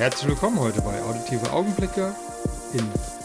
Herzlich 0.00 0.30
willkommen 0.30 0.58
heute 0.58 0.80
bei 0.80 0.98
Auditive 1.02 1.52
Augenblicke 1.52 2.14
in 2.72 2.80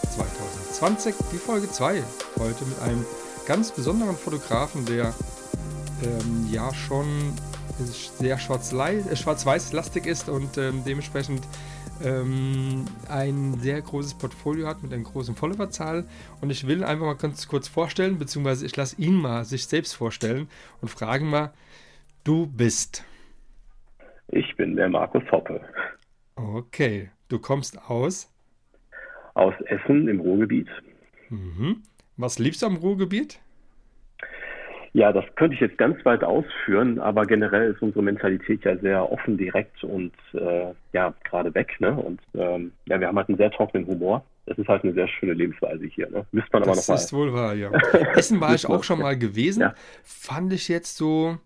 2020, 0.09 1.15
die 1.31 1.37
Folge 1.37 1.69
2. 1.69 2.03
Heute 2.37 2.65
mit 2.65 2.81
einem 2.81 3.05
ganz 3.47 3.71
besonderen 3.71 4.17
Fotografen, 4.17 4.85
der 4.85 5.13
ähm, 6.03 6.49
ja 6.51 6.73
schon 6.73 7.33
sehr 7.79 8.35
äh, 8.35 9.15
schwarz-weiß-lastig 9.15 10.05
ist 10.05 10.27
und 10.27 10.57
ähm, 10.57 10.83
dementsprechend 10.85 11.47
ähm, 12.03 12.83
ein 13.07 13.53
sehr 13.59 13.81
großes 13.81 14.15
Portfolio 14.15 14.67
hat 14.67 14.83
mit 14.83 14.91
einer 14.91 15.03
großen 15.03 15.33
Followerzahl. 15.33 16.03
Und 16.41 16.49
ich 16.49 16.67
will 16.67 16.83
einfach 16.83 17.05
mal 17.05 17.15
ganz 17.15 17.47
kurz 17.47 17.69
vorstellen, 17.69 18.19
beziehungsweise 18.19 18.65
ich 18.65 18.75
lasse 18.75 19.01
ihn 19.01 19.15
mal 19.15 19.45
sich 19.45 19.65
selbst 19.67 19.93
vorstellen 19.93 20.49
und 20.81 20.89
fragen 20.89 21.29
mal, 21.29 21.53
du 22.25 22.47
bist. 22.47 23.05
Ich 24.27 24.53
bin 24.57 24.75
der 24.75 24.89
Markus 24.89 25.23
Hoppe. 25.31 25.61
Okay, 26.35 27.09
du 27.29 27.39
kommst 27.39 27.79
aus? 27.89 28.31
Aus 29.33 29.53
Essen 29.65 30.07
im 30.07 30.19
Ruhrgebiet. 30.19 30.67
Mhm. 31.29 31.83
Was 32.17 32.39
liebst 32.39 32.61
du 32.61 32.67
am 32.67 32.77
Ruhrgebiet? 32.77 33.39
Ja, 34.93 35.11
das 35.11 35.25
könnte 35.35 35.55
ich 35.55 35.59
jetzt 35.59 35.77
ganz 35.77 36.03
weit 36.05 36.23
ausführen, 36.23 36.99
aber 36.99 37.25
generell 37.25 37.71
ist 37.71 37.81
unsere 37.81 38.01
Mentalität 38.01 38.63
ja 38.63 38.77
sehr 38.77 39.11
offen, 39.11 39.37
direkt 39.37 39.83
und 39.83 40.13
äh, 40.33 40.73
ja, 40.93 41.13
gerade 41.25 41.53
weg. 41.53 41.75
Ne? 41.79 41.91
Und 41.91 42.21
ähm, 42.33 42.71
ja, 42.85 42.97
wir 42.97 43.07
haben 43.07 43.17
halt 43.17 43.27
einen 43.27 43.37
sehr 43.37 43.51
trockenen 43.51 43.85
Humor. 43.87 44.23
Das 44.45 44.57
ist 44.57 44.69
halt 44.69 44.85
eine 44.85 44.93
sehr 44.93 45.09
schöne 45.09 45.33
Lebensweise 45.33 45.85
hier. 45.85 46.09
Ne? 46.09 46.25
Müsste 46.31 46.49
man 46.53 46.63
aber 46.63 46.75
das 46.75 46.87
noch 46.87 46.93
mal. 46.93 46.95
Das 46.95 47.05
ist 47.05 47.13
wohl 47.13 47.33
wahr, 47.33 47.53
ja. 47.55 47.71
Essen 48.15 48.39
war 48.39 48.55
ich 48.55 48.65
auch 48.67 48.85
schon 48.85 48.99
mal 48.99 49.17
gewesen. 49.17 49.61
Ja. 49.61 49.73
Fand 50.03 50.53
ich 50.53 50.69
jetzt 50.69 50.95
so, 50.95 51.39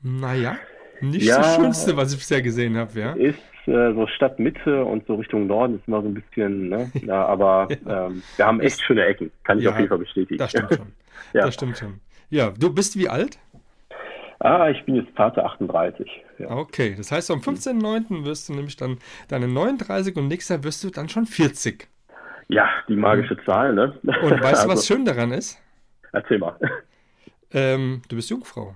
naja, 0.00 0.56
nicht 1.00 1.26
ja, 1.26 1.38
das 1.38 1.56
Schönste, 1.56 1.96
was 1.96 2.12
ich 2.12 2.18
bisher 2.18 2.42
gesehen 2.42 2.76
habe, 2.76 3.00
ja. 3.00 3.12
Ist 3.14 3.40
äh, 3.68 3.92
so 3.94 4.06
Stadtmitte 4.06 4.84
und 4.84 5.06
so 5.06 5.14
Richtung 5.14 5.46
Norden 5.46 5.76
ist 5.76 5.88
immer 5.88 6.02
so 6.02 6.08
ein 6.08 6.14
bisschen, 6.14 6.68
ne? 6.68 6.90
Ja, 7.02 7.26
aber. 7.26 7.68
Ähm, 7.86 8.22
wir 8.36 8.46
haben 8.46 8.60
echt 8.60 8.80
schöne 8.82 9.04
Ecken, 9.04 9.30
kann 9.44 9.58
ich 9.58 9.64
ja, 9.64 9.70
auf 9.70 9.76
jeden 9.76 9.88
Fall 9.88 9.98
bestätigen. 9.98 10.38
Das 10.38 10.50
stimmt 10.50 10.74
schon. 10.74 10.86
ja. 11.32 11.46
Das 11.46 11.54
stimmt 11.54 11.78
schon. 11.78 12.00
Ja, 12.30 12.50
du 12.50 12.72
bist 12.72 12.98
wie 12.98 13.08
alt? 13.08 13.38
Ah, 14.40 14.68
ich 14.68 14.84
bin 14.84 14.96
jetzt 14.96 15.10
Vater 15.16 15.44
38. 15.46 16.10
Ja. 16.38 16.50
Okay, 16.50 16.94
das 16.96 17.10
heißt, 17.10 17.30
am 17.30 17.38
15.09. 17.38 18.24
wirst 18.24 18.48
du 18.48 18.54
nämlich 18.54 18.76
dann 18.76 18.98
deine 19.28 19.48
39 19.48 20.16
und 20.16 20.28
nächstes 20.28 20.56
Jahr 20.56 20.64
wirst 20.64 20.84
du 20.84 20.90
dann 20.90 21.08
schon 21.08 21.26
40. 21.26 21.88
Ja, 22.48 22.68
die 22.88 22.96
magische 22.96 23.36
Zahl, 23.44 23.72
ne? 23.72 23.98
Und 24.02 24.42
weißt 24.42 24.42
du, 24.42 24.44
also, 24.44 24.68
was 24.68 24.86
schön 24.86 25.04
daran 25.04 25.32
ist? 25.32 25.60
Erzähl 26.12 26.38
mal. 26.38 26.56
Ähm, 27.52 28.02
du 28.08 28.16
bist 28.16 28.28
Jungfrau. 28.30 28.74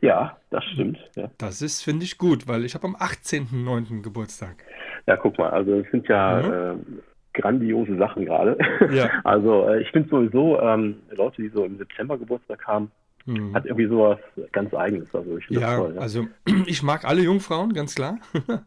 Ja, 0.00 0.36
das 0.50 0.64
stimmt. 0.64 0.98
Ja. 1.16 1.30
Das 1.38 1.62
ist, 1.62 1.82
finde 1.82 2.04
ich, 2.04 2.18
gut, 2.18 2.46
weil 2.48 2.64
ich 2.64 2.74
habe 2.74 2.86
am 2.86 2.96
18.09. 2.96 4.02
Geburtstag. 4.02 4.56
Ja, 5.06 5.16
guck 5.16 5.38
mal, 5.38 5.50
also 5.50 5.80
es 5.80 5.90
sind 5.90 6.08
ja 6.08 6.42
mhm. 6.42 6.80
äh, 6.80 7.40
grandiose 7.40 7.96
Sachen 7.96 8.26
gerade. 8.26 8.56
Ja. 8.92 9.10
Also 9.24 9.68
äh, 9.68 9.82
ich 9.82 9.90
finde 9.90 10.08
sowieso, 10.08 10.60
ähm, 10.60 10.96
Leute, 11.10 11.42
die 11.42 11.48
so 11.48 11.64
im 11.64 11.78
September 11.78 12.18
Geburtstag 12.18 12.66
haben, 12.66 12.90
Mhm. 13.26 13.54
Hat 13.54 13.64
irgendwie 13.64 13.86
sowas 13.86 14.18
ganz 14.52 14.74
Eigenes. 14.74 15.14
Also 15.14 15.38
ich 15.38 15.48
ja, 15.48 15.76
toll, 15.76 15.94
ja, 15.94 16.00
also 16.00 16.26
ich 16.66 16.82
mag 16.82 17.04
alle 17.06 17.22
Jungfrauen, 17.22 17.72
ganz 17.72 17.94
klar. 17.94 18.18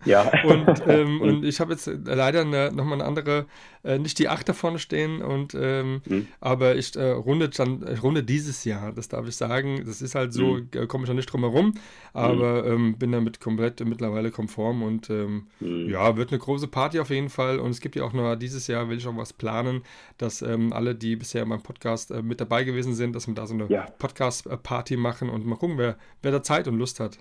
Ja. 0.05 0.31
und, 0.43 0.83
ähm, 0.87 1.21
und 1.21 1.45
ich 1.45 1.59
habe 1.59 1.73
jetzt 1.73 1.87
leider 2.05 2.41
eine, 2.41 2.71
nochmal 2.73 2.95
eine 2.95 3.05
andere, 3.05 3.45
äh, 3.87 3.99
nicht 3.99 4.19
die 4.19 4.27
acht 4.27 4.47
da 4.47 4.53
vorne 4.53 4.79
stehen, 4.79 5.21
und, 5.21 5.55
ähm, 5.59 6.01
mhm. 6.05 6.27
aber 6.39 6.75
ich 6.75 6.95
äh, 6.95 7.09
runde, 7.11 7.49
dann, 7.49 7.83
runde 8.03 8.23
dieses 8.23 8.63
Jahr, 8.65 8.91
das 8.91 9.07
darf 9.07 9.27
ich 9.27 9.35
sagen. 9.35 9.83
Das 9.85 10.01
ist 10.01 10.15
halt 10.15 10.33
so, 10.33 10.55
mhm. 10.55 10.69
Äh, 10.73 10.87
komme 10.87 11.05
ich 11.05 11.09
noch 11.09 11.15
nicht 11.15 11.31
drum 11.31 11.41
herum, 11.41 11.73
aber 12.13 12.63
mhm. 12.63 12.71
ähm, 12.71 12.97
bin 12.97 13.11
damit 13.11 13.39
komplett 13.39 13.83
mittlerweile 13.85 14.31
konform 14.31 14.83
und 14.83 15.09
ähm, 15.09 15.47
mhm. 15.59 15.89
ja, 15.89 16.17
wird 16.17 16.31
eine 16.31 16.39
große 16.39 16.67
Party 16.67 16.99
auf 16.99 17.09
jeden 17.09 17.29
Fall. 17.29 17.59
Und 17.59 17.71
es 17.71 17.81
gibt 17.81 17.95
ja 17.95 18.03
auch 18.03 18.13
noch 18.13 18.35
dieses 18.35 18.67
Jahr, 18.67 18.89
will 18.89 18.97
ich 18.97 19.07
auch 19.07 19.17
was 19.17 19.33
planen, 19.33 19.83
dass 20.17 20.41
ähm, 20.41 20.73
alle, 20.73 20.93
die 20.93 21.15
bisher 21.15 21.43
in 21.43 21.49
meinem 21.49 21.63
Podcast 21.63 22.11
äh, 22.11 22.21
mit 22.21 22.41
dabei 22.41 22.63
gewesen 22.63 22.93
sind, 22.93 23.15
dass 23.15 23.27
wir 23.27 23.33
da 23.33 23.47
so 23.47 23.53
eine 23.53 23.67
ja. 23.67 23.87
Podcast- 23.97 24.47
Party 24.63 24.97
machen 24.97 25.29
und 25.29 25.45
mal 25.45 25.55
gucken, 25.55 25.77
wer, 25.77 25.97
wer 26.21 26.31
da 26.31 26.43
Zeit 26.43 26.67
und 26.67 26.77
Lust 26.77 26.99
hat. 26.99 27.17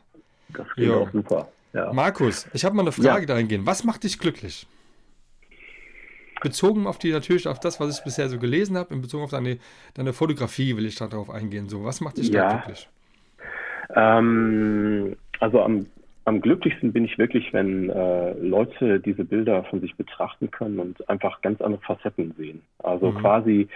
Das 0.49 0.69
klingt 0.71 0.93
auch 0.93 1.11
super. 1.13 1.49
Ja. 1.73 1.93
Markus, 1.93 2.47
ich 2.53 2.65
habe 2.65 2.75
mal 2.75 2.83
eine 2.83 2.93
Frage 2.93 3.23
ja. 3.23 3.27
dahingehend. 3.27 3.67
Was 3.67 3.85
macht 3.85 4.05
dich 4.05 4.19
glücklich? 4.19 4.67
Bezogen 6.49 6.87
auf 6.87 6.99
die, 6.99 7.13
natürlich 7.13 7.49
auf 7.49 7.61
das, 7.61 7.81
was 7.81 7.99
ich 7.99 8.05
bisher 8.05 8.29
so 8.29 8.39
gelesen 8.39 8.77
habe, 8.77 8.95
in 8.95 9.03
Bezug 9.03 9.23
auf 9.23 9.31
deine, 9.31 9.59
deine 9.95 10.13
Fotografie 10.13 10.77
will 10.77 10.87
ich 10.87 10.97
darauf 10.97 11.31
eingehen. 11.31 11.69
So, 11.69 11.85
was 11.85 12.01
macht 12.01 12.19
dich 12.19 12.29
ja. 12.29 12.49
da 12.49 12.57
glücklich? 12.57 12.89
Ähm, 13.95 15.17
also 15.41 15.63
am, 15.63 15.87
am 16.25 16.41
glücklichsten 16.41 16.93
bin 16.93 17.05
ich 17.05 17.19
wirklich, 17.19 17.53
wenn 17.53 17.91
äh, 17.91 18.33
Leute 18.35 19.01
diese 19.01 19.25
Bilder 19.25 19.65
von 19.65 19.81
sich 19.81 19.95
betrachten 19.97 20.51
können 20.51 20.79
und 20.79 21.09
einfach 21.09 21.41
ganz 21.43 21.61
andere 21.61 21.83
Facetten 21.83 22.35
sehen. 22.37 22.63
Also 22.79 23.13
mhm. 23.13 23.19
quasi 23.19 23.69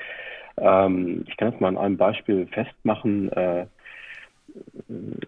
ähm, 0.61 1.25
ich 1.27 1.37
kann 1.37 1.53
das 1.53 1.61
mal 1.61 1.69
an 1.69 1.79
einem 1.79 1.97
Beispiel 1.97 2.47
festmachen. 2.47 3.33
Äh, 3.33 3.67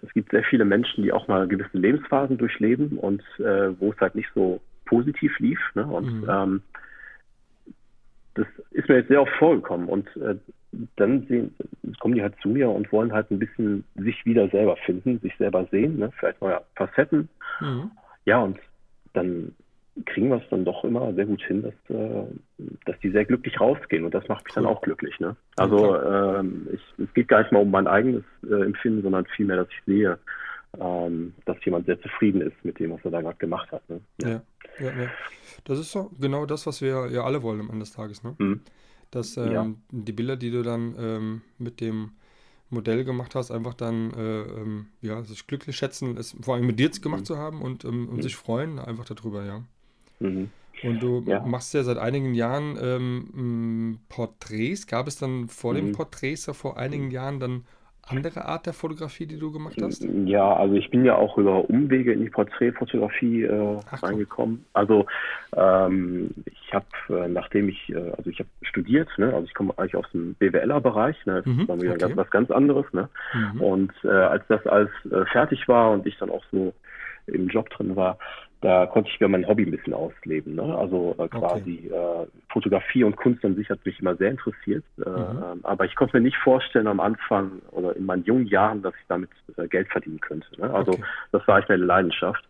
es 0.03 0.13
gibt 0.15 0.31
sehr 0.33 0.45
viele 0.45 0.65
Menschen, 0.65 1.05
die 1.05 1.13
auch 1.13 1.29
mal 1.29 1.47
gewisse 1.47 1.79
Lebensphasen 1.79 2.39
durchleben 2.39 2.99
und 2.99 3.23
äh, 3.39 3.79
wo 3.81 3.93
es 3.93 4.01
halt 4.01 4.15
nicht 4.15 4.29
so 4.35 4.61
positiv 4.85 5.39
lief. 5.39 5.61
Ne? 5.75 5.87
Und 5.87 6.23
mhm. 6.23 6.29
ähm, 6.29 6.63
das 8.35 8.47
ist 8.71 8.89
mir 8.89 8.97
jetzt 8.97 9.09
sehr 9.09 9.23
oft 9.23 9.33
vorgekommen. 9.39 9.89
Und 9.89 10.09
äh, 10.17 10.37
dann 10.97 11.27
sehen, 11.27 11.55
kommen 12.01 12.15
die 12.15 12.23
halt 12.23 12.35
zu 12.41 12.49
mir 12.49 12.71
und 12.71 12.91
wollen 12.93 13.13
halt 13.13 13.31
ein 13.31 13.39
bisschen 13.39 13.85
sich 13.97 14.25
wieder 14.25 14.49
selber 14.49 14.77
finden, 14.77 15.21
sich 15.21 15.37
selber 15.37 15.67
sehen, 15.71 15.99
ne? 15.99 16.11
vielleicht 16.19 16.41
neue 16.41 16.61
Facetten. 16.77 17.29
Mhm. 17.61 17.91
Ja, 18.25 18.39
und 18.39 18.59
dann 19.13 19.55
kriegen 20.07 20.31
wir 20.31 20.37
es 20.37 20.49
dann 20.49 20.65
doch 20.65 20.85
immer 20.85 21.13
sehr 21.13 21.27
gut 21.27 21.43
hin, 21.43 21.63
dass, 21.63 21.97
äh, 21.97 22.25
dass 22.87 22.99
die 23.01 23.11
sehr 23.11 23.27
glücklich 23.27 23.61
rausgehen 23.61 24.05
und 24.05 24.15
das 24.15 24.27
macht 24.29 24.45
mich 24.45 24.57
cool. 24.57 24.63
dann 24.63 24.73
auch 24.73 24.81
glücklich. 24.81 25.21
Ne? 25.21 25.37
Also 25.57 26.01
ähm, 26.01 26.67
ich, 26.73 26.81
es 26.99 27.13
geht 27.13 27.29
gar 27.29 27.41
nicht 27.43 27.53
mal 27.53 27.61
um 27.61 27.71
mein 27.71 27.87
eigenes 27.87 28.25
äh, 28.49 28.63
Empfinden, 28.63 29.03
sondern 29.03 29.27
vielmehr, 29.27 29.59
dass 29.59 29.69
ich 29.69 29.85
sehe, 29.85 30.19
ähm, 30.81 31.35
dass 31.45 31.63
jemand 31.65 31.87
sehr 31.87 32.01
zufrieden 32.01 32.41
ist 32.41 32.65
mit 32.65 32.79
dem, 32.79 32.93
was 32.93 33.05
er 33.05 33.11
da 33.11 33.21
gerade 33.21 33.39
gemacht 33.39 33.71
hat. 33.73 33.89
Ne? 33.89 34.01
Ja. 34.21 34.29
Ja, 34.29 34.43
ja, 34.81 35.03
ja. 35.03 35.11
Das 35.65 35.79
ist 35.79 35.93
so 35.93 36.11
genau 36.19 36.47
das, 36.47 36.67
was 36.67 36.81
wir 36.81 37.11
ja 37.11 37.25
alle 37.25 37.43
wollen 37.43 37.61
am 37.61 37.69
Ende 37.71 37.81
des 37.81 37.93
Tages. 37.93 38.23
Ne? 38.23 38.35
Mhm. 38.39 38.61
Dass 39.11 39.37
ähm, 39.37 39.83
die 39.91 40.13
Bilder, 40.13 40.37
die 40.37 40.51
du 40.51 40.63
dann 40.63 40.95
ähm, 40.99 41.43
mit 41.59 41.81
dem 41.81 42.13
Modell 42.71 43.05
gemacht 43.05 43.35
hast, 43.35 43.51
einfach 43.51 43.75
dann 43.75 44.13
äh, 44.15 44.43
ähm, 44.43 44.87
ja, 45.03 45.23
sich 45.23 45.47
glücklich 45.47 45.77
schätzen, 45.77 46.17
es 46.17 46.35
vor 46.41 46.55
allem 46.55 46.67
mit 46.67 46.79
dir 46.79 46.89
gemacht 46.89 47.21
mhm. 47.21 47.27
zu 47.27 47.37
haben 47.37 47.61
und, 47.61 47.85
ähm, 47.85 48.09
und 48.09 48.17
mhm. 48.17 48.23
sich 48.23 48.35
freuen 48.35 48.79
einfach 48.79 49.05
darüber, 49.05 49.45
ja. 49.45 49.63
Mhm. 50.21 50.51
Und 50.83 51.01
du 51.01 51.23
ja. 51.27 51.41
machst 51.41 51.75
ja 51.75 51.85
seit 51.85 51.99
einigen 51.99 52.35
Jahren 52.35 52.77
ähm, 52.81 54.01
Porträts. 54.09 54.87
Gab 54.87 55.07
es 55.07 55.17
dann 55.17 55.49
vor 55.49 55.73
mhm. 55.73 55.77
den 55.77 55.93
Porträts 55.93 56.47
ja 56.47 56.55
vor 56.55 56.77
einigen 56.77 57.11
Jahren 57.11 57.39
dann 57.39 57.65
andere 58.07 58.45
Art 58.45 58.67
der 58.67 58.73
Fotografie, 58.73 59.27
die 59.27 59.39
du 59.39 59.53
gemacht 59.53 59.77
hast? 59.81 60.05
Ja, 60.25 60.55
also 60.55 60.75
ich 60.75 60.91
bin 60.91 61.05
ja 61.05 61.15
auch 61.15 61.39
über 61.39 61.69
Umwege 61.71 62.13
in 62.13 62.21
die 62.21 62.31
Porträtfotografie 62.31 63.45
äh, 63.45 63.79
reingekommen. 63.93 64.65
Also 64.73 65.07
ähm, 65.57 66.31
ich 66.45 66.75
habe, 66.75 66.87
äh, 67.09 67.29
nachdem 67.29 67.69
ich, 67.69 67.91
äh, 67.91 68.13
also 68.17 68.29
ich 68.29 68.41
habe 68.41 68.49
studiert, 68.63 69.09
ne? 69.19 69.27
also 69.33 69.45
ich 69.45 69.55
komme 69.55 69.73
eigentlich 69.77 69.97
aus 69.97 70.11
dem 70.13 70.35
BWLer-Bereich, 70.35 71.27
ne? 71.27 71.43
das 71.45 71.47
mhm, 71.47 71.61
ist 71.61 71.69
dann 71.69 71.81
wieder 71.81 71.93
okay. 71.93 72.01
ganz, 72.01 72.17
was 72.17 72.31
ganz 72.31 72.51
anderes. 72.51 72.87
Ne? 72.93 73.09
Mhm. 73.35 73.61
Und 73.61 73.93
äh, 74.05 74.09
als 74.09 74.45
das 74.49 74.67
alles 74.67 74.91
fertig 75.31 75.69
war 75.69 75.93
und 75.93 76.07
ich 76.07 76.19
dann 76.19 76.31
auch 76.31 76.45
so 76.51 76.75
im 77.27 77.49
Job 77.49 77.71
drin 77.71 77.95
war, 77.95 78.19
da 78.63 78.87
konnte 78.87 79.11
ich 79.13 79.21
mir 79.21 79.29
mein 79.29 79.47
Hobby 79.47 79.65
ein 79.65 79.73
bisschen 79.73 79.93
ausleben. 79.93 80.55
Ne? 80.55 80.63
Also 80.63 81.17
äh, 81.19 81.29
quasi 81.29 81.91
okay. 81.91 82.23
äh, 82.23 82.27
Fotografie 82.53 83.03
und 83.03 83.17
Kunst 83.17 83.45
an 83.45 83.57
sich 83.57 83.69
hat 83.69 83.85
mich 83.85 83.99
immer 84.01 84.15
sehr 84.15 84.31
interessiert. 84.31 84.85
Äh, 85.05 85.11
mhm. 85.11 85.17
Ähm, 85.17 85.61
aber 85.65 85.85
ich 85.85 85.97
konnte 85.97 86.17
mir 86.17 86.23
nicht 86.23 86.37
vorstellen 86.37 86.87
am 86.87 87.01
Anfang 87.01 87.61
oder 87.73 87.95
in 87.97 88.07
meinen 88.07 88.25
jungen 88.25 88.47
Jahren, 88.47 88.81
dass 88.83 88.95
ich 88.95 89.07
damit 89.09 89.31
äh, 89.57 89.67
Geld 89.67 89.89
verdienen 89.89 90.21
könnte. 90.21 90.47
Ne? 90.59 90.73
Also 90.73 90.93
okay. 90.93 91.03
das 91.33 91.47
war 91.49 91.59
echt 91.59 91.69
meine 91.69 91.85
Leidenschaft. 91.85 92.45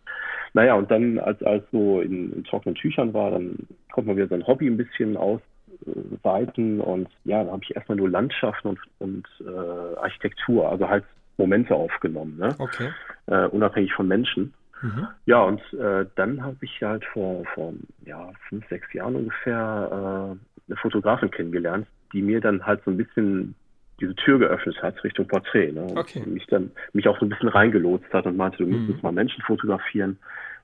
Naja, 0.53 0.75
und 0.75 0.91
dann, 0.91 1.19
als 1.19 1.43
als 1.43 1.65
so 1.73 2.03
in, 2.03 2.31
in 2.31 2.45
trockenen 2.45 2.75
Tüchern 2.75 3.15
war, 3.15 3.31
dann 3.31 3.57
konnte 3.91 4.09
man 4.09 4.17
wieder 4.17 4.29
sein 4.29 4.47
Hobby 4.47 4.67
ein 4.67 4.77
bisschen 4.77 5.17
ausweiten 5.17 6.83
und 6.83 7.09
ja, 7.25 7.43
da 7.43 7.53
habe 7.53 7.63
ich 7.65 7.75
erstmal 7.75 7.97
nur 7.97 8.11
Landschaften 8.11 8.69
und, 8.69 8.79
und 8.99 9.27
äh, 9.41 9.97
Architektur, 9.97 10.69
also 10.69 10.91
halt 10.91 11.05
Momente 11.39 11.75
aufgenommen, 11.75 12.37
ne? 12.37 12.55
Okay. 12.59 12.91
Äh, 13.29 13.47
unabhängig 13.47 13.95
von 13.95 14.07
Menschen. 14.07 14.53
Mhm. 14.83 15.09
Ja, 15.27 15.43
und 15.43 15.61
äh, 15.75 16.07
dann 16.17 16.43
habe 16.43 16.57
ich 16.61 16.83
halt 16.83 17.05
vor, 17.07 17.45
vor 17.55 17.73
ja, 18.05 18.31
fünf, 18.49 18.69
sechs 18.69 18.93
Jahren 18.93 19.17
ungefähr 19.17 20.37
äh, 20.37 20.69
eine 20.69 20.77
Fotografin 20.77 21.31
kennengelernt, 21.31 21.87
die 22.13 22.23
mir 22.23 22.41
dann 22.41 22.67
halt 22.67 22.83
so 22.85 22.91
ein 22.91 22.97
bisschen 22.97 23.55
diese 24.01 24.15
Tür 24.17 24.39
geöffnet 24.39 24.83
hat 24.83 25.03
Richtung 25.05 25.29
Porträt. 25.29 25.73
Ne? 25.73 25.87
Okay. 25.95 26.21
Und 26.21 26.35
mich 26.35 26.47
dann 26.47 26.73
mich 26.93 27.07
auch 27.07 27.19
so 27.21 27.27
ein 27.27 27.29
bisschen 27.29 27.49
reingelotst 27.49 28.13
hat 28.13 28.27
und 28.27 28.37
meinte, 28.37 28.59
du 28.59 28.67
musst 28.67 28.89
mhm. 28.89 28.99
mal 29.03 29.13
Menschen 29.13 29.43
fotografieren. 29.45 30.19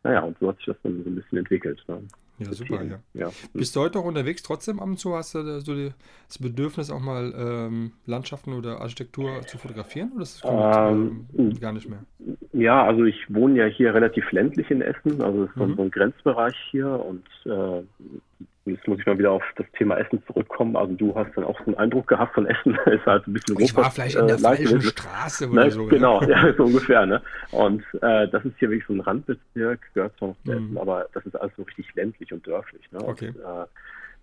Naja, 0.04 0.20
und 0.20 0.36
so 0.38 0.48
hat 0.48 0.56
sich 0.58 0.66
das 0.66 0.76
dann 0.82 1.02
so 1.02 1.10
ein 1.10 1.16
bisschen 1.16 1.38
entwickelt. 1.38 1.82
Ne? 1.88 2.02
Ja, 2.38 2.52
super, 2.52 2.84
ja. 2.84 2.98
ja. 3.14 3.30
Bist 3.52 3.74
du 3.74 3.80
heute 3.80 3.98
auch 3.98 4.04
unterwegs 4.04 4.42
trotzdem 4.44 4.78
ab 4.78 4.86
und 4.86 4.98
zu? 4.98 5.14
Hast 5.14 5.34
du 5.34 5.60
so 5.60 5.74
die, 5.74 5.90
das 6.28 6.38
Bedürfnis, 6.38 6.90
auch 6.90 7.00
mal 7.00 7.34
ähm, 7.36 7.92
Landschaften 8.06 8.52
oder 8.52 8.80
Architektur 8.80 9.42
zu 9.42 9.58
fotografieren? 9.58 10.12
Oder 10.12 10.20
das 10.20 10.40
ähm, 10.44 11.26
ähm, 11.36 11.60
gar 11.60 11.72
nicht 11.72 11.88
mehr? 11.88 12.04
Ja, 12.52 12.84
also 12.84 13.04
ich 13.04 13.16
wohne 13.28 13.58
ja 13.58 13.66
hier 13.66 13.92
relativ 13.92 14.30
ländlich 14.30 14.70
in 14.70 14.82
Essen. 14.82 15.20
Also 15.20 15.44
es 15.44 15.50
ist 15.50 15.56
mhm. 15.56 15.76
so 15.76 15.82
ein 15.82 15.90
Grenzbereich 15.90 16.56
hier 16.70 16.88
und 16.88 17.26
äh, 17.44 17.82
jetzt 18.68 18.86
muss 18.86 18.98
ich 18.98 19.06
mal 19.06 19.18
wieder 19.18 19.32
auf 19.32 19.42
das 19.56 19.66
Thema 19.76 19.96
Essen 19.96 20.22
zurückkommen. 20.26 20.76
Also 20.76 20.94
du 20.94 21.14
hast 21.14 21.30
dann 21.36 21.44
auch 21.44 21.58
so 21.60 21.66
einen 21.66 21.76
Eindruck 21.76 22.06
gehabt 22.08 22.34
von 22.34 22.46
Essen. 22.46 22.78
ist 22.86 23.06
halt 23.06 23.26
ein 23.26 23.32
bisschen 23.32 23.58
Ich 23.60 23.74
war 23.76 23.90
vielleicht 23.90 24.16
in 24.16 24.26
der 24.26 24.36
äh, 24.36 24.40
falschen 24.40 24.82
Straße 24.82 25.48
oder 25.48 25.64
ne? 25.64 25.70
so. 25.70 25.86
Genau, 25.86 26.22
ja, 26.22 26.28
ja 26.46 26.54
so 26.54 26.64
ungefähr. 26.64 27.06
Ne? 27.06 27.22
Und 27.50 27.82
äh, 28.02 28.28
das 28.28 28.44
ist 28.44 28.58
hier 28.58 28.70
wirklich 28.70 28.86
so 28.86 28.94
ein 28.94 29.00
Randbezirk, 29.00 29.80
gehört 29.94 30.16
zwar 30.18 30.28
noch 30.28 30.36
zu 30.44 30.52
Essen, 30.52 30.70
mhm. 30.70 30.78
aber 30.78 31.06
das 31.12 31.24
ist 31.26 31.36
alles 31.36 31.52
so 31.56 31.62
richtig 31.62 31.94
ländlich 31.94 32.32
und 32.32 32.46
dörflich. 32.46 32.82
Ne? 32.92 33.00
Okay. 33.02 33.28
Und, 33.28 33.40
äh, 33.40 33.66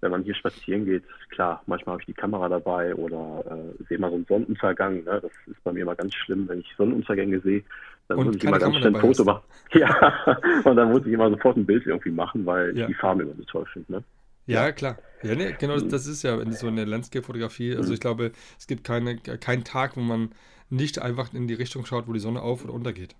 wenn 0.01 0.11
man 0.11 0.23
hier 0.23 0.35
spazieren 0.35 0.85
geht, 0.85 1.03
klar, 1.29 1.63
manchmal 1.65 1.93
habe 1.93 2.01
ich 2.01 2.05
die 2.05 2.13
Kamera 2.13 2.49
dabei 2.49 2.93
oder 2.95 3.43
äh, 3.49 3.83
sehe 3.85 3.97
mal 3.97 4.09
so 4.09 4.15
einen 4.15 4.25
Sonnenuntergang. 4.25 5.03
Ne? 5.03 5.19
Das 5.21 5.31
ist 5.47 5.63
bei 5.63 5.71
mir 5.71 5.81
immer 5.81 5.95
ganz 5.95 6.13
schlimm, 6.13 6.47
wenn 6.47 6.59
ich 6.59 6.71
Sonnenuntergänge 6.77 7.39
sehe. 7.39 7.63
Dann 8.07 8.19
und 8.19 8.27
muss 8.27 8.35
ich 8.35 8.43
immer 8.43 8.59
ganz 8.59 8.75
schnell 8.75 8.95
ein 8.95 9.01
Foto 9.01 9.23
machen. 9.23 9.41
Ja, 9.73 10.37
und 10.63 10.75
dann 10.75 10.91
muss 10.91 11.05
ich 11.05 11.13
immer 11.13 11.29
sofort 11.29 11.57
ein 11.57 11.65
Bild 11.65 11.85
irgendwie 11.85 12.11
machen, 12.11 12.45
weil 12.45 12.77
ja. 12.77 12.83
ich 12.83 12.87
die 12.87 12.93
Farben 12.93 13.21
immer 13.21 13.33
so 13.35 13.43
toll 13.43 13.65
finde. 13.73 13.93
Ne? 13.93 14.03
Ja, 14.45 14.71
klar. 14.71 14.97
Ja, 15.23 15.35
nee, 15.35 15.55
genau, 15.59 15.73
das, 15.73 15.87
das 15.87 16.07
ist 16.07 16.23
ja 16.23 16.39
so 16.51 16.67
eine 16.67 16.85
Landscape-Fotografie. 16.85 17.75
Also 17.75 17.93
ich 17.93 17.99
glaube, 17.99 18.31
es 18.59 18.67
gibt 18.67 18.83
keine, 18.83 19.17
keinen 19.17 19.63
Tag, 19.63 19.97
wo 19.97 20.01
man 20.01 20.29
nicht 20.69 21.01
einfach 21.01 21.33
in 21.33 21.47
die 21.47 21.53
Richtung 21.53 21.85
schaut, 21.85 22.07
wo 22.07 22.13
die 22.13 22.19
Sonne 22.19 22.41
auf 22.41 22.63
oder 22.63 22.73
untergeht. 22.73 23.15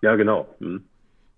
Ja, 0.00 0.16
genau. 0.16 0.46
Hm. 0.60 0.84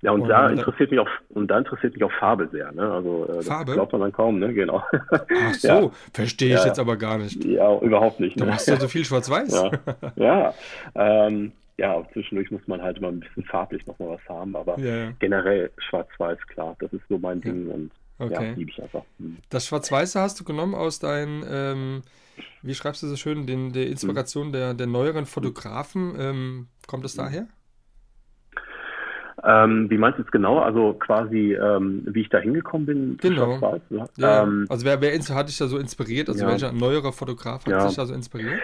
Ja, 0.03 0.13
und, 0.13 0.23
und 0.23 0.29
da 0.29 0.51
interessiert 0.51 0.91
mich 0.91 1.01
auch 1.01 1.09
und 1.31 1.49
da 1.49 1.57
interessiert 1.57 1.95
mich 1.95 2.05
auch 2.05 2.13
Farbe 2.13 2.47
sehr, 2.53 2.71
ne? 2.73 2.93
Also 2.93 3.27
äh, 3.27 3.43
Farbe? 3.43 3.73
glaubt 3.73 3.93
man 3.93 4.03
dann 4.03 4.13
kaum, 4.13 4.39
ne? 4.39 4.53
Genau. 4.53 4.85
Ach 4.93 5.55
so, 5.59 5.69
ja. 5.69 5.91
verstehe 6.13 6.55
ich 6.55 6.61
ja. 6.61 6.67
jetzt 6.67 6.79
aber 6.79 6.97
gar 6.97 7.17
nicht. 7.17 7.43
Ja, 7.43 7.79
überhaupt 7.81 8.21
nicht. 8.21 8.39
Du 8.39 8.45
ne? 8.45 8.51
machst 8.51 8.69
ja 8.69 8.79
so 8.79 8.87
viel 8.87 9.05
Schwarz-Weiß. 9.05 9.55
Ja, 9.55 9.71
ja. 10.17 10.55
Ähm, 10.95 11.53
ja, 11.79 12.05
zwischendurch 12.13 12.51
muss 12.51 12.61
man 12.67 12.83
halt 12.83 12.99
immer 12.99 13.09
ein 13.09 13.21
bisschen 13.21 13.45
farblich 13.45 13.87
nochmal 13.87 14.11
was 14.11 14.29
haben, 14.29 14.55
aber 14.55 14.79
ja. 14.79 15.11
generell 15.21 15.71
Schwarz-Weiß, 15.89 16.39
klar, 16.49 16.77
das 16.81 16.93
ist 16.93 17.03
so 17.09 17.19
mein 17.19 17.41
Ding 17.41 17.71
und 17.71 17.91
Okay. 18.19 18.51
Ja, 18.51 18.55
liebe 18.55 18.71
ich 18.71 18.83
einfach. 18.83 19.03
Hm. 19.19 19.39
Das 19.51 19.67
Schwarz-Weiße 19.67 20.21
hast 20.21 20.39
du 20.39 20.45
genommen 20.45 20.75
aus 20.75 20.99
deinen, 20.99 21.45
ähm, 21.49 22.03
wie 22.63 22.75
schreibst 22.75 23.03
du 23.03 23.07
so 23.09 23.17
schön, 23.17 23.47
den, 23.47 23.73
der 23.73 23.89
Inspiration 23.89 24.47
hm. 24.47 24.53
der, 24.53 24.75
der 24.75 24.87
neueren 24.87 25.27
Fotografen. 25.27 26.15
Ähm, 26.19 26.69
kommt 26.87 27.05
es 27.05 27.15
daher? 27.15 27.49
Ähm, 29.43 29.91
wie 29.91 29.99
meinst 29.99 30.19
du 30.19 30.23
es 30.23 30.31
genau? 30.31 30.61
Also 30.61 30.95
quasi, 30.95 31.55
ähm, 31.55 32.03
wie 32.07 32.23
ich 32.23 32.29
da 32.31 32.39
hingekommen 32.39 32.87
bin? 32.87 33.17
Genau. 33.21 33.79
Ja. 34.17 34.43
Ähm, 34.43 34.67
also 34.71 34.87
wer, 34.87 35.01
wer 35.03 35.13
hat 35.13 35.49
dich 35.49 35.59
da 35.59 35.67
so 35.67 35.77
inspiriert? 35.77 36.29
Also 36.29 36.45
ja. 36.45 36.51
welcher 36.51 36.73
neuere 36.73 37.13
Fotograf 37.13 37.67
hat 37.67 37.89
dich 37.89 37.97
da 37.97 38.07
so 38.07 38.15
inspiriert? 38.15 38.61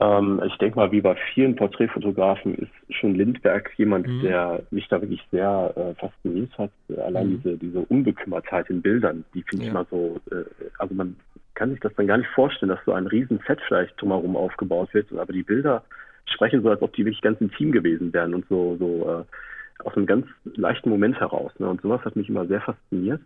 Ähm, 0.00 0.42
ich 0.46 0.56
denke 0.58 0.76
mal, 0.76 0.92
wie 0.92 1.00
bei 1.00 1.16
vielen 1.34 1.56
Porträtfotografen 1.56 2.54
ist 2.56 2.94
schon 2.94 3.14
Lindberg 3.14 3.72
jemand, 3.76 4.06
mhm. 4.06 4.22
der 4.22 4.62
mich 4.70 4.88
da 4.88 5.00
wirklich 5.00 5.22
sehr 5.30 5.72
äh, 5.76 5.94
fasziniert 5.94 6.56
hat. 6.58 6.70
Allein 6.98 7.28
mhm. 7.28 7.42
diese, 7.42 7.58
diese 7.58 7.80
Unbekümmertheit 7.80 8.68
in 8.70 8.82
Bildern, 8.82 9.24
die 9.34 9.42
finde 9.42 9.64
ja. 9.64 9.68
ich 9.68 9.74
mal 9.74 9.86
so, 9.90 10.20
äh, 10.30 10.44
also 10.78 10.94
man 10.94 11.16
kann 11.54 11.70
sich 11.70 11.80
das 11.80 11.94
dann 11.94 12.06
gar 12.06 12.18
nicht 12.18 12.30
vorstellen, 12.30 12.68
dass 12.68 12.84
so 12.84 12.92
ein 12.92 13.06
riesen 13.06 13.40
Set 13.46 13.60
vielleicht 13.66 14.00
drumherum 14.00 14.36
aufgebaut 14.36 14.92
wird, 14.92 15.12
aber 15.12 15.32
die 15.32 15.42
Bilder 15.42 15.82
sprechen 16.26 16.62
so, 16.62 16.68
als 16.68 16.82
ob 16.82 16.92
die 16.92 17.04
wirklich 17.04 17.22
ganz 17.22 17.40
intim 17.40 17.72
gewesen 17.72 18.12
wären 18.12 18.34
und 18.34 18.46
so, 18.48 18.76
so 18.78 19.08
äh, 19.08 19.84
aus 19.84 19.96
einem 19.96 20.06
ganz 20.06 20.26
leichten 20.44 20.90
Moment 20.90 21.18
heraus. 21.20 21.52
Ne? 21.58 21.68
Und 21.68 21.80
sowas 21.82 22.04
hat 22.04 22.16
mich 22.16 22.28
immer 22.28 22.46
sehr 22.46 22.60
fasziniert. 22.60 23.20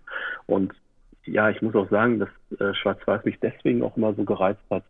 Und 0.46 0.73
ja, 1.25 1.50
ich 1.50 1.62
muss 1.62 1.75
auch 1.75 1.88
sagen, 1.90 2.19
dass 2.19 2.61
äh, 2.61 2.75
Schwarz-Weiß 2.75 3.25
mich 3.25 3.38
deswegen 3.40 3.82
auch 3.82 3.96
immer 3.96 4.14
so 4.14 4.25
gereizt 4.25 4.62
hat, 4.70 4.84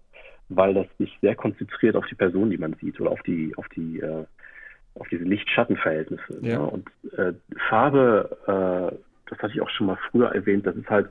weil 0.50 0.74
das 0.74 0.86
sich 0.98 1.16
sehr 1.22 1.34
konzentriert 1.34 1.96
auf 1.96 2.06
die 2.06 2.14
Person, 2.14 2.50
die 2.50 2.58
man 2.58 2.74
sieht, 2.74 3.00
oder 3.00 3.10
auf 3.10 3.22
die, 3.22 3.52
auf 3.56 3.68
die, 3.68 4.00
äh, 4.00 4.24
auf 4.96 5.08
diese 5.08 5.24
Licht-Schatten-Verhältnisse. 5.24 6.38
Ja. 6.42 6.58
Ne? 6.58 6.66
Und 6.66 6.88
äh, 7.16 7.32
Farbe, 7.68 8.36
äh, 8.46 8.96
das 9.30 9.38
hatte 9.38 9.54
ich 9.54 9.60
auch 9.62 9.70
schon 9.70 9.86
mal 9.86 9.98
früher 10.10 10.34
erwähnt, 10.34 10.66
das 10.66 10.76
ist 10.76 10.90
halt, 10.90 11.08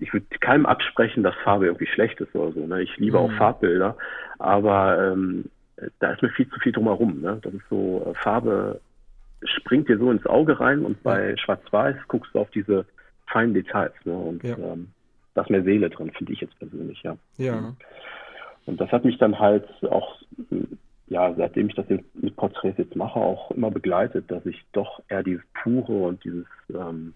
ich 0.00 0.12
würde 0.12 0.26
keinem 0.40 0.66
absprechen, 0.66 1.22
dass 1.22 1.34
Farbe 1.44 1.66
irgendwie 1.66 1.86
schlecht 1.86 2.20
ist 2.20 2.34
oder 2.34 2.52
so. 2.52 2.66
Ne? 2.66 2.82
Ich 2.82 2.96
liebe 2.96 3.18
mhm. 3.18 3.24
auch 3.24 3.32
Farbbilder, 3.32 3.96
aber 4.38 5.12
ähm, 5.12 5.44
da 6.00 6.12
ist 6.12 6.22
mir 6.22 6.30
viel 6.30 6.48
zu 6.48 6.58
viel 6.60 6.72
drumherum. 6.72 7.20
Ne? 7.20 7.38
Das 7.42 7.52
ist 7.52 7.68
so, 7.68 8.04
äh, 8.10 8.18
Farbe 8.18 8.80
springt 9.44 9.88
dir 9.88 9.98
so 9.98 10.10
ins 10.10 10.26
Auge 10.26 10.58
rein 10.58 10.84
und 10.84 11.02
bei 11.02 11.30
ja. 11.30 11.36
Schwarz-Weiß 11.36 11.96
guckst 12.08 12.34
du 12.34 12.40
auf 12.40 12.50
diese 12.50 12.86
feinen 13.26 13.52
Details. 13.54 13.92
Ne? 14.04 14.14
Und 14.14 14.42
ja. 14.42 14.56
ähm, 14.56 14.88
da 15.34 15.42
ist 15.42 15.50
mehr 15.50 15.62
Seele 15.62 15.90
drin, 15.90 16.10
finde 16.16 16.32
ich 16.32 16.40
jetzt 16.40 16.58
persönlich, 16.58 17.02
ja. 17.02 17.16
Ja. 17.36 17.74
Und 18.66 18.80
das 18.80 18.90
hat 18.90 19.04
mich 19.04 19.16
dann 19.18 19.38
halt 19.38 19.66
auch, 19.84 20.20
ja, 21.06 21.34
seitdem 21.36 21.68
ich 21.68 21.74
das 21.74 21.86
mit 21.88 22.36
Porträts 22.36 22.78
jetzt 22.78 22.96
mache, 22.96 23.18
auch 23.18 23.50
immer 23.52 23.70
begleitet, 23.70 24.30
dass 24.30 24.44
ich 24.44 24.64
doch 24.72 25.02
eher 25.08 25.22
dieses 25.22 25.42
Pure 25.62 26.08
und 26.08 26.22
dieses, 26.24 26.46
ähm, 26.74 27.14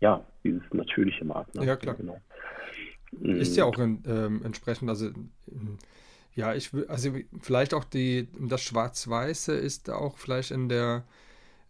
ja, 0.00 0.24
dieses 0.44 0.62
Natürliche 0.72 1.24
mag. 1.24 1.52
Ne? 1.54 1.64
Ja, 1.64 1.76
klar. 1.76 1.94
Genau. 1.94 2.20
Ist 3.20 3.56
ja 3.56 3.64
auch 3.64 3.78
in, 3.78 4.02
ähm, 4.06 4.42
entsprechend, 4.44 4.88
also 4.88 5.10
ja, 6.34 6.54
ich 6.54 6.70
also 6.88 7.12
vielleicht 7.40 7.74
auch 7.74 7.84
die, 7.84 8.28
das 8.38 8.62
Schwarz-Weiße 8.62 9.52
ist 9.52 9.90
auch 9.90 10.16
vielleicht 10.16 10.50
in 10.50 10.68
der 10.68 11.04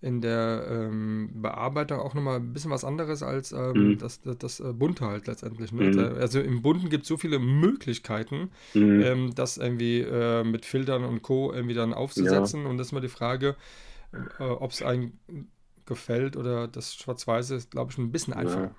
in 0.02 0.20
der 0.20 0.66
ähm, 0.68 1.30
Bearbeitung 1.32 2.00
auch 2.00 2.12
nochmal 2.14 2.36
ein 2.36 2.52
bisschen 2.52 2.72
was 2.72 2.84
anderes 2.84 3.22
als 3.22 3.52
ähm, 3.52 3.72
mhm. 3.72 3.98
das, 3.98 4.20
das, 4.20 4.36
das, 4.36 4.60
äh, 4.60 4.72
Bunte 4.72 5.06
halt 5.06 5.28
letztendlich. 5.28 5.72
Ne? 5.72 5.90
Mhm. 5.90 6.20
Also 6.20 6.40
im 6.40 6.60
Bunten 6.60 6.90
gibt 6.90 7.04
es 7.04 7.08
so 7.08 7.16
viele 7.16 7.38
Möglichkeiten, 7.38 8.50
mhm. 8.74 9.00
ähm, 9.00 9.30
das 9.34 9.58
irgendwie 9.58 10.00
äh, 10.00 10.42
mit 10.42 10.66
Filtern 10.66 11.04
und 11.04 11.22
Co. 11.22 11.52
irgendwie 11.52 11.74
dann 11.74 11.94
aufzusetzen. 11.94 12.64
Ja. 12.64 12.68
Und 12.68 12.78
das 12.78 12.88
ist 12.88 12.92
mal 12.92 13.00
die 13.00 13.08
Frage, 13.08 13.54
äh, 14.40 14.42
ob 14.42 14.72
es 14.72 14.82
einem 14.82 15.12
gefällt 15.86 16.36
oder 16.36 16.66
das 16.66 16.94
Schwarz-Weiße 16.96 17.54
ist, 17.54 17.70
glaube 17.70 17.92
ich, 17.92 17.98
ein 17.98 18.10
bisschen 18.10 18.34
einfacher. 18.34 18.72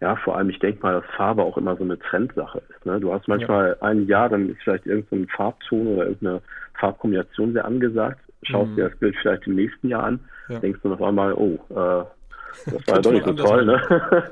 Ja. 0.00 0.08
ja 0.08 0.16
vor 0.16 0.36
allem, 0.36 0.50
ich 0.50 0.60
denke 0.60 0.80
mal, 0.82 1.00
dass 1.00 1.10
Farbe 1.16 1.42
auch 1.42 1.56
immer 1.56 1.76
so 1.76 1.82
eine 1.82 1.98
Trendsache 1.98 2.62
ist. 2.70 2.86
Ne? 2.86 3.00
Du 3.00 3.12
hast 3.12 3.26
manchmal 3.26 3.76
ja. 3.80 3.88
ein 3.88 4.06
Jahr, 4.06 4.28
dann 4.28 4.50
ist 4.50 4.62
vielleicht 4.62 4.86
irgendein 4.86 5.26
Farbton 5.28 5.88
oder 5.88 6.06
irgendeine 6.06 6.42
Farbkombination 6.74 7.54
sehr 7.54 7.64
angesagt 7.64 8.20
schaust 8.42 8.70
mhm. 8.70 8.76
dir 8.76 8.88
das 8.88 8.98
Bild 8.98 9.16
vielleicht 9.20 9.46
im 9.46 9.54
nächsten 9.54 9.88
Jahr 9.88 10.04
an, 10.04 10.20
ja. 10.48 10.58
denkst 10.58 10.80
du 10.82 10.88
noch 10.88 11.00
einmal, 11.00 11.34
oh, 11.34 11.58
äh, 11.70 12.04
das 12.66 12.74
war 12.86 12.96
ja 12.96 13.00
doch 13.00 13.12
nicht 13.12 13.24
so 13.24 13.32
toll, 13.32 13.64
ne? 13.64 13.80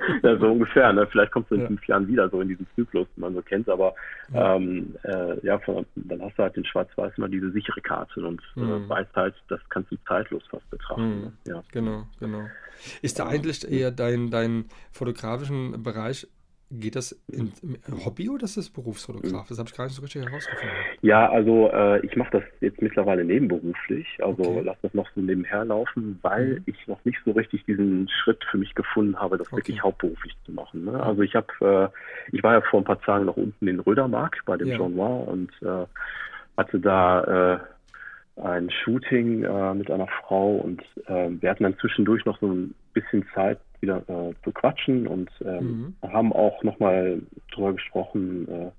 ja, 0.22 0.38
so 0.38 0.46
ungefähr, 0.50 0.92
ne? 0.92 1.06
Vielleicht 1.06 1.32
kommst 1.32 1.50
du 1.50 1.56
in 1.56 1.60
ja. 1.62 1.66
fünf 1.66 1.86
Jahren 1.86 2.08
wieder 2.08 2.28
so 2.28 2.40
in 2.40 2.48
diesen 2.48 2.66
Zyklus, 2.74 3.06
den 3.16 3.20
man 3.20 3.34
so 3.34 3.42
kennt, 3.42 3.68
aber 3.68 3.94
ja, 4.32 4.56
ähm, 4.56 4.94
äh, 5.04 5.46
ja 5.46 5.58
von, 5.58 5.86
dann 5.94 6.22
hast 6.22 6.38
du 6.38 6.42
halt 6.42 6.56
den 6.56 6.64
Schwarz-Weiß 6.64 7.12
immer 7.16 7.28
diese 7.28 7.50
sichere 7.50 7.80
Karte 7.80 8.26
und 8.26 8.40
äh, 8.56 8.60
mhm. 8.60 8.84
äh, 8.84 8.88
weißt 8.88 9.14
halt, 9.14 9.34
das 9.48 9.60
kannst 9.68 9.92
du 9.92 9.96
zeitlos 10.08 10.42
fast 10.50 10.68
betrachten. 10.70 11.16
Mhm. 11.16 11.22
Ne? 11.22 11.32
Ja. 11.46 11.62
Genau, 11.72 12.06
genau. 12.20 12.44
Ist 13.02 13.18
da 13.18 13.26
eigentlich 13.26 13.70
eher 13.70 13.90
dein, 13.90 14.30
dein 14.30 14.66
fotografischen 14.92 15.82
Bereich 15.82 16.26
Geht 16.68 16.96
das 16.96 17.12
in, 17.30 17.52
im 17.62 18.04
Hobby 18.04 18.28
oder 18.28 18.44
ist 18.44 18.56
das 18.56 18.70
Berufsfotograf? 18.70 19.46
Das 19.48 19.56
habe 19.58 19.68
ich 19.68 19.76
gar 19.76 19.84
nicht 19.84 19.94
so 19.94 20.02
richtig 20.02 20.24
herausgefunden. 20.24 20.76
Ja, 21.00 21.30
also 21.30 21.70
äh, 21.70 22.04
ich 22.04 22.16
mache 22.16 22.30
das 22.32 22.42
jetzt 22.60 22.82
mittlerweile 22.82 23.24
nebenberuflich, 23.24 24.06
also 24.18 24.42
okay. 24.42 24.62
lasse 24.62 24.80
das 24.82 24.92
noch 24.92 25.08
so 25.14 25.20
nebenher 25.20 25.64
laufen, 25.64 26.18
weil 26.22 26.46
mhm. 26.46 26.62
ich 26.66 26.86
noch 26.88 27.04
nicht 27.04 27.18
so 27.24 27.30
richtig 27.30 27.64
diesen 27.66 28.08
Schritt 28.08 28.44
für 28.50 28.58
mich 28.58 28.74
gefunden 28.74 29.16
habe, 29.16 29.38
das 29.38 29.46
okay. 29.46 29.58
wirklich 29.58 29.80
hauptberuflich 29.80 30.36
zu 30.44 30.50
machen. 30.50 30.86
Ne? 30.86 31.00
Also 31.00 31.22
ich 31.22 31.36
habe, 31.36 31.92
äh, 31.92 32.36
ich 32.36 32.42
war 32.42 32.54
ja 32.54 32.60
vor 32.62 32.80
ein 32.80 32.84
paar 32.84 33.00
Tagen 33.00 33.26
noch 33.26 33.36
unten 33.36 33.68
in 33.68 33.78
Rödermark 33.78 34.42
bei 34.44 34.56
dem 34.56 34.66
ja. 34.66 34.76
Jean 34.76 34.96
Noir 34.96 35.28
und 35.28 35.52
äh, 35.62 35.86
hatte 36.56 36.80
da 36.80 37.54
äh, 37.54 38.40
ein 38.42 38.70
Shooting 38.70 39.44
äh, 39.44 39.74
mit 39.74 39.90
einer 39.90 40.08
Frau 40.08 40.56
und 40.56 40.82
äh, 41.06 41.28
wir 41.40 41.50
hatten 41.50 41.62
dann 41.62 41.78
zwischendurch 41.78 42.24
noch 42.24 42.38
so 42.40 42.48
ein 42.48 42.74
bisschen 42.92 43.24
Zeit 43.34 43.58
wieder 43.82 44.02
äh, 44.08 44.34
zu 44.44 44.52
quatschen 44.52 45.06
und 45.06 45.30
ähm, 45.44 45.94
mhm. 46.02 46.12
haben 46.12 46.32
auch 46.32 46.62
nochmal 46.62 47.20
drüber 47.52 47.72
gesprochen, 47.74 48.48
äh, 48.48 48.70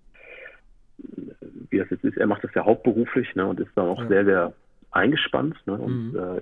wie 1.69 1.77
das 1.77 1.89
jetzt 1.89 2.03
ist. 2.03 2.17
Er 2.17 2.27
macht 2.27 2.43
das 2.43 2.53
ja 2.53 2.65
hauptberuflich 2.65 3.35
ne, 3.35 3.45
und 3.45 3.59
ist 3.59 3.71
dann 3.75 3.87
auch 3.87 4.01
ja. 4.01 4.07
sehr, 4.07 4.25
sehr 4.25 4.53
eingespannt 4.91 5.55
ne, 5.65 5.73
und 5.73 6.13
mhm. 6.13 6.19
äh, 6.19 6.41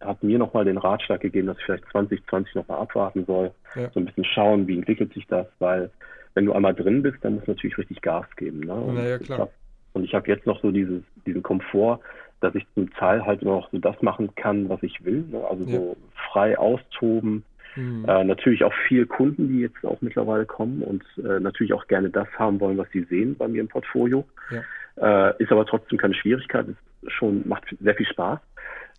hat 0.00 0.22
mir 0.22 0.38
nochmal 0.38 0.64
den 0.64 0.78
Ratschlag 0.78 1.20
gegeben, 1.20 1.46
dass 1.46 1.58
ich 1.58 1.64
vielleicht 1.64 1.88
2020 1.90 2.54
nochmal 2.54 2.80
abwarten 2.80 3.24
soll, 3.24 3.52
ja. 3.74 3.90
so 3.90 4.00
ein 4.00 4.06
bisschen 4.06 4.24
schauen, 4.24 4.66
wie 4.66 4.76
entwickelt 4.76 5.12
sich 5.14 5.26
das, 5.26 5.46
weil 5.58 5.90
wenn 6.34 6.46
du 6.46 6.52
einmal 6.52 6.74
drin 6.74 7.02
bist, 7.02 7.18
dann 7.22 7.34
musst 7.34 7.46
du 7.46 7.52
natürlich 7.52 7.78
richtig 7.78 8.02
Gas 8.02 8.26
geben. 8.36 8.60
Ne? 8.60 8.74
Und 8.74 8.96
ja, 8.98 9.18
klar. 9.18 9.48
Und 9.92 10.02
ich 10.02 10.12
habe 10.12 10.28
jetzt 10.28 10.46
noch 10.46 10.60
so 10.60 10.72
dieses, 10.72 11.02
diesen 11.24 11.42
Komfort, 11.42 12.00
dass 12.44 12.54
ich 12.54 12.66
zum 12.74 12.92
Teil 12.92 13.24
halt 13.24 13.42
noch 13.42 13.70
so 13.72 13.78
das 13.78 14.00
machen 14.02 14.34
kann, 14.34 14.68
was 14.68 14.82
ich 14.82 15.04
will. 15.04 15.24
Ne? 15.30 15.42
Also 15.48 15.64
ja. 15.64 15.78
so 15.78 15.96
frei 16.30 16.58
austoben. 16.58 17.44
Mhm. 17.76 18.04
Äh, 18.06 18.24
natürlich 18.24 18.62
auch 18.62 18.74
viele 18.86 19.06
Kunden, 19.06 19.48
die 19.48 19.60
jetzt 19.60 19.84
auch 19.84 20.00
mittlerweile 20.00 20.46
kommen 20.46 20.82
und 20.82 21.02
äh, 21.18 21.40
natürlich 21.40 21.72
auch 21.72 21.88
gerne 21.88 22.10
das 22.10 22.28
haben 22.38 22.60
wollen, 22.60 22.78
was 22.78 22.88
sie 22.92 23.02
sehen 23.04 23.34
bei 23.36 23.48
mir 23.48 23.62
im 23.62 23.68
Portfolio. 23.68 24.24
Ja. 24.50 25.30
Äh, 25.30 25.42
ist 25.42 25.50
aber 25.50 25.66
trotzdem 25.66 25.98
keine 25.98 26.14
Schwierigkeit. 26.14 26.66
Ist 26.68 27.12
schon 27.12 27.42
macht 27.48 27.64
sehr 27.80 27.94
viel 27.94 28.06
Spaß. 28.06 28.38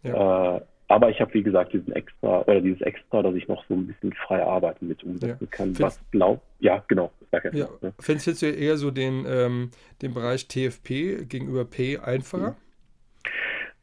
Ja. 0.04 0.58
Äh, 0.58 0.62
aber 0.88 1.10
ich 1.10 1.20
habe, 1.20 1.34
wie 1.34 1.42
gesagt, 1.42 1.74
diesen 1.74 1.94
extra 1.94 2.42
oder 2.42 2.62
dieses 2.62 2.82
extra, 2.82 3.24
dass 3.24 3.34
ich 3.34 3.48
noch 3.48 3.66
so 3.68 3.74
ein 3.74 3.88
bisschen 3.88 4.14
frei 4.14 4.44
arbeiten 4.44 4.88
mit 4.88 5.04
umsetzen 5.04 5.48
ja. 5.52 5.58
kann. 5.58 5.80
was 5.80 5.98
blau, 6.12 6.42
ja, 6.60 6.84
genau. 6.88 7.12
Ja. 7.32 7.68
Ne? 7.82 7.94
Findest 8.00 8.42
du 8.42 8.46
eher 8.46 8.78
so 8.78 8.92
den, 8.92 9.26
ähm, 9.28 9.72
den 10.02 10.14
Bereich 10.14 10.48
TFP 10.48 11.26
gegenüber 11.28 11.66
P 11.66 11.98
einfacher? 11.98 12.52
Mhm. 12.52 12.65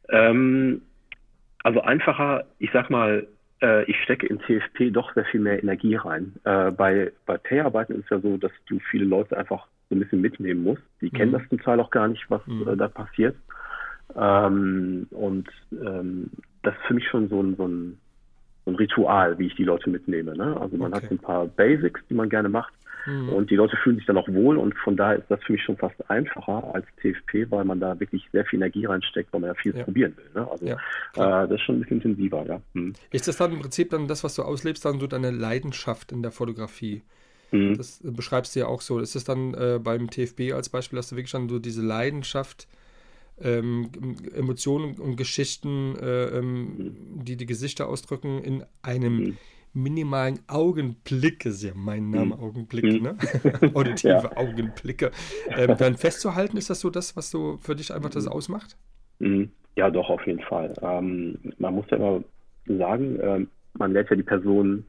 Ähm, 0.09 0.81
also 1.63 1.81
einfacher, 1.81 2.45
ich 2.59 2.69
sag 2.73 2.89
mal, 2.89 3.27
äh, 3.61 3.83
ich 3.85 3.95
stecke 4.03 4.27
in 4.27 4.39
TFP 4.39 4.91
doch 4.91 5.13
sehr 5.13 5.25
viel 5.25 5.39
mehr 5.39 5.61
Energie 5.61 5.95
rein. 5.95 6.33
Äh, 6.43 6.71
bei, 6.71 7.11
bei 7.25 7.37
Pay-Arbeiten 7.37 7.93
ist 7.93 8.03
es 8.05 8.09
ja 8.09 8.19
so, 8.19 8.37
dass 8.37 8.51
du 8.67 8.79
viele 8.91 9.05
Leute 9.05 9.37
einfach 9.37 9.67
so 9.89 9.95
ein 9.95 9.99
bisschen 9.99 10.21
mitnehmen 10.21 10.63
musst. 10.63 10.83
Die 11.01 11.07
mhm. 11.07 11.13
kennen 11.13 11.31
das 11.31 11.47
zum 11.49 11.61
Teil 11.61 11.79
auch 11.79 11.89
gar 11.89 12.07
nicht, 12.07 12.29
was 12.29 12.45
mhm. 12.45 12.67
äh, 12.67 12.75
da 12.75 12.87
passiert. 12.87 13.35
Ähm, 14.15 15.07
und 15.11 15.47
ähm, 15.71 16.29
das 16.61 16.75
ist 16.75 16.85
für 16.87 16.93
mich 16.93 17.07
schon 17.07 17.29
so 17.29 17.41
ein, 17.41 17.55
so 17.55 17.67
ein, 17.67 17.97
ein 18.65 18.75
Ritual, 18.75 19.37
wie 19.39 19.47
ich 19.47 19.55
die 19.55 19.63
Leute 19.63 19.89
mitnehme. 19.89 20.35
Ne? 20.35 20.59
Also 20.59 20.77
man 20.77 20.93
okay. 20.93 21.05
hat 21.05 21.11
ein 21.11 21.19
paar 21.19 21.47
Basics, 21.47 22.01
die 22.09 22.13
man 22.13 22.29
gerne 22.29 22.49
macht. 22.49 22.73
Mhm. 23.05 23.29
Und 23.29 23.51
die 23.51 23.55
Leute 23.55 23.75
fühlen 23.77 23.97
sich 23.97 24.05
dann 24.05 24.17
auch 24.17 24.27
wohl 24.29 24.57
und 24.57 24.73
von 24.77 24.95
daher 24.95 25.17
ist 25.17 25.29
das 25.29 25.43
für 25.43 25.51
mich 25.51 25.63
schon 25.63 25.75
fast 25.75 26.09
einfacher 26.09 26.73
als 26.73 26.85
TFP, 27.01 27.51
weil 27.51 27.65
man 27.65 27.79
da 27.79 27.99
wirklich 27.99 28.25
sehr 28.31 28.45
viel 28.45 28.59
Energie 28.59 28.85
reinsteckt, 28.85 29.33
weil 29.33 29.41
man 29.41 29.49
ja 29.49 29.53
viel 29.55 29.75
ja. 29.75 29.83
probieren 29.83 30.15
will. 30.15 30.41
Ne? 30.41 30.49
Also 30.49 30.65
ja, 30.65 30.75
äh, 31.15 31.47
das 31.47 31.51
ist 31.51 31.61
schon 31.63 31.75
ein 31.75 31.81
bisschen 31.81 31.97
intensiver, 31.97 32.45
ja. 32.45 32.61
Mhm. 32.73 32.93
Ist 33.11 33.27
das 33.27 33.37
dann 33.37 33.51
im 33.51 33.59
Prinzip 33.59 33.89
dann 33.89 34.07
das, 34.07 34.23
was 34.23 34.35
du 34.35 34.43
auslebst, 34.43 34.85
dann 34.85 34.99
so 34.99 35.07
deine 35.07 35.31
Leidenschaft 35.31 36.13
in 36.13 36.21
der 36.21 36.31
Fotografie? 36.31 37.03
Mhm. 37.51 37.75
Das 37.75 37.99
beschreibst 38.03 38.55
du 38.55 38.61
ja 38.61 38.67
auch 38.67 38.81
so. 38.81 38.99
Ist 38.99 39.15
es 39.15 39.25
dann 39.25 39.53
äh, 39.53 39.79
beim 39.83 40.09
TFB 40.09 40.53
als 40.53 40.69
Beispiel, 40.69 40.97
dass 40.97 41.09
du 41.09 41.17
wirklich 41.17 41.31
dann 41.31 41.49
so 41.49 41.59
diese 41.59 41.81
Leidenschaft 41.81 42.67
ähm, 43.41 43.89
Emotionen 44.33 44.99
und 44.99 45.15
Geschichten, 45.15 45.95
äh, 45.99 46.37
ähm, 46.37 46.95
die 47.23 47.37
die 47.37 47.45
Gesichter 47.45 47.87
ausdrücken, 47.87 48.39
in 48.39 48.63
einem 48.81 49.17
mhm. 49.17 49.37
minimalen 49.73 50.39
Augenblick, 50.47 51.45
ist 51.45 51.63
ja 51.63 51.71
mein 51.75 52.09
Name, 52.09 52.35
mhm. 52.35 52.43
Augenblick, 52.43 53.01
ne? 53.01 53.17
Auditive 53.73 54.13
ja. 54.13 54.37
Augenblicke, 54.37 55.11
ähm, 55.49 55.75
dann 55.77 55.97
festzuhalten, 55.97 56.57
ist 56.57 56.69
das 56.69 56.79
so 56.79 56.89
das, 56.89 57.15
was 57.15 57.31
so 57.31 57.57
für 57.57 57.75
dich 57.75 57.93
einfach 57.93 58.11
das 58.11 58.25
mhm. 58.25 58.31
ausmacht? 58.31 58.77
Mhm. 59.19 59.51
Ja, 59.75 59.89
doch, 59.89 60.09
auf 60.09 60.25
jeden 60.27 60.41
Fall. 60.41 60.73
Ähm, 60.81 61.37
man 61.57 61.73
muss 61.73 61.85
ja 61.89 61.97
immer 61.97 62.23
sagen, 62.67 63.17
ähm, 63.21 63.49
man 63.73 63.91
lernt 63.91 64.09
ja 64.09 64.15
die 64.15 64.23
Person 64.23 64.85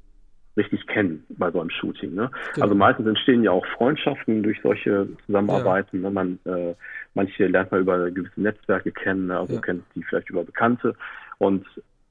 richtig 0.57 0.87
kennen 0.87 1.25
bei 1.31 1.51
so 1.51 1.61
einem 1.61 1.71
Shooting. 1.71 2.15
Ne? 2.15 2.31
Genau. 2.55 2.65
Also 2.65 2.75
meistens 2.75 3.07
entstehen 3.07 3.43
ja 3.43 3.51
auch 3.51 3.67
Freundschaften 3.77 4.43
durch 4.43 4.61
solche 4.63 5.09
Zusammenarbeiten. 5.27 6.03
Ja. 6.03 6.11
Ne? 6.11 6.15
Man, 6.15 6.39
äh, 6.45 6.75
manche 7.15 7.47
lernt 7.47 7.73
man 7.73 7.81
über 7.81 8.11
gewisse 8.11 8.41
Netzwerke 8.41 8.93
kennen, 8.93 9.27
ne? 9.27 9.39
also 9.39 9.55
ja. 9.55 9.61
kennt 9.61 9.85
die 9.95 10.03
vielleicht 10.03 10.31
über 10.31 10.45
Bekannte. 10.45 10.95
Und 11.39 11.67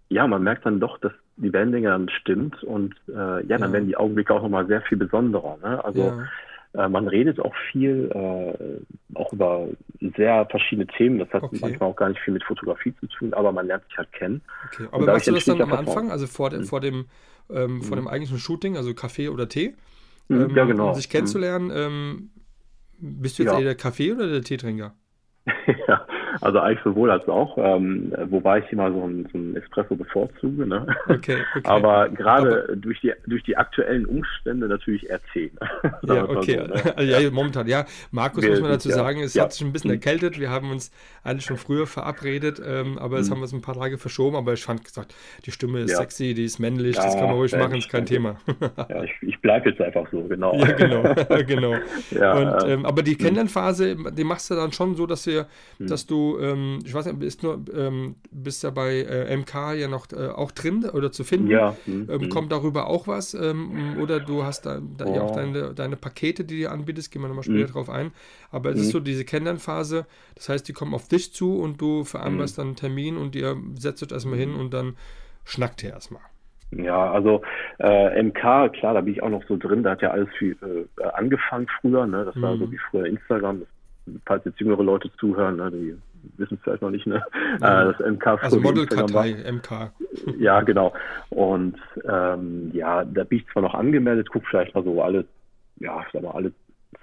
ja, 0.10 0.28
man 0.28 0.44
merkt 0.44 0.66
dann 0.66 0.80
doch, 0.80 0.98
dass 1.00 1.14
die 1.38 1.52
Wellenlänge 1.52 1.88
dann 1.88 2.10
stimmt 2.10 2.64
und 2.64 2.94
äh, 3.08 3.14
ja, 3.14 3.58
dann 3.58 3.62
ja. 3.62 3.74
werden 3.74 3.88
die 3.88 3.98
Augenblicke 3.98 4.34
auch 4.34 4.44
nochmal 4.44 4.68
sehr 4.68 4.82
viel 4.82 4.98
besonderer. 4.98 5.58
Ne? 5.64 5.84
Also 5.84 6.22
äh, 6.74 6.88
man 6.88 7.08
redet 7.08 7.40
auch 7.40 7.54
viel, 7.72 8.10
äh, 8.14 9.18
auch 9.18 9.32
über 9.32 9.68
sehr 10.18 10.46
verschiedene 10.50 10.88
Themen. 10.88 11.20
Das 11.20 11.30
hat 11.30 11.44
okay. 11.44 11.60
manchmal 11.62 11.90
auch 11.90 11.96
gar 11.96 12.10
nicht 12.10 12.22
viel 12.22 12.34
mit 12.34 12.44
Fotografie 12.44 12.94
zu 13.00 13.08
tun, 13.08 13.34
aber 13.34 13.52
man 13.52 13.68
lernt 13.68 13.84
sich 13.86 13.98
halt 13.98 14.12
kennen. 14.12 14.42
Okay. 14.68 14.88
Aber 14.92 15.06
machst 15.06 15.28
du 15.28 15.32
das 15.32 15.46
dann 15.46 15.62
am 15.62 15.74
Anfang, 15.74 16.12
also 16.12 16.26
vor, 16.28 16.50
de, 16.50 16.64
vor 16.64 16.82
dem 16.82 17.06
ähm, 17.50 17.82
von 17.82 17.98
dem 17.98 18.08
eigentlichen 18.08 18.40
Shooting, 18.40 18.78
also 18.78 18.94
Kaffee 18.94 19.30
oder 19.30 19.50
Tee. 19.50 19.76
Mhm, 20.28 20.42
ähm, 20.42 20.56
ja, 20.56 20.66
genau. 20.66 20.90
Um 20.90 20.96
sich 20.96 21.10
kennenzulernen. 21.10 21.72
Ähm, 21.74 22.30
bist 23.00 23.38
du 23.38 23.44
jetzt 23.44 23.52
ja. 23.52 23.60
eher 23.60 23.66
der 23.66 23.76
Kaffee- 23.76 24.14
oder 24.14 24.28
der 24.28 24.42
Teetrinker? 24.42 24.96
ja, 25.88 26.08
also 26.42 26.60
eigentlich 26.60 26.84
sowohl 26.84 27.12
als 27.12 27.28
auch, 27.28 27.58
ähm, 27.58 28.13
wobei 28.30 28.60
ich 28.60 28.72
immer 28.72 28.92
so 28.92 29.04
einen, 29.04 29.28
so 29.32 29.60
Espresso 29.60 29.96
bevorzuge. 29.96 30.66
Ne? 30.66 30.88
Okay, 31.08 31.38
okay. 31.56 31.62
Aber 31.63 32.10
gerade 32.10 32.75
durch 32.78 33.00
die, 33.02 33.13
durch 33.28 33.44
die 33.44 33.58
aktuellen 33.58 34.06
Umstände 34.06 34.68
natürlich 34.68 35.08
10. 35.34 35.52
ja, 36.04 36.30
okay. 36.30 36.62
So, 36.68 37.02
ne? 37.02 37.04
ja, 37.04 37.32
momentan. 37.32 37.68
Ja, 37.68 37.86
Markus, 38.12 38.44
Wir 38.44 38.52
muss 38.52 38.62
man 38.62 38.72
dazu 38.72 38.90
ja, 38.90 38.96
sagen, 38.96 39.22
es 39.22 39.34
ja. 39.34 39.44
hat 39.44 39.54
sich 39.54 39.66
ein 39.66 39.72
bisschen 39.72 39.90
mhm. 39.90 39.96
erkältet. 39.96 40.40
Wir 40.40 40.50
haben 40.50 40.72
uns 40.72 40.92
eigentlich 41.24 41.46
schon 41.46 41.58
früher 41.58 41.88
verabredet, 41.88 42.62
ähm, 42.66 42.98
aber 42.98 43.18
jetzt 43.18 43.30
mhm. 43.30 43.36
haben 43.36 43.40
wir 43.42 43.46
es 43.46 43.54
ein 43.54 43.62
paar 43.62 43.75
Tage 43.75 43.98
verschoben. 43.98 44.36
Aber 44.36 44.54
ich 44.54 44.63
fand 44.63 44.84
gesagt, 44.84 45.13
die 45.46 45.52
Stimme 45.52 45.82
ist 45.82 45.96
sexy, 45.96 46.34
die 46.34 46.46
ist 46.46 46.60
männlich, 46.60 46.96
das 46.96 47.16
kann 47.16 47.25
man 47.25 47.36
ruhig 47.36 47.56
machen, 47.56 47.78
ist 47.78 47.90
kein 47.90 48.06
Thema. 48.06 48.38
ja, 48.90 49.04
ich, 49.04 49.12
ich 49.22 49.40
bleibe 49.42 49.70
jetzt 49.70 49.82
einfach 49.82 50.10
so, 50.12 50.24
genau. 50.24 50.56
Ja, 50.56 50.72
genau. 50.72 51.04
genau. 51.48 51.74
Und, 52.34 52.70
ähm, 52.70 52.86
aber 52.86 53.04
die 53.04 53.13
mhm. 53.13 53.18
Kennenlernphase, 53.18 53.96
die 54.12 54.24
machst 54.24 54.50
du 54.50 54.56
dann 54.56 54.72
schon 54.72 54.96
so, 54.96 55.06
dass, 55.06 55.25
wir, 55.28 55.48
mhm. 55.80 55.88
dass 55.88 56.06
du 56.06 56.23
ähm, 56.39 56.80
ich 56.86 56.94
weiß 56.94 57.06
nicht, 57.06 57.20
bist, 57.20 57.44
nur, 57.44 57.63
ähm, 57.75 58.15
bist 58.32 58.63
ja 58.63 58.70
bei 58.70 59.01
äh, 59.01 59.36
MK 59.36 59.74
ja 59.74 59.88
noch 59.88 60.08
äh, 60.12 60.27
auch 60.27 60.51
drin 60.51 60.86
oder 60.92 61.12
zu 61.12 61.24
finden. 61.24 61.48
Ja. 61.48 61.75
Mhm. 61.86 62.08
Ähm, 62.10 62.30
kommt 62.30 62.51
darüber 62.51 62.88
auch 62.88 63.08
was? 63.08 63.34
Ähm, 63.34 63.98
oder 64.01 64.20
du 64.20 64.44
hast 64.44 64.65
da, 64.65 64.80
da 64.98 65.06
oh. 65.06 65.15
ja 65.15 65.22
auch 65.22 65.36
deine, 65.36 65.74
deine 65.74 65.96
Pakete, 65.96 66.44
die 66.44 66.62
du 66.62 66.70
anbietest, 66.70 67.12
gehen 67.12 67.22
wir 67.22 67.27
nochmal 67.27 67.44
später 67.44 67.68
mhm. 67.68 67.74
drauf 67.74 67.89
ein. 67.89 68.12
Aber 68.51 68.72
es 68.72 68.80
ist 68.80 68.88
mhm. 68.88 68.92
so 68.92 69.00
diese 69.00 69.25
Kennenlernphase, 69.25 70.06
das 70.36 70.50
heißt, 70.50 70.68
die 70.68 70.74
kommen 70.74 70.94
auf 70.94 71.08
dich 71.08 71.34
zu 71.34 71.60
und 71.60 71.82
du 71.82 72.03
vereinbarst 72.03 72.58
mhm. 72.58 72.62
dann 72.62 72.68
einen 72.68 72.75
Termin 72.75 73.18
und 73.18 73.36
ihr 73.36 73.56
setzt 73.75 74.03
euch 74.03 74.12
erstmal 74.12 74.38
hin 74.38 74.56
und 74.56 74.74
dann 74.74 74.96
schnackt 75.46 75.84
ihr 75.84 75.92
erstmal. 75.92 76.22
Ja, 76.72 77.12
also 77.12 77.44
äh, 77.80 78.22
MK, 78.22 78.70
klar, 78.74 78.94
da 78.96 79.01
bin 79.01 79.13
ich 79.13 79.22
auch 79.22 79.30
noch 79.30 79.44
so 79.48 79.58
drin, 79.58 79.84
da 79.84 79.92
hat 79.92 80.01
ja 80.01 80.10
alles 80.10 80.30
viel 80.38 80.58
äh, 80.98 81.03
angefangen 81.03 81.68
früher, 81.80 82.08
ne? 82.08 82.25
Das 82.25 82.42
war 82.42 82.58
so 82.58 82.72
wie 82.72 82.80
früher 82.89 83.06
Instagram, 83.06 83.60
das 83.60 83.68
falls 84.25 84.46
jetzt 84.46 84.60
jüngere 84.60 84.84
Leute 84.84 85.10
zuhören, 85.18 85.58
ne, 85.58 85.72
die 85.72 85.98
wissen 86.38 86.56
es 86.56 86.63
vielleicht 86.63 86.82
noch 86.82 86.89
nicht, 86.89 87.06
ne? 87.06 87.24
Ja. 87.62 87.89
Äh, 87.89 87.94
das 87.94 88.12
MK 88.12 88.27
Also 88.42 88.60
Modelkartei, 88.60 89.36
MK. 89.51 89.92
Ja, 90.39 90.62
genau. 90.62 90.94
Und 91.30 91.75
ähm, 92.06 92.72
ja, 92.74 93.03
da 93.03 93.24
bin 93.24 93.39
ich 93.39 93.48
zwar 93.48 93.63
noch 93.63 93.74
angemeldet, 93.74 94.30
guck 94.32 94.46
vielleicht 94.46 94.74
mal 94.74 94.84
so 94.84 95.01
alle, 95.01 95.25
ja, 95.80 96.01
ich 96.06 96.13
sag 96.13 96.22
mal, 96.22 96.32
alle 96.32 96.51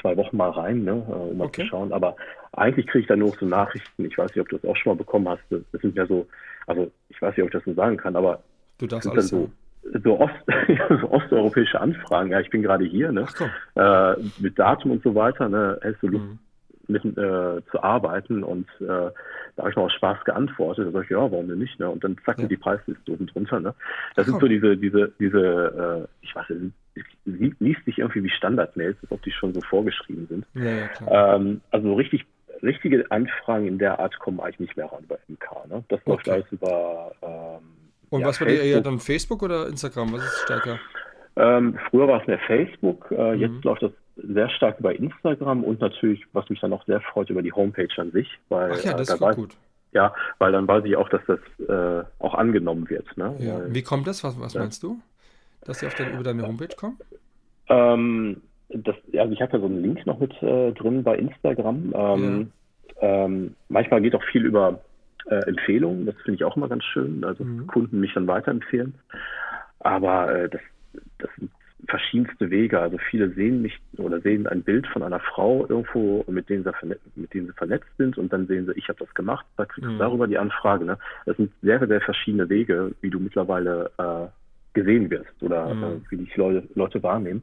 zwei 0.01 0.17
Wochen 0.17 0.37
mal 0.37 0.51
rein, 0.51 0.85
ne, 0.85 0.93
äh, 1.09 1.13
um 1.13 1.39
mal 1.39 1.47
okay. 1.47 1.63
zu 1.63 1.69
schauen. 1.69 1.93
Aber 1.93 2.17
eigentlich 2.53 2.87
kriege 2.87 3.03
ich 3.03 3.09
da 3.09 3.17
nur 3.17 3.33
so 3.39 3.47
Nachrichten. 3.47 4.05
Ich 4.05 4.17
weiß 4.17 4.35
nicht, 4.35 4.41
ob 4.41 4.49
du 4.49 4.59
das 4.59 4.71
auch 4.71 4.77
schon 4.77 4.93
mal 4.93 4.99
bekommen 4.99 5.29
hast. 5.29 5.43
Das 5.51 5.81
sind 5.81 5.97
ja 5.97 6.07
so, 6.07 6.27
also 6.67 6.91
ich 7.09 7.21
weiß 7.21 7.37
nicht, 7.37 7.43
ob 7.43 7.49
ich 7.49 7.53
das 7.53 7.65
so 7.65 7.75
sagen 7.75 7.97
kann, 7.97 8.17
aber 8.17 8.43
du 8.79 8.87
darfst 8.87 9.09
alles 9.09 9.29
so, 9.29 9.51
so, 10.03 10.21
Ost, 10.21 10.35
so 11.01 11.11
osteuropäische 11.11 11.81
Anfragen. 11.81 12.31
Ja, 12.31 12.41
ich 12.41 12.51
bin 12.51 12.63
gerade 12.63 12.85
hier, 12.85 13.13
ne? 13.13 13.27
Äh, 13.75 14.15
mit 14.39 14.59
Datum 14.59 14.93
und 14.93 15.03
so 15.03 15.15
weiter, 15.15 15.49
ne? 15.49 15.79
Hättest 15.83 16.03
du 16.03 16.09
Lust, 16.09 16.25
mhm 16.25 16.39
mit 16.91 17.05
äh, 17.05 17.63
zu 17.71 17.83
arbeiten 17.83 18.43
und 18.43 18.69
äh, 18.81 18.87
da 18.87 19.13
habe 19.59 19.71
ich 19.71 19.77
noch 19.77 19.85
aus 19.85 19.93
Spaß 19.93 20.25
geantwortet. 20.25 20.87
Da 20.87 20.91
sage 20.93 21.05
ich, 21.05 21.11
ja, 21.11 21.19
warum 21.19 21.49
denn 21.49 21.59
nicht? 21.59 21.79
Ne? 21.79 21.89
Und 21.89 22.03
dann 22.05 22.17
zacken 22.25 22.43
ja. 22.43 22.49
die 22.49 22.57
Preisliste 22.57 23.13
oben 23.13 23.27
drunter. 23.27 23.61
Ne? 23.61 23.75
Das 24.17 24.25
Ach, 24.25 24.31
sind 24.31 24.41
so 24.41 24.49
diese, 24.49 24.77
diese, 24.77 25.13
diese, 25.19 26.09
äh, 26.09 26.25
ich 26.25 26.35
weiß 26.35 26.47
nicht, 26.51 26.75
liest 27.25 27.85
sich 27.85 27.99
irgendwie 27.99 28.25
wie 28.25 28.31
Standardmails, 28.31 28.97
als 29.03 29.11
ob 29.11 29.23
die 29.23 29.33
schon 29.33 29.53
so 29.55 29.61
vorgeschrieben 29.61 30.27
sind. 30.29 30.47
Ja, 30.55 30.71
ja, 30.71 31.37
ähm, 31.37 31.61
also 31.71 31.95
richtig, 31.95 32.25
richtige 32.63 33.11
Anfragen 33.11 33.67
in 33.67 33.79
der 33.79 33.99
Art 33.99 34.19
kommen 34.19 34.41
eigentlich 34.41 34.61
nicht 34.61 34.77
mehr 34.77 34.87
ran 34.87 35.05
bei 35.09 35.19
MK. 35.29 35.69
Ne? 35.69 35.85
Das 35.89 36.01
läuft 36.07 36.29
okay. 36.29 36.31
alles 36.31 36.53
über 36.53 37.13
ähm, 37.23 37.67
Und 38.11 38.25
was 38.25 38.41
war 38.41 38.49
eher 38.49 38.81
dann 38.81 38.99
Facebook 38.99 39.43
oder 39.43 39.69
Instagram? 39.69 40.13
Was 40.13 40.25
ist 40.25 40.43
stärker? 40.43 40.79
Ähm, 41.37 41.79
früher 41.91 42.09
war 42.09 42.21
es 42.21 42.27
mehr 42.27 42.41
Facebook, 42.41 43.11
äh, 43.11 43.35
mhm. 43.35 43.41
jetzt 43.41 43.65
läuft 43.65 43.83
das 43.83 43.93
sehr 44.17 44.49
stark 44.51 44.81
über 44.81 44.95
Instagram 44.95 45.65
und 45.65 45.81
natürlich, 45.81 46.25
was 46.33 46.49
mich 46.51 46.61
dann 46.61 46.73
auch 46.73 46.85
sehr 46.87 47.01
freut, 47.01 47.31
über 47.31 47.43
die 47.43 47.53
Homepage 47.53 47.89
an 47.97 48.11
sich. 48.13 48.29
Weil, 48.49 48.73
Ach 48.73 48.85
ja, 48.85 48.95
das 48.95 49.09
äh, 49.11 49.15
ist 49.15 49.37
gut. 49.37 49.57
Ja, 49.93 50.15
weil 50.39 50.53
dann 50.53 50.69
weiß 50.69 50.85
ich 50.85 50.97
auch, 50.97 51.09
dass 51.09 51.23
das 51.27 51.41
äh, 51.69 52.05
auch 52.21 52.35
angenommen 52.35 52.89
wird. 52.89 53.17
Ne? 53.17 53.35
Ja. 53.41 53.61
Wie 53.69 53.83
kommt 53.83 54.07
das? 54.07 54.23
Was, 54.23 54.41
was 54.41 54.55
ja. 54.55 54.61
meinst 54.61 54.83
du? 54.83 55.01
Dass 55.65 55.81
sie 55.81 55.87
auf 55.87 55.95
den, 55.95 56.13
über 56.13 56.23
deine 56.23 56.47
Homepage 56.47 56.75
kommen? 56.77 56.99
Ähm, 57.69 58.41
das, 58.69 58.95
also 59.17 59.33
ich 59.33 59.43
habe 59.43 59.53
ja 59.53 59.59
so 59.59 59.67
einen 59.67 59.83
Link 59.83 60.07
noch 60.07 60.21
mit 60.21 60.33
äh, 60.43 60.73
drin 60.73 61.03
bei 61.03 61.17
Instagram. 61.17 61.93
Ähm, 61.95 62.53
ja. 63.01 63.25
ähm, 63.25 63.55
manchmal 63.69 64.01
geht 64.01 64.15
auch 64.15 64.23
viel 64.31 64.45
über 64.45 64.81
äh, 65.27 65.47
Empfehlungen, 65.47 66.07
das 66.07 66.15
finde 66.25 66.37
ich 66.37 66.45
auch 66.45 66.57
immer 66.57 66.69
ganz 66.69 66.85
schön. 66.85 67.25
Also 67.25 67.45
mhm. 67.45 67.67
Kunden 67.67 68.01
mich 68.01 68.15
dann 68.15 68.27
weiterempfehlen. 68.27 68.95
Aber 69.81 70.33
äh, 70.35 70.49
das, 70.49 70.61
das 71.19 71.31
sind 71.37 71.51
verschiedenste 71.91 72.51
Wege. 72.51 72.81
Also 72.81 72.97
viele 73.11 73.31
sehen 73.31 73.63
mich 73.63 73.79
oder 73.99 74.21
sehen 74.21 74.47
ein 74.47 74.63
Bild 74.63 74.87
von 74.87 75.03
einer 75.03 75.21
Frau 75.21 75.67
irgendwo, 75.69 76.25
mit 76.29 76.49
denen 76.49 76.65
sie, 76.65 76.97
mit 77.17 77.35
denen 77.35 77.49
sie 77.49 77.53
vernetzt 77.53 77.89
sind 77.99 78.17
und 78.17 78.33
dann 78.33 78.47
sehen 78.47 78.67
sie, 78.67 78.73
ich 78.77 78.89
habe 78.89 79.05
das 79.05 79.13
gemacht, 79.15 79.45
da 79.57 79.65
kriegst 79.67 79.89
du 79.89 79.93
mhm. 79.93 79.99
darüber 79.99 80.27
die 80.27 80.39
Anfrage. 80.39 80.85
Ne? 80.85 80.99
Das 81.27 81.37
sind 81.37 81.53
sehr, 81.63 81.87
sehr 81.87 82.01
verschiedene 82.01 82.49
Wege, 82.49 82.93
wie 83.01 83.11
du 83.11 83.21
mittlerweile 83.21 83.91
äh, 83.99 84.27
gesehen 84.73 85.11
wirst 85.11 85.43
oder 85.43 85.75
mhm. 85.75 85.83
äh, 85.85 86.11
wie 86.11 86.17
dich 86.19 86.37
Leute, 86.37 86.67
Leute 86.75 87.03
wahrnehmen. 87.03 87.43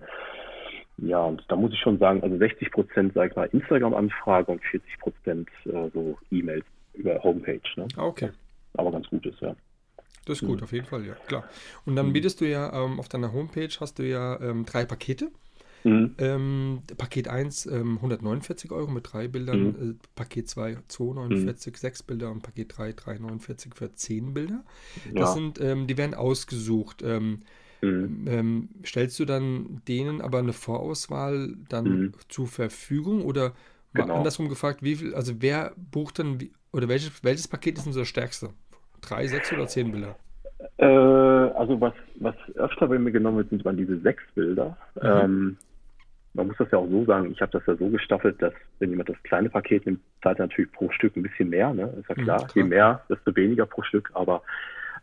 ja, 0.98 1.20
und 1.20 1.44
da 1.50 1.56
muss 1.56 1.74
ich 1.74 1.80
schon 1.80 2.00
sagen, 2.00 2.24
also 2.24 2.38
60 2.38 2.72
Prozent, 2.72 3.14
sag 3.14 3.30
ich 3.30 3.36
mal, 3.36 3.50
Instagram-Anfrage 3.52 4.52
und 4.52 4.64
40 4.64 5.00
Prozent 5.00 5.50
äh, 5.66 5.90
so 5.94 6.18
E-Mails 6.32 6.66
über 6.94 7.22
Homepage. 7.24 7.62
Ne? 7.76 7.88
Okay. 7.98 8.30
Aber 8.74 8.92
ganz 8.92 9.08
gut 9.10 9.26
ist, 9.26 9.40
ja. 9.42 9.56
Das 10.28 10.42
ist 10.42 10.48
gut, 10.48 10.58
mhm. 10.58 10.64
auf 10.64 10.72
jeden 10.74 10.86
Fall, 10.86 11.06
ja, 11.06 11.14
klar. 11.14 11.46
Und 11.86 11.96
dann 11.96 12.08
mhm. 12.08 12.14
bietest 12.14 12.42
du 12.42 12.50
ja 12.50 12.72
ähm, 12.74 13.00
auf 13.00 13.10
deiner 13.10 13.32
Homepage 13.34 13.70
hast 13.80 14.00
du 14.00 14.08
ja 14.08 14.40
ähm, 14.42 14.66
drei 14.66 14.86
Pakete. 14.86 15.32
Mhm. 15.84 16.16
Ähm, 16.18 16.82
Paket 16.98 17.28
1 17.28 17.68
ähm, 17.68 17.96
149 17.98 18.72
Euro 18.72 18.92
mit 18.92 19.12
drei 19.12 19.28
Bildern, 19.28 19.64
mhm. 19.64 19.92
äh, 19.92 20.08
Paket 20.16 20.50
2 20.50 20.78
249, 20.88 21.74
mhm. 21.74 21.78
sechs 21.78 22.04
Bilder 22.04 22.32
und 22.32 22.42
Paket 22.42 22.78
3 22.78 22.94
349 22.94 23.74
für 23.76 23.94
zehn 23.94 24.34
Bilder. 24.34 24.64
Das 25.14 25.30
ja. 25.30 25.34
sind, 25.34 25.62
ähm, 25.62 25.88
die 25.88 25.98
werden 25.98 26.14
ausgesucht. 26.14 27.04
Ähm, 27.04 27.44
Mhm. 27.82 28.26
Ähm, 28.28 28.70
stellst 28.84 29.20
du 29.20 29.26
dann 29.26 29.82
denen 29.88 30.22
aber 30.22 30.40
eine 30.40 30.54
Vorauswahl 30.54 31.56
dann 31.70 32.14
zur 32.28 32.48
Verfügung 32.48 33.24
oder 33.24 33.54
genau. 33.94 34.16
andersrum 34.16 34.50
gefragt, 34.50 34.82
wie 34.82 34.96
viel, 34.96 35.14
also 35.14 35.42
wer 35.42 35.74
bucht 35.92 36.20
dann, 36.20 36.40
oder 36.72 36.88
welches, 36.88 37.24
welches 37.24 37.48
Paket 37.48 37.78
ist 37.78 37.86
denn 37.86 37.94
so 37.94 38.00
das 38.00 38.08
stärkste? 38.08 38.50
Drei, 39.02 39.28
sechs 39.28 39.52
oder 39.54 39.68
zehn 39.68 39.92
Bilder? 39.92 40.16
Äh, 40.78 40.86
also 40.86 41.80
was, 41.80 41.94
was 42.16 42.36
öfter 42.56 42.88
bei 42.88 42.98
mir 42.98 43.12
genommen 43.12 43.38
wird, 43.38 43.50
sind 43.50 43.66
dann 43.66 43.78
diese 43.78 44.00
sechs 44.00 44.24
Bilder. 44.34 44.78
Mhm. 44.96 45.02
Ähm, 45.04 45.58
man 46.34 46.48
muss 46.48 46.58
das 46.58 46.70
ja 46.72 46.78
auch 46.78 46.88
so 46.88 47.04
sagen, 47.06 47.32
ich 47.32 47.42
habe 47.42 47.52
das 47.52 47.66
ja 47.66 47.76
so 47.76 47.90
gestaffelt, 47.90 48.42
dass 48.42 48.54
wenn 48.80 48.92
jemand 48.92 49.10
das 49.10 49.22
kleine 49.24 49.50
Paket 49.50 49.86
nimmt, 49.86 50.02
zahlt 50.22 50.40
er 50.40 50.46
natürlich 50.46 50.72
pro 50.72 50.90
Stück 50.92 51.16
ein 51.16 51.24
bisschen 51.24 51.50
mehr, 51.50 51.74
ne? 51.74 51.94
Ist 52.00 52.10
ja 52.10 52.16
mhm, 52.16 52.24
klar. 52.24 52.38
klar. 52.38 52.52
Je 52.56 52.64
mehr, 52.64 53.02
desto 53.10 53.36
weniger 53.36 53.66
pro 53.66 53.82
Stück. 53.82 54.12
Aber 54.14 54.44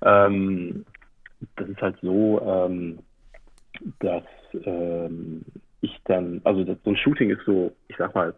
ähm, 0.02 0.84
das 1.56 1.68
ist 1.68 1.82
halt 1.82 1.96
so, 2.02 2.40
ähm, 2.40 2.98
dass 3.98 4.24
ähm, 4.64 5.44
ich 5.80 6.00
dann, 6.04 6.40
also 6.44 6.64
das, 6.64 6.78
so 6.84 6.90
ein 6.90 6.96
Shooting 6.96 7.30
ist 7.30 7.44
so, 7.44 7.74
ich 7.88 7.96
sag 7.96 8.14
mal, 8.14 8.34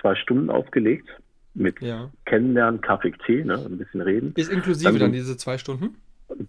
zwei 0.00 0.14
Stunden 0.14 0.50
aufgelegt 0.50 1.08
mit 1.54 1.80
ja. 1.80 2.10
Kennenlernen, 2.24 2.80
Kaffee, 2.80 3.12
Tee, 3.24 3.44
ne, 3.44 3.54
ein 3.54 3.78
bisschen 3.78 4.00
reden. 4.00 4.32
Ist 4.36 4.50
inklusive 4.50 4.90
dann, 4.90 4.98
dann 4.98 5.12
diese 5.12 5.36
zwei 5.36 5.58
Stunden? 5.58 5.96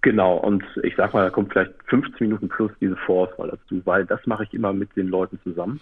Genau, 0.01 0.37
und 0.37 0.63
ich 0.83 0.95
sag 0.95 1.13
mal, 1.13 1.23
da 1.23 1.29
kommt 1.29 1.51
vielleicht 1.51 1.73
15 1.87 2.27
Minuten 2.27 2.49
plus 2.49 2.71
diese 2.79 2.95
Vorauswahl 2.95 3.49
dazu, 3.49 3.81
weil 3.85 4.05
das 4.05 4.25
mache 4.25 4.43
ich 4.43 4.53
immer 4.53 4.73
mit 4.73 4.95
den 4.95 5.07
Leuten 5.07 5.39
zusammen. 5.43 5.79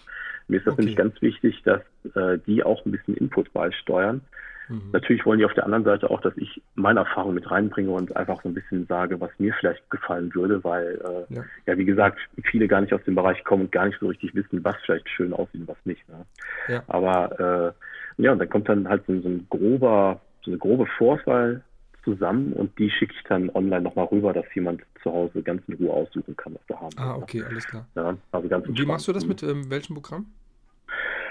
Mir 0.48 0.58
ist 0.58 0.68
das 0.68 0.74
okay. 0.74 0.82
nämlich 0.82 0.98
ganz 0.98 1.22
wichtig, 1.22 1.62
dass 1.64 1.82
äh, 2.16 2.40
die 2.46 2.64
auch 2.64 2.86
ein 2.86 2.92
bisschen 2.92 3.16
Input 3.16 3.54
beisteuern. 3.54 4.22
Mhm. 4.68 4.90
Natürlich 4.92 5.26
wollen 5.26 5.40
die 5.40 5.46
auf 5.46 5.54
der 5.54 5.66
anderen 5.66 5.84
Seite 5.84 6.10
auch, 6.10 6.22
dass 6.22 6.36
ich 6.38 6.62
meine 6.76 7.02
Erfahrung 7.02 7.34
mit 7.34 7.50
reinbringe 7.50 7.92
und 7.92 8.16
einfach 8.16 8.42
so 8.42 8.50
ein 8.50 8.54
bisschen 8.54 8.86
sage, 8.88 9.20
was 9.22 9.32
mir 9.38 9.54
vielleicht 9.60 9.90
gefallen 9.90 10.34
würde, 10.34 10.64
weil, 10.64 11.00
äh, 11.04 11.34
ja. 11.34 11.44
ja. 11.66 11.78
wie 11.78 11.86
gesagt, 11.86 12.20
viele 12.44 12.68
gar 12.68 12.82
nicht 12.82 12.94
aus 12.94 13.04
dem 13.06 13.16
Bereich 13.16 13.44
kommen 13.44 13.64
und 13.64 13.72
gar 13.72 13.86
nicht 13.86 14.00
so 14.00 14.08
richtig 14.08 14.34
wissen, 14.36 14.64
was 14.64 14.76
vielleicht 14.86 15.08
schön 15.10 15.34
aussieht 15.34 15.62
und 15.62 15.68
was 15.68 15.86
nicht. 15.86 16.08
Ne? 16.10 16.26
Ja. 16.68 16.84
Aber 16.88 17.74
äh, 17.76 17.84
ja, 18.18 18.32
und 18.32 18.40
dann 18.40 18.50
kommt 18.50 18.70
dann 18.70 18.88
halt 18.88 19.04
so, 19.08 19.20
so 19.22 19.30
ein 19.30 19.48
grober, 19.50 20.20
so 20.44 20.52
eine 20.52 20.58
grobe 20.58 20.86
Vorauswahl 20.98 21.64
zusammen 22.04 22.54
und 22.54 22.78
die 22.78 22.90
schicke 22.90 23.14
ich 23.16 23.24
dann 23.28 23.50
online 23.52 23.82
nochmal 23.82 24.06
rüber, 24.06 24.34
dass 24.34 24.46
jemand 24.54 24.82
zu 25.02 25.12
Hause 25.12 25.42
ganz 25.42 25.62
in 25.68 25.76
Ruhe 25.76 25.92
aussuchen 25.92 26.36
kann, 26.36 26.56
was 26.56 26.62
er 26.68 26.82
haben 26.82 26.98
Ah, 26.98 27.16
okay, 27.16 27.44
alles 27.44 27.66
klar. 27.66 27.86
Ja, 27.96 28.18
also 28.32 28.48
ganz 28.48 28.66
Wie 28.68 28.86
machst 28.86 29.08
du 29.08 29.14
das 29.14 29.26
mit 29.26 29.42
ähm, 29.44 29.70
welchem 29.70 29.94
Programm? 29.96 30.26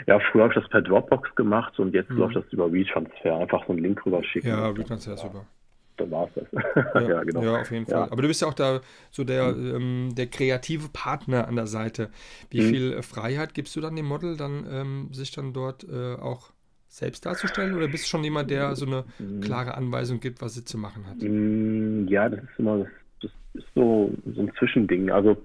Ja, 0.06 0.18
früher 0.18 0.44
habe 0.44 0.54
ich 0.54 0.60
das 0.60 0.68
per 0.70 0.82
Dropbox 0.82 1.34
gemacht 1.36 1.78
und 1.78 1.94
jetzt 1.94 2.10
mhm. 2.10 2.18
läuft 2.18 2.36
das 2.36 2.44
über 2.50 2.72
WeTransfer. 2.72 3.36
Einfach 3.36 3.64
so 3.66 3.72
einen 3.72 3.82
Link 3.82 4.04
rüber 4.04 4.22
schicken. 4.24 4.48
Ja, 4.48 4.76
WeTransfer 4.76 5.14
ist 5.14 5.20
super. 5.20 5.46
Dann 5.98 6.10
war 6.10 6.28
es 6.34 6.44
das. 6.50 6.64
Ja, 6.94 7.00
ja, 7.08 7.22
genau. 7.22 7.42
Ja, 7.42 7.60
auf 7.60 7.70
jeden 7.70 7.86
Fall. 7.86 8.06
Ja. 8.06 8.10
Aber 8.10 8.22
du 8.22 8.28
bist 8.28 8.40
ja 8.40 8.48
auch 8.48 8.54
da 8.54 8.80
so 9.10 9.24
der, 9.24 9.52
mhm. 9.52 9.76
ähm, 9.76 10.14
der 10.16 10.26
kreative 10.26 10.88
Partner 10.92 11.46
an 11.46 11.56
der 11.56 11.66
Seite. 11.66 12.10
Wie 12.50 12.62
mhm. 12.62 12.68
viel 12.68 13.02
Freiheit 13.02 13.54
gibst 13.54 13.76
du 13.76 13.80
dann 13.80 13.94
dem 13.94 14.06
Model, 14.06 14.36
dann 14.36 14.66
ähm, 14.70 15.08
sich 15.12 15.30
dann 15.30 15.52
dort 15.52 15.84
äh, 15.84 16.14
auch 16.14 16.50
selbst 16.92 17.24
darzustellen? 17.24 17.74
Oder 17.74 17.88
bist 17.88 18.04
du 18.04 18.08
schon 18.08 18.24
jemand, 18.24 18.50
der 18.50 18.76
so 18.76 18.86
eine 18.86 19.04
klare 19.40 19.74
Anweisung 19.74 20.20
gibt, 20.20 20.42
was 20.42 20.54
sie 20.54 20.64
zu 20.64 20.76
machen 20.76 21.06
hat? 21.06 21.16
Mm, 21.20 22.06
ja, 22.08 22.28
das 22.28 22.40
ist 22.40 22.58
immer, 22.58 22.86
das, 23.22 23.30
ist 23.54 23.66
so, 23.74 24.12
so 24.34 24.42
ein 24.42 24.52
Zwischending. 24.58 25.10
Also 25.10 25.36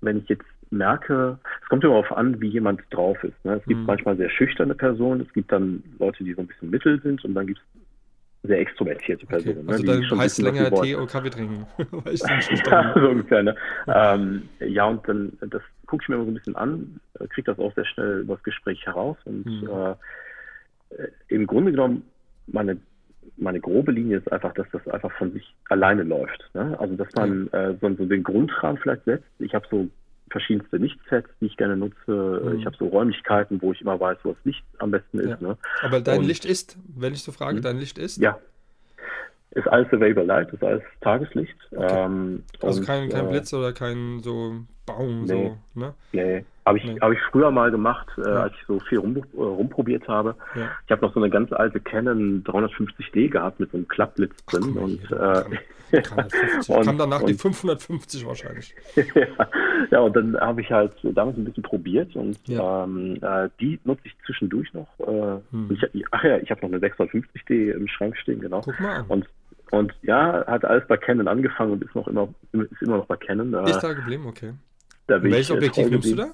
wenn 0.00 0.18
ich 0.18 0.28
jetzt 0.28 0.44
merke, 0.70 1.38
es 1.62 1.68
kommt 1.68 1.84
immer 1.84 1.94
darauf 1.94 2.16
an, 2.16 2.40
wie 2.40 2.48
jemand 2.48 2.80
drauf 2.90 3.22
ist. 3.24 3.44
Ne? 3.44 3.54
Es 3.54 3.64
gibt 3.64 3.80
mhm. 3.80 3.86
manchmal 3.86 4.16
sehr 4.16 4.30
schüchterne 4.30 4.74
Personen, 4.74 5.20
es 5.20 5.32
gibt 5.32 5.52
dann 5.52 5.82
Leute, 5.98 6.24
die 6.24 6.34
so 6.34 6.40
ein 6.40 6.46
bisschen 6.46 6.70
mittel 6.70 7.00
sind 7.02 7.24
und 7.24 7.34
dann 7.34 7.46
gibt 7.46 7.58
es 7.58 8.48
sehr 8.48 8.58
extrovertierte 8.60 9.26
Personen. 9.26 9.58
Okay. 9.58 9.66
Ne? 9.66 9.72
Also 9.72 10.00
ne? 10.00 10.08
dann 10.08 10.18
heißt 10.18 10.42
länger 10.42 10.70
Tee 10.70 10.96
oder 10.96 11.06
Kaffee 11.06 11.30
trinken. 11.30 11.66
Ja, 12.70 12.92
so 12.94 13.08
ungefähr, 13.08 13.42
ne? 13.42 13.56
ähm, 13.86 14.48
ja, 14.60 14.86
und 14.86 15.06
dann, 15.06 15.32
das 15.40 15.62
gucke 15.86 16.02
ich 16.02 16.08
mir 16.08 16.14
immer 16.14 16.24
so 16.24 16.30
ein 16.30 16.34
bisschen 16.34 16.56
an, 16.56 17.00
äh, 17.20 17.26
kriege 17.26 17.50
das 17.50 17.58
auch 17.58 17.74
sehr 17.74 17.84
schnell 17.86 18.20
über 18.20 18.34
das 18.34 18.42
Gespräch 18.44 18.84
heraus 18.86 19.16
und 19.24 19.44
mhm. 19.44 19.68
äh, 19.68 19.94
im 21.28 21.46
Grunde 21.46 21.70
genommen 21.70 22.02
meine 22.46 22.78
meine 23.36 23.60
grobe 23.60 23.92
Linie 23.92 24.18
ist 24.18 24.30
einfach, 24.30 24.52
dass 24.54 24.66
das 24.72 24.86
einfach 24.88 25.12
von 25.12 25.32
sich 25.32 25.54
alleine 25.68 26.02
läuft. 26.02 26.48
Ne? 26.54 26.76
Also 26.78 26.96
dass 26.96 27.12
man 27.14 27.48
äh, 27.48 27.74
so, 27.80 27.94
so 27.94 28.04
den 28.04 28.22
Grundrahmen 28.22 28.78
vielleicht 28.78 29.04
setzt. 29.04 29.26
Ich 29.38 29.54
habe 29.54 29.66
so 29.70 29.88
verschiedenste 30.30 30.78
Lichtsets, 30.78 31.28
die 31.40 31.46
ich 31.46 31.56
gerne 31.56 31.76
nutze. 31.76 32.42
Mhm. 32.44 32.58
Ich 32.58 32.66
habe 32.66 32.76
so 32.78 32.86
Räumlichkeiten, 32.86 33.60
wo 33.62 33.72
ich 33.72 33.80
immer 33.80 33.98
weiß, 33.98 34.18
wo 34.22 34.32
das 34.32 34.44
Licht 34.44 34.64
am 34.78 34.90
besten 34.90 35.18
ist. 35.20 35.28
Ja. 35.28 35.48
Ne? 35.48 35.56
Aber 35.82 36.00
dein 36.00 36.20
Und, 36.20 36.26
Licht 36.26 36.44
ist, 36.44 36.76
wenn 36.96 37.12
ich 37.12 37.22
so 37.22 37.32
frage, 37.32 37.58
mhm. 37.58 37.62
dein 37.62 37.78
Licht 37.78 37.98
ist? 37.98 38.18
Ja. 38.18 38.38
Ist 39.52 39.68
alles 39.68 39.88
Available 39.88 40.24
Light, 40.24 40.50
ist 40.52 40.64
alles 40.64 40.82
Tageslicht. 41.02 41.56
Okay. 41.72 42.04
Ähm, 42.04 42.42
also 42.62 42.80
und, 42.80 42.86
kein, 42.86 43.10
kein 43.10 43.26
äh, 43.26 43.28
Blitz 43.28 43.52
oder 43.52 43.72
kein 43.72 44.20
so 44.20 44.62
Baum, 44.86 45.24
nee, 45.24 45.52
so, 45.74 45.80
ne? 45.80 45.94
Nee. 46.12 46.44
Habe 46.64 46.78
ich, 46.78 46.84
nee. 46.84 46.98
hab 47.00 47.12
ich 47.12 47.18
früher 47.30 47.50
mal 47.50 47.70
gemacht, 47.72 48.06
äh, 48.18 48.28
ja. 48.28 48.42
als 48.44 48.54
ich 48.54 48.66
so 48.66 48.78
viel 48.78 48.98
rum, 48.98 49.16
äh, 49.16 49.20
rumprobiert 49.36 50.06
habe. 50.06 50.36
Ja. 50.54 50.70
Ich 50.86 50.92
habe 50.92 51.04
noch 51.04 51.12
so 51.12 51.20
eine 51.20 51.28
ganz 51.28 51.52
alte 51.52 51.80
Canon 51.80 52.44
350D 52.44 53.30
gehabt 53.30 53.58
mit 53.58 53.72
so 53.72 53.78
einem 53.78 53.88
Klappblitz 53.88 54.34
drin. 54.46 54.76
Ach, 54.76 54.82
und, 54.82 55.02
äh, 55.10 56.00
350. 56.00 56.68
und, 56.76 56.84
Kam 56.84 56.98
danach 56.98 57.20
und, 57.20 57.30
die 57.30 57.34
550 57.34 58.26
wahrscheinlich. 58.26 58.74
ja, 59.14 59.26
ja, 59.90 60.00
und 60.00 60.14
dann 60.14 60.38
habe 60.40 60.60
ich 60.60 60.70
halt 60.70 60.92
damals 61.02 61.36
ein 61.36 61.44
bisschen 61.44 61.64
probiert 61.64 62.14
und 62.14 62.38
ja. 62.46 62.84
ähm, 62.84 63.18
äh, 63.20 63.48
die 63.60 63.80
nutze 63.84 64.02
ich 64.04 64.16
zwischendurch 64.24 64.72
noch. 64.72 64.88
Äh, 65.00 65.40
hm. 65.50 65.70
ich, 65.92 66.04
ach 66.12 66.22
ja, 66.22 66.38
ich 66.38 66.50
habe 66.50 66.60
noch 66.62 66.72
eine 66.72 66.78
650D 66.78 67.72
im 67.72 67.88
Schrank 67.88 68.16
stehen, 68.16 68.40
genau. 68.40 68.60
Guck 68.60 68.78
mal 68.78 69.00
an. 69.00 69.06
Und, 69.08 69.26
und 69.72 69.92
ja, 70.02 70.46
hat 70.46 70.64
alles 70.64 70.86
bei 70.86 70.96
Canon 70.96 71.26
angefangen 71.26 71.72
und 71.72 71.82
ist 71.82 71.94
noch 71.96 72.06
immer, 72.06 72.28
ist 72.52 72.82
immer 72.82 72.98
noch 72.98 73.06
bei 73.06 73.16
Canon. 73.16 73.52
Ist 73.66 73.80
da 73.80 73.92
geblieben, 73.92 74.26
okay. 74.26 74.52
Da 75.08 75.20
Welches 75.22 75.50
Objektiv 75.50 75.90
nimmst 75.90 76.12
du 76.12 76.16
da? 76.16 76.32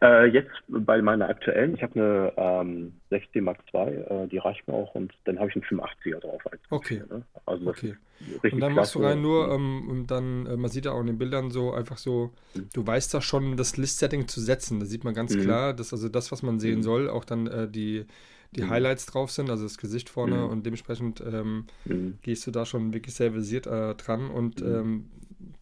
Äh, 0.00 0.26
jetzt 0.26 0.52
bei 0.68 1.02
meiner 1.02 1.28
aktuellen, 1.28 1.74
ich 1.74 1.82
habe 1.82 1.94
eine 1.94 2.32
ähm, 2.36 2.92
16 3.10 3.42
Mark 3.42 3.58
II, 3.74 3.80
äh, 3.80 4.28
die 4.28 4.38
reicht 4.38 4.68
mir 4.68 4.74
auch 4.74 4.94
und 4.94 5.12
dann 5.24 5.38
habe 5.40 5.50
ich 5.50 5.56
einen 5.56 5.64
85er 5.64 6.20
drauf. 6.20 6.42
okay. 6.70 7.02
Ne? 7.10 7.22
Also 7.46 7.68
okay. 7.68 7.96
Und 8.42 8.60
dann 8.60 8.74
machst 8.74 8.94
du 8.94 9.00
rein 9.00 9.20
nur, 9.20 9.52
ähm, 9.52 9.88
und 9.88 10.06
dann, 10.08 10.46
äh, 10.46 10.56
man 10.56 10.70
sieht 10.70 10.84
ja 10.84 10.92
auch 10.92 11.00
in 11.00 11.06
den 11.08 11.18
Bildern 11.18 11.50
so 11.50 11.72
einfach 11.72 11.98
so, 11.98 12.32
mhm. 12.54 12.68
du 12.72 12.86
weißt 12.86 13.12
da 13.12 13.20
schon, 13.20 13.56
das 13.56 13.76
List-Setting 13.76 14.28
zu 14.28 14.40
setzen. 14.40 14.78
Da 14.78 14.86
sieht 14.86 15.02
man 15.02 15.14
ganz 15.14 15.34
mhm. 15.34 15.40
klar, 15.40 15.74
dass 15.74 15.92
also 15.92 16.08
das, 16.08 16.30
was 16.30 16.42
man 16.42 16.60
sehen 16.60 16.78
mhm. 16.78 16.82
soll, 16.82 17.10
auch 17.10 17.24
dann 17.24 17.48
äh, 17.48 17.68
die, 17.68 18.06
die 18.52 18.62
mhm. 18.62 18.70
Highlights 18.70 19.06
drauf 19.06 19.32
sind, 19.32 19.50
also 19.50 19.64
das 19.64 19.78
Gesicht 19.78 20.08
vorne 20.08 20.36
mhm. 20.36 20.48
und 20.48 20.66
dementsprechend 20.66 21.20
ähm, 21.20 21.66
mhm. 21.84 22.18
gehst 22.22 22.46
du 22.46 22.52
da 22.52 22.64
schon 22.64 22.94
wirklich 22.94 23.14
sehr 23.14 23.32
versiert 23.32 23.66
äh, 23.66 23.94
dran 23.96 24.30
und 24.30 24.62
ähm, 24.62 25.10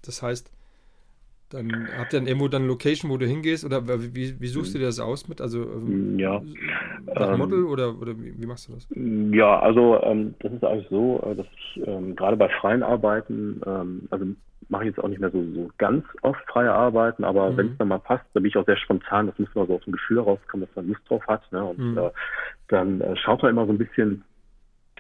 das 0.03 0.23
heißt, 0.23 0.53
dann 1.51 1.89
habt 1.97 2.13
ihr 2.13 2.19
dann 2.19 2.27
irgendwo 2.27 2.49
dann 2.49 2.67
Location, 2.67 3.11
wo 3.11 3.17
du 3.17 3.27
hingehst 3.27 3.65
oder 3.65 3.87
wie, 3.87 4.41
wie 4.41 4.47
suchst 4.47 4.75
du 4.75 4.79
dir 4.79 4.87
das 4.87 5.01
aus 5.01 5.29
mit? 5.29 5.41
Also 5.41 5.63
ähm, 5.63 6.19
ja. 6.19 6.43
nach 7.15 7.33
ähm, 7.33 7.39
Model 7.39 7.65
oder, 7.65 7.97
oder 8.01 8.19
wie, 8.19 8.35
wie, 8.41 8.47
machst 8.47 8.69
du 8.69 8.73
das? 8.75 8.89
Ja, 8.91 9.61
also 9.61 10.01
ähm, 10.03 10.35
das 10.41 10.53
ist 10.53 10.65
eigentlich 10.65 10.89
so, 10.89 11.23
äh, 11.25 11.37
dass 11.37 11.47
ich 11.57 11.83
ähm, 11.87 12.17
gerade 12.17 12.37
bei 12.37 12.49
freien 12.49 12.83
Arbeiten, 12.83 13.61
ähm, 13.65 14.09
also 14.11 14.27
mache 14.69 14.85
ich 14.85 14.89
jetzt 14.89 14.99
auch 14.99 15.09
nicht 15.09 15.21
mehr 15.21 15.31
so, 15.31 15.45
so 15.55 15.71
ganz 15.79 16.05
oft 16.23 16.41
freie 16.49 16.73
Arbeiten, 16.73 17.25
aber 17.25 17.51
mhm. 17.51 17.57
wenn 17.57 17.67
es 17.69 17.79
dann 17.79 17.89
mal 17.89 17.99
passt, 17.99 18.25
dann 18.35 18.43
bin 18.43 18.51
ich 18.51 18.57
auch 18.57 18.67
sehr 18.67 18.77
spontan, 18.77 19.29
das 19.29 19.39
muss 19.39 19.55
man 19.55 19.67
so 19.67 19.77
aus 19.77 19.85
dem 19.85 19.93
Gefühl 19.93 20.19
rauskommen, 20.19 20.67
dass 20.67 20.77
man 20.77 20.89
Lust 20.89 21.09
drauf 21.09 21.25
hat. 21.29 21.51
Ne? 21.53 21.65
Und 21.65 21.79
mhm. 21.79 21.99
äh, 21.99 22.11
dann 22.69 23.01
äh, 23.01 23.17
schaut 23.17 23.43
man 23.43 23.53
immer 23.53 23.67
so 23.67 23.73
ein 23.73 23.79
bisschen, 23.79 24.25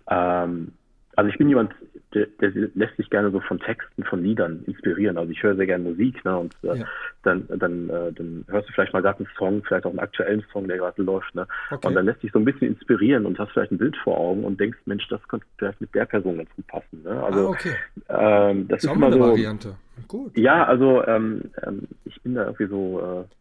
ähm, 0.08 0.72
also 1.16 1.28
ich 1.30 1.38
bin 1.38 1.48
jemand, 1.48 1.72
der, 2.16 2.26
der, 2.40 2.70
lässt 2.74 2.96
sich 2.96 3.10
gerne 3.10 3.30
so 3.30 3.40
von 3.40 3.58
Texten, 3.58 4.02
von 4.04 4.22
Liedern 4.22 4.62
inspirieren. 4.66 5.18
Also 5.18 5.30
ich 5.30 5.42
höre 5.42 5.54
sehr 5.54 5.66
gerne 5.66 5.84
Musik, 5.84 6.24
ne? 6.24 6.38
Und 6.38 6.54
äh, 6.62 6.78
ja. 6.78 6.84
dann, 7.22 7.46
dann, 7.48 7.90
äh, 7.90 8.12
dann 8.12 8.44
hörst 8.48 8.68
du 8.68 8.72
vielleicht 8.72 8.94
mal 8.94 9.02
gerade 9.02 9.18
einen 9.18 9.28
Song, 9.36 9.62
vielleicht 9.64 9.84
auch 9.84 9.90
einen 9.90 9.98
aktuellen 9.98 10.44
Song, 10.52 10.66
der 10.66 10.78
gerade 10.78 11.02
läuft, 11.02 11.34
ne? 11.34 11.46
Okay. 11.70 11.86
Und 11.86 11.94
dann 11.94 12.06
lässt 12.06 12.22
dich 12.22 12.32
so 12.32 12.38
ein 12.38 12.44
bisschen 12.44 12.68
inspirieren 12.68 13.26
und 13.26 13.38
hast 13.38 13.52
vielleicht 13.52 13.72
ein 13.72 13.78
Bild 13.78 13.96
vor 13.98 14.18
Augen 14.18 14.44
und 14.44 14.58
denkst, 14.58 14.78
Mensch, 14.86 15.06
das 15.08 15.20
könnte 15.28 15.46
vielleicht 15.58 15.80
mit 15.80 15.94
der 15.94 16.06
Person 16.06 16.38
ganz 16.38 16.50
gut 16.56 16.66
passen. 16.66 17.02
Ne? 17.02 17.22
Also 17.22 17.48
ah, 17.48 17.50
okay. 17.50 17.74
ähm, 18.08 18.68
das, 18.68 18.82
das 18.82 18.90
ist 18.90 18.96
immer 18.96 19.12
so. 19.12 19.20
Variante. 19.20 19.76
Gut. 20.08 20.36
Ja, 20.38 20.64
also 20.64 21.04
ähm, 21.06 21.42
ähm, 21.66 21.88
ich 22.04 22.20
bin 22.22 22.34
da 22.34 22.44
irgendwie 22.44 22.66
so. 22.66 23.00
Äh, 23.00 23.36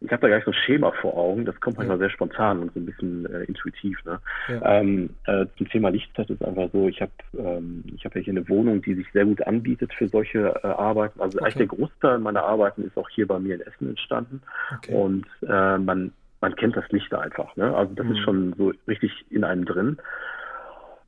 ich 0.00 0.12
habe 0.12 0.20
da 0.22 0.28
gleich 0.28 0.44
so 0.44 0.50
ein 0.50 0.54
Schema 0.66 0.92
vor 1.00 1.16
Augen, 1.16 1.46
das 1.46 1.58
kommt 1.60 1.78
manchmal 1.78 1.96
ja. 1.96 2.00
sehr 2.00 2.10
spontan 2.10 2.60
und 2.60 2.74
so 2.74 2.80
ein 2.80 2.86
bisschen 2.86 3.26
äh, 3.26 3.44
intuitiv. 3.44 3.98
Ne? 4.04 4.20
Ja. 4.48 4.80
Ähm, 4.80 5.10
äh, 5.24 5.46
zum 5.56 5.68
Thema 5.70 5.88
Lichtzeit 5.88 6.28
ist 6.28 6.44
einfach 6.44 6.68
so, 6.72 6.88
ich 6.88 7.00
habe 7.00 7.12
ähm, 7.38 7.82
ich 7.94 8.04
hab 8.04 8.14
ja 8.14 8.20
hier 8.20 8.34
eine 8.34 8.46
Wohnung, 8.48 8.82
die 8.82 8.94
sich 8.94 9.06
sehr 9.12 9.24
gut 9.24 9.46
anbietet 9.46 9.94
für 9.94 10.08
solche 10.08 10.54
äh, 10.62 10.66
Arbeiten. 10.66 11.20
Also 11.20 11.38
okay. 11.38 11.44
eigentlich 11.44 11.68
der 11.68 11.78
Großteil 11.78 12.18
meiner 12.18 12.44
Arbeiten 12.44 12.84
ist 12.84 12.96
auch 12.98 13.08
hier 13.08 13.26
bei 13.26 13.38
mir 13.38 13.54
in 13.54 13.62
Essen 13.62 13.88
entstanden. 13.88 14.42
Okay. 14.76 14.94
Und 14.94 15.26
äh, 15.48 15.78
man, 15.78 16.12
man 16.42 16.56
kennt 16.56 16.76
das 16.76 16.88
Licht 16.90 17.14
einfach. 17.14 17.56
Ne? 17.56 17.74
Also 17.74 17.94
das 17.94 18.04
mhm. 18.04 18.12
ist 18.12 18.18
schon 18.20 18.54
so 18.58 18.72
richtig 18.86 19.12
in 19.30 19.44
einem 19.44 19.64
drin. 19.64 19.96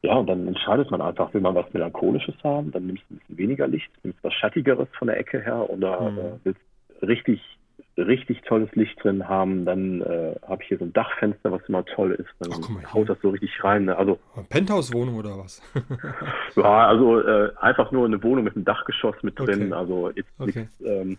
Ja, 0.01 0.15
und 0.15 0.29
dann 0.29 0.47
entscheidet 0.47 0.91
man 0.91 1.03
einfach, 1.03 1.35
will 1.35 1.41
man 1.41 1.57
was 1.57 1.71
Melancholisches 1.75 2.37
haben, 2.45 2.71
dann 2.71 2.87
nimmst 2.87 3.03
du 3.09 3.15
ein 3.15 3.19
bisschen 3.19 3.39
weniger 3.39 3.67
Licht, 3.67 3.91
nimmst 4.03 4.23
was 4.23 4.33
Schattigeres 4.33 4.89
von 4.97 5.09
der 5.09 5.19
Ecke 5.19 5.41
her 5.41 5.69
oder 5.69 6.11
mhm. 6.11 6.19
äh, 6.19 6.23
willst 6.45 6.61
richtig 7.03 7.58
richtig 7.99 8.43
tolles 8.43 8.71
Licht 8.75 9.03
drin 9.03 9.29
haben. 9.29 9.65
Dann 9.65 10.03
äh, 10.03 10.35
habe 10.47 10.63
ich 10.63 10.69
hier 10.69 10.79
so 10.79 10.85
ein 10.85 10.93
Dachfenster, 10.93 11.51
was 11.51 11.63
immer 11.69 11.85
toll 11.85 12.13
ist. 12.13 12.29
Dann 12.39 12.53
Ach, 12.53 12.69
mal, 12.69 12.93
haut 12.93 13.09
das 13.09 13.19
so 13.23 13.31
richtig 13.31 13.63
rein. 13.63 13.87
Ne? 13.87 13.97
Also 13.97 14.19
Penthouse-Wohnung 14.49 15.17
oder 15.17 15.39
was? 15.39 15.61
ja, 16.57 16.87
also 16.87 17.21
äh, 17.21 17.51
einfach 17.61 17.91
nur 17.91 18.07
eine 18.07 18.23
Wohnung 18.23 18.45
mit 18.45 18.57
einem 18.57 18.65
Dachgeschoss 18.65 19.17
mit 19.23 19.39
drin. 19.39 19.73
Okay. 19.73 19.73
Also 19.73 20.11
jetzt 20.11 20.29
okay. 20.39 20.61
nichts 20.61 20.73
ähm, 20.85 21.19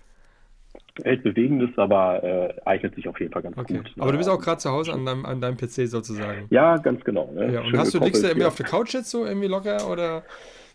Weltbewegendes, 1.03 1.77
aber 1.77 2.23
äh, 2.23 2.53
eignet 2.65 2.95
sich 2.95 3.07
auf 3.07 3.19
jeden 3.19 3.31
Fall 3.31 3.41
ganz 3.41 3.57
okay. 3.57 3.77
gut. 3.77 3.91
Aber 3.99 4.11
du 4.11 4.17
bist 4.17 4.29
auch 4.29 4.39
gerade 4.39 4.57
zu 4.57 4.69
Hause 4.69 4.93
an 4.93 5.05
deinem, 5.05 5.25
an 5.25 5.41
deinem 5.41 5.57
PC 5.57 5.87
sozusagen. 5.87 6.47
Ja, 6.49 6.77
ganz 6.77 7.03
genau. 7.03 7.31
Ne? 7.33 7.53
Ja, 7.53 7.61
und 7.61 7.77
hast 7.77 7.93
du 7.93 7.99
liegst 7.99 8.23
du 8.23 8.27
irgendwie 8.27 8.47
auf 8.47 8.55
der 8.55 8.65
Couch 8.65 8.93
jetzt 8.93 9.09
so 9.09 9.25
irgendwie 9.25 9.47
locker 9.47 9.89
oder 9.89 10.23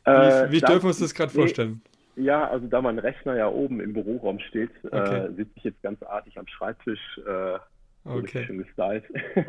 wie, 0.05 0.11
äh, 0.11 0.51
wie 0.51 0.61
dürfen 0.61 0.83
wir 0.83 0.89
uns 0.89 0.99
das 0.99 1.15
gerade 1.15 1.33
nee, 1.33 1.41
vorstellen? 1.41 1.83
Ja, 2.17 2.49
also 2.49 2.67
da 2.67 2.81
mein 2.81 2.99
Rechner 2.99 3.37
ja 3.37 3.49
oben 3.49 3.81
im 3.81 3.93
Büroraum 3.93 4.39
steht, 4.39 4.71
äh, 4.85 4.87
okay. 4.87 5.17
äh, 5.19 5.35
sitze 5.35 5.53
ich 5.57 5.65
jetzt 5.65 5.83
ganz 5.83 6.03
artig 6.03 6.39
am 6.39 6.47
Schreibtisch. 6.47 7.21
Äh, 7.27 7.59
okay. 8.05 8.45
Schön 8.47 8.59
gestylt. 8.59 9.05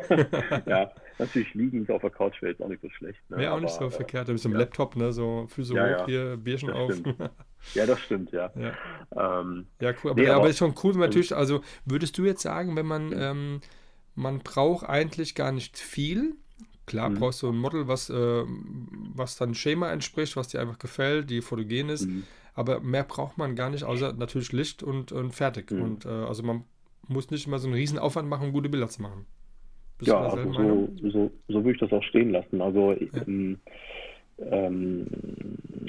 ja, 0.66 0.90
natürlich 1.18 1.54
liegend 1.54 1.90
auf 1.90 2.00
der 2.00 2.10
Couch 2.10 2.40
wäre 2.42 2.52
jetzt 2.52 2.62
auch 2.62 2.68
nicht 2.68 2.82
so 2.82 2.90
schlecht. 2.90 3.18
Ne? 3.30 3.38
Wäre 3.38 3.52
auch 3.52 3.60
nicht 3.60 3.74
so 3.74 3.88
verkehrt. 3.90 4.28
Du 4.28 4.32
bist 4.32 4.44
im 4.46 4.52
ja. 4.52 4.58
Laptop, 4.58 4.96
ne? 4.96 5.12
So 5.12 5.46
Füße 5.48 5.74
ja, 5.74 5.84
hoch, 5.84 5.98
ja. 6.00 6.06
hier 6.06 6.36
Bierchen 6.36 6.68
das 6.68 6.76
auf. 6.76 6.92
ja, 7.74 7.86
das 7.86 8.00
stimmt, 8.00 8.32
ja. 8.32 8.50
Ja, 8.56 9.40
ähm, 9.40 9.66
ja 9.80 9.92
cool. 10.02 10.10
Aber, 10.10 10.20
nee, 10.20 10.28
aber, 10.28 10.40
aber 10.40 10.48
ist 10.48 10.58
schon 10.58 10.74
cool, 10.82 10.94
natürlich, 10.94 11.34
also 11.34 11.62
würdest 11.84 12.18
du 12.18 12.24
jetzt 12.24 12.42
sagen, 12.42 12.76
wenn 12.76 12.86
man, 12.86 13.12
ähm, 13.16 13.60
man 14.14 14.40
braucht 14.40 14.88
eigentlich 14.88 15.34
gar 15.34 15.52
nicht 15.52 15.78
viel, 15.78 16.34
Klar 16.86 17.10
mhm. 17.10 17.14
brauchst 17.16 17.42
du 17.42 17.48
ein 17.48 17.58
Model, 17.58 17.88
was, 17.88 18.10
äh, 18.10 18.44
was 18.44 19.36
dann 19.36 19.54
Schema 19.54 19.90
entspricht, 19.90 20.36
was 20.36 20.48
dir 20.48 20.60
einfach 20.60 20.78
gefällt, 20.78 21.30
die 21.30 21.42
fotogen 21.42 21.88
ist. 21.88 22.06
Mhm. 22.06 22.22
Aber 22.56 22.80
mehr 22.80 23.04
braucht 23.04 23.36
man 23.38 23.54
gar 23.54 23.70
nicht, 23.70 23.84
außer 23.84 24.14
natürlich 24.14 24.52
Licht 24.52 24.82
und, 24.82 25.12
und 25.12 25.32
fertig. 25.32 25.70
Mhm. 25.70 25.82
Und 25.82 26.06
äh, 26.06 26.08
also 26.08 26.42
man 26.42 26.64
muss 27.06 27.30
nicht 27.30 27.46
immer 27.46 27.58
so 27.58 27.68
einen 27.68 27.76
riesen 27.76 27.98
Aufwand 27.98 28.28
machen, 28.28 28.48
um 28.48 28.52
gute 28.52 28.70
Bilder 28.70 28.88
zu 28.88 29.02
machen. 29.02 29.26
Bist 29.98 30.10
ja, 30.10 30.20
also 30.20 30.52
so, 30.52 30.88
so, 31.10 31.30
so 31.48 31.54
würde 31.54 31.72
ich 31.72 31.78
das 31.78 31.92
auch 31.92 32.02
stehen 32.02 32.30
lassen. 32.30 32.60
Also 32.60 32.92
ja. 32.92 33.22
ähm, 33.26 33.58
ähm, 34.38 35.06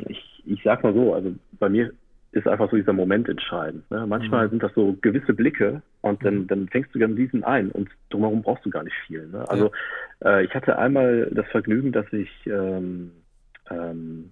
ich, 0.08 0.43
ich 0.45 0.62
sag 0.63 0.84
mal 0.84 0.93
so, 0.93 1.13
also 1.13 1.34
bei 1.58 1.69
mir 1.69 1.93
ist 2.34 2.47
einfach 2.47 2.69
so 2.69 2.75
dieser 2.75 2.93
Moment 2.93 3.30
entscheidend. 3.30 3.89
Ne? 3.89 4.06
Manchmal 4.06 4.47
mhm. 4.47 4.51
sind 4.51 4.63
das 4.63 4.73
so 4.75 4.97
gewisse 5.01 5.34
Blicke 5.34 5.82
und 6.01 6.23
dann, 6.23 6.39
mhm. 6.39 6.47
dann 6.47 6.67
fängst 6.67 6.93
du 6.93 6.99
gerne 6.99 7.15
diesen 7.15 7.43
ein 7.43 7.71
und 7.71 7.89
drumherum 8.10 8.41
brauchst 8.41 8.65
du 8.65 8.69
gar 8.69 8.84
nicht 8.84 8.95
viel. 9.08 9.27
Ne? 9.27 9.47
Also 9.49 9.71
ja. 10.21 10.39
äh, 10.39 10.45
ich 10.45 10.53
hatte 10.53 10.77
einmal 10.77 11.30
das 11.32 11.47
Vergnügen, 11.47 11.93
dass 11.93 12.12
ich 12.12 12.30
ähm, 12.45 13.12
ähm, 13.71 14.32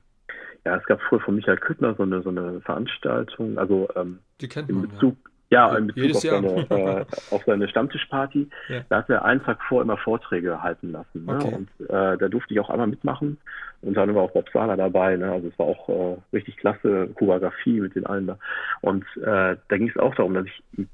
ja, 0.66 0.78
es 0.78 0.86
gab 0.86 1.02
früher 1.02 1.20
von 1.20 1.36
Michael 1.36 1.58
Küttner 1.58 1.94
so 1.96 2.04
eine, 2.04 2.22
so 2.22 2.30
eine 2.30 2.60
Veranstaltung, 2.62 3.58
also 3.58 3.88
ähm, 3.96 4.20
Die 4.42 4.48
kennt 4.48 4.70
in 4.70 4.82
Bezug, 4.82 5.16
ja, 5.50 5.72
ja 5.72 5.78
in 5.78 5.88
Bezug 5.88 6.16
auf 6.16 6.22
seine, 6.22 6.70
äh, 6.70 7.06
auf 7.32 7.44
seine 7.46 7.68
Stammtischparty. 7.68 8.50
Ja. 8.70 8.82
Da 8.90 8.98
hat 8.98 9.10
er 9.10 9.24
einen 9.24 9.44
Tag 9.44 9.62
vor 9.64 9.82
immer 9.82 9.98
Vorträge 9.98 10.62
halten 10.62 10.92
lassen. 10.92 11.26
Ne? 11.26 11.36
Okay. 11.36 11.56
Und 11.56 11.90
äh, 11.90 12.18
da 12.18 12.28
durfte 12.28 12.54
ich 12.54 12.60
auch 12.60 12.70
einmal 12.70 12.88
mitmachen. 12.88 13.38
Und 13.82 13.96
dann 13.96 14.14
war 14.16 14.24
auch 14.24 14.32
Bob 14.32 14.50
Sala 14.52 14.76
dabei. 14.76 15.16
Ne? 15.16 15.32
Also 15.32 15.50
es 15.50 15.60
war 15.60 15.68
auch 15.68 15.90
äh, 15.90 16.18
richtig 16.34 16.58
klasse 16.58 17.10
Choreografie 17.16 17.80
mit 17.80 17.96
den 17.96 18.08
allen 18.08 18.26
da. 18.26 18.40
Und 18.82 19.06
äh, 19.18 19.56
da 19.68 19.78
ging 19.78 19.90
es 19.90 19.98
auch 19.98 20.16
darum, 20.16 20.34
dass 20.34 20.48
ich 20.48 20.88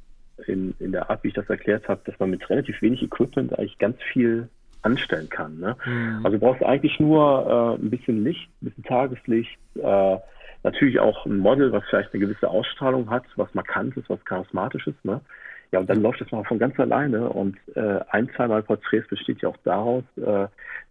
in, 0.48 0.74
in 0.80 0.92
der 0.92 1.10
Art, 1.10 1.24
wie 1.24 1.30
ich 1.30 1.34
das 1.34 1.50
erklärt 1.50 1.88
habe, 1.88 2.02
dass 2.06 2.20
man 2.20 2.30
mit 2.30 2.50
relativ 2.50 2.82
wenig 2.82 3.02
Equipment 3.04 3.58
eigentlich 3.58 3.78
ganz 3.78 3.98
viel 4.12 4.50
anstellen 4.84 5.30
kann. 5.30 5.60
Ne? 5.60 5.76
Mhm. 5.86 6.26
Also 6.26 6.38
du 6.38 6.46
brauchst 6.46 6.64
eigentlich 6.64 7.00
nur 7.00 7.78
äh, 7.80 7.84
ein 7.84 7.90
bisschen 7.90 8.24
Licht, 8.24 8.50
ein 8.62 8.66
bisschen 8.66 8.84
Tageslicht, 8.84 9.58
äh, 9.76 10.18
natürlich 10.64 11.00
auch 11.00 11.26
ein 11.26 11.38
Model, 11.38 11.72
was 11.72 11.84
vielleicht 11.90 12.14
eine 12.14 12.22
gewisse 12.22 12.48
Ausstrahlung 12.48 13.10
hat, 13.10 13.24
was 13.36 13.54
markant 13.54 13.98
ist, 13.98 14.10
was 14.10 14.24
charismatisch 14.26 14.88
ist. 14.88 15.04
Ne? 15.06 15.22
Ja, 15.72 15.80
und 15.80 15.90
dann 15.90 16.02
läuft 16.02 16.20
das 16.20 16.32
mal 16.32 16.44
von 16.44 16.60
ganz 16.60 16.78
alleine. 16.80 17.30
Und 17.30 17.58
äh, 17.76 18.00
ein, 18.10 18.30
zweimal 18.36 18.62
Porträts 18.62 19.08
besteht 19.08 19.42
ja 19.42 19.50
auch 19.50 19.58
daraus, 19.64 20.04
äh, 20.18 20.48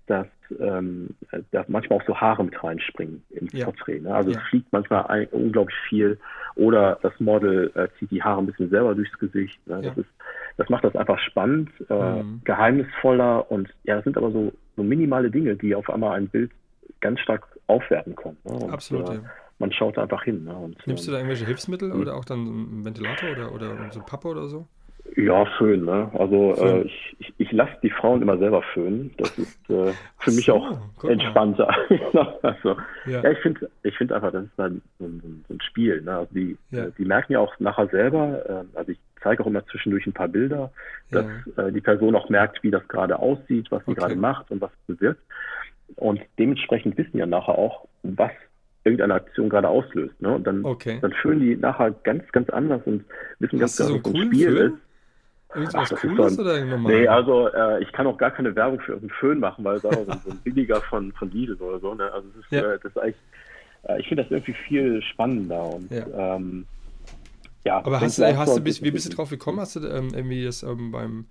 dass, 0.07 0.27
ähm, 0.59 1.11
dass 1.53 1.69
manchmal 1.69 2.01
auch 2.01 2.07
so 2.07 2.17
Haare 2.17 2.45
mit 2.45 2.63
reinspringen 2.65 3.23
ins 3.31 3.53
ja. 3.53 3.67
Porträt. 3.67 4.01
Ne? 4.01 4.15
Also 4.15 4.31
ja. 4.31 4.39
es 4.39 4.43
fliegt 4.49 4.73
manchmal 4.73 5.07
ein, 5.07 5.29
unglaublich 5.29 5.77
viel 5.89 6.19
oder 6.57 6.99
das 7.03 7.13
Model 7.21 7.71
äh, 7.75 7.89
zieht 7.99 8.11
die 8.11 8.23
Haare 8.23 8.41
ein 8.41 8.47
bisschen 8.47 8.71
selber 8.71 8.95
durchs 8.95 9.17
Gesicht. 9.19 9.65
Ne? 9.67 9.77
Ja. 9.77 9.91
Das, 9.91 9.99
ist, 9.99 10.09
das 10.57 10.69
macht 10.69 10.85
das 10.85 10.97
einfach 10.97 11.19
spannend, 11.21 11.71
äh, 11.89 12.23
mhm. 12.23 12.41
geheimnisvoller 12.45 13.51
und 13.53 13.69
ja, 13.85 13.97
das 13.97 14.05
sind 14.05 14.17
aber 14.17 14.33
so, 14.33 14.53
so 14.77 14.83
minimale 14.83 15.31
Dinge, 15.31 15.57
die 15.57 15.75
auf 15.75 15.89
einmal 15.91 16.17
ein 16.17 16.29
Bild 16.29 16.51
ganz 17.01 17.21
stark 17.21 17.47
aufwerten 17.67 18.17
können. 18.17 18.39
Ne? 18.45 18.53
Und, 18.53 18.73
Absolut, 18.73 19.11
äh, 19.11 19.21
man 19.61 19.73
schaut 19.73 19.99
einfach 19.99 20.25
hin. 20.25 20.45
Ne? 20.45 20.57
Und, 20.57 20.87
Nimmst 20.87 21.07
du 21.07 21.13
da 21.13 21.19
irgendwelche 21.19 21.47
Hilfsmittel 21.47 21.93
oder 21.93 22.17
auch 22.17 22.25
dann 22.25 22.41
einen 22.41 22.85
Ventilator 22.85 23.31
oder, 23.31 23.53
oder 23.53 23.93
so 23.93 24.01
Pappe 24.01 24.29
oder 24.29 24.49
so? 24.49 24.67
Ja, 25.17 25.45
Föhn, 25.59 25.85
ne? 25.85 26.11
Also 26.15 26.55
äh, 26.55 26.83
ich, 26.83 27.17
ich, 27.19 27.35
ich 27.39 27.53
lasse 27.53 27.73
die 27.83 27.91
Frauen 27.91 28.23
immer 28.23 28.39
selber 28.39 28.63
föhnen. 28.75 29.13
Das 29.17 29.37
ist 29.39 29.71
äh, 29.71 29.93
für 30.19 30.31
so, 30.31 30.37
mich 30.37 30.51
auch 30.51 30.79
entspannter. 31.03 31.69
also, 32.43 32.77
ja. 33.07 33.23
ja. 33.23 33.31
ich 33.31 33.39
finde 33.39 33.71
ich 33.83 33.97
find 33.97 34.13
einfach, 34.13 34.31
das 34.31 34.45
ist 34.45 34.53
dann 34.57 34.83
so 34.99 35.07
ein, 35.07 35.45
so 35.49 35.55
ein 35.55 35.61
Spiel. 35.63 36.03
Ne? 36.03 36.17
Also 36.17 36.35
die, 36.35 36.57
ja. 36.71 36.87
die 36.91 37.05
merken 37.05 37.33
ja 37.33 37.41
auch 37.41 37.59
nachher 37.59 37.89
selber, 37.89 38.45
äh, 38.49 38.79
also 38.79 38.93
ich 38.93 38.99
zeige 39.23 39.43
auch 39.43 39.47
immer 39.47 39.67
zwischendurch 39.67 40.07
ein 40.07 40.13
paar 40.13 40.29
Bilder, 40.29 40.71
dass 41.11 41.27
ja. 41.57 41.65
äh, 41.65 41.73
die 41.73 41.81
Person 41.81 42.15
auch 42.15 42.29
merkt, 42.29 42.63
wie 42.63 42.71
das 42.71 42.87
gerade 42.89 43.19
aussieht, 43.19 43.71
was 43.71 43.85
sie 43.85 43.93
okay. 43.93 44.01
gerade 44.01 44.17
macht 44.17 44.51
und 44.51 44.61
was 44.61 44.71
bewirkt. 44.87 45.23
Und 45.97 46.21
dementsprechend 46.39 46.97
wissen 46.97 47.19
ja 47.19 47.27
nachher 47.27 47.59
auch, 47.59 47.89
was 48.03 48.33
irgendeine 48.85 49.15
Aktion 49.15 49.49
gerade 49.49 49.69
auslöst. 49.69 50.21
Ne? 50.21 50.35
Und 50.35 50.47
dann, 50.47 50.65
okay. 50.65 50.99
dann 51.01 51.13
fühlen 51.13 51.41
die 51.41 51.57
nachher 51.57 51.91
ganz, 52.03 52.25
ganz 52.33 52.49
anders 52.51 52.83
und 52.87 53.05
wissen 53.39 53.61
Hast 53.61 53.77
ganz 53.79 53.89
genau, 53.89 54.01
was 54.05 54.13
so 54.13 54.19
ein 54.19 54.27
Spiel 54.27 54.57
Föhn? 54.57 54.73
ist. 54.73 54.81
Irgendwas 55.53 55.93
Ach, 55.93 56.01
Cooles 56.01 56.37
so 56.37 56.43
oder 56.43 56.65
normal? 56.65 56.93
Nee, 56.93 57.09
also 57.09 57.49
äh, 57.49 57.83
ich 57.83 57.91
kann 57.93 58.07
auch 58.07 58.17
gar 58.17 58.31
keine 58.31 58.55
Werbung 58.55 58.79
für 58.81 58.93
irgendeinen 58.93 59.19
Föhn 59.19 59.41
machen, 59.41 59.65
weil 59.65 59.77
es 59.77 59.85
auch 59.85 59.93
so, 59.93 60.31
ein 60.31 60.39
billiger 60.45 60.81
von, 60.83 61.13
von 61.13 61.31
Lidl 61.33 61.55
oder 61.55 61.81
so. 61.81 61.93
Ne? 61.95 62.11
Also 62.13 62.29
ist, 62.39 62.53
ja. 62.53 62.73
äh, 62.73 62.79
das 62.81 62.93
ist 62.93 62.99
eigentlich, 62.99 63.17
äh, 63.83 64.01
ich 64.01 64.09
finde 64.09 64.23
das 64.23 64.31
irgendwie 64.31 64.55
viel 64.69 65.03
spannender 65.03 65.75
und 65.75 65.91
ja. 65.91 66.07
Ähm, 66.37 66.67
ja 67.65 67.79
Aber 67.79 68.01
hast 68.01 68.19
du, 68.19 68.37
hast 68.37 68.57
du 68.57 68.61
bist, 68.63 68.83
wie 68.85 68.93
bist 68.93 69.11
du 69.11 69.17
drauf 69.17 69.31
gekommen? 69.31 69.59
Hast 69.59 69.75
du 69.75 69.81
ähm, 69.81 70.11
irgendwie 70.15 70.45
das 70.45 70.63
ähm, 70.63 70.93
beim 70.93 71.27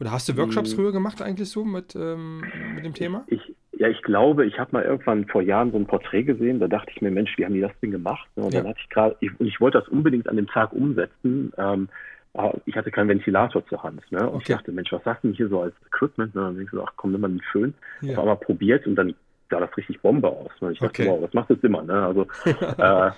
oder 0.00 0.10
hast 0.10 0.28
du 0.28 0.36
Workshops 0.36 0.70
hm. 0.70 0.76
früher 0.76 0.92
gemacht 0.92 1.22
eigentlich 1.22 1.48
so 1.48 1.64
mit, 1.64 1.94
ähm, 1.94 2.42
mit 2.74 2.84
dem 2.84 2.92
Thema? 2.92 3.24
Ich, 3.28 3.54
ja, 3.82 3.88
ich 3.88 4.00
glaube, 4.02 4.46
ich 4.46 4.60
habe 4.60 4.70
mal 4.70 4.84
irgendwann 4.84 5.26
vor 5.26 5.42
Jahren 5.42 5.72
so 5.72 5.76
ein 5.76 5.86
Porträt 5.86 6.22
gesehen, 6.22 6.60
da 6.60 6.68
dachte 6.68 6.92
ich 6.94 7.02
mir, 7.02 7.10
Mensch, 7.10 7.36
wie 7.36 7.44
haben 7.44 7.54
die 7.54 7.60
das 7.60 7.76
Ding 7.82 7.90
gemacht? 7.90 8.28
Und 8.36 8.54
ja. 8.54 8.60
dann 8.60 8.68
hatte 8.68 8.78
ich 8.80 8.88
gerade, 8.88 9.16
ich, 9.18 9.32
ich 9.40 9.60
wollte 9.60 9.80
das 9.80 9.88
unbedingt 9.88 10.28
an 10.28 10.36
dem 10.36 10.46
Tag 10.46 10.72
umsetzen. 10.72 11.52
Ähm, 11.58 11.88
aber 12.32 12.60
ich 12.64 12.76
hatte 12.76 12.92
keinen 12.92 13.08
Ventilator 13.08 13.66
zur 13.66 13.82
Hand. 13.82 14.00
Ne? 14.12 14.20
Und 14.20 14.36
okay. 14.36 14.38
ich 14.38 14.48
dachte, 14.56 14.70
Mensch, 14.70 14.92
was 14.92 15.02
sagst 15.02 15.24
du 15.24 15.28
denn 15.28 15.36
hier 15.36 15.48
so 15.48 15.62
als 15.62 15.74
Equipment? 15.84 16.32
Ne? 16.32 16.42
Und 16.42 16.46
dann 16.46 16.56
denkst 16.58 16.70
du, 16.70 16.80
ach 16.80 16.92
komm, 16.94 17.10
nimm 17.10 17.22
mal 17.22 17.26
einen 17.30 17.42
Föhn. 17.50 17.74
Ja. 18.02 18.12
Auf 18.12 18.18
einmal 18.20 18.36
probiert 18.36 18.86
und 18.86 18.94
dann 18.94 19.16
sah 19.50 19.58
das 19.58 19.76
richtig 19.76 20.00
Bombe 20.00 20.28
aus. 20.28 20.52
Ne? 20.60 20.70
Ich 20.70 20.78
dachte, 20.78 21.02
okay. 21.02 21.10
wow, 21.10 21.20
was 21.20 21.34
machst 21.34 21.50
du 21.50 21.54
jetzt 21.54 21.64
immer? 21.64 21.82
Ne? 21.82 22.06
Also 22.06 22.28
äh, 22.78 23.10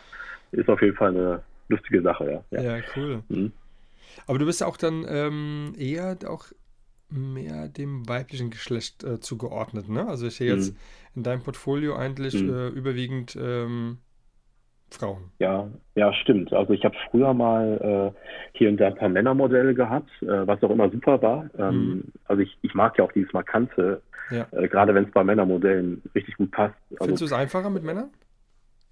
ist 0.53 0.71
auf 0.71 0.81
jeden 0.81 0.97
Fall 0.97 1.11
eine 1.11 1.43
lustige 1.69 2.01
Sache, 2.01 2.43
ja. 2.51 2.63
Ja, 2.63 2.77
ja 2.79 2.83
cool. 2.97 3.23
Mhm. 3.29 3.53
Aber 4.27 4.39
du 4.39 4.47
bist 4.47 4.63
auch 4.63 4.79
dann 4.79 5.05
ähm, 5.07 5.75
eher 5.77 6.17
auch 6.27 6.47
mehr 7.09 7.69
dem 7.69 8.09
weiblichen 8.09 8.51
Geschlecht 8.51 9.05
äh, 9.05 9.21
zugeordnet, 9.21 9.89
ne? 9.89 10.07
Also 10.07 10.27
ich 10.27 10.37
sehe 10.37 10.55
jetzt 10.55 10.73
mhm. 10.73 10.79
in 11.17 11.23
deinem 11.23 11.43
Portfolio 11.43 11.97
eigentlich 11.97 12.35
mhm. 12.35 12.55
äh, 12.55 12.69
überwiegend 12.69 13.37
ähm, 13.41 13.99
Frauen. 14.91 15.31
Ja, 15.39 15.69
ja, 15.95 16.13
stimmt. 16.13 16.53
Also 16.53 16.73
ich 16.73 16.85
habe 16.85 16.97
früher 17.11 17.35
mal 17.35 18.13
äh, 18.15 18.59
hier 18.59 18.69
und 18.69 18.79
da 18.79 18.89
ein 18.89 18.95
paar 18.97 19.09
Männermodelle 19.09 19.75
gehabt, 19.75 20.11
äh, 20.23 20.47
was 20.47 20.63
auch 20.63 20.71
immer 20.71 20.91
super 20.91 21.21
war. 21.23 21.51
Ähm, 21.59 21.89
mhm. 21.89 22.05
Also 22.27 22.43
ich, 22.43 22.57
ich 22.63 22.75
mag 22.75 22.97
ja 22.99 23.05
auch 23.05 23.13
dieses 23.13 23.33
Markante, 23.33 24.03
ja. 24.31 24.47
Äh, 24.53 24.69
gerade 24.69 24.95
wenn 24.95 25.05
es 25.05 25.11
bei 25.11 25.25
Männermodellen 25.25 26.03
richtig 26.15 26.37
gut 26.37 26.51
passt. 26.51 26.75
Also, 26.93 27.05
Findest 27.05 27.21
du 27.23 27.25
es 27.27 27.33
einfacher 27.33 27.71
mit 27.71 27.83
Männern? 27.83 28.11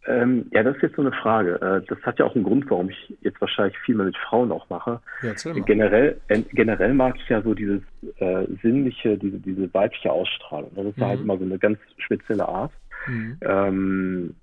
Ähm, 0.07 0.47
ja, 0.51 0.63
das 0.63 0.77
ist 0.77 0.83
jetzt 0.83 0.97
so 0.97 1.03
eine 1.03 1.13
Frage. 1.13 1.61
Äh, 1.61 1.87
das 1.87 2.03
hat 2.03 2.19
ja 2.19 2.25
auch 2.25 2.35
einen 2.35 2.45
Grund, 2.45 2.69
warum 2.71 2.91
ich 2.91 3.15
jetzt 3.21 3.41
wahrscheinlich 3.41 3.79
viel 3.79 3.95
mehr 3.95 4.07
mit 4.07 4.17
Frauen 4.17 4.51
auch 4.51 4.69
mache. 4.69 5.01
Ja, 5.23 5.33
generell, 5.65 6.21
äh, 6.29 6.43
generell 6.53 6.93
mag 6.95 7.15
ich 7.17 7.29
ja 7.29 7.41
so 7.43 7.55
dieses 7.55 7.83
äh, 8.17 8.47
sinnliche, 8.63 9.17
diese, 9.17 9.39
diese 9.39 9.73
weibliche 9.73 10.11
Ausstrahlung. 10.11 10.73
Das 10.75 10.87
ist 10.87 10.99
mhm. 10.99 11.05
halt 11.05 11.21
immer 11.21 11.39
so 11.39 11.45
eine 11.45 11.59
ganz 11.59 11.79
spezielle 11.99 12.49
Art. 12.49 12.73
Mhm. 13.07 13.39
Ähm, 13.43 14.35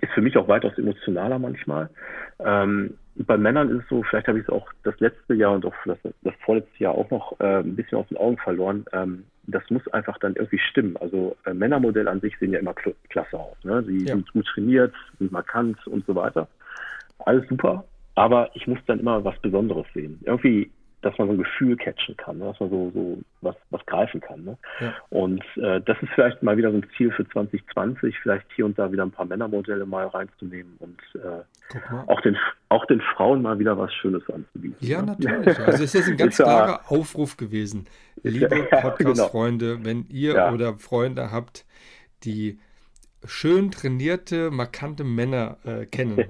ist 0.00 0.12
für 0.12 0.22
mich 0.22 0.36
auch 0.36 0.48
weitaus 0.48 0.76
emotionaler 0.78 1.38
manchmal. 1.38 1.90
Ähm, 2.40 2.94
bei 3.14 3.36
Männern 3.36 3.68
ist 3.70 3.84
es 3.84 3.88
so, 3.88 4.02
vielleicht 4.02 4.28
habe 4.28 4.38
ich 4.38 4.44
es 4.44 4.50
auch 4.50 4.66
das 4.84 4.98
letzte 5.00 5.34
Jahr 5.34 5.52
und 5.52 5.66
auch 5.66 5.74
das, 5.84 5.98
das 6.22 6.34
vorletzte 6.44 6.82
Jahr 6.82 6.94
auch 6.94 7.10
noch 7.10 7.38
äh, 7.40 7.58
ein 7.58 7.76
bisschen 7.76 7.98
aus 7.98 8.08
den 8.08 8.16
Augen 8.16 8.38
verloren. 8.38 8.84
Ähm, 8.92 9.24
das 9.44 9.62
muss 9.70 9.86
einfach 9.88 10.18
dann 10.18 10.34
irgendwie 10.34 10.58
stimmen. 10.58 10.96
Also 10.98 11.36
äh, 11.44 11.54
Männermodelle 11.54 12.10
an 12.10 12.20
sich 12.20 12.36
sehen 12.38 12.52
ja 12.52 12.60
immer 12.60 12.74
kl 12.74 12.94
klasse 13.08 13.38
aus. 13.38 13.56
Ne? 13.64 13.82
Sie 13.84 14.04
ja. 14.04 14.14
sind 14.14 14.32
gut 14.32 14.46
trainiert, 14.46 14.94
sind 15.18 15.32
markant 15.32 15.84
und 15.86 16.06
so 16.06 16.14
weiter. 16.14 16.48
Alles 17.18 17.48
super, 17.48 17.84
aber 18.14 18.50
ich 18.54 18.66
muss 18.66 18.78
dann 18.86 19.00
immer 19.00 19.24
was 19.24 19.38
Besonderes 19.40 19.86
sehen. 19.94 20.20
Irgendwie 20.24 20.70
dass 21.02 21.18
man 21.18 21.28
so 21.28 21.34
ein 21.34 21.38
Gefühl 21.38 21.76
catchen 21.76 22.16
kann, 22.16 22.38
ne? 22.38 22.46
dass 22.46 22.60
man 22.60 22.70
so, 22.70 22.90
so 22.94 23.18
was, 23.40 23.56
was 23.70 23.84
greifen 23.86 24.20
kann. 24.20 24.44
Ne? 24.44 24.56
Ja. 24.80 24.94
Und 25.10 25.44
äh, 25.56 25.80
das 25.80 26.00
ist 26.00 26.10
vielleicht 26.14 26.42
mal 26.42 26.56
wieder 26.56 26.70
so 26.70 26.78
ein 26.78 26.86
Ziel 26.96 27.10
für 27.10 27.28
2020, 27.28 28.16
vielleicht 28.22 28.46
hier 28.54 28.64
und 28.64 28.78
da 28.78 28.90
wieder 28.90 29.02
ein 29.02 29.10
paar 29.10 29.26
Männermodelle 29.26 29.84
mal 29.84 30.06
reinzunehmen 30.06 30.76
und 30.78 30.98
äh, 31.20 31.42
auch, 32.06 32.20
den, 32.20 32.36
auch 32.68 32.86
den 32.86 33.00
Frauen 33.00 33.42
mal 33.42 33.58
wieder 33.58 33.76
was 33.76 33.92
Schönes 33.94 34.22
anzubieten. 34.30 34.76
Ja, 34.80 35.02
ne? 35.02 35.16
natürlich. 35.18 35.58
Also 35.72 35.84
es 35.84 35.94
ist 35.94 36.08
ein 36.08 36.16
ganz 36.16 36.36
klarer 36.36 36.80
Aufruf 36.90 37.36
gewesen. 37.36 37.86
Liebe 38.22 38.68
ja, 38.70 38.80
Podcast-Freunde, 38.80 39.74
genau. 39.74 39.84
wenn 39.84 40.04
ihr 40.08 40.34
ja. 40.34 40.52
oder 40.52 40.74
Freunde 40.74 41.30
habt, 41.30 41.64
die 42.24 42.58
schön 43.24 43.70
trainierte, 43.70 44.50
markante 44.50 45.04
Männer 45.04 45.56
äh, 45.64 45.86
kennen, 45.86 46.24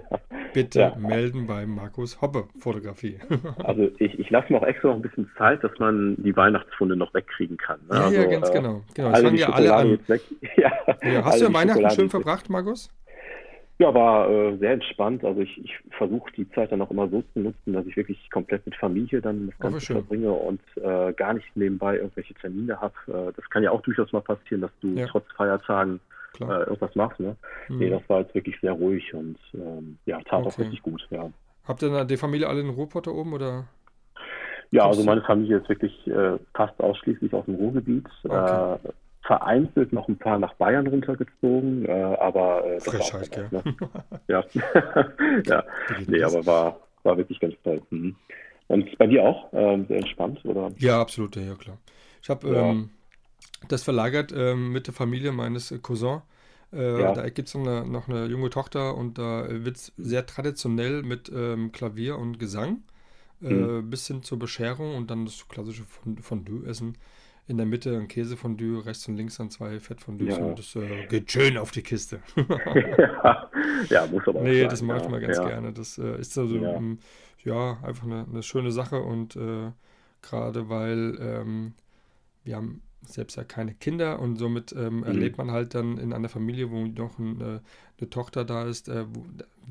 bitte 0.53 0.81
ja. 0.81 0.97
melden 0.97 1.47
bei 1.47 1.67
Markus 1.67 2.21
Hoppe 2.21 2.49
Fotografie. 2.59 3.19
also 3.65 3.91
ich, 3.99 4.19
ich 4.19 4.31
lasse 4.31 4.53
mir 4.53 4.61
auch 4.61 4.67
extra 4.67 4.89
noch 4.89 4.97
ein 4.97 5.03
bisschen 5.03 5.31
Zeit, 5.37 5.63
dass 5.65 5.73
man 5.79 6.17
die 6.19 6.37
Weihnachtsfunde 6.37 6.97
noch 6.97 7.13
wegkriegen 7.15 7.57
kann. 7.57 7.81
Ne? 7.91 7.97
Ja, 7.97 8.05
also, 8.05 8.21
ja, 8.21 8.27
ganz 8.27 8.51
äh, 8.51 8.53
genau. 8.53 8.83
genau. 8.95 9.11
Das 9.11 9.23
fangen 9.23 9.37
ja 9.37 9.49
alle 9.51 9.75
an. 9.75 9.99
ja, 10.57 10.73
ja, 11.03 11.25
hast 11.25 11.41
du 11.41 11.53
Weihnachten 11.53 11.91
schön 11.91 12.11
verbracht, 12.11 12.51
Markus? 12.51 12.91
Ja, 13.79 13.93
war 13.95 14.31
äh, 14.31 14.57
sehr 14.59 14.75
entspannt. 14.75 15.25
Also 15.25 15.41
ich, 15.41 15.59
ich 15.65 15.77
versuche 15.97 16.31
die 16.37 16.49
Zeit 16.51 16.71
dann 16.71 16.83
auch 16.83 16.91
immer 16.91 17.09
so 17.09 17.25
zu 17.33 17.41
nutzen, 17.41 17.73
dass 17.73 17.85
ich 17.87 17.97
wirklich 17.97 18.31
komplett 18.31 18.65
mit 18.65 18.77
Familie 18.77 19.21
dann 19.21 19.49
das 19.49 19.59
Ganze 19.59 19.95
verbringe 19.95 20.31
und 20.31 20.61
äh, 20.77 21.13
gar 21.15 21.35
nicht 21.35 21.57
nebenbei 21.57 21.97
irgendwelche 21.97 22.35
Termine 22.35 22.81
habe. 22.81 22.95
Äh, 23.09 23.33
das 23.35 23.49
kann 23.51 23.65
ja 23.65 23.73
auch 23.73 23.81
durchaus 23.81 24.13
mal 24.13 24.21
passieren, 24.21 24.61
dass 24.61 24.71
du 24.81 24.89
ja. 24.95 25.07
trotz 25.09 25.25
Feiertagen 25.37 25.99
äh, 26.41 26.45
irgendwas 26.45 26.95
machst. 26.95 27.21
Ne? 27.21 27.37
Mhm. 27.69 27.79
Nee, 27.79 27.91
das 27.91 28.03
war 28.09 28.21
jetzt 28.21 28.35
wirklich 28.35 28.59
sehr 28.61 28.73
ruhig 28.73 29.13
und 29.15 29.39
ähm, 29.55 29.99
ja, 30.07 30.19
tat 30.21 30.41
okay. 30.41 30.49
auch 30.49 30.59
richtig 30.59 30.83
gut. 30.83 31.07
Ja. 31.11 31.31
Habt 31.65 31.83
ihr 31.83 32.05
die 32.05 32.17
Familie 32.17 32.49
alle 32.49 32.61
in 32.61 32.71
Ruhrpott 32.71 33.07
da 33.07 33.11
oben 33.11 33.33
oder? 33.33 33.65
Ja, 34.71 34.87
also 34.87 35.05
meine 35.05 35.23
Familie 35.23 35.59
ist 35.59 35.69
wirklich 35.69 36.07
äh, 36.07 36.39
fast 36.55 36.81
ausschließlich 36.81 37.33
aus 37.35 37.45
dem 37.45 37.57
Ruhrgebiet. 37.57 38.09
Okay. 38.25 38.75
Äh, 38.75 38.79
vereinzelt 39.25 39.93
noch 39.93 40.09
ein 40.09 40.19
paar 40.19 40.39
nach 40.39 40.55
Bayern 40.55 40.87
runtergezogen, 40.87 41.87
äh, 41.87 42.17
aber 42.19 42.67
äh, 42.67 42.81
Frechheit, 42.81 43.31
gell? 43.31 43.49
Ne? 43.51 43.63
ja, 44.29 44.45
ja. 45.47 45.65
nee, 46.07 46.23
aber 46.23 46.45
war, 46.45 46.81
war 47.05 47.17
wirklich 47.17 47.39
ganz 47.39 47.55
toll. 47.63 47.81
Mhm. 47.91 48.17
Und 48.69 48.99
bei 48.99 49.07
dir 49.07 49.23
auch 49.23 49.49
ähm, 49.53 49.87
sehr 49.87 49.99
entspannt, 49.99 50.45
oder? 50.45 50.71
Ja, 50.79 51.01
absolut, 51.01 51.37
ja, 51.37 51.55
klar. 51.55 51.79
Ich 52.21 52.31
habe 52.31 52.49
ja. 52.49 52.71
ähm, 52.71 52.91
das 53.69 53.83
verlagert 53.83 54.33
ähm, 54.35 54.73
mit 54.73 54.87
der 54.87 54.95
Familie 54.95 55.33
meines 55.33 55.75
Cousins. 55.83 56.23
Äh, 56.73 57.01
ja. 57.01 57.13
Da 57.13 57.29
gibt 57.29 57.49
es 57.49 57.55
noch 57.55 58.09
eine, 58.09 58.27
junge 58.27 58.51
Tochter 58.51 58.97
und 58.97 59.19
da 59.19 59.47
wird 59.49 59.77
es 59.77 59.93
sehr 59.97 60.25
traditionell 60.25 61.03
mit 61.03 61.31
ähm, 61.35 61.71
Klavier 61.71 62.19
und 62.19 62.39
Gesang 62.39 62.83
äh, 63.43 63.53
mhm. 63.53 63.91
bis 63.91 64.07
hin 64.07 64.23
zur 64.23 64.39
Bescherung 64.39 64.97
und 64.97 65.11
dann 65.11 65.27
das 65.27 65.47
klassische 65.49 65.85
Fondue-Essen. 66.21 66.97
In 67.49 67.57
der 67.57 67.67
Mitte 67.67 67.99
ein 67.99 68.07
Käsefondue, 68.07 68.87
rechts 68.87 69.09
und 69.09 69.17
links 69.17 69.37
dann 69.37 69.51
zwei 69.51 69.81
Fettfondues 69.81 70.39
ja. 70.39 70.45
und 70.45 70.59
das 70.59 70.77
äh, 70.77 71.07
geht 71.09 71.31
schön 71.31 71.59
auf 71.59 71.73
die 71.73 71.83
Kiste. 71.83 72.21
ja. 72.37 73.51
ja, 73.91 74.07
muss 74.07 74.23
aber 74.29 74.43
Nee, 74.43 74.61
sein, 74.61 74.71
das 74.71 74.83
mache 74.83 75.03
ich 75.03 75.09
mal 75.09 75.21
ganz 75.21 75.39
gerne. 75.39 75.73
Das 75.73 75.99
äh, 75.99 76.21
ist 76.21 76.39
also 76.39 76.57
ja. 76.57 76.71
Um, 76.71 77.01
ja 77.43 77.79
einfach 77.83 78.05
eine, 78.05 78.27
eine, 78.31 78.45
schöne 78.45 78.71
Sache 78.71 79.03
und 79.03 79.35
äh, 79.35 79.73
gerade 80.23 80.69
weil 80.69 81.19
ähm, 81.21 81.75
wir 82.45 82.57
haben 82.57 82.81
selbst 83.05 83.37
ja 83.37 83.45
keine 83.45 83.75
Kinder 83.75 84.19
und 84.19 84.37
somit 84.37 84.73
ähm, 84.73 84.99
mhm. 84.99 85.05
erlebt 85.05 85.39
man 85.39 85.51
halt 85.51 85.75
dann 85.75 85.99
in 85.99 86.13
einer 86.13 86.29
Familie, 86.29 86.71
wo 86.71 86.85
noch 86.87 87.19
ein, 87.19 87.41
äh, 87.41 87.61
eine 87.99 88.11
Tochter 88.11 88.45
da 88.45 88.65
ist, 88.65 88.89
äh, 88.89 89.05
wo, 89.09 89.25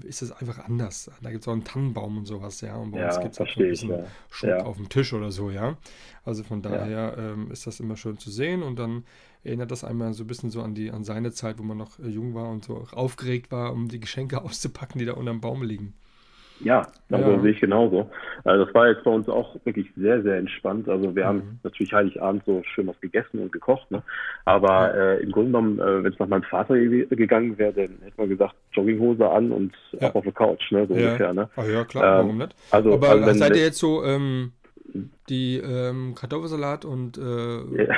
ist 0.04 0.22
es 0.22 0.32
einfach 0.32 0.60
anders. 0.60 1.12
Da 1.22 1.32
gibt 1.32 1.44
es 1.44 1.48
auch 1.48 1.54
einen 1.54 1.64
Tannenbaum 1.64 2.18
und 2.18 2.26
sowas, 2.26 2.62
ja. 2.62 2.76
Und 2.76 2.92
bei 2.92 3.00
ja, 3.00 3.08
uns 3.08 3.20
gibt 3.20 3.34
es 3.34 3.40
halt 3.40 3.50
ein 3.58 3.70
bisschen 3.70 3.90
ja. 3.90 4.06
Schmuck 4.30 4.52
ja. 4.52 4.64
auf 4.64 4.78
dem 4.78 4.90
Tisch 4.90 5.14
oder 5.14 5.32
so, 5.32 5.50
ja. 5.50 5.78
Also 6.24 6.44
von 6.44 6.62
daher 6.62 7.16
ähm, 7.18 7.52
ist 7.52 7.68
das 7.68 7.80
immer 7.80 7.98
schön 7.98 8.18
zu 8.18 8.32
sehen 8.32 8.64
und 8.64 8.78
dann 8.78 9.04
erinnert 9.44 9.72
das 9.72 9.84
einmal 9.84 10.14
so 10.14 10.24
ein 10.24 10.28
bisschen 10.28 10.50
so 10.50 10.62
an 10.62 10.76
die 10.76 10.92
an 10.92 11.04
seine 11.04 11.32
Zeit, 11.32 11.58
wo 11.60 11.64
man 11.64 11.78
noch 11.78 12.00
äh, 12.00 12.08
jung 12.08 12.34
war 12.34 12.50
und 12.50 12.66
so 12.66 12.88
aufgeregt 12.92 13.52
war, 13.52 13.74
um 13.74 13.88
die 13.88 14.00
Geschenke 14.00 14.42
auszupacken, 14.44 15.00
die 15.00 15.06
da 15.06 15.14
unterm 15.14 15.42
Baum 15.42 15.64
liegen. 15.64 15.94
Ja, 16.64 16.88
also 17.10 17.32
ja. 17.32 17.40
sehe 17.40 17.52
ich 17.52 17.60
genauso. 17.60 18.10
Also 18.44 18.66
das 18.66 18.74
war 18.74 18.90
jetzt 18.90 19.04
bei 19.04 19.12
uns 19.12 19.28
auch 19.28 19.56
wirklich 19.64 19.88
sehr, 19.96 20.22
sehr 20.22 20.38
entspannt. 20.38 20.88
Also 20.88 21.16
wir 21.16 21.24
mhm. 21.24 21.28
haben 21.28 21.60
natürlich 21.64 21.94
Heiligabend 21.94 22.44
so 22.46 22.62
schön 22.74 22.88
was 22.88 23.00
gegessen 23.02 23.40
und 23.40 23.52
gekocht, 23.52 23.90
ne? 23.92 24.04
Aber 24.46 24.94
äh, 24.94 25.24
im 25.24 25.32
Grunde 25.32 25.52
genommen, 25.52 25.80
äh, 25.80 26.04
wenn 26.04 26.14
es 26.14 26.20
nach 26.20 26.28
meinem 26.28 26.44
Vater 26.44 26.76
gegangen 26.76 27.58
wäre, 27.58 27.74
dann 27.74 27.98
hätte 28.04 28.18
man 28.18 28.30
gesagt, 28.30 28.56
Jogginghose 28.74 29.30
an 29.30 29.52
und 29.52 29.74
ja. 29.92 30.10
auch 30.10 30.16
auf 30.16 30.24
der 30.24 30.34
Couch, 30.34 30.72
ne? 30.72 30.86
So 30.88 30.96
ja. 30.96 31.08
ungefähr, 31.08 31.34
ne? 31.34 31.50
Ach 31.56 31.68
ja, 31.68 31.84
klar, 31.84 32.04
ähm, 32.04 32.26
warum 32.26 32.38
nicht? 32.38 32.56
Also, 32.72 32.94
Aber 32.94 33.10
also 33.10 33.34
seid 33.34 33.56
ihr 33.56 33.64
jetzt 33.64 33.80
so 33.80 34.04
ähm, 34.04 34.52
die 35.30 35.58
ähm, 35.58 36.16
Kartoffelsalat 36.16 36.86
und 36.86 37.18
äh, 37.18 37.86
ja. 37.86 37.96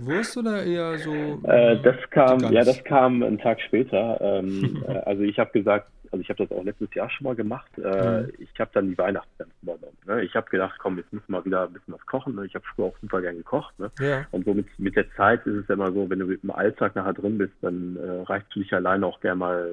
Wurst 0.00 0.36
oder 0.36 0.64
eher 0.64 0.98
so? 0.98 1.12
Äh, 1.44 1.78
das 1.82 1.96
kam, 2.10 2.40
ja, 2.52 2.64
das 2.64 2.82
kam 2.84 3.22
einen 3.22 3.38
Tag 3.38 3.60
später. 3.60 4.18
Ähm, 4.20 4.82
äh, 4.88 4.98
also 4.98 5.22
ich 5.22 5.38
habe 5.38 5.50
gesagt, 5.52 5.88
also 6.12 6.22
ich 6.22 6.28
habe 6.28 6.44
das 6.44 6.56
auch 6.56 6.64
letztes 6.64 6.92
Jahr 6.94 7.08
schon 7.10 7.24
mal 7.24 7.36
gemacht. 7.36 7.70
Äh, 7.78 8.22
mhm. 8.22 8.32
Ich 8.38 8.58
habe 8.58 8.70
dann 8.74 8.88
die 8.88 8.98
Weihnachtsgans 8.98 9.52
übernommen. 9.62 9.96
Ne? 10.06 10.22
Ich 10.22 10.34
habe 10.34 10.50
gedacht, 10.50 10.76
komm, 10.78 10.98
jetzt 10.98 11.12
müssen 11.12 11.28
wir 11.28 11.38
mal 11.38 11.44
wieder 11.44 11.64
ein 11.64 11.72
bisschen 11.72 11.94
was 11.94 12.04
kochen. 12.06 12.34
Ne? 12.34 12.46
Ich 12.46 12.54
habe 12.54 12.64
früher 12.74 12.86
auch 12.86 12.98
super 13.00 13.20
gern 13.20 13.36
gekocht. 13.36 13.78
Ne? 13.78 13.90
Ja. 14.00 14.26
Und 14.32 14.44
so 14.44 14.54
mit, 14.54 14.66
mit 14.78 14.96
der 14.96 15.10
Zeit 15.14 15.46
ist 15.46 15.54
es 15.54 15.68
ja 15.68 15.74
immer 15.74 15.92
so, 15.92 16.10
wenn 16.10 16.18
du 16.18 16.32
im 16.32 16.50
Alltag 16.50 16.96
nachher 16.96 17.12
drin 17.12 17.38
bist, 17.38 17.54
dann 17.60 17.96
äh, 17.96 18.22
reicht 18.22 18.46
es 18.50 18.56
nicht 18.56 18.72
alleine 18.72 19.06
auch 19.06 19.20
gerne 19.20 19.38
mal 19.38 19.70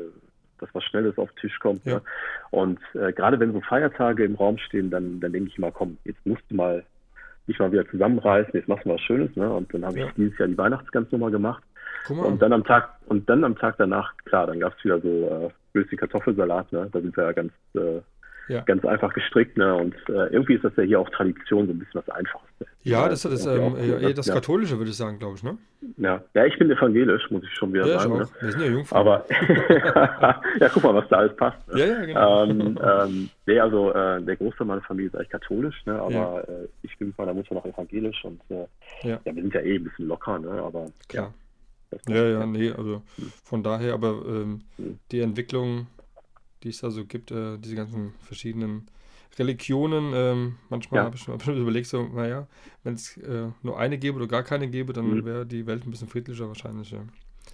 dass 0.59 0.73
was 0.73 0.83
Schnelles 0.85 1.19
auf 1.19 1.29
den 1.33 1.41
Tisch 1.41 1.59
kommt. 1.59 1.85
Ja. 1.85 1.95
Ne? 1.95 2.01
Und 2.49 2.79
äh, 2.95 3.13
gerade 3.13 3.39
wenn 3.39 3.53
so 3.53 3.61
Feiertage 3.61 4.23
im 4.23 4.33
Raum 4.33 4.57
stehen, 4.57 4.89
dann, 4.89 5.19
dann 5.19 5.31
denke 5.31 5.49
ich 5.49 5.59
mal, 5.59 5.71
komm, 5.71 5.97
jetzt 6.03 6.25
musst 6.25 6.41
du 6.49 6.55
mal 6.55 6.83
dich 7.47 7.59
mal 7.59 7.71
wieder 7.71 7.87
zusammenreißen, 7.87 8.51
jetzt 8.53 8.67
machst 8.67 8.85
du 8.85 8.89
was 8.89 9.01
Schönes. 9.01 9.35
Ne? 9.35 9.49
Und 9.49 9.73
dann 9.73 9.85
habe 9.85 9.99
ich 9.99 10.11
dieses 10.17 10.37
Jahr 10.37 10.47
die 10.47 10.57
Weihnachtsgans 10.57 11.11
nochmal 11.11 11.31
gemacht. 11.31 11.63
Und 12.09 12.41
dann 12.41 12.53
am 12.53 12.63
Tag 12.63 12.89
und 13.07 13.29
dann 13.29 13.43
am 13.43 13.57
Tag 13.57 13.75
danach, 13.77 14.15
klar, 14.25 14.47
dann 14.47 14.59
gab 14.59 14.77
es 14.77 14.83
wieder 14.83 14.99
so 14.99 15.07
äh, 15.07 15.49
böse 15.73 15.95
Kartoffelsalat, 15.95 16.71
ne? 16.71 16.89
Da 16.91 17.01
sind 17.01 17.15
wir 17.15 17.23
ja 17.23 17.31
ganz, 17.31 17.53
äh, 17.75 18.01
ja. 18.47 18.61
ganz 18.61 18.85
einfach 18.85 19.13
gestrickt, 19.13 19.57
ne? 19.57 19.75
Und 19.75 19.95
äh, 20.09 20.27
irgendwie 20.27 20.55
ist 20.55 20.63
das 20.63 20.75
ja 20.75 20.83
hier 20.83 20.99
auch 20.99 21.09
Tradition, 21.09 21.67
so 21.67 21.73
ein 21.73 21.79
bisschen 21.79 22.01
was 22.05 22.09
Einfaches. 22.09 22.47
Ja, 22.83 23.09
das 23.09 23.25
ist 23.25 23.45
das, 23.45 23.45
ähm, 23.45 23.75
eher 23.75 24.13
das 24.13 24.31
Katholische, 24.31 24.77
würde 24.77 24.91
ich 24.91 24.97
sagen, 24.97 25.19
glaube 25.19 25.35
ich, 25.35 25.43
ne? 25.43 25.57
Ja. 25.97 26.23
ja, 26.33 26.45
ich 26.45 26.57
bin 26.57 26.71
evangelisch, 26.71 27.29
muss 27.29 27.43
ich 27.43 27.53
schon 27.53 27.73
wieder 27.73 27.85
ja, 27.85 27.99
sagen. 27.99 28.17
Ne? 28.17 28.27
Wir 28.39 28.51
sind 28.51 28.61
ja 28.61 28.67
Jungfrauen. 28.67 29.01
Aber 29.01 29.25
ja, 30.59 30.69
guck 30.69 30.83
mal, 30.83 30.95
was 30.95 31.07
da 31.09 31.17
alles 31.17 31.35
passt. 31.35 31.67
Ne? 31.67 31.79
Ja, 31.79 31.85
ja, 31.85 32.05
genau. 32.05 32.43
Ähm, 32.45 32.79
ähm, 32.81 33.29
nee, 33.45 33.59
also 33.59 33.91
äh, 33.91 34.21
der 34.21 34.37
Großteil 34.37 34.67
meiner 34.67 34.81
Familie 34.81 35.09
ist 35.09 35.15
eigentlich 35.15 35.29
katholisch, 35.29 35.85
ne? 35.85 35.99
aber 35.99 36.11
ja. 36.11 36.39
äh, 36.39 36.67
ich 36.81 36.97
bin 36.97 37.09
mit 37.09 37.17
meiner 37.17 37.33
Mutter 37.33 37.53
noch 37.55 37.65
evangelisch 37.65 38.23
und 38.23 38.39
äh, 38.49 38.65
ja. 39.03 39.19
ja. 39.23 39.35
wir 39.35 39.41
sind 39.41 39.53
ja 39.53 39.61
eh 39.61 39.75
ein 39.75 39.83
bisschen 39.83 40.07
locker, 40.07 40.39
ne? 40.39 40.49
aber 40.49 40.85
Klar. 41.09 41.33
Ja. 42.07 42.27
Ja, 42.27 42.45
nee, 42.45 42.71
also 42.71 43.01
von 43.43 43.63
daher, 43.63 43.93
aber 43.93 44.23
ähm, 44.27 44.61
die 45.11 45.21
Entwicklung, 45.21 45.87
die 46.63 46.69
es 46.69 46.81
da 46.81 46.91
so 46.91 47.05
gibt, 47.05 47.31
äh, 47.31 47.57
diese 47.57 47.75
ganzen 47.75 48.13
verschiedenen 48.21 48.87
Religionen, 49.37 50.11
ähm, 50.15 50.55
manchmal 50.69 50.99
ja. 50.99 51.05
habe 51.05 51.15
ich 51.15 51.27
mir 51.27 51.53
überlegt, 51.55 51.87
so, 51.87 52.03
naja, 52.03 52.47
wenn 52.83 52.95
es 52.95 53.17
äh, 53.17 53.47
nur 53.63 53.79
eine 53.79 53.97
gäbe 53.97 54.17
oder 54.17 54.27
gar 54.27 54.43
keine 54.43 54.67
gäbe, 54.67 54.93
dann 54.93 55.09
mhm. 55.09 55.25
wäre 55.25 55.45
die 55.45 55.65
Welt 55.67 55.85
ein 55.85 55.91
bisschen 55.91 56.07
friedlicher 56.07 56.47
wahrscheinlich. 56.47 56.91
Ja, 56.91 56.99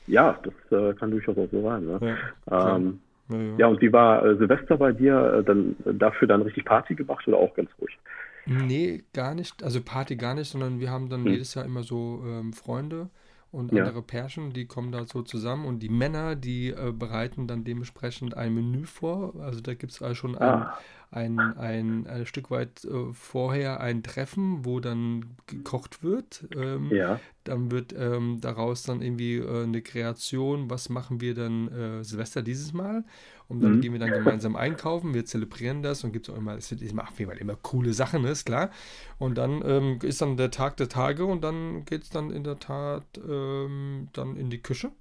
ja 0.07 0.39
das 0.43 0.79
äh, 0.79 0.93
kann 0.93 1.11
durchaus 1.11 1.37
auch 1.37 1.49
so 1.51 1.61
sein. 1.61 1.85
Ne? 1.85 2.17
Ja, 2.49 2.75
ähm, 2.75 2.99
ja, 3.29 3.37
ja. 3.37 3.55
ja, 3.57 3.67
und 3.67 3.81
wie 3.81 3.91
war 3.91 4.25
äh, 4.25 4.37
Silvester 4.37 4.77
bei 4.77 4.91
dir? 4.91 5.39
Äh, 5.39 5.43
dann 5.43 5.75
dafür 5.85 6.27
dann 6.27 6.41
richtig 6.41 6.65
Party 6.65 6.95
gemacht 6.95 7.27
oder 7.27 7.37
auch 7.37 7.53
ganz 7.53 7.69
ruhig? 7.79 7.97
Nee, 8.45 9.03
gar 9.13 9.35
nicht. 9.35 9.63
Also 9.63 9.81
Party 9.81 10.15
gar 10.15 10.35
nicht, 10.35 10.49
sondern 10.49 10.79
wir 10.79 10.89
haben 10.89 11.09
dann 11.09 11.21
mhm. 11.21 11.27
jedes 11.31 11.53
Jahr 11.53 11.65
immer 11.65 11.83
so 11.83 12.23
ähm, 12.25 12.53
Freunde 12.53 13.09
und 13.53 13.71
ja. 13.71 13.83
andere 13.83 14.01
Pärchen, 14.01 14.51
die 14.51 14.65
kommen 14.65 14.91
da 14.91 15.05
so 15.05 15.21
zusammen 15.21 15.65
und 15.65 15.79
die 15.79 15.89
Männer, 15.89 16.35
die 16.35 16.69
äh, 16.69 16.91
bereiten 16.91 17.45
dann 17.45 17.63
dementsprechend 17.63 18.35
ein 18.35 18.55
Menü 18.55 18.85
vor. 18.85 19.35
Also 19.39 19.61
da 19.61 19.75
gibt 19.75 19.91
es 19.93 20.01
also 20.01 20.15
schon 20.15 20.41
ah. 20.41 20.75
ein, 21.11 21.39
ein, 21.39 21.57
ein, 21.57 22.07
ein, 22.07 22.25
Stück 22.25 22.49
weit 22.49 22.83
äh, 22.83 23.13
vorher 23.13 23.79
ein 23.79 24.01
Treffen, 24.01 24.65
wo 24.65 24.79
dann 24.79 25.35
gekocht 25.45 26.03
wird. 26.03 26.47
Ähm, 26.55 26.89
ja. 26.89 27.19
Dann 27.43 27.69
wird 27.69 27.93
ähm, 27.95 28.39
daraus 28.41 28.81
dann 28.81 29.03
irgendwie 29.03 29.35
äh, 29.35 29.63
eine 29.63 29.83
Kreation, 29.83 30.71
was 30.71 30.89
machen 30.89 31.21
wir 31.21 31.35
dann 31.35 31.67
äh, 31.67 32.03
Silvester 32.03 32.41
dieses 32.41 32.73
Mal? 32.73 33.03
Und 33.47 33.61
dann 33.61 33.75
mhm. 33.75 33.81
gehen 33.81 33.93
wir 33.93 33.99
dann 33.99 34.11
gemeinsam 34.11 34.55
einkaufen, 34.55 35.13
wir 35.13 35.25
zelebrieren 35.25 35.83
das 35.83 36.03
und 36.03 36.11
gibt 36.11 36.27
es 36.27 36.33
auch 36.33 36.37
immer, 36.37 36.55
es 36.55 36.71
machen 36.93 37.13
wir 37.17 37.39
immer 37.39 37.55
coole 37.61 37.93
Sachen, 37.93 38.23
ne, 38.23 38.29
ist 38.31 38.45
klar. 38.45 38.71
Und 39.19 39.37
dann 39.37 39.61
ähm, 39.65 39.99
ist 40.01 40.21
dann 40.21 40.37
der 40.37 40.51
Tag 40.51 40.77
der 40.77 40.89
Tage 40.89 41.25
und 41.25 41.43
dann 41.43 41.85
geht 41.85 42.03
es 42.03 42.09
dann 42.09 42.31
in 42.31 42.43
der 42.43 42.59
Tat 42.59 43.03
ähm, 43.17 44.07
dann 44.13 44.37
in 44.37 44.49
die 44.49 44.61
Küche. 44.61 44.91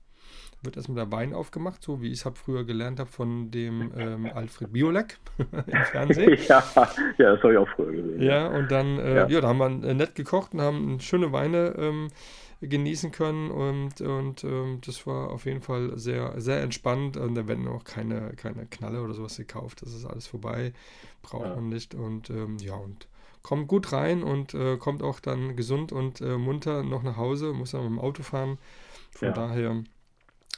wird 0.62 0.76
erstmal 0.76 0.96
der 0.96 1.12
Wein 1.12 1.34
aufgemacht, 1.34 1.82
so 1.82 2.02
wie 2.02 2.08
ich 2.08 2.20
es 2.20 2.24
habe 2.24 2.36
früher 2.36 2.64
gelernt 2.64 3.00
habe 3.00 3.10
von 3.10 3.50
dem 3.50 3.92
ähm, 3.96 4.26
Alfred 4.32 4.72
Biolek 4.72 5.18
im 5.38 5.84
Fernsehen. 5.84 6.38
ja, 6.48 6.62
ja, 7.18 7.34
das 7.34 7.42
habe 7.42 7.52
ich 7.52 7.58
auch 7.58 7.68
früher 7.76 7.92
gesehen. 7.92 8.22
Ja, 8.22 8.48
und 8.48 8.70
dann, 8.70 8.98
äh, 8.98 9.14
ja. 9.16 9.28
ja. 9.28 9.40
da 9.40 9.48
haben 9.48 9.58
wir 9.58 9.88
äh, 9.88 9.94
nett 9.94 10.14
gekocht 10.14 10.54
und 10.54 10.60
haben 10.60 11.00
schöne 11.00 11.32
Weine 11.32 11.74
ähm, 11.78 12.08
genießen 12.68 13.10
können 13.10 13.50
und, 13.50 14.00
und 14.00 14.44
ähm, 14.44 14.80
das 14.84 15.06
war 15.06 15.30
auf 15.30 15.46
jeden 15.46 15.62
Fall 15.62 15.98
sehr, 15.98 16.40
sehr 16.40 16.62
entspannt 16.62 17.16
und 17.16 17.34
da 17.34 17.46
werden 17.48 17.66
auch 17.68 17.84
keine, 17.84 18.32
keine 18.36 18.66
Knalle 18.66 19.02
oder 19.02 19.14
sowas 19.14 19.36
gekauft. 19.36 19.82
Das 19.82 19.92
ist 19.92 20.04
alles 20.04 20.26
vorbei, 20.26 20.72
braucht 21.22 21.46
ja. 21.46 21.54
man 21.54 21.68
nicht 21.68 21.94
und 21.94 22.30
ähm, 22.30 22.58
ja 22.58 22.74
und 22.74 23.08
kommt 23.42 23.66
gut 23.68 23.92
rein 23.92 24.22
und 24.22 24.54
äh, 24.54 24.76
kommt 24.76 25.02
auch 25.02 25.20
dann 25.20 25.56
gesund 25.56 25.92
und 25.92 26.20
äh, 26.20 26.38
munter 26.38 26.82
noch 26.82 27.02
nach 27.02 27.16
Hause, 27.16 27.52
muss 27.52 27.72
dann 27.72 27.82
mit 27.82 27.90
dem 27.90 27.98
Auto 27.98 28.22
fahren. 28.22 28.58
Von 29.10 29.28
ja. 29.28 29.34
daher 29.34 29.82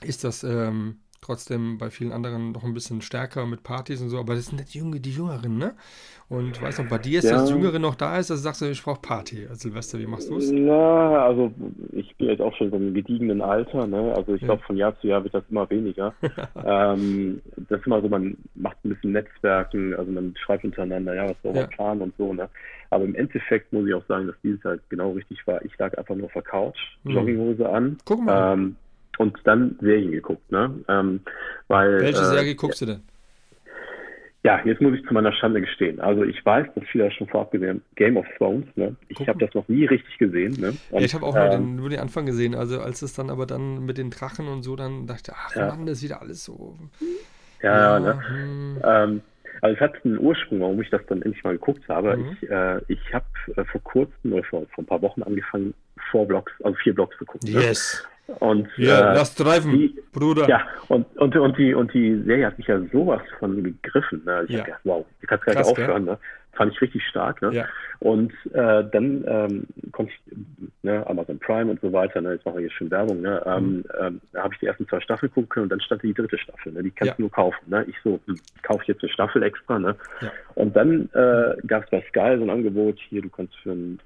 ist 0.03 0.25
das 0.25 0.45
ähm, 0.45 1.01
trotzdem 1.25 1.79
bei 1.79 1.91
vielen 1.91 2.13
anderen 2.13 2.53
noch 2.53 2.65
ein 2.65 2.75
bisschen 2.75 3.01
stärker 3.01 3.47
mit 3.47 3.63
Partys 3.63 4.03
und 4.03 4.11
so, 4.11 4.19
aber 4.19 4.35
das 4.35 4.47
sind 4.47 4.59
nicht 4.59 4.75
die, 4.75 4.79
Junge, 4.79 5.01
die 5.01 5.13
Jüngeren, 5.13 5.59
ne? 5.59 5.75
Und 6.29 6.61
weiß 6.61 6.79
noch, 6.79 6.89
bei 6.89 6.99
dir 6.99 7.19
ist 7.19 7.27
ja. 7.27 7.33
das 7.33 7.51
Jüngere 7.51 7.79
noch 7.79 7.95
da 7.95 8.19
ist, 8.19 8.31
also 8.31 8.43
sagst 8.43 8.63
du, 8.63 8.67
ich 8.67 8.83
brauche 8.83 9.01
Party. 9.01 9.47
Also 9.49 9.69
Silvester, 9.69 9.99
wie 9.99 10.07
machst 10.07 10.31
du 10.31 10.37
es? 10.37 10.51
Na, 10.51 11.25
also 11.25 11.53
ich 11.93 12.17
bin 12.17 12.29
jetzt 12.29 12.41
auch 12.41 12.55
schon 12.57 12.71
so 12.71 12.77
im 12.77 12.95
gediegenen 12.95 13.43
Alter, 13.43 13.87
ne? 13.87 14.15
Also 14.17 14.35
ich 14.35 14.41
ja. 14.41 14.49
glaube, 14.49 14.63
von 14.63 14.77
Jahr 14.77 14.99
zu 15.01 15.07
Jahr 15.07 15.23
wird 15.23 15.35
das 15.35 15.45
immer 15.51 15.69
weniger. 15.69 16.15
ähm, 16.65 17.41
das 17.69 17.81
ist 17.81 17.87
immer 17.87 18.01
so, 18.01 18.09
man 18.09 18.37
macht 18.55 18.77
ein 18.85 18.91
bisschen 18.91 19.13
Netzwerken, 19.13 19.95
also 19.95 20.11
man 20.11 20.35
schreibt 20.37 20.65
untereinander, 20.65 21.15
ja, 21.15 21.29
was 21.29 21.37
soll 21.43 21.53
man 21.53 21.63
ja. 21.63 21.67
planen 21.69 22.01
und 22.01 22.15
so, 22.17 22.33
ne? 22.33 22.49
Aber 22.91 23.05
im 23.05 23.15
Endeffekt 23.15 23.73
muss 23.73 23.87
ich 23.87 23.95
auch 23.95 24.07
sagen, 24.07 24.27
dass 24.27 24.37
dieses 24.43 24.63
halt 24.65 24.81
genau 24.89 25.13
richtig 25.13 25.45
war. 25.47 25.63
Ich 25.65 25.77
lag 25.79 25.97
einfach 25.99 26.15
nur 26.15 26.27
auf 26.27 26.33
der 26.33 26.43
Couch, 26.43 26.79
hm. 27.05 27.13
Jogginghose 27.13 27.69
an. 27.69 27.99
Guck 28.05 28.25
mal. 28.25 28.53
Ähm, 28.53 28.77
und 29.19 29.39
dann 29.45 29.79
Serien 29.81 30.13
geguckt, 30.13 30.51
ne? 30.51 30.75
Ähm, 30.89 31.21
weil, 31.69 32.01
Welche 32.01 32.21
äh, 32.21 32.25
Serie 32.25 32.55
guckst 32.55 32.81
du 32.81 32.87
denn? 32.87 33.03
Ja, 34.45 34.61
jetzt 34.67 34.83
muss 34.83 34.95
ich 34.95 35.03
zu 35.07 35.15
meiner 35.15 35.33
Schande 35.33 35.63
gestehen. 35.63 36.01
Also 36.01 36.23
ich 36.23 36.45
weiß, 36.45 36.67
dass 36.75 36.85
viele 36.93 37.11
schon 37.11 37.27
vorab 37.29 37.51
gesehen 37.51 37.69
haben, 37.71 37.83
Game 37.97 38.19
of 38.19 38.27
Thrones, 38.37 38.67
ne? 38.77 38.95
Ich 39.09 39.27
habe 39.27 39.39
das 39.39 39.55
noch 39.55 39.67
nie 39.69 39.87
richtig 39.87 40.19
gesehen, 40.19 40.53
ne? 40.61 40.77
Und, 40.91 41.01
ja, 41.01 41.07
ich 41.07 41.15
habe 41.15 41.25
auch 41.25 41.35
ähm, 41.35 41.41
nur, 41.41 41.51
den, 41.51 41.77
nur, 41.77 41.89
den, 41.89 42.01
Anfang 42.01 42.27
gesehen. 42.27 42.55
Also 42.55 42.81
als 42.81 43.01
es 43.01 43.15
dann 43.15 43.31
aber 43.31 43.47
dann 43.47 43.87
mit 43.87 43.97
den 43.97 44.11
Drachen 44.11 44.47
und 44.49 44.63
so, 44.63 44.77
dann 44.77 45.07
dachte 45.07 45.33
ich, 45.33 45.35
ach 45.35 45.57
ja. 45.57 45.69
Mann, 45.69 45.87
das 45.87 45.99
ist 45.99 46.05
wieder 46.05 46.21
alles 46.21 46.45
so. 46.45 46.77
Ja, 47.63 47.99
ja, 47.99 48.01
ne? 48.01 48.29
Hm. 48.29 48.83
Ähm, 48.85 49.21
also 49.63 49.77
es 49.77 49.81
hat 49.81 50.05
einen 50.05 50.19
Ursprung, 50.19 50.61
warum 50.61 50.83
ich 50.83 50.91
das 50.91 51.01
dann 51.09 51.23
endlich 51.23 51.43
mal 51.43 51.53
geguckt 51.53 51.89
habe. 51.89 52.19
Mhm. 52.19 52.37
Ich, 52.43 52.51
äh, 52.51 52.81
ich 52.89 53.15
habe 53.15 53.25
äh, 53.57 53.65
vor 53.65 53.83
kurzem 53.83 54.35
oder 54.35 54.45
vor, 54.45 54.67
vor 54.75 54.85
ein 54.85 54.87
paar 54.87 55.01
Wochen 55.01 55.23
angefangen, 55.23 55.73
vier 56.11 56.27
Blogs, 56.27 56.53
also 56.63 56.77
vier 56.83 56.95
Blogs 56.95 57.17
zu 57.17 57.25
gucken. 57.25 57.51
Ne? 57.51 57.61
Yes. 57.63 58.03
Ne? 58.03 58.14
Und, 58.27 58.69
ja, 58.79 59.13
äh, 59.13 59.15
lass 59.15 59.35
treiben, 59.35 59.73
die, 59.73 60.03
Bruder. 60.13 60.49
Ja, 60.49 60.67
und, 60.89 61.05
und, 61.19 61.37
und, 61.37 61.59
die, 61.59 61.75
und 61.75 61.93
die 61.93 62.23
Serie 62.23 62.47
hat 62.47 62.57
mich 62.57 62.67
ja 62.67 62.81
sowas 62.91 63.21
von 63.39 63.63
gegriffen. 63.63 64.23
Ne? 64.25 64.45
Ich 64.49 64.55
ja. 64.55 64.65
Gedacht, 64.65 64.81
wow, 64.85 65.05
die 65.21 65.27
kannst 65.27 65.45
gar 65.45 65.55
nicht 65.55 65.67
aufhören. 65.67 66.05
Ne? 66.07 66.19
Fand 66.55 66.73
ich 66.73 66.81
richtig 66.81 67.07
stark. 67.07 67.43
Ne? 67.43 67.53
Ja. 67.53 67.67
Und 67.99 68.33
äh, 68.53 68.85
dann 68.91 69.25
ähm, 69.27 69.67
konnte 69.93 70.13
ich, 70.13 70.37
ne, 70.83 71.07
Amazon 71.07 71.39
Prime 71.39 71.71
und 71.71 71.81
so 71.83 71.93
weiter, 71.93 72.23
ne? 72.23 72.33
jetzt 72.33 72.47
machen 72.47 72.57
wir 72.57 72.63
hier 72.63 72.71
schon 72.71 72.91
Werbung, 72.91 73.21
ne? 73.21 73.43
Mhm. 73.45 73.85
ähm, 74.01 74.21
da 74.33 74.43
habe 74.43 74.55
ich 74.55 74.61
die 74.61 74.67
ersten 74.67 74.89
zwei 74.89 75.01
Staffeln 75.01 75.33
gucken 75.33 75.49
können 75.49 75.65
und 75.65 75.71
dann 75.71 75.81
stand 75.81 76.03
die 76.03 76.15
dritte 76.15 76.39
Staffel. 76.39 76.73
Ne? 76.73 76.83
Die 76.83 76.91
kannst 76.93 77.11
ja. 77.11 77.15
du 77.17 77.23
nur 77.23 77.31
kaufen. 77.31 77.59
Ne? 77.67 77.85
Ich 77.89 77.97
so, 78.03 78.21
hm, 78.27 78.39
kaufe 78.63 78.85
jetzt 78.87 79.03
eine 79.03 79.13
Staffel 79.13 79.43
extra. 79.43 79.79
Ne? 79.79 79.97
Und 80.55 80.75
dann 80.75 81.11
äh, 81.13 81.57
gab 81.67 81.85
es 81.85 81.91
bei 81.91 82.03
Sky 82.09 82.37
so 82.39 82.45
ein 82.45 82.51
Angebot, 82.51 82.99
hier, 83.09 83.21
du 83.21 83.29
kannst 83.29 83.55
für 83.57 83.73
ein 83.73 84.01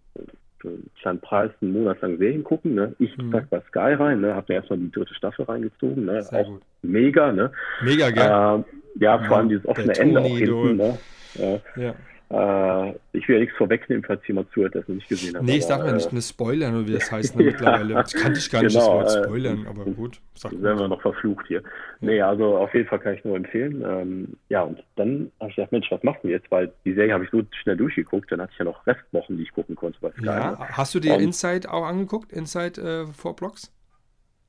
für 0.60 0.68
einen 0.68 0.90
kleinen 1.00 1.20
Preis 1.20 1.50
einen 1.60 1.72
Monat 1.72 2.00
lang 2.00 2.18
Serien 2.18 2.44
gucken. 2.44 2.74
Ne? 2.74 2.94
Ich 2.98 3.16
mhm. 3.16 3.32
zack 3.32 3.50
bei 3.50 3.60
Sky 3.68 3.94
rein, 3.94 4.20
ne? 4.20 4.34
habe 4.34 4.46
mir 4.48 4.56
erstmal 4.56 4.78
die 4.78 4.90
dritte 4.90 5.14
Staffel 5.14 5.44
reingezogen. 5.44 6.04
Ne? 6.04 6.24
Auch 6.32 6.44
gut. 6.46 6.62
mega. 6.82 7.32
Ne? 7.32 7.50
Mega 7.82 8.10
geil. 8.10 8.64
Äh, 8.64 9.04
ja, 9.04 9.18
vor 9.18 9.36
allem 9.38 9.48
dieses 9.48 9.66
offene 9.66 9.94
Ende 9.96 10.20
auch 10.20 10.36
hinten. 10.36 10.76
Ne? 10.76 10.98
Ja. 11.34 11.82
ja. 11.82 11.94
Äh, 12.30 12.90
ich 13.12 13.26
will 13.26 13.36
ja 13.36 13.40
nichts 13.40 13.56
vorwegnehmen, 13.56 14.04
falls 14.04 14.26
jemand 14.28 14.50
zuhört, 14.52 14.74
noch 14.74 14.86
nicht 14.88 15.08
gesehen 15.08 15.34
hat. 15.34 15.42
Nee, 15.42 15.56
ich 15.56 15.66
darf 15.66 15.82
ja 15.82 15.92
nicht 15.92 16.10
eine 16.10 16.20
spoilern, 16.20 16.74
oder 16.74 16.86
wie 16.86 16.92
das 16.92 17.10
heißt 17.10 17.36
ne, 17.36 17.44
mittlerweile. 17.44 17.94
Das 17.94 18.12
kannte 18.12 18.38
ich 18.38 18.50
gar 18.50 18.62
nicht, 18.62 18.74
genau, 18.74 19.02
das 19.02 19.14
Wort 19.14 19.24
äh, 19.24 19.28
spoilern, 19.28 19.66
aber 19.66 19.84
gut. 19.86 20.20
Sag 20.34 20.52
werden 20.62 20.78
wir 20.78 20.88
noch 20.88 21.00
verflucht 21.00 21.46
hier. 21.48 21.62
Ja. 21.62 21.68
Nee, 22.00 22.20
also 22.20 22.58
auf 22.58 22.74
jeden 22.74 22.86
Fall 22.86 22.98
kann 22.98 23.14
ich 23.14 23.24
nur 23.24 23.34
empfehlen. 23.34 23.82
Ähm, 23.82 24.36
ja, 24.50 24.62
und 24.62 24.82
dann 24.96 25.32
habe 25.40 25.50
ich 25.50 25.56
gedacht, 25.56 25.72
Mensch, 25.72 25.90
was 25.90 26.02
machen 26.02 26.18
wir 26.22 26.32
jetzt? 26.32 26.50
Weil 26.50 26.70
die 26.84 26.92
Serie 26.92 27.14
habe 27.14 27.24
ich 27.24 27.30
so 27.30 27.42
schnell 27.62 27.78
durchgeguckt, 27.78 28.30
dann 28.30 28.42
hatte 28.42 28.52
ich 28.52 28.58
ja 28.58 28.66
noch 28.66 28.86
Restwochen, 28.86 29.38
die 29.38 29.44
ich 29.44 29.52
gucken 29.52 29.74
konnte. 29.74 29.98
Bei 30.00 30.10
Sky, 30.10 30.26
ja, 30.26 30.58
hast 30.58 30.94
du 30.94 31.00
dir 31.00 31.14
und, 31.14 31.22
Inside 31.22 31.72
auch 31.72 31.86
angeguckt? 31.86 32.30
Inside 32.32 32.80
äh, 32.80 33.06
vor 33.12 33.36
Blocks? 33.36 33.72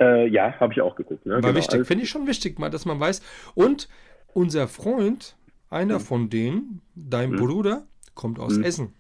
Äh, 0.01 0.27
ja, 0.27 0.53
habe 0.59 0.73
ich 0.73 0.81
auch 0.81 0.95
geguckt. 0.95 1.25
Ne? 1.25 1.35
War 1.35 1.41
genau, 1.41 1.55
wichtig, 1.55 1.85
finde 1.85 2.03
ich 2.03 2.09
schon 2.09 2.27
wichtig, 2.27 2.59
mal, 2.59 2.69
dass 2.69 2.85
man 2.85 2.99
weiß. 2.99 3.21
Und 3.55 3.87
unser 4.33 4.67
Freund, 4.67 5.35
einer 5.69 5.95
mhm. 5.95 6.03
von 6.03 6.29
denen, 6.29 6.81
dein 6.95 7.31
mhm. 7.31 7.37
Bruder, 7.37 7.83
kommt 8.15 8.39
aus 8.39 8.57
mhm. 8.57 8.63
Essen. 8.63 8.93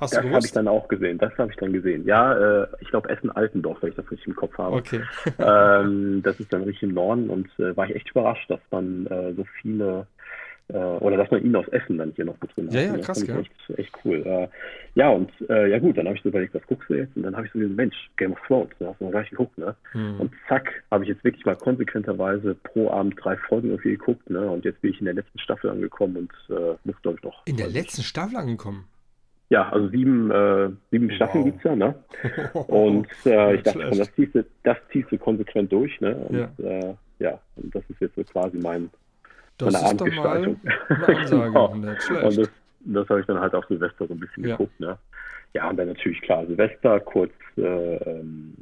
Hast 0.00 0.16
das 0.16 0.24
habe 0.24 0.46
ich 0.46 0.52
dann 0.52 0.66
auch 0.66 0.88
gesehen. 0.88 1.18
Das 1.18 1.36
habe 1.36 1.50
ich 1.50 1.58
dann 1.58 1.74
gesehen. 1.74 2.06
Ja, 2.06 2.62
äh, 2.62 2.66
ich 2.80 2.88
glaube 2.88 3.10
Essen-Altendorf, 3.10 3.82
wenn 3.82 3.90
ich 3.90 3.96
das 3.96 4.10
richtig 4.10 4.28
im 4.28 4.34
Kopf 4.34 4.56
habe. 4.56 4.76
Okay. 4.76 5.02
ähm, 5.38 6.22
das 6.22 6.40
ist 6.40 6.50
dann 6.52 6.62
richtig 6.62 6.84
im 6.84 6.94
Norden 6.94 7.28
und 7.28 7.46
äh, 7.58 7.76
war 7.76 7.86
ich 7.86 7.94
echt 7.94 8.10
überrascht, 8.10 8.50
dass 8.50 8.60
man 8.70 9.06
äh, 9.06 9.34
so 9.34 9.44
viele 9.60 10.06
oder 10.78 11.16
dass 11.16 11.30
man 11.30 11.44
ihn 11.44 11.54
aus 11.56 11.68
Essen 11.68 11.98
dann 11.98 12.12
hier 12.16 12.24
noch 12.24 12.40
mit 12.40 12.56
drin 12.56 12.66
hat. 12.66 12.74
Ja, 12.74 12.80
ja, 12.82 12.96
das 12.96 13.06
krass, 13.06 13.26
ja. 13.26 13.38
Echt, 13.38 13.50
echt 13.76 13.92
cool. 14.04 14.22
Äh, 14.24 14.48
ja, 14.94 15.10
und 15.10 15.30
äh, 15.48 15.70
ja 15.70 15.78
gut, 15.78 15.96
dann 15.96 16.06
habe 16.06 16.16
ich 16.16 16.22
so 16.22 16.28
überlegt, 16.28 16.54
was 16.54 16.66
guckst 16.66 16.88
du 16.90 16.94
jetzt? 16.94 17.16
Und 17.16 17.22
dann 17.22 17.36
habe 17.36 17.46
ich 17.46 17.52
so 17.52 17.58
gesagt, 17.58 17.76
Mensch, 17.76 18.10
Game 18.16 18.32
of 18.32 18.40
Thrones, 18.46 18.70
da 18.78 18.88
hast 18.88 19.00
du 19.00 19.04
noch 19.04 19.12
gleich 19.12 19.30
geguckt, 19.30 19.56
ne? 19.58 19.74
Hm. 19.92 20.20
Und 20.20 20.32
zack, 20.48 20.82
habe 20.90 21.04
ich 21.04 21.10
jetzt 21.10 21.24
wirklich 21.24 21.44
mal 21.44 21.56
konsequenterweise 21.56 22.54
pro 22.54 22.90
Abend 22.90 23.14
drei 23.22 23.36
Folgen 23.36 23.70
irgendwie 23.70 23.92
geguckt, 23.92 24.28
ne? 24.30 24.50
Und 24.50 24.64
jetzt 24.64 24.80
bin 24.80 24.92
ich 24.92 24.98
in 24.98 25.06
der 25.06 25.14
letzten 25.14 25.38
Staffel 25.38 25.70
angekommen 25.70 26.16
und 26.16 26.32
muss, 26.84 27.00
glaube 27.02 27.18
ich, 27.18 27.24
noch. 27.24 27.46
In 27.46 27.56
der 27.56 27.68
letzten 27.68 28.02
Staffel 28.02 28.36
angekommen? 28.36 28.84
Ja, 29.50 29.68
also 29.68 29.88
sieben, 29.88 30.30
äh, 30.30 30.70
sieben 30.92 31.10
Staffeln 31.10 31.44
wow. 31.44 31.50
gibt's 31.50 31.64
ja, 31.64 31.74
ne? 31.74 31.94
Und 32.68 33.08
äh, 33.26 33.56
ich 33.56 33.62
dachte 33.64 33.82
schon, 33.82 33.98
das 33.98 34.14
ziehst, 34.14 34.34
du, 34.36 34.46
das 34.62 34.76
ziehst 34.92 35.10
du 35.10 35.18
konsequent 35.18 35.72
durch, 35.72 36.00
ne? 36.00 36.14
Und 36.14 36.38
ja, 36.38 36.50
äh, 36.64 36.94
ja 37.18 37.40
und 37.56 37.74
das 37.74 37.82
ist 37.88 38.00
jetzt 38.00 38.14
so 38.14 38.22
quasi 38.22 38.58
mein, 38.58 38.90
das 39.60 39.74
meine 39.74 39.86
Abendgestaltung. 39.86 40.60
genau. 41.06 41.66
Und 41.68 41.82
das, 41.82 42.50
das 42.80 43.08
habe 43.08 43.20
ich 43.20 43.26
dann 43.26 43.40
halt 43.40 43.54
auf 43.54 43.64
Silvester 43.66 44.06
so 44.06 44.14
ein 44.14 44.20
bisschen 44.20 44.44
ja. 44.44 44.56
geguckt, 44.56 44.78
ne? 44.80 44.98
Ja, 45.52 45.68
und 45.68 45.76
dann 45.76 45.88
natürlich 45.88 46.20
klar, 46.22 46.46
Silvester 46.46 47.00
kurz 47.00 47.32
äh, 47.56 47.62
ähm, 47.62 48.54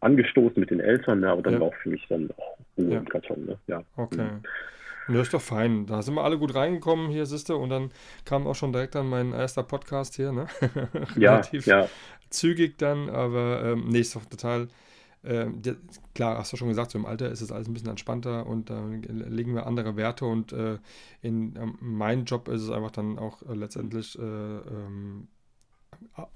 angestoßen 0.00 0.58
mit 0.58 0.70
den 0.70 0.80
Eltern, 0.80 1.20
ne? 1.20 1.30
aber 1.30 1.42
dann 1.42 1.54
ja. 1.54 1.60
war 1.60 1.68
auch 1.68 1.74
für 1.82 1.90
mich 1.90 2.06
dann 2.08 2.30
auch 2.36 2.58
Ruhe 2.78 2.92
ja. 2.92 2.98
im 2.98 3.08
Karton, 3.08 3.46
ne? 3.46 3.58
Ja. 3.66 3.82
Okay. 3.96 4.22
Mhm. 4.22 5.14
Ja, 5.14 5.22
ist 5.22 5.34
doch 5.34 5.40
fein. 5.40 5.86
Da 5.86 6.02
sind 6.02 6.14
wir 6.14 6.22
alle 6.22 6.38
gut 6.38 6.54
reingekommen 6.54 7.10
hier, 7.10 7.26
siehste, 7.26 7.56
und 7.56 7.70
dann 7.70 7.90
kam 8.24 8.46
auch 8.46 8.54
schon 8.54 8.72
direkt 8.72 8.94
dann 8.94 9.08
mein 9.08 9.32
erster 9.32 9.64
Podcast 9.64 10.14
hier, 10.14 10.30
ne? 10.30 10.46
Relativ 11.16 11.66
ja, 11.66 11.80
ja. 11.80 11.88
zügig 12.30 12.78
dann, 12.78 13.10
aber 13.10 13.62
ähm, 13.64 13.88
nee, 13.88 14.00
ist 14.00 14.14
doch 14.14 14.24
total. 14.24 14.68
Ähm, 15.22 15.60
die, 15.60 15.76
klar, 16.14 16.38
hast 16.38 16.52
du 16.52 16.56
schon 16.56 16.68
gesagt, 16.68 16.92
so 16.92 16.98
im 16.98 17.06
Alter 17.06 17.30
ist 17.30 17.40
es 17.42 17.52
alles 17.52 17.68
ein 17.68 17.74
bisschen 17.74 17.90
entspannter 17.90 18.46
und 18.46 18.70
da 18.70 18.88
äh, 18.90 19.12
legen 19.12 19.54
wir 19.54 19.66
andere 19.66 19.96
Werte 19.96 20.24
und 20.24 20.52
äh, 20.52 20.78
in 21.20 21.56
äh, 21.56 21.66
mein 21.80 22.24
Job 22.24 22.48
ist 22.48 22.62
es 22.62 22.70
einfach 22.70 22.90
dann 22.90 23.18
auch 23.18 23.42
äh, 23.42 23.54
letztendlich 23.54 24.18
äh, 24.18 24.22
ähm, 24.22 25.28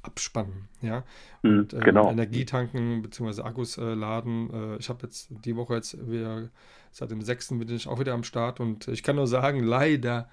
abspannen, 0.02 0.68
ja. 0.82 1.04
Mhm, 1.42 1.58
und, 1.60 1.72
äh, 1.72 1.80
genau. 1.80 2.10
Energie 2.10 2.44
tanken 2.44 3.00
bzw. 3.02 3.42
Akkus 3.42 3.76
laden. 3.78 4.76
ich 4.78 4.88
habe 4.88 5.06
jetzt 5.06 5.28
die 5.30 5.56
Woche 5.56 5.74
jetzt 5.74 6.10
wieder 6.10 6.50
Seit 6.94 7.10
dem 7.10 7.22
6. 7.22 7.48
bin 7.58 7.68
ich 7.70 7.88
auch 7.88 7.98
wieder 7.98 8.14
am 8.14 8.22
Start 8.22 8.60
und 8.60 8.86
ich 8.86 9.02
kann 9.02 9.16
nur 9.16 9.26
sagen, 9.26 9.64
leider, 9.64 10.30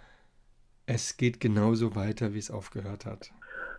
es 0.85 1.17
geht 1.17 1.39
genauso 1.39 1.95
weiter, 1.95 2.35
wie 2.35 2.37
es 2.37 2.51
aufgehört 2.51 3.07
hat. 3.07 3.31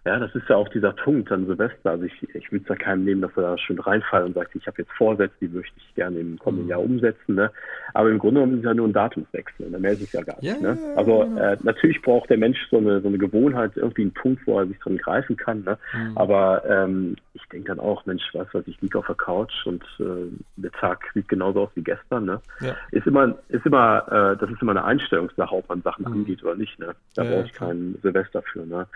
Ja, 0.05 0.19
das 0.19 0.35
ist 0.35 0.49
ja 0.49 0.57
auch 0.57 0.69
dieser 0.69 0.93
Punkt 0.93 1.31
an 1.31 1.47
Silvester. 1.47 1.91
Also 1.91 2.05
ich, 2.05 2.35
ich 2.35 2.51
würde 2.51 2.65
es 2.65 2.69
ja 2.69 2.75
keinem 2.75 3.05
nehmen, 3.05 3.21
dass 3.21 3.31
er 3.37 3.43
da 3.43 3.59
schön 3.59 3.79
reinfallen 3.79 4.29
und 4.29 4.35
sagt, 4.35 4.55
ich 4.57 4.67
habe 4.67 4.83
jetzt 4.83 4.91
Vorsätze, 4.93 5.35
die 5.41 5.47
möchte 5.47 5.77
ich 5.77 5.95
gerne 5.95 6.19
im 6.19 6.37
kommenden 6.41 6.67
mhm. 6.67 6.71
Jahr 6.71 6.81
umsetzen. 6.81 7.37
Ne? 7.37 7.53
Aber 7.95 8.11
im 8.11 8.19
Grunde 8.19 8.41
genommen 8.41 8.55
ist 8.55 8.61
es 8.61 8.65
ja 8.65 8.75
nur 8.75 8.89
ein 8.89 8.93
Datumswechsel. 8.93 9.71
Ne? 9.71 9.79
Mehr 9.79 9.93
ist 9.93 10.03
es 10.03 10.13
ja 10.13 10.23
gar 10.23 10.41
nicht. 10.41 10.61
Ja, 10.61 10.61
ne? 10.61 10.77
Also 10.97 11.23
äh, 11.39 11.57
natürlich 11.63 12.03
braucht 12.03 12.31
der 12.31 12.39
Mensch 12.39 12.59
so 12.69 12.79
eine, 12.79 13.01
so 13.01 13.07
eine 13.07 13.19
Gewohnheit, 13.19 13.77
irgendwie 13.77 14.03
einen 14.03 14.15
Punkt, 14.15 14.45
wo 14.45 14.59
er 14.59 14.67
sich 14.67 14.79
dran 14.81 14.97
greifen 14.97 15.37
kann. 15.37 15.63
Ne? 15.63 15.79
Mhm. 15.95 16.19
Aber 16.19 16.65
ähm, 16.69 17.17
ich 17.35 17.43
denke 17.53 17.69
dann 17.69 17.79
auch, 17.79 18.05
Mensch, 18.05 18.25
was 18.33 18.49
was 18.53 18.67
ich 18.67 18.81
liege 18.81 18.99
auf 18.99 19.07
der 19.07 19.15
Couch 19.15 19.55
und 19.67 19.85
äh, 20.01 20.33
der 20.57 20.73
Tag 20.73 21.05
sieht 21.15 21.29
genauso 21.29 21.63
aus 21.63 21.71
wie 21.75 21.83
gestern. 21.83 22.25
Ne? 22.25 22.41
Ja. 22.61 22.75
Ist 22.91 23.07
immer, 23.07 23.37
ist 23.49 23.65
immer, 23.65 24.33
äh, 24.33 24.37
das 24.37 24.51
ist 24.51 24.61
immer 24.63 24.73
eine 24.73 24.85
Einstellungssache, 24.85 25.55
ob 25.55 25.69
man 25.69 25.83
Sachen 25.83 26.07
mhm. 26.07 26.13
angeht 26.13 26.43
oder 26.43 26.57
nicht. 26.57 26.77
Ne? 26.81 26.95
Da 27.15 27.23
ja, 27.23 27.31
brauche 27.31 27.47
ich 27.47 27.53
kein 27.53 27.99
Silvester 28.03 28.43
für. 28.43 28.67
Ne? 28.67 28.89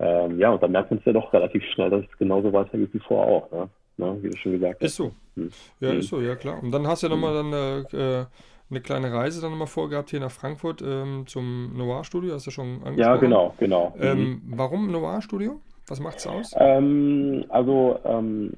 Ähm, 0.00 0.38
ja, 0.38 0.50
und 0.50 0.62
dann 0.62 0.72
merkt 0.72 0.90
man 0.90 0.98
es 0.98 1.04
ja 1.04 1.12
doch 1.12 1.32
relativ 1.32 1.62
schnell, 1.74 1.90
dass 1.90 2.02
es 2.02 2.18
genauso 2.18 2.52
weitergeht 2.52 2.88
wie 2.92 2.98
vorher 3.00 3.30
auch, 3.30 3.50
ne? 3.52 3.68
ne? 3.98 4.18
wie 4.22 4.30
du 4.30 4.36
schon 4.38 4.52
gesagt 4.52 4.80
hast. 4.80 4.86
Ist 4.86 4.96
so. 4.96 5.12
Hm. 5.36 5.50
Ja, 5.80 5.90
hm. 5.90 5.98
ist 5.98 6.08
so, 6.08 6.20
ja 6.20 6.36
klar. 6.36 6.62
Und 6.62 6.72
dann 6.72 6.86
hast 6.86 7.02
du 7.02 7.08
ja 7.08 7.14
nochmal 7.14 7.38
hm. 7.38 7.50
dann 7.92 8.00
äh, 8.00 8.24
eine 8.70 8.80
kleine 8.80 9.12
Reise 9.12 9.42
dann 9.42 9.50
nochmal 9.50 9.66
vorgehabt 9.66 10.10
hier 10.10 10.20
nach 10.20 10.30
Frankfurt 10.30 10.82
ähm, 10.82 11.24
zum 11.26 11.76
Noir-Studio, 11.76 12.34
hast 12.34 12.46
du 12.46 12.50
schon 12.50 12.82
angesprochen? 12.84 12.98
Ja, 12.98 13.16
genau, 13.16 13.54
genau. 13.58 13.94
Ähm, 14.00 14.18
mhm. 14.18 14.42
Warum 14.46 14.90
Noir-Studio? 14.90 15.60
Was 15.88 16.00
macht 16.00 16.18
es 16.18 16.26
aus? 16.26 16.54
Ähm, 16.56 17.44
also, 17.48 17.98
ähm, 18.04 18.52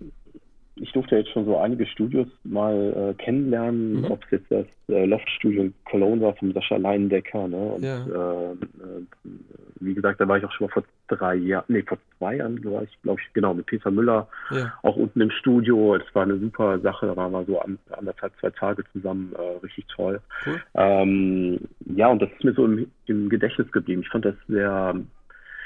ich 0.77 0.93
durfte 0.93 1.17
jetzt 1.17 1.31
schon 1.31 1.45
so 1.45 1.59
einige 1.59 1.87
Studios 1.87 2.27
mal 2.45 3.15
äh, 3.19 3.23
kennenlernen, 3.23 4.01
mhm. 4.01 4.11
ob 4.11 4.25
es 4.25 4.31
jetzt 4.31 4.51
das 4.51 4.67
äh, 4.89 5.05
Loftstudio 5.05 5.65
in 5.65 5.75
Cologne 5.85 6.23
war 6.23 6.35
vom 6.35 6.53
Sascha 6.53 6.77
Leindecker. 6.77 7.47
Ne? 7.47 7.57
Und 7.57 7.85
ja. 7.85 8.07
äh, 8.07 8.53
äh 8.53 8.57
wie 9.81 9.95
gesagt, 9.95 10.21
da 10.21 10.29
war 10.29 10.39
ich 10.39 10.45
auch 10.45 10.53
schon 10.53 10.69
mal 10.69 10.73
vor 10.73 10.85
drei 11.09 11.35
Jahren, 11.35 11.65
nee, 11.69 11.83
vor 11.83 11.99
zwei 12.19 12.37
Jahren 12.37 12.63
war 12.65 12.85
ich, 12.85 13.03
glaube 13.03 13.21
ich, 13.21 13.33
genau, 13.33 13.53
mit 13.53 13.67
Peter 13.67 13.91
Müller, 13.91 14.29
ja. 14.51 14.73
auch 14.83 14.97
unten 14.97 15.21
im 15.21 15.31
Studio. 15.31 15.97
Es 15.97 16.15
war 16.15 16.23
eine 16.23 16.39
super 16.39 16.79
Sache, 16.81 17.07
da 17.07 17.17
waren 17.17 17.33
wir 17.33 17.45
so 17.45 17.61
an, 17.61 17.79
anderthalb, 17.91 18.33
zwei 18.39 18.51
Tage 18.51 18.85
zusammen, 18.93 19.35
äh, 19.37 19.59
richtig 19.65 19.87
toll. 19.89 20.21
Cool. 20.47 20.61
Ähm, 20.75 21.59
ja, 21.97 22.09
und 22.09 22.23
das 22.23 22.31
ist 22.31 22.45
mir 22.45 22.55
so 22.55 22.65
im, 22.65 22.87
im 23.07 23.29
Gedächtnis 23.29 23.71
geblieben. 23.73 24.03
Ich 24.03 24.09
fand 24.09 24.25
das 24.25 24.37
sehr 24.49 24.95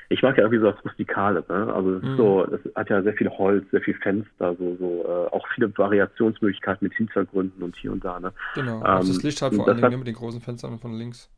ich 0.08 0.22
mag 0.22 0.36
ja 0.36 0.44
irgendwie 0.44 0.60
so 0.60 0.70
das 0.70 0.84
Rustikale, 0.84 1.44
ne? 1.48 1.72
Also 1.72 1.88
mhm. 1.88 2.16
so, 2.16 2.44
es 2.44 2.74
hat 2.74 2.90
ja 2.90 3.02
sehr 3.02 3.14
viel 3.14 3.28
Holz, 3.28 3.68
sehr 3.70 3.80
viel 3.80 3.94
Fenster, 3.94 4.54
so, 4.56 4.76
so 4.78 5.04
äh, 5.04 5.34
auch 5.34 5.46
viele 5.54 5.76
Variationsmöglichkeiten 5.76 6.86
mit 6.86 6.94
Hintergründen 6.94 7.62
und 7.62 7.76
hier 7.76 7.92
und 7.92 8.04
da, 8.04 8.20
ne? 8.20 8.32
Genau, 8.54 8.78
ähm, 8.78 8.82
das 8.82 9.22
Licht 9.22 9.42
halt 9.42 9.54
vor 9.54 9.66
allen 9.66 9.76
Dingen 9.76 9.92
hat, 9.92 9.98
mit 9.98 10.06
den 10.06 10.14
großen 10.14 10.40
Fenstern 10.40 10.78
von 10.78 10.92
links. 10.92 11.30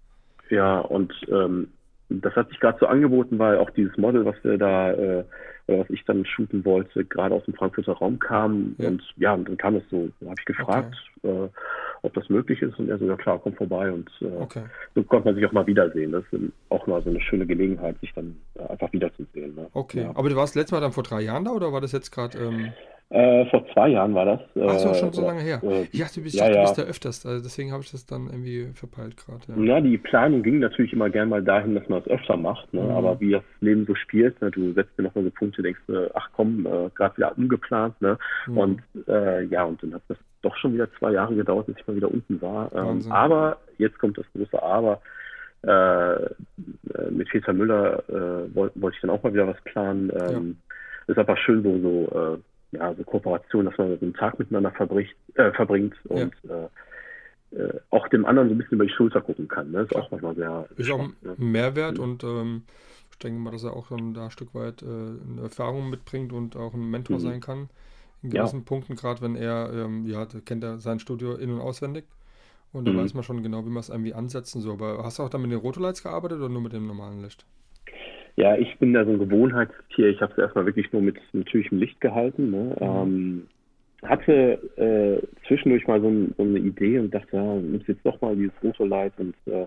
Ja, 0.50 0.80
und 0.80 1.12
ähm, 1.28 1.68
das 2.10 2.34
hat 2.36 2.48
sich 2.48 2.60
gerade 2.60 2.78
so 2.78 2.86
angeboten, 2.86 3.38
weil 3.38 3.58
auch 3.58 3.70
dieses 3.70 3.96
Model, 3.96 4.24
was 4.24 4.36
wir 4.42 4.58
da, 4.58 4.92
äh, 4.92 5.24
oder 5.68 5.80
was 5.80 5.90
ich 5.90 6.02
dann 6.04 6.24
shooten 6.24 6.64
wollte, 6.64 7.04
gerade 7.04 7.34
aus 7.34 7.44
dem 7.44 7.54
Frankfurter 7.54 7.92
Raum 7.92 8.18
kam. 8.18 8.74
Ja. 8.78 8.88
Und 8.88 9.02
ja, 9.16 9.34
und 9.34 9.48
dann 9.48 9.56
kam 9.56 9.76
es 9.76 9.82
so, 9.90 10.08
da 10.20 10.26
habe 10.26 10.36
ich 10.38 10.44
gefragt, 10.46 10.96
okay. 11.22 11.44
äh, 11.44 11.48
ob 12.02 12.14
das 12.14 12.28
möglich 12.30 12.62
ist. 12.62 12.78
Und 12.78 12.88
er 12.88 12.98
so, 12.98 13.06
ja 13.06 13.16
klar, 13.16 13.38
komm 13.38 13.54
vorbei. 13.54 13.92
Und 13.92 14.10
äh, 14.22 14.26
okay. 14.40 14.62
so 14.94 15.02
konnte 15.02 15.28
man 15.28 15.34
sich 15.34 15.44
auch 15.44 15.52
mal 15.52 15.66
wiedersehen. 15.66 16.12
Das 16.12 16.24
ist 16.32 16.52
auch 16.70 16.86
mal 16.86 17.02
so 17.02 17.10
eine 17.10 17.20
schöne 17.20 17.46
Gelegenheit, 17.46 18.00
sich 18.00 18.12
dann 18.14 18.36
äh, 18.54 18.62
einfach 18.62 18.92
wiederzusehen. 18.92 19.54
Ne? 19.54 19.68
Okay, 19.74 20.02
ja. 20.02 20.10
aber 20.14 20.30
du 20.30 20.36
warst 20.36 20.54
letztes 20.54 20.72
Mal 20.72 20.80
dann 20.80 20.92
vor 20.92 21.02
drei 21.02 21.20
Jahren 21.20 21.44
da 21.44 21.50
oder 21.50 21.72
war 21.72 21.80
das 21.80 21.92
jetzt 21.92 22.10
gerade... 22.10 22.38
Ähm 22.38 22.72
äh, 23.10 23.46
vor 23.46 23.64
zwei 23.72 23.88
Jahren 23.88 24.14
war 24.14 24.26
das. 24.26 24.40
Ach 24.60 24.78
so, 24.78 24.92
schon 24.92 25.12
so 25.14 25.22
äh, 25.22 25.26
lange 25.26 25.40
her. 25.40 25.62
Äh, 25.62 25.84
ich 25.90 25.98
dachte, 25.98 26.16
du 26.16 26.24
bist, 26.24 26.36
ja, 26.36 26.50
ja. 26.50 26.70
da 26.70 26.82
öfters, 26.82 27.24
also 27.24 27.42
deswegen 27.42 27.72
habe 27.72 27.82
ich 27.82 27.90
das 27.90 28.04
dann 28.04 28.26
irgendwie 28.26 28.66
verpeilt 28.74 29.16
gerade. 29.16 29.40
Ja. 29.48 29.76
ja. 29.76 29.80
die 29.80 29.96
Planung 29.96 30.42
ging 30.42 30.58
natürlich 30.58 30.92
immer 30.92 31.08
gern 31.08 31.30
mal 31.30 31.42
dahin, 31.42 31.74
dass 31.74 31.88
man 31.88 32.02
es 32.02 32.08
öfter 32.08 32.36
macht, 32.36 32.72
ne? 32.74 32.82
Mhm. 32.82 32.90
aber 32.90 33.18
wie 33.18 33.30
das 33.30 33.42
Leben 33.60 33.86
so 33.86 33.94
spielt, 33.94 34.38
ne? 34.42 34.50
du 34.50 34.74
setzt 34.74 34.98
dir 34.98 35.04
nochmal 35.04 35.24
so 35.24 35.30
Punkte, 35.30 35.62
denkst, 35.62 35.80
ach 36.12 36.28
komm, 36.36 36.66
äh, 36.66 36.90
gerade 36.94 37.16
wieder 37.16 37.38
umgeplant. 37.38 37.98
Ne? 38.02 38.18
Mhm. 38.46 38.58
Und 38.58 38.82
äh, 39.08 39.44
ja, 39.44 39.64
und 39.64 39.82
dann 39.82 39.94
hat 39.94 40.02
das 40.08 40.18
doch 40.42 40.56
schon 40.58 40.74
wieder 40.74 40.92
zwei 40.98 41.12
Jahre 41.12 41.34
gedauert, 41.34 41.66
bis 41.66 41.76
ich 41.78 41.86
mal 41.86 41.96
wieder 41.96 42.12
unten 42.12 42.42
war. 42.42 42.70
Ähm, 42.74 43.10
aber, 43.10 43.56
jetzt 43.78 43.98
kommt 43.98 44.18
das 44.18 44.26
große 44.34 44.62
Aber, 44.62 45.00
mit 47.10 47.28
Peter 47.30 47.52
Müller 47.52 48.04
wollte 48.54 48.80
wollt 48.80 48.94
ich 48.94 49.00
dann 49.00 49.10
auch 49.10 49.22
mal 49.24 49.34
wieder 49.34 49.48
was 49.48 49.60
planen. 49.64 50.12
Ähm, 50.14 50.58
ist 51.08 51.18
einfach 51.18 51.36
schön, 51.38 51.64
so, 51.64 51.78
so 51.80 52.38
ja, 52.72 52.94
so 52.94 53.04
Kooperation, 53.04 53.64
dass 53.64 53.78
man 53.78 53.98
so 53.98 54.04
einen 54.04 54.14
Tag 54.14 54.38
miteinander 54.38 54.70
verbricht, 54.72 55.16
äh, 55.34 55.52
verbringt 55.52 55.94
und 56.04 56.34
ja. 56.42 56.64
äh, 56.64 56.68
äh, 57.56 57.80
auch 57.90 58.08
dem 58.08 58.26
anderen 58.26 58.48
so 58.48 58.54
ein 58.54 58.58
bisschen 58.58 58.74
über 58.74 58.84
die 58.84 58.92
Schulter 58.92 59.20
gucken 59.20 59.48
kann. 59.48 59.70
Ne? 59.70 59.82
Ist 59.82 59.96
auch 59.96 60.10
manchmal 60.10 60.34
sehr. 60.34 60.68
Ist 60.76 60.86
spannend, 60.86 61.16
auch 61.22 61.28
ein 61.30 61.36
ne? 61.38 61.46
Mehrwert 61.46 61.98
mhm. 61.98 62.04
und 62.04 62.24
ähm, 62.24 62.62
ich 63.10 63.18
denke 63.18 63.40
mal, 63.40 63.50
dass 63.50 63.64
er 63.64 63.74
auch 63.74 63.88
dann 63.88 64.14
da 64.14 64.24
ein 64.24 64.30
Stück 64.30 64.54
weit 64.54 64.82
äh, 64.82 64.86
eine 64.86 65.42
Erfahrung 65.42 65.90
mitbringt 65.90 66.32
und 66.32 66.56
auch 66.56 66.74
ein 66.74 66.90
Mentor 66.90 67.16
mhm. 67.16 67.20
sein 67.20 67.40
kann. 67.40 67.68
In 68.22 68.30
gewissen 68.30 68.60
ja. 68.60 68.64
Punkten, 68.64 68.96
gerade 68.96 69.20
wenn 69.22 69.36
er, 69.36 69.72
ähm, 69.72 70.04
ja, 70.06 70.26
kennt 70.44 70.64
er 70.64 70.78
sein 70.78 70.98
Studio 70.98 71.34
in- 71.34 71.52
und 71.52 71.60
auswendig. 71.60 72.04
Und 72.72 72.86
da 72.86 72.92
mhm. 72.92 72.98
weiß 72.98 73.14
man 73.14 73.22
schon 73.22 73.42
genau, 73.42 73.64
wie 73.64 73.70
man 73.70 73.80
es 73.80 73.88
irgendwie 73.88 74.12
ansetzen 74.12 74.60
soll. 74.60 74.74
Aber 74.74 75.02
hast 75.04 75.18
du 75.18 75.22
auch 75.22 75.30
dann 75.30 75.40
mit 75.40 75.50
den 75.50 75.60
Rotolights 75.60 76.02
gearbeitet 76.02 76.38
oder 76.38 76.48
nur 76.48 76.60
mit 76.60 76.72
dem 76.72 76.86
normalen 76.86 77.22
Licht? 77.22 77.46
Ja, 78.38 78.54
ich 78.54 78.78
bin 78.78 78.92
da 78.94 79.04
so 79.04 79.10
ein 79.10 79.18
Gewohnheitstier. 79.18 80.10
Ich 80.10 80.22
habe 80.22 80.30
es 80.30 80.38
erstmal 80.38 80.64
wirklich 80.64 80.92
nur 80.92 81.02
mit 81.02 81.16
natürlichem 81.32 81.80
Licht 81.80 82.00
gehalten. 82.00 82.52
Ne? 82.52 82.76
Mhm. 82.78 82.86
Ähm, 82.86 83.46
hatte 84.04 84.60
äh, 84.76 85.20
zwischendurch 85.48 85.88
mal 85.88 86.00
so, 86.00 86.06
ein, 86.06 86.34
so, 86.36 86.44
eine 86.44 86.60
Idee 86.60 87.00
und 87.00 87.12
dachte, 87.12 87.34
ja, 87.34 87.42
nimmst 87.56 87.88
jetzt 87.88 88.06
doch 88.06 88.20
mal 88.20 88.36
dieses 88.36 88.54
Fotolight 88.60 89.12
und 89.18 89.34
äh, 89.46 89.66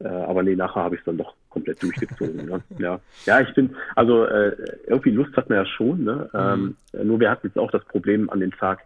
äh, 0.00 0.08
aber 0.08 0.42
nee, 0.42 0.56
nachher 0.56 0.84
habe 0.84 0.94
ich 0.94 1.02
es 1.02 1.04
dann 1.04 1.18
doch 1.18 1.34
komplett 1.50 1.82
durchgezogen. 1.82 2.46
ne? 2.46 2.62
ja. 2.78 2.98
ja, 3.26 3.40
ich 3.42 3.52
bin, 3.52 3.76
also 3.94 4.24
äh, 4.24 4.56
irgendwie 4.86 5.10
Lust 5.10 5.36
hat 5.36 5.50
man 5.50 5.58
ja 5.58 5.66
schon. 5.66 6.04
Ne? 6.04 6.30
Mhm. 6.32 6.76
Ähm, 6.94 7.06
nur 7.06 7.20
wir 7.20 7.30
hatten 7.30 7.48
jetzt 7.48 7.58
auch 7.58 7.70
das 7.70 7.84
Problem 7.84 8.30
an 8.30 8.40
dem 8.40 8.52
Tag, 8.52 8.78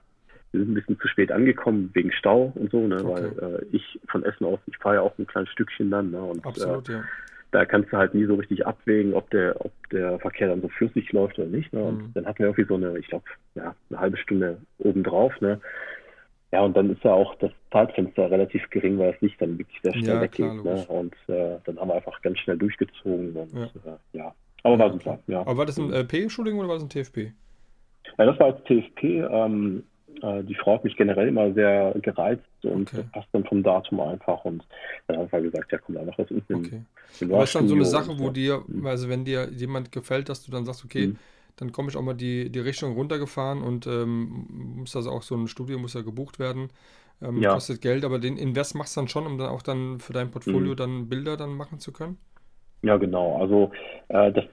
wir 0.51 0.63
sind 0.63 0.73
ein 0.73 0.75
bisschen 0.75 0.99
zu 0.99 1.07
spät 1.07 1.31
angekommen 1.31 1.91
wegen 1.93 2.11
Stau 2.11 2.51
und 2.57 2.73
so, 2.73 2.89
ne? 2.89 2.97
Okay. 2.97 3.31
weil 3.41 3.55
äh, 3.55 3.65
ich 3.71 4.01
von 4.09 4.25
Essen 4.25 4.47
aus, 4.47 4.59
ich 4.67 4.77
fahre 4.79 4.97
ja 4.97 5.01
auch 5.03 5.17
ein 5.17 5.29
kleines 5.29 5.51
Stückchen 5.51 5.93
dann. 5.93 6.11
Ne? 6.11 6.21
Und, 6.21 6.45
Absolut, 6.45 6.89
äh, 6.89 6.95
ja 6.95 7.05
da 7.53 7.67
kannst 7.67 7.93
du 7.93 7.99
halt 7.99 8.15
nie 8.15 8.25
so 8.25 8.35
richtig 8.35 8.67
abwägen, 8.67 9.15
ob 9.15 9.31
der, 9.31 9.55
ob 9.65 9.73
der 9.91 10.19
Verkehr 10.19 10.49
dann 10.49 10.63
so 10.63 10.69
flüssig 10.69 11.13
läuft 11.13 11.39
oder 11.39 11.49
nicht. 11.49 11.73
Ne? 11.73 11.85
Und 11.85 11.99
mhm. 11.99 12.11
dann 12.15 12.27
hatten 12.27 12.39
wir 12.41 12.47
irgendwie 12.47 12.67
so 12.67 12.75
eine, 12.75 12.99
ich 12.99 13.07
glaube, 13.09 13.25
ja, 13.55 13.75
eine 13.91 14.01
halbe 14.01 14.17
Stunde 14.17 14.59
obendrauf. 14.79 15.39
Ne? 15.41 15.61
Ja, 16.51 16.63
und 16.63 16.77
dann 16.77 16.91
ist 16.91 17.05
ja 17.05 17.13
auch 17.13 17.35
das 17.37 17.53
Zeitfenster 17.71 18.31
relativ 18.31 18.69
gering, 18.71 18.99
weil 18.99 19.13
das 19.13 19.21
Licht 19.21 19.41
dann 19.41 19.59
wirklich 19.59 19.81
sehr 19.83 19.93
schnell 19.93 20.17
ja, 20.17 20.21
weggeht. 20.23 20.65
Ne? 20.65 20.85
Und 20.89 21.15
äh, 21.29 21.59
dann 21.65 21.79
haben 21.79 21.89
wir 21.89 21.95
einfach 21.95 22.21
ganz 22.23 22.39
schnell 22.39 22.57
durchgezogen. 22.57 23.37
Und, 23.37 23.53
ja. 23.53 23.65
Äh, 23.65 24.19
ja. 24.19 24.35
Aber 24.63 24.79
war 24.79 24.93
super. 24.93 25.19
Ja. 25.27 25.41
Aber 25.43 25.59
war 25.59 25.67
das 25.67 25.79
ein 25.79 25.93
äh, 25.93 26.05
P-Entschuldigung 26.05 26.61
oder 26.61 26.69
war 26.69 26.77
das 26.77 26.85
ein 26.85 26.89
TFP? 26.89 27.33
Ja, 28.19 28.27
das 28.27 28.39
war 28.39 28.47
als 28.47 28.65
TFP. 28.65 29.05
Ähm, 29.31 29.85
äh, 30.23 30.43
die 30.45 30.55
Frau 30.55 30.75
hat 30.75 30.85
mich 30.85 30.97
generell 30.97 31.29
immer 31.29 31.53
sehr 31.53 31.95
gereizt 32.01 32.43
und 32.63 32.93
okay. 32.93 33.05
passt 33.13 33.29
dann 33.33 33.45
vom 33.45 33.63
Datum 33.63 34.01
einfach. 34.01 34.45
Und 34.45 34.65
dann 35.07 35.19
haben 35.19 35.33
wir 35.33 35.43
gesagt, 35.43 35.73
ja, 35.73 35.79
komm, 35.79 35.97
einfach 35.97 36.19
was 36.19 36.31
unten 36.31 36.55
okay. 36.55 36.83
im 37.21 37.33
Aber 37.33 37.45
ist 37.45 37.55
dann 37.55 37.69
so 37.69 37.75
eine 37.75 37.85
Sache, 37.85 38.19
wo 38.19 38.31
dir, 38.31 38.63
mhm. 38.67 38.87
also 38.87 39.09
wenn 39.09 39.25
dir 39.25 39.49
jemand 39.51 39.93
gefällt, 39.93 40.29
dass 40.29 40.45
du 40.45 40.51
dann 40.51 40.65
sagst, 40.65 40.85
okay, 40.85 41.09
mhm. 41.09 41.17
dann 41.57 41.73
komme 41.73 41.89
ich 41.91 41.97
auch 41.97 42.03
mal 42.03 42.15
die, 42.15 42.51
die 42.51 42.61
Richtung 42.61 42.95
runtergefahren 42.95 43.63
und 43.63 43.87
ähm, 43.87 44.77
muss 44.77 44.97
also 44.97 45.11
auch 45.11 45.23
so 45.23 45.37
ein 45.37 45.49
Studio 45.49 45.79
muss 45.79 45.95
ja 45.95 46.03
gebucht 46.03 46.39
werden. 46.39 46.71
Ähm, 47.21 47.41
ja. 47.41 47.55
Kostet 47.55 47.81
Geld, 47.81 48.05
aber 48.05 48.19
den 48.19 48.37
Invest 48.37 48.75
machst 48.75 48.97
du 48.97 49.01
dann 49.01 49.09
schon, 49.09 49.27
um 49.27 49.39
dann 49.39 49.49
auch 49.49 49.63
dann 49.63 50.01
für 50.01 50.13
dein 50.13 50.31
Portfolio 50.31 50.73
mhm. 50.73 50.77
dann 50.77 51.09
Bilder 51.09 51.37
dann 51.37 51.55
machen 51.55 51.79
zu 51.79 51.93
können? 51.93 52.19
Ja, 52.83 52.97
genau. 52.97 53.41
Also 53.41 53.71
äh, 54.09 54.33
das, 54.33 54.45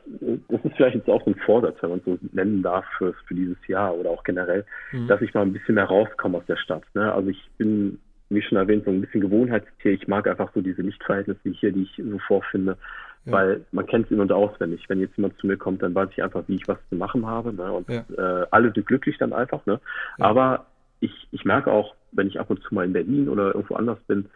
das 0.48 0.64
ist 0.64 0.76
vielleicht 0.76 0.96
jetzt 0.96 1.10
auch 1.10 1.24
so 1.26 1.32
ein 1.32 1.40
Vorsatz, 1.46 1.78
wenn 1.82 1.90
man 1.90 2.00
es 2.00 2.06
so 2.06 2.18
nennen 2.32 2.62
darf 2.62 2.86
für, 2.98 3.14
für 3.28 3.34
dieses 3.34 3.58
Jahr 3.68 3.96
oder 3.96 4.12
auch 4.12 4.24
generell, 4.24 4.66
mhm. 4.92 5.08
dass 5.08 5.22
ich 5.22 5.34
mal 5.34 5.42
ein 5.42 5.54
bisschen 5.54 5.76
mehr 5.76 5.86
rauskomme 5.86 6.38
aus 6.38 6.46
der 6.48 6.58
Stadt. 6.58 6.84
Ne? 6.94 7.12
Also 7.12 7.30
ich 7.30 7.50
bin, 7.58 8.00
wie 8.30 8.42
schon 8.44 8.60
erwähnt, 8.60 8.86
so 8.86 8.92
ein 8.92 9.02
bisschen 9.02 9.22
Gewohnheitstier. 9.22 9.94
Ich 9.94 10.08
mag 10.08 10.28
einfach 10.28 10.52
so 10.54 10.62
diese 10.62 10.84
Lichtverhältnisse 10.84 11.50
hier, 11.50 11.72
die 11.72 11.84
ich 11.84 11.96
so 11.98 12.20
vorfinde, 12.20 12.78
ja. 13.26 13.32
weil 13.32 13.66
man 13.72 13.88
kennt 13.88 14.06
es 14.06 14.12
in- 14.12 14.20
und 14.20 14.32
auswendig. 14.32 14.88
Wenn 14.88 15.00
jetzt 15.00 15.18
jemand 15.18 15.36
zu 15.40 15.48
mir 15.48 15.58
kommt, 15.58 15.82
dann 15.82 15.96
weiß 15.96 16.10
ich 16.12 16.22
einfach, 16.22 16.44
wie 16.48 16.56
ich 16.56 16.68
was 16.68 16.78
zu 16.90 16.96
machen 16.96 17.26
habe. 17.26 17.52
Ne? 17.52 17.72
Und 17.72 17.90
ja. 17.90 18.04
äh, 18.16 18.46
alle 18.52 18.72
sind 18.72 18.86
glücklich 18.86 19.18
dann 19.18 19.34
einfach. 19.34 19.66
Ne? 19.66 19.80
Ja. 20.20 20.26
Aber 20.26 20.68
ich, 21.00 21.28
ich 21.32 21.46
merke 21.46 21.72
auch, 21.72 21.96
wenn 22.12 22.28
ich 22.28 22.40
ab 22.40 22.52
und 22.52 22.62
zu 22.62 22.76
mal 22.76 22.86
in 22.86 22.94
Berlin 22.94 23.28
oder 23.28 23.56
irgendwo 23.56 23.74
anders 23.74 24.00
bin, 24.08 24.30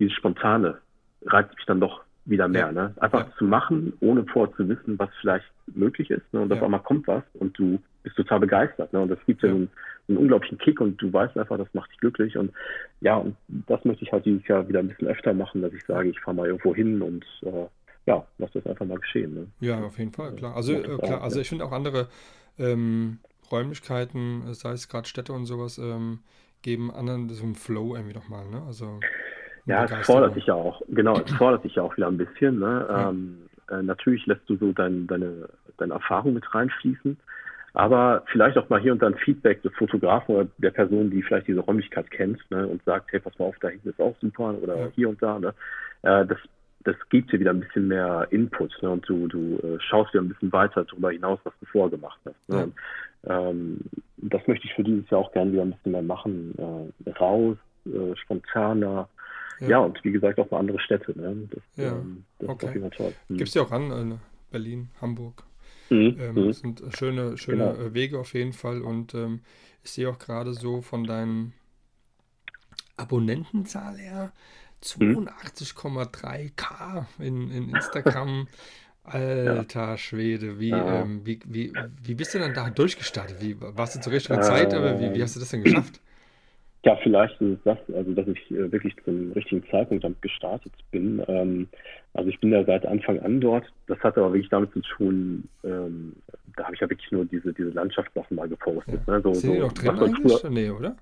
dieses 0.00 0.14
Spontane 0.14 0.78
reizt 1.24 1.54
mich 1.54 1.66
dann 1.66 1.80
doch 1.80 2.05
wieder 2.26 2.48
mehr. 2.48 2.72
Ne? 2.72 2.92
Einfach 2.98 3.26
ja. 3.26 3.32
zu 3.38 3.44
machen, 3.44 3.92
ohne 4.00 4.24
vorher 4.26 4.54
zu 4.56 4.68
wissen, 4.68 4.98
was 4.98 5.08
vielleicht 5.20 5.46
möglich 5.74 6.10
ist. 6.10 6.32
Ne? 6.32 6.40
Und 6.40 6.52
auf 6.52 6.58
ja. 6.58 6.64
einmal 6.64 6.82
kommt 6.82 7.06
was 7.06 7.22
und 7.34 7.58
du 7.58 7.80
bist 8.02 8.16
total 8.16 8.40
begeistert. 8.40 8.92
Ne? 8.92 9.00
Und 9.00 9.08
das 9.08 9.18
gibt 9.26 9.42
dir 9.42 9.48
ja. 9.48 9.54
einen, 9.54 9.70
einen, 10.08 10.18
unglaublichen 10.18 10.58
Kick 10.58 10.80
und 10.80 11.00
du 11.00 11.12
weißt 11.12 11.36
einfach, 11.38 11.56
das 11.56 11.72
macht 11.72 11.90
dich 11.90 11.98
glücklich. 11.98 12.36
Und 12.36 12.52
ja, 13.00 13.16
und 13.16 13.36
das 13.48 13.84
möchte 13.84 14.04
ich 14.04 14.12
halt 14.12 14.26
dieses 14.26 14.46
Jahr 14.46 14.68
wieder 14.68 14.80
ein 14.80 14.88
bisschen 14.88 15.08
öfter 15.08 15.32
machen, 15.32 15.62
dass 15.62 15.72
ich 15.72 15.84
sage, 15.86 16.08
ich 16.08 16.20
fahre 16.20 16.36
mal 16.36 16.46
irgendwo 16.46 16.74
hin 16.74 17.00
und 17.00 17.24
äh, 17.42 17.66
ja, 18.06 18.24
lass 18.38 18.52
das 18.52 18.66
einfach 18.66 18.86
mal 18.86 18.98
geschehen. 18.98 19.34
Ne? 19.34 19.46
Ja, 19.60 19.80
auf 19.80 19.98
jeden 19.98 20.12
Fall, 20.12 20.32
klar. 20.34 20.56
Also, 20.56 20.74
äh, 20.74 20.98
klar, 20.98 21.22
also 21.22 21.40
ich 21.40 21.48
finde 21.48 21.64
auch 21.64 21.72
andere 21.72 22.08
ähm, 22.58 23.18
Räumlichkeiten, 23.50 24.52
sei 24.54 24.72
es 24.72 24.88
gerade 24.88 25.08
Städte 25.08 25.32
und 25.32 25.46
sowas, 25.46 25.78
ähm, 25.78 26.20
geben 26.62 26.90
anderen 26.90 27.28
so 27.28 27.44
einen 27.44 27.54
Flow 27.54 27.94
irgendwie 27.94 28.14
nochmal. 28.14 28.48
Ne? 28.48 28.62
Also 28.66 29.00
ja, 29.66 29.84
es 29.84 30.06
fordert 30.06 30.34
sich 30.34 30.46
ja 30.46 30.54
auch, 30.54 30.80
genau, 30.88 31.18
es 31.18 31.32
fordert 31.32 31.62
sich 31.62 31.74
ja 31.74 31.82
auch 31.82 31.96
wieder 31.96 32.06
ein 32.06 32.16
bisschen. 32.16 32.60
Ne? 32.60 32.86
Ja. 32.88 33.10
Ähm, 33.10 33.38
äh, 33.70 33.82
natürlich 33.82 34.24
lässt 34.26 34.48
du 34.48 34.56
so 34.56 34.72
dein, 34.72 35.06
deine, 35.06 35.48
deine 35.76 35.94
Erfahrung 35.94 36.34
mit 36.34 36.54
reinfließen, 36.54 37.16
aber 37.74 38.22
vielleicht 38.30 38.56
auch 38.58 38.68
mal 38.68 38.80
hier 38.80 38.92
und 38.92 39.02
dann 39.02 39.16
Feedback 39.16 39.62
des 39.62 39.74
Fotografen 39.74 40.36
oder 40.36 40.48
der 40.58 40.70
Person, 40.70 41.10
die 41.10 41.22
vielleicht 41.22 41.48
diese 41.48 41.60
Räumlichkeit 41.60 42.10
kennt 42.10 42.38
ne? 42.50 42.66
und 42.66 42.82
sagt, 42.84 43.12
hey, 43.12 43.20
pass 43.20 43.38
mal 43.38 43.46
auf, 43.46 43.56
da 43.60 43.68
hinten 43.68 43.90
ist 43.90 44.00
auch 44.00 44.16
super 44.20 44.54
oder 44.62 44.78
ja. 44.78 44.88
hier 44.94 45.08
und 45.08 45.20
da. 45.20 45.38
Ne? 45.38 45.48
Äh, 46.02 46.26
das, 46.26 46.38
das 46.84 46.96
gibt 47.10 47.32
dir 47.32 47.40
wieder 47.40 47.50
ein 47.50 47.60
bisschen 47.60 47.88
mehr 47.88 48.28
Input 48.30 48.72
ne? 48.82 48.90
und 48.90 49.08
du, 49.08 49.26
du 49.26 49.58
äh, 49.58 49.80
schaust 49.80 50.14
wieder 50.14 50.22
ein 50.22 50.28
bisschen 50.28 50.52
weiter 50.52 50.84
darüber 50.84 51.10
hinaus, 51.10 51.40
was 51.42 51.54
du 51.60 51.66
vorher 51.66 51.90
gemacht 51.90 52.20
hast. 52.24 52.48
Ne? 52.48 52.72
Ja. 53.26 53.48
Ähm, 53.50 53.80
das 54.18 54.46
möchte 54.46 54.66
ich 54.66 54.74
für 54.74 54.84
dieses 54.84 55.10
Jahr 55.10 55.20
auch 55.20 55.32
gerne 55.32 55.52
wieder 55.52 55.62
ein 55.62 55.72
bisschen 55.72 55.92
mehr 55.92 56.02
machen. 56.02 56.54
Äh, 57.04 57.10
raus, 57.10 57.56
äh, 57.86 58.16
spontaner, 58.16 59.08
ja. 59.60 59.68
ja, 59.68 59.78
und 59.78 60.02
wie 60.04 60.12
gesagt 60.12 60.38
auch 60.38 60.50
mal 60.50 60.58
andere 60.58 60.80
Städte. 60.80 61.18
Ne? 61.18 61.48
Das, 61.50 61.62
ja. 61.76 61.92
ähm, 61.92 62.24
das 62.38 62.48
okay. 62.48 62.66
ist 62.66 62.68
auf 62.68 62.74
jeden 62.74 62.90
Fall 62.90 62.96
toll. 62.96 63.12
Hm. 63.28 63.36
Gibst 63.36 63.54
du 63.54 63.62
auch 63.62 63.72
an, 63.72 64.12
äh, 64.12 64.16
Berlin, 64.50 64.88
Hamburg. 65.00 65.42
Mhm. 65.90 66.16
Ähm, 66.18 66.34
mhm. 66.34 66.48
Das 66.48 66.60
sind 66.60 66.82
schöne, 66.96 67.36
schöne 67.36 67.74
genau. 67.74 67.94
Wege 67.94 68.18
auf 68.18 68.34
jeden 68.34 68.52
Fall. 68.52 68.82
Und 68.82 69.14
ähm, 69.14 69.40
ich 69.82 69.92
sehe 69.92 70.08
auch 70.08 70.18
gerade 70.18 70.54
so 70.54 70.82
von 70.82 71.04
deinen 71.04 71.52
Abonnentenzahl 72.96 73.98
her 73.98 74.32
82,3k 74.82 77.06
in, 77.18 77.50
in 77.50 77.70
Instagram. 77.70 78.48
Alter 79.06 79.90
ja. 79.90 79.98
Schwede, 79.98 80.58
wie, 80.58 80.70
ja. 80.70 81.02
ähm, 81.02 81.20
wie, 81.24 81.38
wie, 81.44 81.72
wie 82.02 82.14
bist 82.14 82.34
du 82.34 82.40
denn 82.40 82.54
da 82.54 82.70
durchgestartet? 82.70 83.40
Wie, 83.40 83.56
warst 83.60 83.94
du 83.94 84.00
zur 84.00 84.12
richtigen 84.12 84.40
äh, 84.40 84.42
Zeit, 84.42 84.74
aber 84.74 84.98
wie, 84.98 85.14
wie 85.14 85.22
hast 85.22 85.36
du 85.36 85.40
das 85.40 85.50
denn 85.50 85.62
geschafft? 85.62 86.00
Ja, 86.86 86.94
vielleicht 87.02 87.40
ist 87.40 87.58
es 87.58 87.58
das, 87.64 87.78
also 87.96 88.12
dass 88.12 88.28
ich 88.28 88.48
äh, 88.52 88.70
wirklich 88.70 88.94
zum 89.04 89.32
richtigen 89.32 89.64
Zeitpunkt 89.72 90.04
damit 90.04 90.22
gestartet 90.22 90.72
bin. 90.92 91.20
Ähm, 91.26 91.66
also 92.14 92.30
ich 92.30 92.38
bin 92.38 92.52
ja 92.52 92.62
seit 92.62 92.86
Anfang 92.86 93.18
an 93.18 93.40
dort. 93.40 93.64
Das 93.88 93.98
hat 94.04 94.16
aber 94.16 94.32
wirklich 94.32 94.50
damit 94.50 94.72
zu 94.72 94.80
tun, 94.96 95.48
ähm, 95.64 96.14
da 96.56 96.62
habe 96.62 96.76
ich 96.76 96.80
ja 96.80 96.88
wirklich 96.88 97.10
nur 97.10 97.24
diese, 97.24 97.52
diese 97.52 97.70
Landschaftssachen 97.70 98.36
mal 98.36 98.48
gepostet. 98.48 99.00
Ja. 99.04 99.14
Ne? 99.14 99.20
So, 99.20 99.34
Sind 99.34 99.48
so, 99.48 99.52
die 99.54 99.58
noch 99.58 99.72
drin 99.72 99.98
eigentlich? 99.98 100.44
Nee, 100.48 100.70
oder? 100.70 100.96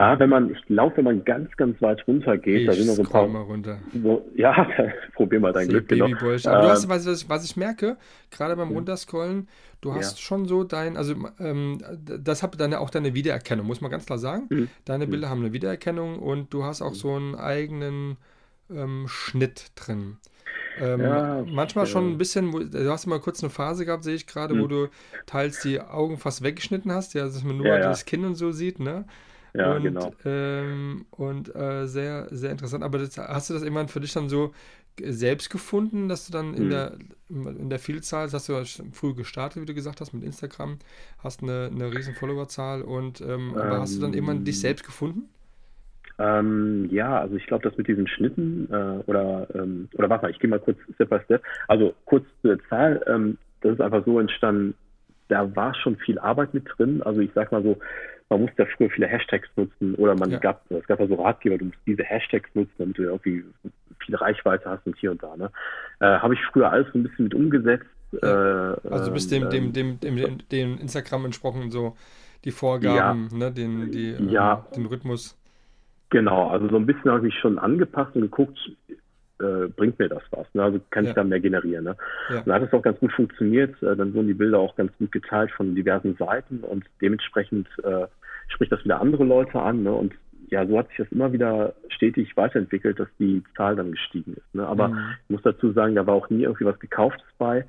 Ja, 0.00 0.16
wenn 0.20 0.30
man, 0.30 0.52
ich 0.52 0.62
glaube, 0.66 0.98
wenn 0.98 1.04
man 1.04 1.24
ganz, 1.24 1.50
ganz 1.56 1.82
weit 1.82 2.06
runter 2.06 2.38
geht, 2.38 2.60
ich 2.60 2.66
da 2.66 2.72
sind 2.72 2.86
noch 2.86 2.94
so 2.94 3.02
ein 3.02 3.08
paar. 3.08 3.26
Mal 3.26 3.42
runter. 3.42 3.78
So, 4.00 4.24
ja, 4.36 4.68
probier 5.14 5.40
mal 5.40 5.52
dein 5.52 5.64
Sie 5.64 5.70
Glück. 5.70 5.88
Genau. 5.88 6.04
Aber 6.04 6.22
ähm, 6.22 6.42
du 6.42 6.68
hast, 6.68 6.88
was, 6.88 7.06
was, 7.06 7.28
was 7.28 7.44
ich 7.44 7.56
merke, 7.56 7.96
gerade 8.30 8.54
beim 8.54 8.70
Runterscrollen, 8.70 9.48
du 9.80 9.94
hast 9.94 10.18
ja. 10.18 10.22
schon 10.22 10.46
so 10.46 10.62
dein, 10.62 10.96
also 10.96 11.14
ähm, 11.40 11.78
das 12.04 12.44
hat 12.44 12.60
dann 12.60 12.74
auch 12.74 12.90
deine 12.90 13.14
Wiedererkennung, 13.14 13.66
muss 13.66 13.80
man 13.80 13.90
ganz 13.90 14.06
klar 14.06 14.18
sagen. 14.18 14.46
Mhm. 14.50 14.68
Deine 14.84 15.04
hm. 15.04 15.10
Bilder 15.10 15.26
mhm. 15.26 15.30
haben 15.30 15.40
eine 15.40 15.52
Wiedererkennung 15.52 16.20
und 16.20 16.54
du 16.54 16.62
hast 16.62 16.80
auch 16.80 16.90
hm. 16.90 16.94
so 16.94 17.14
einen 17.14 17.34
eigenen 17.34 18.18
ähm, 18.70 19.06
Schnitt 19.08 19.72
drin. 19.74 20.18
Ähm, 20.80 21.00
ja, 21.00 21.44
manchmal 21.44 21.86
schon 21.88 22.12
ein 22.12 22.18
bisschen, 22.18 22.52
du 22.52 22.90
hast 22.90 23.06
mal 23.06 23.18
kurz 23.18 23.42
eine 23.42 23.50
Phase 23.50 23.84
gehabt, 23.84 24.04
sehe 24.04 24.14
ich 24.14 24.28
gerade, 24.28 24.54
wo 24.54 24.62
hm. 24.62 24.68
du 24.68 24.88
teils 25.26 25.60
die 25.60 25.80
Augen 25.80 26.18
fast 26.18 26.44
weggeschnitten 26.44 26.92
hast, 26.92 27.14
ja, 27.14 27.24
dass 27.24 27.42
man 27.42 27.56
nur 27.56 27.66
ja, 27.66 27.80
das 27.80 28.04
Kinn 28.04 28.24
und 28.24 28.36
so 28.36 28.52
sieht, 28.52 28.78
ne? 28.78 29.04
Ja, 29.58 29.74
und, 29.74 29.82
genau. 29.82 30.12
Ähm, 30.24 31.06
und 31.10 31.54
äh, 31.54 31.86
sehr, 31.86 32.28
sehr 32.30 32.50
interessant. 32.50 32.84
Aber 32.84 32.98
das, 32.98 33.18
hast 33.18 33.50
du 33.50 33.54
das 33.54 33.62
irgendwann 33.62 33.88
für 33.88 34.00
dich 34.00 34.12
dann 34.12 34.28
so 34.28 34.52
selbst 35.02 35.50
gefunden, 35.50 36.08
dass 36.08 36.26
du 36.26 36.32
dann 36.32 36.54
in, 36.54 36.66
mhm. 36.66 36.70
der, 36.70 36.92
in 37.28 37.70
der 37.70 37.78
Vielzahl, 37.78 38.26
das 38.26 38.34
hast 38.34 38.48
du 38.48 38.52
ja 38.54 38.64
früh 38.92 39.14
gestartet, 39.14 39.62
wie 39.62 39.66
du 39.66 39.74
gesagt 39.74 40.00
hast, 40.00 40.12
mit 40.12 40.24
Instagram, 40.24 40.78
hast 41.22 41.42
eine, 41.42 41.70
eine 41.72 41.92
riesen 41.92 42.14
Followerzahl 42.14 42.82
und 42.82 43.20
ähm, 43.20 43.28
ähm, 43.28 43.56
aber 43.56 43.80
hast 43.80 43.96
du 43.96 44.00
dann 44.00 44.14
irgendwann 44.14 44.44
dich 44.44 44.56
ähm. 44.56 44.60
selbst 44.60 44.84
gefunden? 44.84 45.28
Ähm, 46.20 46.88
ja, 46.90 47.20
also 47.20 47.36
ich 47.36 47.46
glaube, 47.46 47.68
das 47.68 47.78
mit 47.78 47.86
diesen 47.86 48.08
Schnitten 48.08 48.68
äh, 48.72 49.02
oder 49.06 49.46
ähm, 49.54 49.88
oder 49.94 50.10
warte 50.10 50.24
mal, 50.24 50.30
ich 50.30 50.40
gehe 50.40 50.50
mal 50.50 50.58
kurz 50.58 50.78
Step 50.94 51.10
by 51.10 51.20
Step. 51.24 51.42
Also 51.68 51.94
kurz 52.06 52.24
zur 52.42 52.58
Zahl, 52.68 53.04
ähm, 53.06 53.38
das 53.60 53.74
ist 53.74 53.80
einfach 53.80 54.04
so 54.04 54.18
entstanden, 54.18 54.74
da 55.28 55.54
war 55.54 55.74
schon 55.74 55.96
viel 55.96 56.18
Arbeit 56.18 56.54
mit 56.54 56.64
drin. 56.76 57.02
Also 57.02 57.20
ich 57.20 57.30
sag 57.34 57.52
mal 57.52 57.62
so, 57.62 57.78
man 58.30 58.42
musste 58.42 58.62
ja 58.62 58.68
früher 58.76 58.90
viele 58.90 59.06
Hashtags 59.06 59.48
nutzen 59.56 59.94
oder 59.94 60.14
man 60.14 60.30
ja. 60.30 60.38
gab, 60.38 60.70
es 60.70 60.86
gab 60.86 61.00
ja 61.00 61.06
so 61.06 61.14
Ratgeber, 61.14 61.58
du 61.58 61.66
musst 61.66 61.78
diese 61.86 62.04
Hashtags 62.04 62.48
nutzen, 62.54 62.74
damit 62.78 62.98
du 62.98 63.02
irgendwie 63.02 63.44
viel 64.04 64.14
Reichweite 64.16 64.68
hast 64.68 64.86
und 64.86 64.96
hier 64.96 65.10
und 65.10 65.22
da. 65.22 65.36
Ne? 65.36 65.50
Äh, 66.00 66.18
Habe 66.18 66.34
ich 66.34 66.40
früher 66.52 66.70
alles 66.70 66.86
so 66.92 66.98
ein 66.98 67.04
bisschen 67.04 67.24
mit 67.24 67.34
umgesetzt. 67.34 67.86
Ja. 68.12 68.72
Äh, 68.72 68.76
also 68.90 69.06
du 69.06 69.12
bist 69.12 69.30
dem, 69.32 69.44
ähm, 69.44 69.72
dem, 69.72 70.00
dem, 70.00 70.16
dem, 70.16 70.38
dem 70.50 70.78
Instagram 70.78 71.24
entsprochen, 71.26 71.70
so 71.70 71.96
die 72.44 72.50
Vorgaben, 72.50 73.28
ja. 73.32 73.38
ne, 73.38 73.52
den, 73.52 73.90
die, 73.90 74.10
ähm, 74.10 74.28
ja. 74.28 74.66
den 74.76 74.86
Rhythmus. 74.86 75.36
Genau, 76.10 76.48
also 76.48 76.68
so 76.68 76.76
ein 76.76 76.86
bisschen 76.86 77.10
habe 77.10 77.28
ich 77.28 77.34
schon 77.34 77.58
angepasst 77.58 78.14
und 78.14 78.22
geguckt, 78.22 78.58
äh, 79.40 79.68
bringt 79.68 79.98
mir 79.98 80.08
das 80.08 80.22
was. 80.30 80.46
Ne? 80.54 80.62
Also 80.62 80.80
kann 80.90 81.04
ja. 81.04 81.10
ich 81.10 81.14
da 81.14 81.24
mehr 81.24 81.40
generieren. 81.40 81.84
Ne? 81.84 81.96
Ja. 82.30 82.38
Und 82.38 82.48
da 82.48 82.54
hat 82.54 82.62
es 82.62 82.72
auch 82.72 82.82
ganz 82.82 82.98
gut 82.98 83.12
funktioniert. 83.12 83.80
Äh, 83.82 83.96
dann 83.96 84.14
wurden 84.14 84.26
die 84.26 84.34
Bilder 84.34 84.58
auch 84.58 84.74
ganz 84.76 84.92
gut 84.98 85.12
geteilt 85.12 85.50
von 85.52 85.74
diversen 85.74 86.16
Seiten 86.16 86.60
und 86.60 86.84
dementsprechend 87.00 87.68
äh, 87.84 88.06
spricht 88.48 88.72
das 88.72 88.84
wieder 88.84 89.00
andere 89.00 89.24
Leute 89.24 89.60
an. 89.60 89.82
Ne? 89.82 89.92
Und 89.92 90.14
ja, 90.50 90.66
so 90.66 90.78
hat 90.78 90.88
sich 90.88 90.98
das 90.98 91.12
immer 91.12 91.32
wieder 91.32 91.74
stetig 91.88 92.36
weiterentwickelt, 92.36 92.98
dass 92.98 93.08
die 93.18 93.42
Zahl 93.56 93.76
dann 93.76 93.92
gestiegen 93.92 94.34
ist. 94.34 94.54
Ne? 94.54 94.66
Aber 94.66 94.88
mhm. 94.88 95.14
ich 95.24 95.30
muss 95.30 95.42
dazu 95.42 95.72
sagen, 95.72 95.94
da 95.94 96.06
war 96.06 96.14
auch 96.14 96.30
nie 96.30 96.42
irgendwie 96.42 96.64
was 96.64 96.78
Gekauftes 96.78 97.26
bei. 97.38 97.64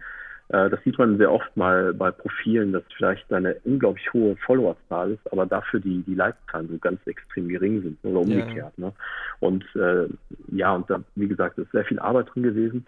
Äh, 0.49 0.69
das 0.69 0.81
sieht 0.83 0.97
man 0.97 1.17
sehr 1.17 1.31
oft 1.31 1.55
mal 1.55 1.93
bei 1.93 2.11
Profilen, 2.11 2.73
dass 2.73 2.83
vielleicht 2.95 3.31
eine 3.31 3.55
unglaublich 3.63 4.11
hohe 4.13 4.35
Followerzahl 4.37 5.11
ist, 5.11 5.31
aber 5.31 5.45
dafür 5.45 5.79
die, 5.79 6.01
die 6.03 6.15
Like-Zahlen 6.15 6.69
so 6.69 6.77
ganz 6.77 7.05
extrem 7.05 7.47
gering 7.47 7.81
sind 7.81 7.97
oder 8.03 8.21
umgekehrt. 8.21 8.73
Ja. 8.77 8.85
Ne? 8.85 8.93
Und 9.39 9.63
äh, 9.75 10.07
ja, 10.51 10.73
und 10.73 10.89
da, 10.89 11.01
wie 11.15 11.27
gesagt, 11.27 11.57
ist 11.57 11.71
sehr 11.71 11.85
viel 11.85 11.99
Arbeit 11.99 12.33
drin 12.33 12.43
gewesen. 12.43 12.85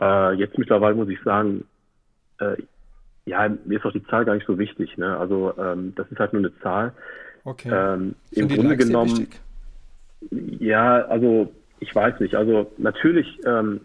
Äh, 0.00 0.34
jetzt 0.34 0.58
mittlerweile 0.58 0.94
muss 0.94 1.08
ich 1.08 1.20
sagen, 1.22 1.64
äh, 2.38 2.56
ja, 3.30 3.48
mir 3.64 3.78
ist 3.78 3.84
auch 3.84 3.92
die 3.92 4.04
Zahl 4.04 4.24
gar 4.24 4.34
nicht 4.34 4.46
so 4.46 4.58
wichtig. 4.58 4.96
Ne? 4.98 5.16
Also 5.16 5.54
ähm, 5.58 5.92
das 5.96 6.10
ist 6.10 6.18
halt 6.18 6.32
nur 6.32 6.42
eine 6.42 6.58
Zahl. 6.60 6.92
Okay. 7.44 7.70
Ähm, 7.72 8.14
Im 8.32 8.48
Grunde 8.48 8.76
genommen. 8.76 9.28
Ja, 10.58 11.02
also 11.06 11.52
ich 11.78 11.94
weiß 11.94 12.20
nicht. 12.20 12.34
Also 12.34 12.70
natürlich 12.76 13.40
ähm, 13.46 13.80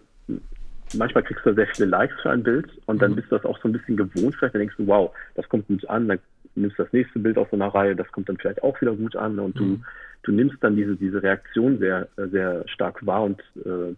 manchmal 0.93 1.23
kriegst 1.23 1.45
du 1.45 1.53
sehr 1.53 1.67
viele 1.67 1.87
Likes 1.87 2.15
für 2.21 2.31
ein 2.31 2.43
Bild 2.43 2.69
und 2.87 3.01
dann 3.01 3.11
mhm. 3.11 3.15
bist 3.15 3.31
du 3.31 3.35
das 3.35 3.45
auch 3.45 3.59
so 3.61 3.69
ein 3.69 3.71
bisschen 3.71 3.97
gewohnt. 3.97 4.35
Vielleicht 4.35 4.55
dann 4.55 4.61
denkst 4.61 4.77
du, 4.77 4.87
wow, 4.87 5.11
das 5.35 5.47
kommt 5.47 5.67
gut 5.67 5.87
an, 5.87 6.07
dann 6.07 6.19
nimmst 6.55 6.79
du 6.79 6.83
das 6.83 6.93
nächste 6.93 7.19
Bild 7.19 7.37
aus 7.37 7.47
so 7.51 7.57
einer 7.57 7.67
Reihe, 7.67 7.95
das 7.95 8.11
kommt 8.11 8.29
dann 8.29 8.37
vielleicht 8.37 8.63
auch 8.63 8.79
wieder 8.81 8.95
gut 8.95 9.15
an 9.15 9.39
und 9.39 9.55
mhm. 9.55 9.59
du, 9.59 9.79
du 10.23 10.31
nimmst 10.31 10.57
dann 10.61 10.75
diese, 10.75 10.95
diese 10.95 11.21
Reaktion 11.21 11.79
sehr, 11.79 12.07
sehr 12.15 12.67
stark 12.67 13.05
wahr 13.05 13.23
und 13.23 13.41
äh, 13.65 13.93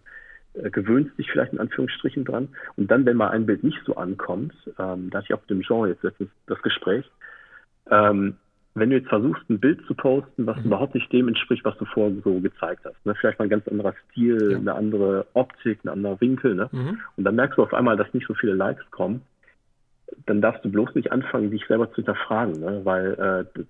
gewöhnst 0.54 1.16
dich 1.18 1.30
vielleicht 1.30 1.52
in 1.52 1.60
Anführungsstrichen 1.60 2.24
dran. 2.24 2.48
Und 2.76 2.90
dann, 2.90 3.06
wenn 3.06 3.16
mal 3.16 3.30
ein 3.30 3.46
Bild 3.46 3.64
nicht 3.64 3.80
so 3.84 3.96
ankommt, 3.96 4.54
ähm, 4.78 5.10
da 5.10 5.18
hatte 5.18 5.26
ich 5.28 5.34
auch 5.34 5.40
mit 5.40 5.50
dem 5.50 5.60
Genre 5.60 5.88
jetzt 5.88 6.02
letztens 6.02 6.30
das 6.46 6.60
Gespräch, 6.62 7.08
ähm, 7.90 8.36
wenn 8.74 8.90
du 8.90 8.96
jetzt 8.96 9.08
versuchst, 9.08 9.48
ein 9.48 9.58
Bild 9.58 9.84
zu 9.86 9.94
posten, 9.94 10.46
was 10.46 10.56
mhm. 10.58 10.66
überhaupt 10.66 10.94
nicht 10.94 11.12
dem 11.12 11.28
entspricht, 11.28 11.64
was 11.64 11.76
du 11.78 11.84
vorher 11.86 12.16
so 12.22 12.40
gezeigt 12.40 12.84
hast. 12.84 13.04
Ne? 13.04 13.14
Vielleicht 13.14 13.38
mal 13.38 13.46
ein 13.46 13.50
ganz 13.50 13.66
anderer 13.66 13.94
Stil, 14.10 14.52
ja. 14.52 14.58
eine 14.58 14.74
andere 14.74 15.26
Optik, 15.34 15.84
ein 15.84 15.88
anderer 15.88 16.20
Winkel. 16.20 16.54
Ne? 16.54 16.68
Mhm. 16.70 17.00
Und 17.16 17.24
dann 17.24 17.34
merkst 17.34 17.58
du 17.58 17.62
auf 17.62 17.74
einmal, 17.74 17.96
dass 17.96 18.12
nicht 18.14 18.26
so 18.26 18.34
viele 18.34 18.54
Likes 18.54 18.88
kommen. 18.90 19.22
Dann 20.26 20.40
darfst 20.40 20.64
du 20.64 20.70
bloß 20.70 20.94
nicht 20.94 21.12
anfangen, 21.12 21.50
dich 21.50 21.66
selber 21.66 21.90
zu 21.90 21.96
hinterfragen, 21.96 22.60
ne? 22.60 22.80
weil 22.84 23.46
äh, 23.56 23.60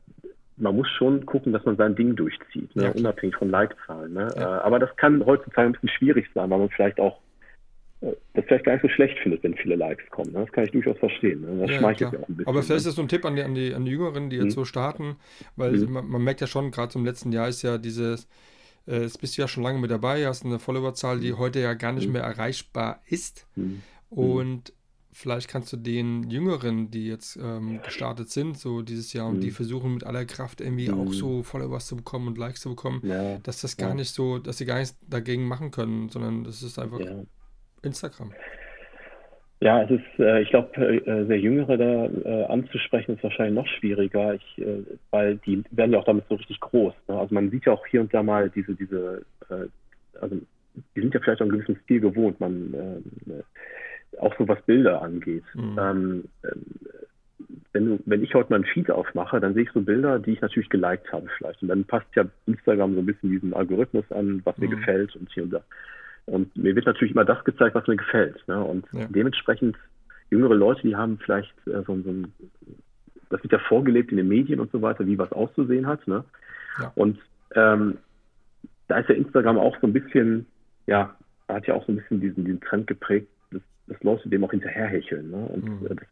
man 0.59 0.77
muss 0.77 0.89
schon 0.91 1.25
gucken, 1.27 1.53
dass 1.53 1.65
man 1.65 1.77
sein 1.77 1.95
Ding 1.95 2.17
durchzieht, 2.17 2.75
ne? 2.77 2.85
ja, 2.85 2.91
unabhängig 2.91 3.37
von 3.37 3.51
Like-Zahlen. 3.51 4.13
Ne? 4.13 4.29
Ja. 4.37 4.59
Äh, 4.59 4.61
aber 4.63 4.79
das 4.79 4.95
kann 4.97 5.25
heutzutage 5.25 5.69
ein 5.69 5.73
bisschen 5.73 5.91
schwierig 5.91 6.29
sein, 6.35 6.51
weil 6.51 6.59
man 6.59 6.71
vielleicht 6.71 7.01
auch 7.01 7.21
das 8.01 8.45
vielleicht 8.45 8.65
gar 8.65 8.73
nicht 8.75 8.83
so 8.83 8.89
schlecht 8.89 9.19
findet, 9.19 9.43
wenn 9.43 9.57
viele 9.57 9.75
Likes 9.75 10.09
kommen. 10.11 10.33
Ne? 10.33 10.41
Das 10.41 10.53
kann 10.53 10.65
ich 10.65 10.71
durchaus 10.71 10.97
verstehen. 10.99 11.41
Ne? 11.41 11.63
Das 11.63 11.71
ja, 11.71 11.79
schmeichelt 11.79 12.13
ja 12.13 12.21
auch 12.21 12.29
ein 12.29 12.37
bisschen. 12.37 12.47
Aber 12.47 12.63
vielleicht 12.63 12.71
ne? 12.71 12.77
ist 12.77 12.87
das 12.87 12.95
so 12.95 13.03
ein 13.03 13.09
Tipp 13.09 13.25
an 13.25 13.35
die, 13.35 13.43
an 13.43 13.55
die, 13.55 13.75
an 13.75 13.85
die 13.85 13.91
Jüngeren, 13.91 14.31
die 14.31 14.37
jetzt 14.37 14.45
mhm. 14.45 14.51
so 14.51 14.65
starten, 14.65 15.17
weil 15.57 15.73
mhm. 15.73 15.93
man, 15.93 16.07
man, 16.07 16.23
merkt 16.23 16.41
ja 16.41 16.47
schon, 16.47 16.71
gerade 16.71 16.91
zum 16.91 17.05
letzten 17.05 17.33
Jahr 17.33 17.49
ist 17.49 17.63
ja 17.63 17.77
dieses, 17.77 18.29
äh, 18.87 19.03
jetzt 19.03 19.21
bist 19.21 19.37
du 19.37 19.43
ja 19.43 19.49
schon 19.49 19.65
lange 19.65 19.81
mit 19.81 19.91
dabei, 19.91 20.27
hast 20.27 20.45
eine 20.45 20.61
Followerzahl, 20.61 21.19
die 21.19 21.33
mhm. 21.33 21.39
heute 21.39 21.59
ja 21.59 21.75
gar 21.75 21.93
nicht 21.93 22.07
mhm. 22.07 22.15
mehr 22.15 22.23
erreichbar 22.23 23.03
ist. 23.07 23.49
Mhm. 23.57 23.83
Und 24.11 24.73
vielleicht 25.19 25.49
kannst 25.49 25.73
du 25.73 25.77
den 25.77 26.31
Jüngeren, 26.31 26.91
die 26.91 27.07
jetzt 27.09 27.37
ähm, 27.37 27.81
gestartet 27.83 28.31
sind, 28.31 28.59
so 28.59 28.83
dieses 28.83 29.13
Jahr, 29.13 29.27
und 29.29 29.41
die 29.41 29.51
versuchen 29.51 29.95
mit 29.95 30.05
aller 30.05 30.25
Kraft 30.25 30.61
irgendwie 30.61 30.91
auch 30.91 31.13
so 31.13 31.43
Followers 31.43 31.87
zu 31.87 31.97
bekommen 31.97 32.29
und 32.29 32.39
Likes 32.39 32.61
zu 32.61 32.71
bekommen, 32.71 33.01
ja. 33.03 33.39
dass 33.43 33.61
das 33.61 33.77
gar 33.77 33.91
ja. 33.91 33.95
nicht 33.95 34.15
so, 34.15 34.39
dass 34.39 34.59
sie 34.59 34.67
gar 34.67 34.79
nichts 34.79 34.99
dagegen 35.09 35.47
machen 35.47 35.71
können, 35.71 36.09
sondern 36.09 36.45
das 36.45 36.63
ist 36.63 36.79
einfach 36.79 37.01
ja 37.01 37.23
Instagram. 37.83 38.33
Ja, 39.61 39.83
es 39.83 39.91
ist, 39.91 40.21
äh, 40.21 40.43
ich 40.43 40.51
glaube, 40.51 40.71
äh, 40.81 41.27
sehr 41.27 41.41
Jüngere 41.41 41.77
da 41.77 42.07
äh, 42.07 42.45
anzusprechen, 42.45 43.17
ist 43.17 43.25
wahrscheinlich 43.25 43.57
noch 43.57 43.67
schwieriger, 43.67 44.35
ich, 44.35 44.59
äh, 44.59 44.85
weil 45.11 45.37
die 45.39 45.65
werden 45.73 45.93
ja 45.93 45.99
auch 45.99 46.05
damit 46.05 46.27
so 46.29 46.37
richtig 46.37 46.61
groß. 46.61 46.95
Ne? 47.09 47.19
Also 47.19 47.35
man 47.35 47.51
sieht 47.51 47.67
ja 47.67 47.73
auch 47.73 47.85
hier 47.87 48.01
und 48.01 48.15
da 48.15 48.23
mal 48.23 48.51
diese, 48.51 48.75
diese, 48.77 49.25
äh, 49.51 49.67
also 50.21 50.37
die 50.95 51.01
sind 51.01 51.13
ja 51.13 51.21
vielleicht 51.21 51.41
auch 51.41 51.47
einen 51.47 51.59
gewissen 51.59 51.81
Stil 51.83 52.01
gewohnt, 52.01 52.39
man 52.39 53.03
äh, 53.27 53.33
auch 54.19 54.35
so 54.39 54.49
was 54.49 54.61
Bilder 54.63 55.03
angeht. 55.03 55.45
Mhm. 55.55 55.79
Ähm, 55.81 56.25
wenn, 57.73 57.87
du, 57.87 58.01
wenn 58.07 58.23
ich 58.23 58.35
heute 58.35 58.51
mal 58.51 58.57
einen 58.57 58.65
Feed 58.65 58.91
aufmache, 58.91 59.41
dann 59.41 59.55
sehe 59.55 59.65
ich 59.65 59.71
so 59.73 59.81
Bilder, 59.81 60.19
die 60.19 60.33
ich 60.33 60.41
natürlich 60.41 60.69
geliked 60.71 61.13
habe 61.13 61.29
vielleicht. 61.37 61.63
Und 61.63 61.69
dann 61.69 61.85
passt 61.85 62.07
ja 62.15 62.25
Instagram 62.47 62.95
so 62.95 63.01
ein 63.01 63.07
bisschen 63.07 63.31
diesen 63.31 63.55
Algorithmus 63.55 64.11
an, 64.11 64.41
was 64.45 64.57
mir 64.59 64.69
mhm. 64.69 64.77
gefällt 64.77 65.15
und 65.17 65.31
hier 65.33 65.45
und 65.45 65.51
da. 65.51 65.63
Und 66.27 66.55
mir 66.57 66.75
wird 66.75 66.87
natürlich 66.87 67.13
immer 67.13 67.25
das 67.25 67.43
gezeigt, 67.45 67.75
was 67.75 67.87
mir 67.87 67.97
gefällt. 67.97 68.47
Ne? 68.49 68.63
Und 68.63 68.87
ja. 68.93 69.07
dementsprechend 69.09 69.77
jüngere 70.31 70.55
Leute, 70.55 70.83
die 70.83 70.97
haben 70.97 71.19
vielleicht 71.19 71.55
äh, 71.67 71.83
so, 71.87 72.01
so, 72.03 72.11
ein, 72.11 72.33
das 73.31 73.43
wird 73.43 73.53
ja 73.53 73.59
vorgelebt 73.61 74.11
in 74.11 74.19
den 74.19 74.29
Medien 74.29 74.61
und 74.61 74.71
so 74.71 74.83
weiter, 74.83 75.07
wie 75.07 75.19
was 75.19 75.33
auszusehen 75.33 75.87
hat. 75.87 76.07
Ne? 76.07 76.25
Ja. 76.81 76.93
Und 76.97 77.19
ähm, 77.55 77.99
da 78.89 78.99
ist 78.99 79.09
ja 79.09 79.15
Instagram 79.15 79.59
auch 79.59 79.77
so 79.81 79.87
ein 79.87 79.93
bisschen, 79.93 80.47
ja, 80.87 81.15
hat 81.49 81.67
ja 81.67 81.75
auch 81.75 81.87
so 81.87 81.93
ein 81.93 81.97
bisschen 81.97 82.21
diesen, 82.21 82.45
diesen 82.45 82.61
Trend 82.61 82.87
geprägt, 82.87 83.29
dass, 83.89 84.03
Leute 84.03 84.29
dem 84.29 84.45
auch 84.45 84.51
hinterherhecheln. 84.51 85.31
Ne? 85.31 85.47
Und 85.53 85.65
mhm. 85.65 85.87
Äh, 85.87 85.95
das, 85.97 86.07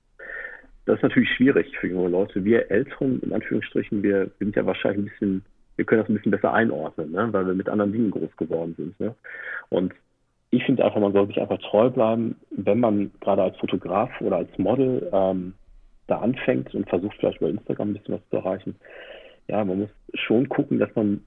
das, 0.87 0.97
ist 0.97 1.03
natürlich 1.03 1.31
schwierig 1.37 1.77
für 1.79 1.89
junge 1.89 2.09
Leute. 2.09 2.45
Wir 2.45 2.71
Älteren, 2.71 3.21
in 3.21 3.33
Anführungsstrichen, 3.33 4.03
wir, 4.03 4.27
wir 4.39 4.47
sind 4.47 4.57
ja 4.57 4.67
wahrscheinlich 4.67 5.07
ein 5.07 5.11
bisschen 5.11 5.43
wir 5.77 5.85
können 5.85 6.01
das 6.01 6.09
ein 6.09 6.15
bisschen 6.15 6.33
besser 6.33 6.53
einordnen, 6.53 7.13
ne? 7.13 7.29
weil 7.33 7.47
wir 7.47 7.55
mit 7.55 7.69
anderen 7.69 7.93
Dingen 7.93 8.11
groß 8.11 8.35
geworden 8.37 8.75
sind. 8.77 8.99
Ne? 8.99 9.15
Und 9.69 9.93
ich 10.51 10.65
finde 10.65 10.85
einfach, 10.85 11.01
man 11.01 11.13
soll 11.13 11.27
sich 11.27 11.41
einfach 11.41 11.59
treu 11.59 11.91
bleiben, 11.91 12.37
wenn 12.51 12.81
man 12.81 13.11
gerade 13.21 13.43
als 13.43 13.57
Fotograf 13.59 14.11
oder 14.21 14.37
als 14.37 14.59
Model 14.59 15.09
ähm, 15.13 15.55
da 16.07 16.19
anfängt 16.19 16.75
und 16.75 16.89
versucht 16.89 17.17
vielleicht 17.19 17.39
über 17.39 17.51
Instagram 17.51 17.91
ein 17.91 17.95
bisschen 17.95 18.15
was 18.15 18.29
zu 18.31 18.37
erreichen. 18.37 18.77
Ja, 19.49 19.65
man 19.65 19.81
muss 19.81 19.91
schon 20.15 20.49
gucken, 20.49 20.79
dass 20.79 20.95
man 20.95 21.23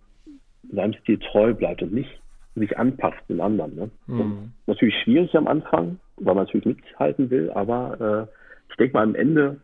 seinem 0.72 0.94
Stil 0.94 1.20
treu 1.20 1.54
bleibt 1.54 1.82
und 1.84 1.94
nicht 1.94 2.20
sich 2.56 2.78
anpasst 2.78 3.22
den 3.30 3.40
anderen. 3.40 3.76
Ne? 3.76 3.90
Mhm. 4.08 4.52
Natürlich 4.68 4.96
schwierig 5.04 5.36
am 5.36 5.48
Anfang, 5.48 6.00
weil 6.20 6.36
man 6.36 6.46
natürlich 6.46 6.66
mithalten 6.66 7.30
will, 7.30 7.52
aber 7.52 8.28
äh, 8.30 8.72
ich 8.72 8.78
denke 8.78 8.94
mal 8.94 9.04
am 9.04 9.16
Ende 9.16 9.60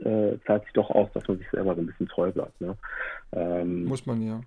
äh, 0.00 0.36
zahlt 0.46 0.64
sich 0.64 0.72
doch 0.72 0.90
aus, 0.90 1.08
dass 1.14 1.26
man 1.28 1.38
sich 1.38 1.48
selber 1.50 1.74
so 1.74 1.80
ein 1.80 1.86
bisschen 1.86 2.08
treu 2.08 2.30
bleibt. 2.30 2.60
Ne? 2.60 2.76
Ähm, 3.32 3.84
Muss 3.84 4.06
man 4.06 4.22
ja. 4.22 4.40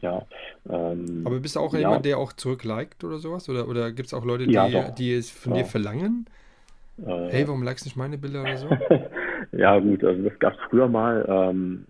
Ja. 0.00 0.22
Ähm, 0.68 1.22
aber 1.24 1.40
bist 1.40 1.56
du 1.56 1.60
auch 1.60 1.72
ja. 1.72 1.80
jemand, 1.80 2.04
der 2.04 2.18
auch 2.18 2.32
zurückliked 2.32 3.02
oder 3.04 3.18
sowas? 3.18 3.48
Oder, 3.48 3.68
oder 3.68 3.90
gibt 3.90 4.06
es 4.06 4.14
auch 4.14 4.24
Leute, 4.24 4.46
die, 4.46 4.52
ja, 4.52 4.90
die 4.90 5.14
es 5.14 5.30
von 5.30 5.54
ja. 5.54 5.62
dir 5.62 5.64
verlangen? 5.64 6.26
Äh, 6.98 7.30
hey, 7.30 7.48
warum 7.48 7.62
likest 7.62 7.84
du 7.84 7.88
nicht 7.88 7.96
meine 7.96 8.18
Bilder 8.18 8.42
oder 8.42 8.56
so? 8.56 8.68
ja, 9.52 9.78
gut, 9.78 10.04
also 10.04 10.22
das 10.22 10.38
gab 10.38 10.52
es 10.52 10.58
früher 10.68 10.88
mal. 10.88 11.24
Ähm, 11.28 11.86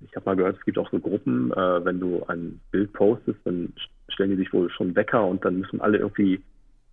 ich 0.00 0.14
habe 0.14 0.26
mal 0.26 0.36
gehört, 0.36 0.58
es 0.58 0.64
gibt 0.64 0.78
auch 0.78 0.90
so 0.90 0.98
Gruppen, 0.98 1.52
äh, 1.52 1.84
wenn 1.84 2.00
du 2.00 2.24
ein 2.26 2.60
Bild 2.70 2.92
postest, 2.92 3.38
dann 3.44 3.72
stellen 4.08 4.30
die 4.30 4.36
sich 4.36 4.52
wohl 4.52 4.68
schon 4.70 4.94
Wecker 4.94 5.24
und 5.24 5.44
dann 5.44 5.58
müssen 5.58 5.80
alle 5.80 5.98
irgendwie 5.98 6.42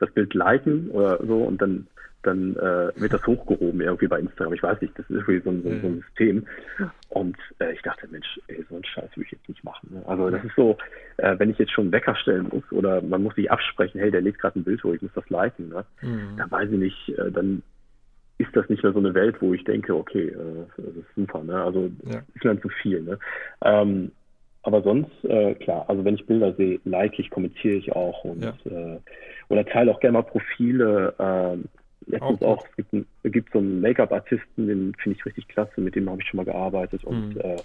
das 0.06 0.14
Bild 0.14 0.34
liken 0.34 0.89
oder 0.91 1.20
so 1.26 1.43
und 1.43 1.62
dann 1.62 1.88
dann 2.24 2.56
äh, 2.56 2.91
wird 2.95 3.14
das 3.14 3.26
hochgehoben 3.28 3.82
irgendwie 3.82 4.08
bei 4.08 4.20
Instagram. 4.20 4.54
Ich 4.54 4.64
weiß 4.64 4.82
nicht, 4.82 4.97
das 4.97 5.06
ist 5.10 5.28
irgendwie 5.28 5.41
so 5.41 5.49
ein, 5.49 5.62
so, 5.62 5.70
so 5.82 5.88
ein 5.88 6.04
System. 6.08 6.47
Und 7.10 7.38
äh, 7.60 7.74
ich 7.74 7.82
dachte, 7.82 8.08
Mensch, 8.10 8.39
ey, 8.47 8.66
so 8.70 8.76
einen 8.76 8.86
Scheiß 8.86 9.10
will 9.16 9.26
ich 9.26 9.32
jetzt 9.32 9.47
nicht 9.47 9.64
machen. 9.64 9.89
Ne? 9.91 10.04
Also 10.08 10.30
das 10.30 10.43
ist 10.43 10.56
so, 10.56 10.78
äh, 11.18 11.38
wenn 11.38 11.49
ich 11.49 11.58
jetzt 11.58 11.74
schon 11.74 11.86
einen 11.86 11.91
Wecker 11.91 12.16
stellen 12.16 12.47
muss 12.49 12.64
oder 12.72 13.01
man 13.01 13.24
muss 13.24 13.36
sich 13.36 13.51
absprechen, 13.51 13.99
hey, 13.99 14.10
der 14.10 14.22
legt 14.22 14.39
gerade 14.39 14.58
ein 14.58 14.64
Bild 14.64 14.84
hoch, 14.84 14.93
ich 14.93 15.01
muss 15.01 15.12
das 15.14 15.30
liken, 15.30 15.70
ne? 15.70 15.86
Mhm. 16.01 16.38
dann 16.38 16.49
weiß 16.49 16.72
ich 16.72 16.80
nicht, 16.80 17.10
äh, 17.10 17.30
dann 17.30 17.62
ist 18.38 18.56
das 18.56 18.68
nicht 18.70 18.84
mehr 18.84 18.93
so 18.93 18.99
eine 18.99 19.14
Welt, 19.14 19.36
wo 19.41 19.54
ich 19.54 19.64
denke, 19.64 19.95
okay, 19.95 20.30
äh, 20.30 20.66
das 20.78 20.95
ist 20.95 21.16
super. 21.16 21.43
Ne? 21.43 21.62
Also 21.62 21.91
ja. 22.06 22.22
ist 22.34 22.43
dann 22.43 22.62
zu 22.62 22.70
viel. 22.70 23.01
Ne? 23.01 23.20
Ähm, 23.64 24.12
aber 24.64 24.82
sonst, 24.82 25.11
äh, 25.26 25.55
klar, 25.55 25.86
also 25.89 26.03
wenn 26.05 26.16
ich 26.16 26.26
Bilder 26.26 26.53
sehe, 26.53 26.80
like 26.86 27.20
ich, 27.20 27.30
kommentiere 27.30 27.76
ich 27.76 27.91
auch 27.91 28.24
und 28.24 28.43
ja. 28.43 28.53
äh, 28.66 28.99
oder 29.49 29.66
teile 29.66 29.91
auch 29.91 29.99
gerne 29.99 30.14
mal 30.14 30.24
Profile, 30.24 31.14
äh, 31.20 31.57
letztens 32.08 32.41
auch, 32.41 32.58
auch, 32.58 32.66
es 32.70 32.76
gibt, 32.76 32.93
ein, 32.93 33.06
gibt 33.24 33.54
so 33.54 33.60
einen 33.60 33.82
Make-up-Artisten, 33.82 34.68
den 34.68 34.93
finde 35.01 35.18
ich 35.18 35.26
richtig 35.26 35.47
klasse, 35.47 35.82
mit 35.82 35.95
dem 35.95 36.10
habe 36.10 36.22
ich 36.22 36.28
schon 36.28 36.38
mal 36.38 36.45
gearbeitet 36.45 37.04
und 37.04 37.36
mhm. 37.36 37.41
äh, 37.41 37.58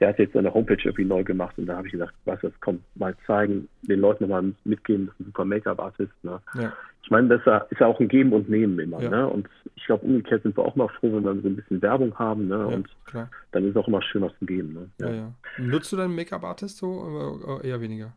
der 0.00 0.08
hat 0.08 0.18
jetzt 0.18 0.34
seine 0.34 0.52
Homepage 0.52 0.78
irgendwie 0.82 1.04
neu 1.04 1.24
gemacht 1.24 1.58
und 1.58 1.66
da 1.66 1.76
habe 1.76 1.86
ich 1.86 1.92
gesagt, 1.92 2.14
weißt 2.24 2.44
du, 2.44 2.50
komm, 2.60 2.80
mal 2.94 3.14
zeigen, 3.26 3.68
den 3.82 4.00
Leuten 4.00 4.24
nochmal 4.24 4.52
mitgeben, 4.64 5.06
das 5.06 5.14
ist 5.14 5.20
ein 5.20 5.26
super 5.26 5.44
Make-up-Artist. 5.44 6.12
Ne? 6.22 6.40
Ja. 6.54 6.72
Ich 7.02 7.10
meine, 7.10 7.28
das 7.28 7.66
ist 7.70 7.80
ja 7.80 7.86
auch 7.86 8.00
ein 8.00 8.08
Geben 8.08 8.32
und 8.32 8.50
Nehmen 8.50 8.78
immer. 8.78 9.00
Ja. 9.02 9.08
Ne? 9.08 9.26
Und 9.26 9.48
ich 9.76 9.86
glaube, 9.86 10.04
umgekehrt 10.04 10.42
sind 10.42 10.56
wir 10.56 10.64
auch 10.64 10.76
mal 10.76 10.88
froh, 10.88 11.14
wenn 11.14 11.24
wir 11.24 11.40
so 11.40 11.48
ein 11.48 11.56
bisschen 11.56 11.80
Werbung 11.80 12.18
haben 12.18 12.48
ne? 12.48 12.66
und 12.66 12.88
klar. 13.06 13.30
dann 13.52 13.64
ist 13.64 13.70
es 13.70 13.76
auch 13.76 13.88
immer 13.88 14.02
schön, 14.02 14.22
was 14.22 14.36
zu 14.38 14.46
geben. 14.46 14.74
Ne? 14.74 14.90
Ja. 15.00 15.14
Ja, 15.14 15.32
Nutzt 15.58 15.90
du 15.92 15.96
deinen 15.96 16.14
Make-up-Artist 16.14 16.78
so 16.78 16.86
oder 16.86 17.64
eher 17.64 17.80
weniger? 17.80 18.12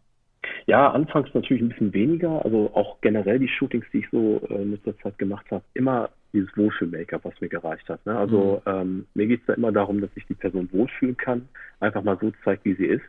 Ja, 0.67 0.91
anfangs 0.91 1.33
natürlich 1.33 1.63
ein 1.63 1.69
bisschen 1.69 1.93
weniger. 1.93 2.43
Also 2.43 2.71
auch 2.73 2.99
generell 3.01 3.39
die 3.39 3.47
Shootings, 3.47 3.85
die 3.93 3.99
ich 3.99 4.09
so 4.11 4.41
äh, 4.49 4.61
in 4.61 4.71
letzter 4.71 4.97
Zeit 4.99 5.17
gemacht 5.17 5.45
habe, 5.51 5.63
immer 5.73 6.09
dieses 6.33 6.55
Wohlfühl-Make-up, 6.55 7.25
was 7.25 7.39
mir 7.41 7.49
gereicht 7.49 7.87
hat. 7.89 8.05
Ne? 8.05 8.17
Also 8.17 8.61
mhm. 8.65 8.71
ähm, 8.71 9.07
mir 9.13 9.27
geht 9.27 9.41
es 9.41 9.47
da 9.47 9.53
immer 9.53 9.71
darum, 9.71 10.01
dass 10.01 10.13
sich 10.13 10.25
die 10.27 10.33
Person 10.33 10.69
wohlfühlen 10.71 11.17
kann, 11.17 11.47
einfach 11.79 12.03
mal 12.03 12.17
so 12.21 12.31
zeigt, 12.43 12.65
wie 12.65 12.75
sie 12.75 12.85
ist. 12.85 13.03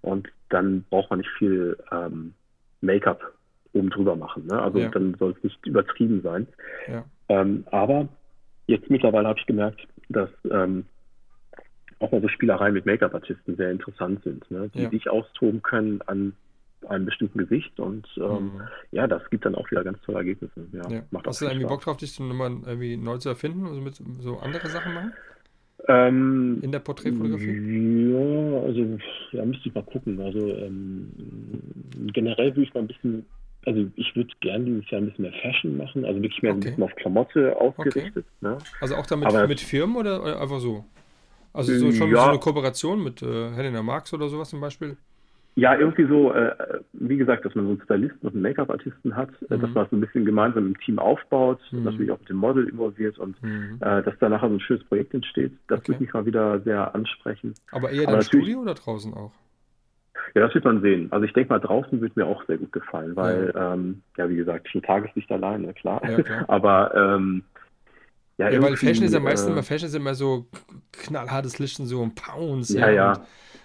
Und 0.00 0.28
dann 0.48 0.84
braucht 0.90 1.10
man 1.10 1.20
nicht 1.20 1.30
viel 1.38 1.76
ähm, 1.90 2.34
Make-up 2.80 3.32
oben 3.72 3.90
drüber 3.90 4.16
machen. 4.16 4.46
Ne? 4.46 4.60
Also 4.60 4.78
ja. 4.78 4.88
dann 4.88 5.14
soll 5.18 5.34
es 5.36 5.42
nicht 5.42 5.66
übertrieben 5.66 6.22
sein. 6.22 6.46
Ja. 6.86 7.04
Ähm, 7.28 7.64
aber 7.70 8.08
jetzt 8.66 8.88
mittlerweile 8.90 9.28
habe 9.28 9.38
ich 9.38 9.46
gemerkt, 9.46 9.86
dass 10.08 10.30
ähm, 10.50 10.86
auch 11.98 12.12
mal 12.12 12.20
so 12.20 12.28
Spielereien 12.28 12.74
mit 12.74 12.86
Make-up-Artisten 12.86 13.56
sehr 13.56 13.70
interessant 13.70 14.22
sind, 14.22 14.48
ne? 14.50 14.70
die 14.72 14.82
ja. 14.82 14.90
sich 14.90 15.10
austoben 15.10 15.62
können 15.62 16.00
an 16.02 16.34
einem 16.86 17.06
bestimmten 17.06 17.38
Gesicht 17.38 17.78
und 17.80 18.06
ähm, 18.16 18.44
mhm. 18.44 18.60
ja, 18.92 19.06
das 19.06 19.22
gibt 19.30 19.44
dann 19.44 19.54
auch 19.54 19.70
wieder 19.70 19.84
ganz 19.84 20.00
tolle 20.02 20.18
Ergebnisse. 20.18 20.66
Ja, 20.72 20.88
ja. 20.90 21.02
Macht 21.10 21.26
Hast 21.26 21.40
du 21.40 21.46
irgendwie 21.46 21.66
Bock 21.66 21.82
drauf, 21.82 21.96
dich 21.96 22.18
nochmal 22.20 22.50
irgendwie 22.66 22.96
neu 22.96 23.18
zu 23.18 23.28
erfinden 23.28 23.66
und 23.66 23.82
mit 23.82 24.00
so 24.20 24.38
andere 24.38 24.68
Sachen 24.68 24.94
machen? 24.94 25.12
Ähm, 25.86 26.58
In 26.62 26.72
der 26.72 26.80
Porträtfotografie? 26.80 28.10
Ja, 28.10 28.60
also 28.62 28.98
ja, 29.32 29.44
müsste 29.44 29.68
ich 29.68 29.74
mal 29.74 29.84
gucken. 29.84 30.20
Also 30.20 30.54
ähm, 30.54 31.10
generell 32.12 32.48
würde 32.48 32.62
ich 32.62 32.74
mal 32.74 32.80
ein 32.80 32.88
bisschen, 32.88 33.26
also 33.64 33.86
ich 33.96 34.16
würde 34.16 34.30
gerne 34.40 34.64
dieses 34.64 34.90
Jahr 34.90 35.00
ein 35.00 35.06
bisschen 35.06 35.22
mehr 35.22 35.40
Fashion 35.40 35.76
machen, 35.76 36.04
also 36.04 36.20
wirklich 36.20 36.42
mehr 36.42 36.52
okay. 36.52 36.58
ein 36.58 36.70
bisschen 36.70 36.82
auf 36.82 36.94
Klamotte 36.96 37.56
ausgerichtet. 37.60 38.26
Okay. 38.40 38.52
Ne? 38.54 38.58
Also 38.80 38.96
auch 38.96 39.06
damit 39.06 39.28
Aber, 39.28 39.46
mit 39.46 39.60
Firmen 39.60 39.96
oder 39.96 40.40
einfach 40.40 40.60
so? 40.60 40.84
Also 41.52 41.74
so 41.74 41.92
schon 41.92 42.10
ja. 42.10 42.24
so 42.24 42.30
eine 42.30 42.38
Kooperation 42.38 43.02
mit 43.02 43.22
äh, 43.22 43.50
Helena 43.52 43.82
Marx 43.82 44.12
oder 44.12 44.28
sowas 44.28 44.50
zum 44.50 44.60
Beispiel? 44.60 44.96
Ja, 45.58 45.74
irgendwie 45.74 46.06
so, 46.06 46.32
äh, 46.32 46.54
wie 46.92 47.16
gesagt, 47.16 47.44
dass 47.44 47.52
man 47.56 47.64
so 47.64 47.70
einen 47.72 47.82
Stylisten 47.82 48.28
und 48.28 48.34
einen 48.34 48.42
Make-up-Artisten 48.42 49.16
hat, 49.16 49.30
äh, 49.50 49.56
mhm. 49.56 49.60
dass 49.60 49.70
man 49.74 49.86
es 49.86 49.92
ein 49.92 50.00
bisschen 50.00 50.24
gemeinsam 50.24 50.68
im 50.68 50.78
Team 50.78 51.00
aufbaut, 51.00 51.58
mhm. 51.72 51.82
natürlich 51.82 52.12
auch 52.12 52.20
mit 52.20 52.28
dem 52.28 52.36
Model 52.36 52.68
involviert 52.68 53.18
und 53.18 53.42
mhm. 53.42 53.76
äh, 53.80 54.04
dass 54.04 54.14
da 54.20 54.28
nachher 54.28 54.50
so 54.50 54.54
ein 54.54 54.60
schönes 54.60 54.84
Projekt 54.84 55.14
entsteht. 55.14 55.50
Das 55.66 55.80
okay. 55.80 55.88
würde 55.88 56.04
mich 56.04 56.12
mal 56.12 56.26
wieder 56.26 56.60
sehr 56.60 56.94
ansprechen. 56.94 57.54
Aber 57.72 57.90
eher 57.90 58.08
im 58.08 58.22
Studio 58.22 58.60
oder 58.60 58.74
draußen 58.74 59.12
auch? 59.14 59.32
Ja, 60.36 60.42
das 60.42 60.54
wird 60.54 60.64
man 60.64 60.80
sehen. 60.80 61.08
Also 61.10 61.24
ich 61.24 61.32
denke 61.32 61.52
mal, 61.52 61.58
draußen 61.58 62.00
wird 62.00 62.14
mir 62.14 62.26
auch 62.26 62.46
sehr 62.46 62.58
gut 62.58 62.70
gefallen, 62.70 63.16
weil, 63.16 63.50
ja, 63.52 63.74
ähm, 63.74 64.02
ja 64.16 64.28
wie 64.30 64.36
gesagt, 64.36 64.68
schon 64.70 64.82
Tageslicht 64.82 65.32
alleine, 65.32 65.74
klar. 65.74 66.00
Ja, 66.08 66.22
klar. 66.22 66.44
Aber 66.48 66.94
ähm, 66.94 67.42
ja, 68.36 68.48
ja 68.48 68.62
weil 68.62 68.76
Fashion 68.76 69.06
ist 69.06 69.12
ja 69.12 69.18
meistens 69.18 69.48
äh, 69.48 69.52
immer, 69.54 69.64
Fashion 69.64 69.88
ist 69.88 69.96
immer 69.96 70.14
so 70.14 70.46
knallhartes 70.92 71.58
Licht 71.58 71.80
und 71.80 71.86
so 71.86 72.00
ein 72.00 72.14
Pounds. 72.14 72.72
Ja, 72.72 72.90
ja. 72.90 73.12
Und, 73.14 73.20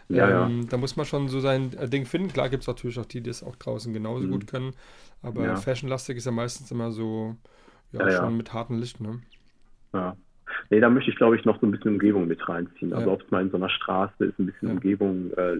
ja, 0.09 0.45
ähm, 0.45 0.61
ja. 0.61 0.67
Da 0.69 0.77
muss 0.77 0.95
man 0.95 1.05
schon 1.05 1.27
so 1.27 1.39
sein 1.39 1.73
äh, 1.77 1.87
Ding 1.87 2.05
finden. 2.05 2.29
Klar 2.29 2.49
gibt 2.49 2.61
es 2.61 2.67
natürlich 2.67 2.99
auch 2.99 3.05
die, 3.05 3.21
die 3.21 3.29
es 3.29 3.43
auch 3.43 3.55
draußen 3.55 3.93
genauso 3.93 4.27
mhm. 4.27 4.31
gut 4.31 4.47
können. 4.47 4.73
Aber 5.21 5.45
ja. 5.45 5.55
fashionlastig 5.55 6.17
ist 6.17 6.25
ja 6.25 6.31
meistens 6.31 6.71
immer 6.71 6.91
so, 6.91 7.35
ja, 7.91 8.07
ja 8.07 8.17
schon 8.17 8.37
mit 8.37 8.53
hartem 8.53 8.79
Licht, 8.79 8.99
ne? 8.99 9.21
Ja. 9.93 10.15
Nee, 10.69 10.79
da 10.79 10.89
möchte 10.89 11.09
ich, 11.09 11.17
glaube 11.17 11.35
ich, 11.35 11.45
noch 11.45 11.59
so 11.59 11.67
ein 11.67 11.71
bisschen 11.71 11.93
Umgebung 11.93 12.27
mit 12.27 12.47
reinziehen. 12.47 12.93
Also 12.93 13.11
ob 13.11 13.21
es 13.21 13.31
mal 13.31 13.41
in 13.41 13.49
so 13.49 13.57
einer 13.57 13.69
Straße 13.69 14.25
ist, 14.25 14.39
ein 14.39 14.45
bisschen 14.45 14.71
Umgebung. 14.71 15.31
Äh, 15.31 15.59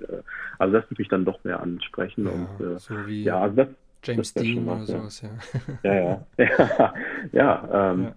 also 0.59 0.73
das 0.73 0.83
würde 0.89 0.95
mich 1.01 1.07
dann 1.07 1.25
doch 1.25 1.43
mehr 1.43 1.59
ansprechen. 1.59 2.27
und, 2.27 2.47
äh, 2.59 2.79
so 2.79 2.95
wie 3.07 3.23
ja, 3.23 3.41
also 3.41 3.55
das, 3.55 3.67
James 4.03 4.33
Dean 4.33 4.67
oder 4.67 4.85
sowas, 4.85 5.21
ja. 5.21 5.29
Ja, 5.83 5.93
ja. 5.93 6.25
ja, 6.37 6.93
ja, 7.31 7.91
ähm, 7.91 8.11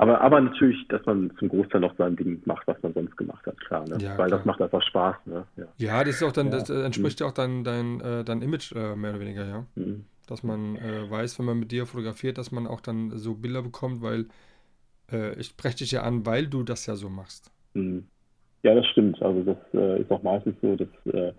aber, 0.00 0.18
aber 0.22 0.40
natürlich, 0.40 0.88
dass 0.88 1.04
man 1.04 1.30
zum 1.38 1.50
Großteil 1.50 1.82
noch 1.82 1.94
sein 1.98 2.16
Ding 2.16 2.40
macht, 2.46 2.66
was 2.66 2.82
man 2.82 2.94
sonst 2.94 3.18
gemacht 3.18 3.44
hat, 3.44 3.60
klar. 3.60 3.86
Ne? 3.86 3.98
Ja, 4.00 4.16
Weil 4.16 4.28
klar. 4.28 4.38
das 4.38 4.44
macht 4.46 4.62
einfach 4.62 4.82
Spaß. 4.82 5.16
Ne? 5.26 5.44
Ja. 5.58 5.64
ja. 5.76 6.04
das 6.04 6.14
ist 6.14 6.22
auch 6.22 6.32
dann, 6.32 6.46
ja. 6.46 6.52
das 6.52 6.70
entspricht 6.70 7.20
ja 7.20 7.26
auch 7.26 7.32
dein, 7.32 7.64
dein, 7.64 8.00
äh, 8.00 8.24
dein 8.24 8.40
Image 8.40 8.72
äh, 8.72 8.96
mehr 8.96 9.10
oder 9.10 9.20
weniger, 9.20 9.44
ja. 9.44 9.66
Mhm. 9.74 10.06
Dass 10.26 10.42
man 10.42 10.76
äh, 10.76 11.10
weiß, 11.10 11.38
wenn 11.38 11.44
man 11.44 11.58
mit 11.58 11.70
dir 11.70 11.84
fotografiert, 11.84 12.38
dass 12.38 12.50
man 12.50 12.66
auch 12.66 12.80
dann 12.80 13.10
so 13.18 13.34
Bilder 13.34 13.60
bekommt, 13.60 14.00
weil 14.00 14.28
äh, 15.12 15.38
ich 15.38 15.48
spreche 15.48 15.76
dich 15.78 15.90
ja 15.90 16.02
an, 16.02 16.24
weil 16.24 16.46
du 16.46 16.62
das 16.62 16.86
ja 16.86 16.94
so 16.94 17.10
machst. 17.10 17.52
Mhm. 17.74 18.06
Ja, 18.62 18.74
das 18.74 18.86
stimmt. 18.86 19.20
Also 19.20 19.42
das 19.42 19.58
äh, 19.74 20.00
ist 20.00 20.10
auch 20.10 20.22
meistens 20.22 20.54
so, 20.62 20.76
dass 20.76 20.88
äh, 21.12 21.32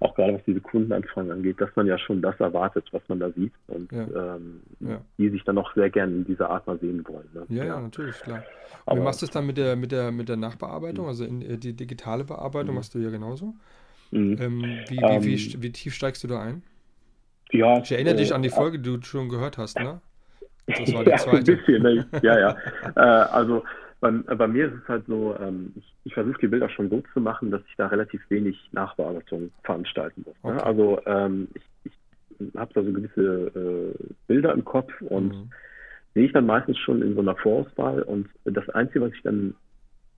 auch 0.00 0.14
gerade 0.14 0.34
was 0.34 0.44
diese 0.46 0.60
Kundenanfragen 0.60 1.30
angeht, 1.30 1.60
dass 1.60 1.68
man 1.76 1.86
ja 1.86 1.98
schon 1.98 2.22
das 2.22 2.38
erwartet, 2.40 2.86
was 2.90 3.02
man 3.08 3.20
da 3.20 3.30
sieht 3.32 3.52
und 3.68 3.92
ja. 3.92 4.36
Ähm, 4.36 4.60
ja. 4.80 5.00
die 5.18 5.28
sich 5.28 5.44
dann 5.44 5.58
auch 5.58 5.74
sehr 5.74 5.90
gerne 5.90 6.12
in 6.12 6.24
dieser 6.24 6.48
Art 6.48 6.66
mal 6.66 6.78
sehen 6.78 7.04
wollen. 7.06 7.28
Ne? 7.34 7.44
Ja, 7.50 7.64
ja, 7.64 7.80
natürlich, 7.80 8.18
klar. 8.20 8.42
Und 8.86 8.98
wie 8.98 9.02
machst 9.02 9.20
du 9.20 9.26
es 9.26 9.30
dann 9.30 9.46
mit 9.46 9.58
der, 9.58 9.76
mit 9.76 9.92
der, 9.92 10.10
mit 10.10 10.28
der 10.30 10.38
Nachbearbeitung, 10.38 11.06
also 11.06 11.24
in, 11.24 11.42
äh, 11.42 11.58
die 11.58 11.74
digitale 11.74 12.24
Bearbeitung, 12.24 12.70
mhm. 12.70 12.76
machst 12.76 12.94
du 12.94 12.98
ja 12.98 13.10
genauso? 13.10 13.54
Mhm. 14.10 14.36
Ähm, 14.40 14.62
wie, 14.88 14.96
wie, 14.96 15.02
ähm, 15.02 15.24
wie, 15.24 15.62
wie, 15.62 15.72
tief 15.72 15.94
steigst 15.94 16.24
du 16.24 16.28
da 16.28 16.40
ein? 16.40 16.62
Ja, 17.52 17.78
ich 17.78 17.92
erinnere 17.92 18.14
äh, 18.14 18.18
dich 18.18 18.34
an 18.34 18.42
die 18.42 18.48
äh, 18.48 18.52
Folge, 18.52 18.78
die 18.78 18.90
du 18.90 19.02
schon 19.02 19.28
gehört 19.28 19.58
hast, 19.58 19.78
ne? 19.78 20.00
Das 20.66 20.92
war 20.94 21.04
die 21.04 21.10
zweite. 21.16 21.36
ein 21.36 21.44
bisschen, 21.44 21.82
ne? 21.82 22.06
ja, 22.22 22.38
ja. 22.38 22.56
äh, 22.96 23.00
also 23.00 23.64
bei, 24.00 24.10
bei, 24.10 24.46
mir 24.46 24.66
ist 24.68 24.82
es 24.82 24.88
halt 24.88 25.06
so, 25.06 25.36
ähm, 25.40 25.72
ich, 25.76 25.94
ich 26.04 26.14
versuche 26.14 26.40
die 26.40 26.48
Bilder 26.48 26.68
schon 26.68 26.88
so 26.88 27.02
zu 27.12 27.20
machen, 27.20 27.50
dass 27.50 27.62
ich 27.68 27.76
da 27.76 27.88
relativ 27.88 28.22
wenig 28.30 28.58
Nachbearbeitung 28.72 29.50
veranstalten 29.62 30.24
muss. 30.26 30.36
Ne? 30.42 30.58
Okay. 30.58 30.64
Also 30.64 31.00
ähm, 31.06 31.48
ich, 31.54 31.92
ich 32.38 32.54
habe 32.56 32.72
da 32.72 32.82
so 32.82 32.92
gewisse 32.92 33.94
äh, 33.98 34.14
Bilder 34.26 34.52
im 34.52 34.64
Kopf 34.64 34.92
und 35.02 35.34
mhm. 35.34 35.50
sehe 36.14 36.26
ich 36.26 36.32
dann 36.32 36.46
meistens 36.46 36.78
schon 36.78 37.02
in 37.02 37.14
so 37.14 37.20
einer 37.20 37.36
Vorauswahl 37.36 38.02
und 38.02 38.28
das 38.44 38.68
Einzige, 38.70 39.02
was 39.02 39.12
ich 39.12 39.22
dann, 39.22 39.54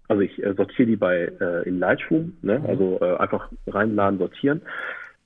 also 0.08 0.22
ich 0.22 0.42
äh, 0.42 0.54
sortiere 0.54 0.86
die 0.86 0.96
bei 0.96 1.32
äh, 1.40 1.68
in 1.68 1.78
Lightroom, 1.78 2.36
ne? 2.42 2.60
Mhm. 2.60 2.66
also 2.66 2.98
äh, 3.00 3.16
einfach 3.16 3.50
reinladen, 3.66 4.18
sortieren 4.18 4.62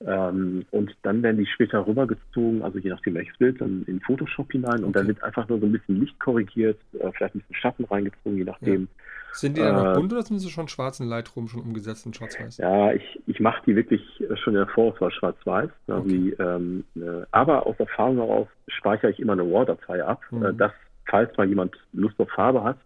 ähm, 0.05 0.67
und 0.71 0.95
dann 1.03 1.23
werden 1.23 1.39
die 1.39 1.47
später 1.47 1.87
rübergezogen, 1.87 2.63
also 2.63 2.79
je 2.79 2.91
nachdem 2.91 3.15
welches 3.15 3.37
Bild, 3.39 3.61
dann 3.61 3.85
in 3.87 4.01
Photoshop 4.01 4.53
hinein 4.53 4.85
und 4.85 4.91
okay. 4.91 4.99
dann 4.99 5.07
wird 5.09 5.23
einfach 5.23 5.49
nur 5.49 5.59
so 5.59 5.67
ein 5.67 5.73
bisschen 5.73 6.01
Licht 6.01 6.19
korrigiert, 6.21 6.79
äh, 6.95 7.11
vielleicht 7.13 7.35
ein 7.35 7.41
bisschen 7.41 7.57
Schatten 7.57 7.85
reingezogen, 7.85 8.37
je 8.37 8.45
nachdem. 8.45 8.83
Ja. 8.83 8.89
Sind 9.33 9.57
die 9.57 9.61
dann 9.61 9.75
noch 9.75 9.93
äh, 9.93 9.95
bunt 9.95 10.13
oder 10.13 10.23
sind 10.23 10.39
sie 10.39 10.51
schon 10.51 10.69
schwarz 10.69 11.01
in 11.01 11.09
Lightroom 11.09 11.49
schon 11.49 11.61
umgesetzt 11.61 12.07
in 12.07 12.15
schwarz-weiß? 12.15 12.59
Ja, 12.59 12.93
ich, 12.93 13.21
ich 13.27 13.41
mache 13.41 13.63
die 13.67 13.77
wirklich 13.77 14.03
schon 14.43 14.55
in 14.55 14.61
der 14.61 14.69
Vorauswahl 14.69 15.13
schwarz-weiß. 15.13 15.71
Ne, 15.87 15.97
okay. 15.97 16.37
ähm, 16.39 16.85
äh, 16.97 17.25
aber 17.33 17.67
aus 17.67 17.79
Erfahrung 17.79 18.17
heraus 18.17 18.49
speichere 18.69 19.11
ich 19.11 19.21
immer 19.21 19.33
eine 19.33 19.43
RAW-Datei 19.43 20.05
ab, 20.05 20.21
mhm. 20.31 20.45
äh, 20.45 20.55
dass, 20.55 20.73
falls 21.07 21.37
mal 21.37 21.49
jemand 21.49 21.75
Lust 21.93 22.19
auf 22.19 22.31
Farbe 22.31 22.65
hat, 22.65 22.79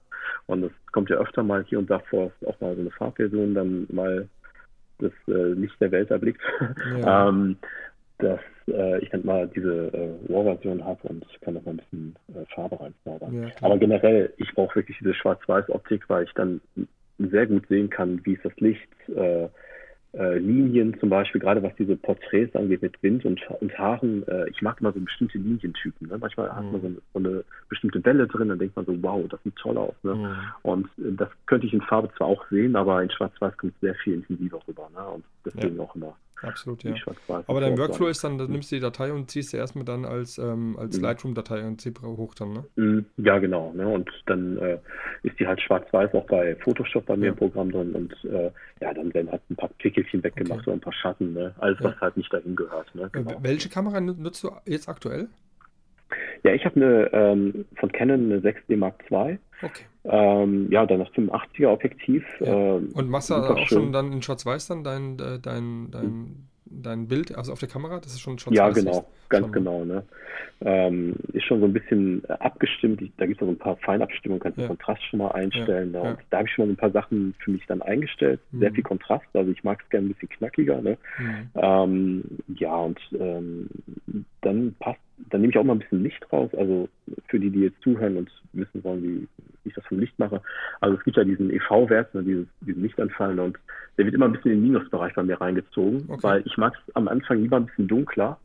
und 0.47 0.65
es 0.65 0.73
kommt 0.93 1.11
ja 1.11 1.17
öfter 1.17 1.43
mal 1.43 1.65
hier 1.65 1.79
und 1.79 1.91
da 1.91 1.99
vor, 1.99 2.33
auch 2.47 2.61
mal 2.61 2.75
so 2.75 2.81
eine 2.81 2.91
Farbversion 2.91 3.55
dann 3.55 3.87
mal 3.91 4.29
das 5.01 5.13
äh, 5.29 5.53
Licht 5.53 5.81
der 5.81 5.91
Welt 5.91 6.11
erblickt. 6.11 6.41
Ja. 7.01 7.29
ähm, 7.29 7.57
dass 8.19 8.41
äh, 8.69 8.99
ich 9.03 9.11
dann 9.11 9.25
mal 9.25 9.49
diese 9.49 9.91
äh, 9.93 10.33
RAW-Version 10.33 10.85
habe 10.85 11.09
und 11.09 11.25
kann 11.41 11.55
noch 11.55 11.65
mal 11.65 11.73
ein 11.73 11.77
bisschen 11.79 12.17
äh, 12.35 12.45
Farbe 12.55 12.79
reinzaubern. 12.79 13.43
Ja, 13.43 13.49
Aber 13.63 13.79
generell, 13.79 14.33
ich 14.37 14.53
brauche 14.55 14.77
wirklich 14.77 14.99
diese 14.99 15.15
Schwarz-Weiß-Optik, 15.15 16.09
weil 16.09 16.25
ich 16.25 16.33
dann 16.35 16.61
sehr 17.19 17.47
gut 17.47 17.67
sehen 17.69 17.91
kann, 17.91 18.21
wie 18.25 18.35
ist 18.35 18.45
das 18.45 18.57
Licht, 18.57 18.89
äh, 19.09 19.49
äh, 20.13 20.39
Linien 20.39 20.99
zum 20.99 21.09
Beispiel, 21.09 21.41
gerade 21.41 21.63
was 21.63 21.75
diese 21.77 21.97
Porträts 21.97 22.55
angeht 22.57 22.83
mit 22.83 23.03
Wind 23.03 23.25
und, 23.25 23.41
und 23.61 23.79
Haaren. 23.79 24.27
Äh, 24.27 24.51
ich 24.51 24.61
mag 24.63 24.81
immer 24.81 24.93
so 24.93 25.01
bestimmte 25.01 25.39
Linientypen. 25.39 26.09
Ne? 26.09 26.19
Manchmal 26.19 26.49
mhm. 26.49 26.57
hat 26.57 26.73
man 26.73 26.81
so 26.81 26.87
eine, 26.87 26.97
so 27.13 27.19
eine, 27.19 27.45
bestimmte 27.69 28.05
Welle 28.05 28.27
drin, 28.27 28.49
dann 28.49 28.59
denkt 28.59 28.77
man 28.77 28.87
so, 28.87 29.03
wow, 29.03 29.25
das 29.29 29.43
sieht 29.45 29.57
toll 29.57 29.79
aus. 29.79 29.95
Ne? 30.03 30.15
Mhm. 30.15 30.37
Und 30.63 30.87
äh, 30.99 31.13
das 31.17 31.29
könnte 31.47 31.67
ich 31.67 31.73
in 31.73 31.83
Farbe 31.83 32.11
zwar 32.17 32.27
auch 32.27 32.45
sehen, 32.51 32.77
aber 32.77 33.03
in 33.03 33.11
Schwarz-Weiß 33.11 33.57
kommt 33.57 33.75
es 33.75 33.81
sehr 33.81 33.95
viel 33.97 34.15
intensiver 34.15 34.61
rüber. 34.67 34.89
Ne? 34.95 35.05
Und 35.05 35.25
deswegen 35.45 35.77
ja. 35.77 35.83
auch 35.83 35.95
immer 35.95 36.17
Absolut, 36.43 36.82
ja. 36.84 36.95
Aber 37.47 37.61
dein 37.61 37.76
Workflow 37.76 38.09
ist 38.09 38.24
dann, 38.24 38.38
da 38.38 38.47
nimmst 38.47 38.70
du 38.72 38.76
die 38.76 38.80
Datei 38.80 39.12
und 39.12 39.30
ziehst 39.30 39.51
sie 39.51 39.57
erstmal 39.57 39.84
dann 39.84 40.05
als, 40.05 40.38
ähm, 40.38 40.76
als 40.78 40.97
mhm. 40.97 41.05
Lightroom-Datei 41.05 41.66
und 41.66 41.80
Zebra 41.80 42.07
hoch 42.07 42.34
dann, 42.34 42.53
ne? 42.53 42.64
Mhm. 42.76 43.07
Ja, 43.18 43.38
genau. 43.38 43.72
Ne? 43.74 43.86
Und 43.86 44.11
dann 44.26 44.57
äh, 44.59 44.78
ist 45.22 45.38
die 45.38 45.47
halt 45.47 45.61
schwarz-weiß 45.61 46.14
auch 46.14 46.26
bei 46.26 46.57
Photoshop 46.57 47.07
bei 47.07 47.16
mir 47.16 47.26
ja. 47.26 47.32
im 47.32 47.38
Programm 47.38 47.70
drin 47.70 47.93
und 47.93 48.12
äh, 48.24 48.51
ja, 48.80 48.95
dann 48.95 49.12
werden 49.12 49.30
halt 49.30 49.43
ein 49.51 49.57
paar 49.57 49.70
Pickelchen 49.78 50.22
weggemacht 50.22 50.61
okay. 50.61 50.70
oder 50.70 50.76
ein 50.76 50.80
paar 50.80 50.95
Schatten, 50.95 51.34
ne? 51.34 51.55
Alles, 51.59 51.78
ja. 51.80 51.86
was 51.86 52.01
halt 52.01 52.16
nicht 52.16 52.32
dahin 52.32 52.57
gehört. 52.57 52.95
Ne? 52.95 53.03
Äh, 53.03 53.09
genau. 53.11 53.36
Welche 53.43 53.68
Kamera 53.68 54.01
nutzt 54.01 54.43
du 54.43 54.51
jetzt 54.66 54.88
aktuell? 54.88 55.28
Ja, 56.43 56.53
ich 56.53 56.64
habe 56.64 56.76
eine 56.76 57.11
ähm, 57.12 57.64
von 57.76 57.93
Canon 57.93 58.32
eine 58.32 58.41
6D 58.41 58.76
Mark 58.76 59.05
II. 59.11 59.38
Okay. 59.62 59.84
Ähm, 60.05 60.69
ja, 60.71 60.87
dann 60.87 61.01
das 61.01 61.09
85er 61.09 61.69
Objektiv. 61.69 62.25
Ja. 62.41 62.77
Ähm, 62.77 62.89
und 62.95 63.11
machst 63.11 63.31
du 63.31 63.35
auch 63.35 63.59
schön. 63.59 63.67
schon 63.67 63.93
dann 63.93 64.13
in 64.13 64.23
Schwarz-Weiß 64.23 64.69
dann 64.69 64.83
dein, 64.83 65.19
äh, 65.19 65.39
dein, 65.41 65.91
dein, 65.91 66.49
dein 66.65 67.09
Bild, 67.09 67.37
also 67.37 67.53
auf 67.53 67.61
der 67.61 67.69
Kamera? 67.69 67.99
Das 67.99 68.13
ist 68.13 68.21
schon 68.21 68.39
Schwarz-Weiß? 68.39 68.57
Ja, 68.57 68.71
genau, 68.71 69.07
ganz 69.29 69.47
schon. 69.47 69.53
genau. 69.53 69.85
Ne? 69.85 70.03
Ähm, 70.63 71.17
ist 71.35 71.45
schon 71.45 71.61
so 71.61 71.67
ein 71.67 71.75
bisschen 71.75 72.25
abgestimmt. 72.31 73.03
da 73.19 73.27
gibt 73.27 73.43
es 73.43 73.47
so 73.47 73.53
ein 73.53 73.59
paar 73.59 73.77
Feinabstimmungen, 73.77 74.43
kannst 74.43 74.57
du 74.57 74.63
ja. 74.63 74.69
Kontrast 74.69 75.03
schon 75.05 75.19
mal 75.19 75.33
einstellen. 75.33 75.93
Ja. 75.93 76.03
Ne? 76.03 76.19
Da 76.31 76.39
habe 76.39 76.49
ich 76.49 76.55
schon 76.55 76.67
mal 76.67 76.73
ein 76.73 76.77
paar 76.77 76.93
Sachen 76.93 77.35
für 77.39 77.51
mich 77.51 77.67
dann 77.67 77.83
eingestellt. 77.83 78.41
Mhm. 78.53 78.61
Sehr 78.61 78.73
viel 78.73 78.85
Kontrast, 78.85 79.27
also 79.35 79.51
ich 79.51 79.63
mag 79.65 79.83
es 79.83 79.91
gerne 79.91 80.07
ein 80.07 80.13
bisschen 80.15 80.31
knackiger. 80.31 80.81
Ne? 80.81 80.97
Mhm. 81.19 81.51
Ähm, 81.57 82.25
ja, 82.57 82.75
und 82.75 83.01
ähm, 83.19 83.69
dann 84.41 84.75
passt 84.79 85.01
dann 85.29 85.41
nehme 85.41 85.53
ich 85.53 85.59
auch 85.59 85.65
mal 85.65 85.75
ein 85.75 85.81
bisschen 85.81 86.03
Licht 86.03 86.33
raus, 86.33 86.51
also 86.57 86.89
für 87.29 87.39
die, 87.39 87.51
die 87.51 87.61
jetzt 87.61 87.81
zuhören 87.83 88.17
und 88.17 88.31
wissen 88.53 88.83
wollen, 88.85 89.03
wie, 89.03 89.29
ich 89.65 89.75
das 89.75 89.85
vom 89.87 89.99
Licht 89.99 90.19
mache. 90.19 90.41
Also 90.81 90.97
es 90.97 91.05
gibt 91.05 91.17
ja 91.17 91.25
diesen 91.25 91.51
EV-Wert, 91.51 92.15
ne, 92.15 92.23
dieses, 92.23 92.47
diesen 92.61 92.83
Lichtanfall 92.83 93.39
und 93.39 93.59
der 93.99 94.07
wird 94.07 94.15
immer 94.15 94.27
ein 94.27 94.33
bisschen 94.33 94.53
in 94.53 94.59
den 94.59 94.73
Minusbereich 94.73 95.15
bei 95.15 95.23
mir 95.23 95.41
reingezogen, 95.41 96.05
okay. 96.09 96.23
weil 96.23 96.43
ich 96.47 96.57
mag 96.57 96.75
es 96.75 96.97
am 96.97 97.09
Anfang 97.09 97.43
lieber 97.43 97.57
ein 97.57 97.67
bisschen 97.67 97.89
dunkler 97.89 98.39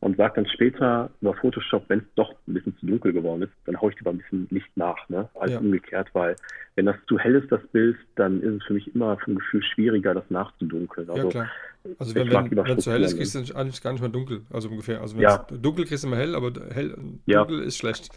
und 0.00 0.16
sage 0.16 0.34
dann 0.36 0.46
später 0.46 1.10
über 1.20 1.34
Photoshop, 1.34 1.84
wenn 1.88 2.00
es 2.00 2.04
doch 2.14 2.34
ein 2.48 2.54
bisschen 2.54 2.76
zu 2.78 2.86
dunkel 2.86 3.12
geworden 3.12 3.42
ist, 3.42 3.52
dann 3.66 3.80
haue 3.80 3.90
ich 3.90 3.98
lieber 3.98 4.10
ein 4.10 4.18
bisschen 4.18 4.46
Licht 4.50 4.70
nach, 4.74 5.08
ne? 5.08 5.28
als 5.38 5.52
ja. 5.52 5.58
umgekehrt, 5.58 6.08
weil 6.14 6.36
wenn 6.74 6.86
das 6.86 6.96
zu 7.06 7.18
hell 7.18 7.34
ist, 7.34 7.52
das 7.52 7.60
Bild, 7.68 7.96
dann 8.16 8.40
ist 8.40 8.62
es 8.62 8.64
für 8.64 8.74
mich 8.74 8.94
immer 8.94 9.18
vom 9.18 9.34
Gefühl 9.34 9.62
schwieriger, 9.62 10.14
das 10.14 10.24
nachzudunkeln. 10.30 11.10
Also, 11.10 11.22
ja, 11.22 11.28
klar. 11.28 11.50
Also 11.98 12.14
wenn, 12.14 12.30
wenn, 12.30 12.78
es 12.78 12.84
zu 12.84 12.92
hell 12.92 13.02
ist, 13.02 13.16
kriegst 13.16 13.34
du 13.34 13.54
eigentlich 13.54 13.82
gar 13.82 13.92
nicht 13.92 14.00
mehr 14.00 14.10
dunkel, 14.10 14.42
also 14.50 14.68
ungefähr. 14.68 15.00
Also 15.00 15.16
wenn 15.16 15.22
ja. 15.22 15.46
dunkel 15.50 15.84
kriegst 15.84 16.04
du 16.04 16.08
immer 16.08 16.16
hell, 16.16 16.34
aber 16.34 16.52
hell, 16.72 16.90
dunkel 17.26 17.58
ja. 17.60 17.64
ist 17.64 17.76
schlecht. 17.76 18.10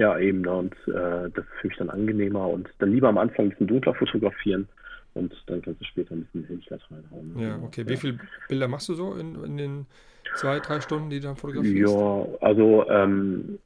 Ja, 0.00 0.18
eben, 0.18 0.40
ne? 0.40 0.50
und 0.50 0.74
äh, 0.88 1.28
das 1.30 1.44
ist 1.44 1.60
für 1.60 1.68
mich 1.68 1.76
dann 1.76 1.90
angenehmer 1.90 2.48
und 2.48 2.70
dann 2.78 2.90
lieber 2.90 3.10
am 3.10 3.18
Anfang 3.18 3.44
ein 3.44 3.50
bisschen 3.50 3.66
dunkler 3.66 3.94
fotografieren 3.94 4.66
und 5.12 5.34
dann 5.46 5.60
kannst 5.60 5.78
du 5.82 5.84
später 5.84 6.14
ein 6.14 6.24
bisschen 6.24 6.46
Helligkeit 6.46 6.80
reinhauen. 6.90 7.38
Ja, 7.38 7.58
okay. 7.62 7.86
Wie 7.86 7.98
viele 7.98 8.18
Bilder 8.48 8.66
machst 8.66 8.88
du 8.88 8.94
so 8.94 9.12
in, 9.14 9.44
in 9.44 9.56
den 9.58 9.86
zwei, 10.36 10.58
drei 10.60 10.80
Stunden, 10.80 11.10
die 11.10 11.20
du 11.20 11.26
dann 11.26 11.36
fotografierst? 11.36 11.94
Ja, 11.94 12.26
also, 12.40 12.88
ähm, 12.88 13.58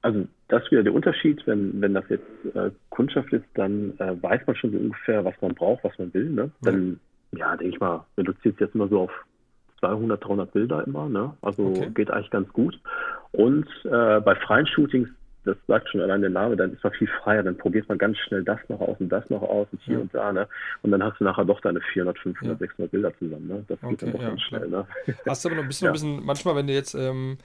also 0.00 0.26
das 0.48 0.64
ist 0.64 0.70
wieder 0.70 0.84
der 0.84 0.94
Unterschied. 0.94 1.46
Wenn, 1.46 1.78
wenn 1.82 1.92
das 1.92 2.04
jetzt 2.08 2.54
äh, 2.54 2.70
Kundschaft 2.88 3.30
ist, 3.34 3.44
dann 3.54 3.98
äh, 3.98 4.22
weiß 4.22 4.46
man 4.46 4.56
schon 4.56 4.72
so 4.72 4.78
ungefähr, 4.78 5.22
was 5.22 5.34
man 5.42 5.54
braucht, 5.54 5.84
was 5.84 5.98
man 5.98 6.14
will. 6.14 6.30
Ne? 6.30 6.50
Dann, 6.62 6.98
ja, 7.32 7.50
ja 7.50 7.56
denke 7.58 7.74
ich 7.74 7.80
mal, 7.80 8.06
reduziert 8.16 8.54
es 8.54 8.60
jetzt 8.60 8.74
immer 8.74 8.88
so 8.88 9.00
auf 9.00 9.26
200, 9.80 10.24
300 10.24 10.52
Bilder 10.52 10.86
immer. 10.86 11.08
Ne? 11.08 11.34
Also 11.42 11.66
okay. 11.66 11.90
geht 11.94 12.10
eigentlich 12.10 12.30
ganz 12.30 12.52
gut. 12.52 12.78
Und 13.32 13.66
äh, 13.84 14.20
bei 14.20 14.34
freien 14.36 14.66
Shootings 14.66 15.08
das 15.44 15.56
sagt 15.66 15.88
schon 15.88 16.00
allein 16.00 16.20
der 16.20 16.30
Name, 16.30 16.56
dann 16.56 16.72
ist 16.72 16.84
man 16.84 16.92
viel 16.92 17.08
freier, 17.22 17.42
dann 17.42 17.56
probiert 17.56 17.88
man 17.88 17.96
ganz 17.96 18.18
schnell 18.18 18.44
das 18.44 18.60
noch 18.68 18.80
aus 18.80 18.96
und 19.00 19.08
das 19.08 19.28
noch 19.30 19.42
aus 19.42 19.66
und 19.72 19.80
hier 19.82 19.94
ja. 19.94 20.00
und 20.00 20.14
da, 20.14 20.32
ne? 20.32 20.48
Und 20.82 20.90
dann 20.90 21.02
hast 21.02 21.18
du 21.18 21.24
nachher 21.24 21.44
doch 21.44 21.60
deine 21.60 21.80
400, 21.80 22.18
500, 22.18 22.60
ja. 22.60 22.66
600 22.66 22.90
Bilder 22.90 23.18
zusammen, 23.18 23.48
ne? 23.48 23.64
Das 23.68 23.78
okay, 23.82 23.90
geht 23.90 24.02
dann 24.02 24.12
doch 24.12 24.22
ja, 24.22 24.28
ganz 24.28 24.42
schnell, 24.42 24.68
ne? 24.68 24.86
Hast 25.26 25.44
du 25.44 25.48
aber 25.48 25.56
noch 25.56 25.62
ein 25.62 25.68
bisschen, 25.68 25.88
ein 25.88 25.92
bisschen, 25.92 26.24
manchmal, 26.24 26.56
wenn 26.56 26.66
du 26.66 26.74
jetzt 26.74 26.94
ähm, 26.94 27.38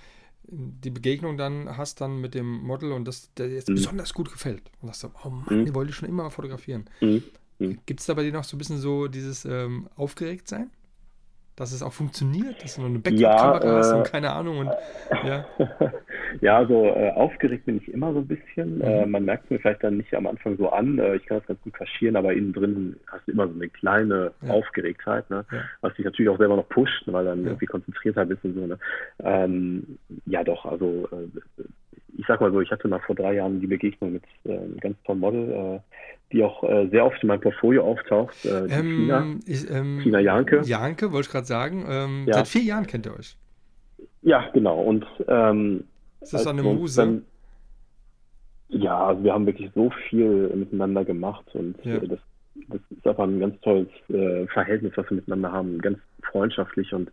die 0.44 0.90
Begegnung 0.90 1.38
dann 1.38 1.78
hast 1.78 2.02
dann 2.02 2.20
mit 2.20 2.34
dem 2.36 2.46
Model 2.46 2.92
und 2.92 3.08
das 3.08 3.34
der 3.36 3.48
jetzt 3.48 3.70
mhm. 3.70 3.76
besonders 3.76 4.14
gut 4.14 4.32
gefällt 4.32 4.64
und 4.82 4.88
sagst 4.94 5.04
du, 5.04 5.08
oh 5.24 5.30
Mann, 5.30 5.60
mhm. 5.60 5.66
den 5.66 5.76
wollte 5.76 5.92
ich 5.92 5.96
schon 5.96 6.10
immer 6.10 6.30
fotografieren. 6.32 6.86
Mhm. 7.00 7.24
mhm. 7.60 7.80
Gibt 7.86 8.02
es 8.02 8.06
da 8.06 8.14
bei 8.14 8.24
dir 8.24 8.34
noch 8.34 8.44
so 8.44 8.58
ein 8.58 8.60
bisschen 8.60 8.78
so 8.78 9.08
dieses 9.08 9.46
ähm, 9.46 9.88
Aufgeregtsein? 9.96 10.70
Dass 11.56 11.72
es 11.72 11.82
auch 11.82 11.94
funktioniert, 11.94 12.62
dass 12.62 12.76
du 12.76 12.82
noch 12.82 12.90
eine 12.90 13.00
Backup-Kamera 13.00 13.66
ja, 13.66 13.78
hast 13.78 13.94
und 13.94 14.02
äh, 14.02 14.10
keine 14.10 14.32
Ahnung. 14.32 14.60
Und, 14.60 14.72
ja. 15.26 15.46
ja, 16.42 16.66
so 16.68 16.86
äh, 16.86 17.12
aufgeregt 17.12 17.66
bin 17.66 17.78
ich 17.78 17.88
immer 17.88 18.12
so 18.14 18.20
ein 18.20 18.28
bisschen. 18.28 18.78
Mhm. 18.78 18.82
Äh, 18.82 19.06
man 19.06 19.24
merkt 19.24 19.46
es 19.46 19.52
mir 19.52 19.60
vielleicht 19.60 19.84
dann 19.84 19.98
nicht 19.98 20.14
am 20.14 20.28
Anfang 20.28 20.58
so 20.58 20.70
an. 20.70 21.00
Äh, 21.00 21.16
ich 21.16 21.26
kann 21.26 21.38
das 21.38 21.48
ganz 21.48 21.62
gut 21.62 21.74
kaschieren, 21.74 22.18
aber 22.18 22.34
innen 22.34 22.52
drin 22.52 22.98
hast 23.08 23.26
du 23.28 23.32
immer 23.32 23.48
so 23.48 23.54
eine 23.54 23.70
kleine 23.70 24.32
ja. 24.42 24.50
Aufgeregtheit, 24.52 25.30
ne? 25.30 25.46
Ja. 25.52 25.60
was 25.82 25.94
dich 25.96 26.06
natürlich 26.06 26.30
auch 26.30 26.38
selber 26.38 26.58
noch 26.58 26.68
pusht, 26.68 27.04
weil 27.06 27.26
dann 27.26 27.46
irgendwie 27.46 27.68
konzentrierter 27.68 28.26
bist 28.26 28.44
und 28.44 28.56
so. 28.56 28.68
Ne? 28.68 28.78
Ähm, 29.24 29.98
ja, 30.26 30.44
doch, 30.44 30.66
also 30.66 31.08
äh, 31.12 31.64
ich 32.18 32.26
sag 32.28 32.42
mal 32.42 32.52
so, 32.52 32.62
ich 32.62 32.72
hatte 32.72 32.88
mal 32.88 33.00
vor 33.00 33.16
drei 33.16 33.36
Jahren 33.36 33.60
die 33.60 33.68
Begegnung 33.68 34.14
mit 34.14 34.24
äh, 34.46 34.52
einem 34.52 34.78
ganz 34.78 34.98
tollen 35.04 35.20
Model, 35.20 35.52
äh, 35.52 35.80
die 36.32 36.44
auch 36.44 36.64
äh, 36.64 36.88
sehr 36.90 37.06
oft 37.06 37.22
in 37.22 37.28
meinem 37.28 37.42
Portfolio 37.42 37.84
auftaucht, 37.84 38.46
äh, 38.46 38.66
ähm, 38.66 38.98
Tina, 38.98 39.26
ich, 39.46 39.70
ähm, 39.70 40.00
Tina 40.04 40.20
Janke. 40.20 40.62
Janke, 40.66 41.12
wollte 41.12 41.28
ich 41.28 41.32
gerade 41.32 41.46
sagen. 41.46 41.86
Ähm, 41.88 42.24
ja. 42.28 42.36
Seit 42.36 42.48
vier 42.48 42.64
Jahren 42.64 42.88
kennt 42.88 43.06
ihr 43.06 43.16
euch. 43.18 43.38
Ja, 44.22 44.50
genau. 44.54 44.82
Und 44.82 45.06
ähm, 45.28 45.84
ist 46.22 46.34
das 46.34 46.48
eine 46.48 46.64
Muse? 46.64 47.02
Dann, 47.02 47.26
ja, 48.70 49.08
also 49.08 49.24
wir 49.24 49.34
haben 49.34 49.46
wirklich 49.46 49.72
so 49.76 49.92
viel 50.10 50.50
miteinander 50.56 51.06
gemacht 51.06 51.46
und 51.54 51.76
ja. 51.84 51.96
Äh, 51.96 52.08
das, 52.08 52.20
das 52.70 52.80
ist 52.90 53.06
einfach 53.06 53.26
ein 53.26 53.40
ganz 53.40 53.60
tolles 53.62 53.88
äh, 54.10 54.48
Verhältnis, 54.48 54.94
was 54.96 55.10
wir 55.10 55.18
miteinander 55.18 55.52
haben, 55.52 55.80
ganz 55.80 56.00
freundschaftlich 56.24 56.94
und 56.94 57.12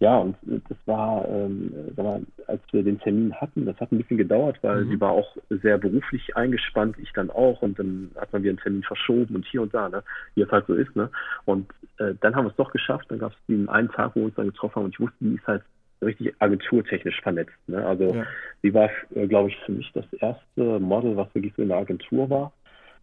ja, 0.00 0.16
und 0.16 0.34
das 0.42 0.78
war, 0.86 1.28
ähm, 1.28 1.72
mal, 1.94 2.22
als 2.46 2.62
wir 2.72 2.82
den 2.82 2.98
Termin 2.98 3.34
hatten, 3.34 3.66
das 3.66 3.78
hat 3.78 3.92
ein 3.92 3.98
bisschen 3.98 4.16
gedauert, 4.16 4.58
weil 4.62 4.84
mhm. 4.84 4.90
sie 4.90 5.00
war 5.00 5.10
auch 5.10 5.36
sehr 5.50 5.76
beruflich 5.76 6.34
eingespannt, 6.36 6.96
ich 6.98 7.12
dann 7.12 7.30
auch, 7.30 7.60
und 7.60 7.78
dann 7.78 8.10
hat 8.16 8.32
man 8.32 8.42
wieder 8.42 8.52
einen 8.52 8.60
Termin 8.60 8.82
verschoben 8.82 9.34
und 9.34 9.46
hier 9.46 9.60
und 9.60 9.74
da, 9.74 9.90
ne, 9.90 10.02
wie 10.34 10.40
es 10.40 10.50
halt 10.50 10.66
so 10.66 10.74
ist, 10.74 10.96
ne. 10.96 11.10
Und 11.44 11.70
äh, 11.98 12.14
dann 12.22 12.34
haben 12.34 12.46
wir 12.46 12.50
es 12.50 12.56
doch 12.56 12.72
geschafft, 12.72 13.10
dann 13.10 13.18
gab 13.18 13.32
es 13.32 13.38
den 13.46 13.68
einen 13.68 13.90
Tag, 13.90 14.12
wo 14.14 14.20
wir 14.20 14.26
uns 14.26 14.34
dann 14.36 14.46
getroffen 14.46 14.76
haben 14.76 14.84
und 14.86 14.94
ich 14.94 15.00
wusste, 15.00 15.16
die 15.20 15.34
ist 15.34 15.46
halt 15.46 15.62
richtig 16.02 16.34
agenturtechnisch 16.38 17.20
vernetzt. 17.20 17.52
Ne? 17.66 17.84
Also 17.86 18.14
ja. 18.14 18.24
sie 18.62 18.72
war, 18.72 18.88
äh, 19.14 19.26
glaube 19.26 19.50
ich, 19.50 19.56
für 19.66 19.72
mich 19.72 19.90
das 19.92 20.10
erste 20.14 20.80
Model, 20.80 21.16
was 21.16 21.34
wirklich 21.34 21.52
so 21.56 21.62
in 21.62 21.68
der 21.68 21.76
Agentur 21.76 22.30
war. 22.30 22.52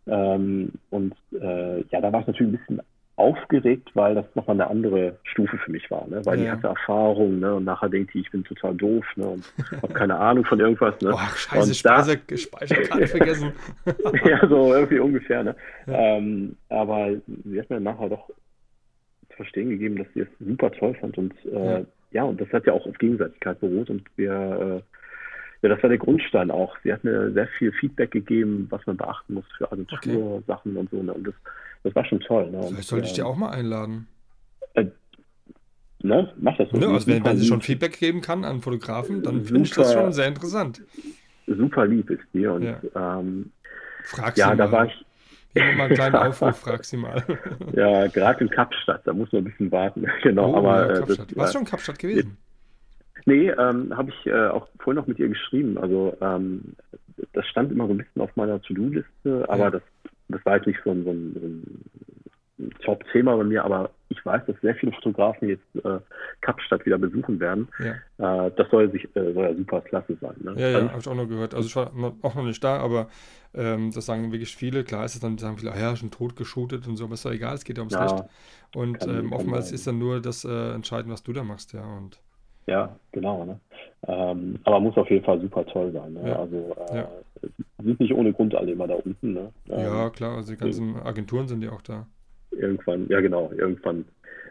Ähm, 0.07 0.71
und 0.89 1.13
äh, 1.33 1.81
ja, 1.91 2.01
da 2.01 2.11
war 2.11 2.21
es 2.21 2.27
natürlich 2.27 2.53
ein 2.53 2.57
bisschen 2.57 2.81
aufgeregt, 3.17 3.89
weil 3.95 4.13
das 4.13 4.25
nochmal 4.35 4.55
eine 4.55 4.69
andere 4.69 5.17
Stufe 5.23 5.57
für 5.57 5.71
mich 5.71 5.89
war, 5.89 6.07
ne? 6.07 6.23
weil 6.25 6.37
ja. 6.37 6.45
die 6.45 6.51
hatte 6.51 6.67
Erfahrung 6.67 7.39
ne? 7.39 7.55
und 7.55 7.65
nachher 7.65 7.89
denkt 7.89 8.13
die, 8.13 8.19
ich 8.19 8.29
bin 8.29 8.43
total 8.43 8.75
doof 8.75 9.05
ne? 9.15 9.27
und 9.27 9.53
habe 9.81 9.93
keine 9.93 10.15
Ahnung 10.17 10.45
von 10.45 10.59
irgendwas. 10.59 11.01
Ne? 11.01 11.09
Boah, 11.09 11.27
scheiße, 11.35 11.67
und 11.67 11.75
Speise, 11.75 12.17
da, 12.27 12.37
Speicherkarte 12.37 13.07
vergessen. 13.17 13.53
ja, 14.23 14.47
so 14.47 14.71
irgendwie 14.71 14.99
ungefähr. 14.99 15.43
Ne? 15.43 15.55
Ja. 15.87 15.93
Ähm, 15.93 16.57
aber 16.69 17.09
sie 17.43 17.59
hat 17.59 17.71
mir 17.71 17.79
nachher 17.79 18.09
doch 18.09 18.29
zu 19.29 19.35
verstehen 19.35 19.71
gegeben, 19.71 19.97
dass 19.97 20.07
sie 20.13 20.21
es 20.21 20.27
super 20.39 20.71
toll 20.71 20.93
fand 21.01 21.17
und 21.17 21.33
äh, 21.45 21.79
ja. 21.79 21.85
ja. 22.11 22.23
und 22.23 22.39
das 22.39 22.49
hat 22.53 22.67
ja 22.67 22.73
auch 22.73 22.85
auf 22.85 22.97
Gegenseitigkeit 22.99 23.59
beruht 23.59 23.89
und 23.89 24.03
wir 24.15 24.83
äh, 24.83 24.97
ja, 25.61 25.69
das 25.69 25.81
war 25.81 25.89
der 25.89 25.97
Grundstein 25.97 26.51
auch. 26.51 26.75
Sie 26.83 26.93
hat 26.93 27.03
mir 27.03 27.31
sehr 27.31 27.47
viel 27.57 27.71
Feedback 27.71 28.11
gegeben, 28.11 28.67
was 28.69 28.85
man 28.85 28.97
beachten 28.97 29.35
muss 29.35 29.45
für 29.57 29.71
Agentursachen 29.71 30.71
okay. 30.71 30.79
und 30.79 30.89
so. 30.91 31.03
Ne? 31.03 31.13
Und 31.13 31.27
das 31.27 31.35
das 31.83 31.95
war 31.95 32.05
schon 32.05 32.19
toll. 32.19 32.51
Ne? 32.51 32.63
Vielleicht 32.67 32.87
sollte 32.89 33.07
ich 33.07 33.13
dir 33.13 33.21
ähm, 33.21 33.27
auch 33.27 33.35
mal 33.37 33.49
einladen. 33.49 34.07
Äh, 34.73 34.85
ne? 36.01 36.33
Mach 36.37 36.57
das 36.57 36.69
so. 36.69 36.77
Ne, 36.77 36.87
also 36.87 37.07
wenn, 37.07 37.23
wenn 37.23 37.37
sie 37.37 37.47
schon 37.47 37.61
Feedback 37.61 37.97
geben 37.97 38.21
kann 38.21 38.43
an 38.43 38.61
Fotografen, 38.61 39.23
dann 39.23 39.43
finde 39.45 39.61
ich 39.63 39.71
das 39.71 39.93
schon 39.93 40.11
sehr 40.11 40.27
interessant. 40.27 40.81
Super 41.45 41.85
lieb 41.85 42.09
ist 42.09 42.23
die. 42.33 42.45
Und, 42.45 42.63
ja. 42.63 42.79
ähm, 42.95 43.51
frag 44.03 44.37
ja, 44.37 44.51
sie 44.51 44.57
da 44.57 44.65
mal. 44.65 44.71
war 44.71 44.85
ich. 44.87 45.05
Hier 45.53 45.63
mal 45.75 45.85
einen 45.85 45.95
kleinen 45.95 46.15
Aufruf, 46.15 46.57
frag 46.59 46.83
sie 46.83 46.97
mal. 46.97 47.23
ja, 47.73 48.07
gerade 48.07 48.43
in 48.43 48.49
Kapstadt, 48.49 49.07
da 49.07 49.13
muss 49.13 49.31
man 49.31 49.41
ein 49.41 49.45
bisschen 49.45 49.71
warten. 49.71 50.05
genau, 50.23 50.51
oh, 50.51 50.57
aber. 50.57 50.87
Ja, 50.87 50.99
äh, 50.99 51.05
das, 51.05 51.17
Warst 51.17 51.53
du 51.53 51.57
schon 51.57 51.61
in 51.61 51.67
Kapstadt 51.67 51.99
gewesen? 51.99 52.37
Nee, 53.25 53.49
ähm, 53.49 53.95
habe 53.95 54.09
ich 54.11 54.27
äh, 54.27 54.47
auch 54.47 54.67
vorhin 54.79 54.99
noch 54.99 55.07
mit 55.07 55.19
ihr 55.19 55.27
geschrieben. 55.27 55.77
Also 55.77 56.15
ähm, 56.21 56.75
das 57.33 57.45
stand 57.47 57.71
immer 57.71 57.87
so 57.87 57.93
ein 57.93 57.97
bisschen 57.97 58.21
auf 58.21 58.35
meiner 58.35 58.61
To-Do-Liste, 58.61 59.45
aber 59.47 59.65
ja. 59.65 59.71
das 59.71 59.81
das 60.29 60.45
war 60.45 60.57
jetzt 60.57 60.67
nicht 60.67 60.79
so 60.83 60.91
ein, 60.91 61.03
so 61.03 61.11
ein, 61.11 61.33
so 61.33 62.63
ein 62.63 62.71
Top-Thema 62.83 63.37
bei 63.37 63.43
mir, 63.43 63.63
aber 63.63 63.91
ich 64.09 64.25
weiß, 64.25 64.45
dass 64.47 64.59
sehr 64.61 64.75
viele 64.75 64.91
Fotografen 64.93 65.49
jetzt 65.49 65.85
äh, 65.85 65.99
Kapstadt 66.41 66.85
wieder 66.85 66.97
besuchen 66.97 67.39
werden. 67.39 67.67
Ja. 67.79 68.47
Äh, 68.47 68.51
das 68.55 68.69
soll, 68.69 68.91
sich, 68.91 69.03
äh, 69.15 69.33
soll 69.33 69.43
ja 69.43 69.55
super 69.55 69.81
klasse 69.81 70.17
sein. 70.19 70.35
Ne? 70.41 70.53
Ja, 70.57 70.69
ja, 70.69 70.77
also, 70.77 70.89
habe 70.89 70.99
ich 70.99 71.07
auch 71.07 71.15
noch 71.15 71.27
gehört. 71.27 71.53
Also 71.53 71.67
ich 71.67 71.75
war 71.75 71.91
auch 72.21 72.35
noch 72.35 72.43
nicht 72.43 72.63
da, 72.63 72.77
aber 72.77 73.09
ähm, 73.53 73.91
das 73.93 74.05
sagen 74.05 74.31
wirklich 74.31 74.55
viele. 74.55 74.83
Klar 74.83 75.05
ist 75.05 75.15
es 75.15 75.21
dann, 75.21 75.37
sagen 75.37 75.57
viele, 75.57 75.71
ah 75.71 75.79
ja, 75.79 75.95
schon 75.95 76.11
tot 76.11 76.35
geshootet 76.35 76.87
und 76.87 76.97
so, 76.97 77.05
aber 77.05 77.13
ist 77.13 77.25
doch 77.25 77.31
egal, 77.31 77.55
es 77.55 77.63
geht 77.63 77.77
ja 77.77 77.83
ums 77.83 77.93
ja, 77.93 78.03
Licht. 78.03 78.23
Und 78.75 79.07
ähm, 79.07 79.31
oftmals 79.31 79.71
ist 79.71 79.87
dann 79.87 79.99
nur 79.99 80.21
das 80.21 80.43
äh, 80.43 80.73
Entscheiden, 80.73 81.11
was 81.11 81.23
du 81.23 81.33
da 81.33 81.43
machst, 81.43 81.73
ja. 81.73 81.85
Und 81.85 82.19
ja, 82.67 82.95
genau. 83.13 83.45
Ne? 83.45 83.59
Ähm, 84.07 84.59
aber 84.63 84.79
muss 84.79 84.97
auf 84.97 85.09
jeden 85.09 85.23
Fall 85.23 85.39
super 85.41 85.65
toll 85.65 85.91
sein. 85.93 86.13
Ne? 86.13 86.29
Ja. 86.29 86.39
Also 86.39 86.75
äh, 86.89 86.97
ja. 86.97 87.09
sind 87.81 87.99
nicht 87.99 88.13
ohne 88.13 88.33
Grund 88.33 88.53
alle 88.55 88.73
immer 88.73 88.87
da 88.87 88.95
unten. 88.95 89.33
Ne? 89.33 89.51
Ähm, 89.69 89.79
ja, 89.79 90.09
klar, 90.09 90.35
also 90.37 90.51
die 90.51 90.59
ganzen 90.59 90.97
Agenturen 90.97 91.47
sind 91.47 91.63
ja 91.63 91.71
auch 91.71 91.81
da. 91.81 92.05
Irgendwann, 92.51 93.07
ja 93.09 93.21
genau, 93.21 93.51
irgendwann 93.55 94.05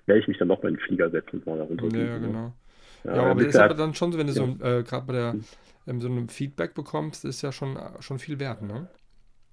werde 0.06 0.20
ich 0.20 0.28
mich 0.28 0.38
dann 0.38 0.48
noch 0.48 0.62
mal 0.62 0.70
in 0.70 0.76
den 0.76 0.80
Flieger 0.80 1.10
setzen 1.10 1.38
und 1.38 1.46
mal 1.46 1.58
da 1.58 1.64
runter. 1.64 1.88
Ja, 1.98 2.04
ja, 2.04 2.18
genau. 2.18 2.52
Ja, 3.04 3.16
ja 3.16 3.22
aber 3.30 3.44
das 3.44 3.54
ist 3.54 3.60
aber 3.60 3.74
dann 3.74 3.94
schon 3.94 4.12
so, 4.12 4.18
wenn 4.18 4.26
du 4.26 4.32
so 4.32 4.44
äh, 4.44 4.82
gerade 4.82 5.06
bei 5.06 5.12
der 5.12 5.32
hm. 5.32 5.44
ähm, 5.86 6.00
so 6.00 6.08
einem 6.08 6.28
Feedback 6.28 6.74
bekommst, 6.74 7.24
ist 7.24 7.42
ja 7.42 7.52
schon, 7.52 7.78
schon 8.00 8.18
viel 8.18 8.40
wert, 8.40 8.62
ne? 8.62 8.88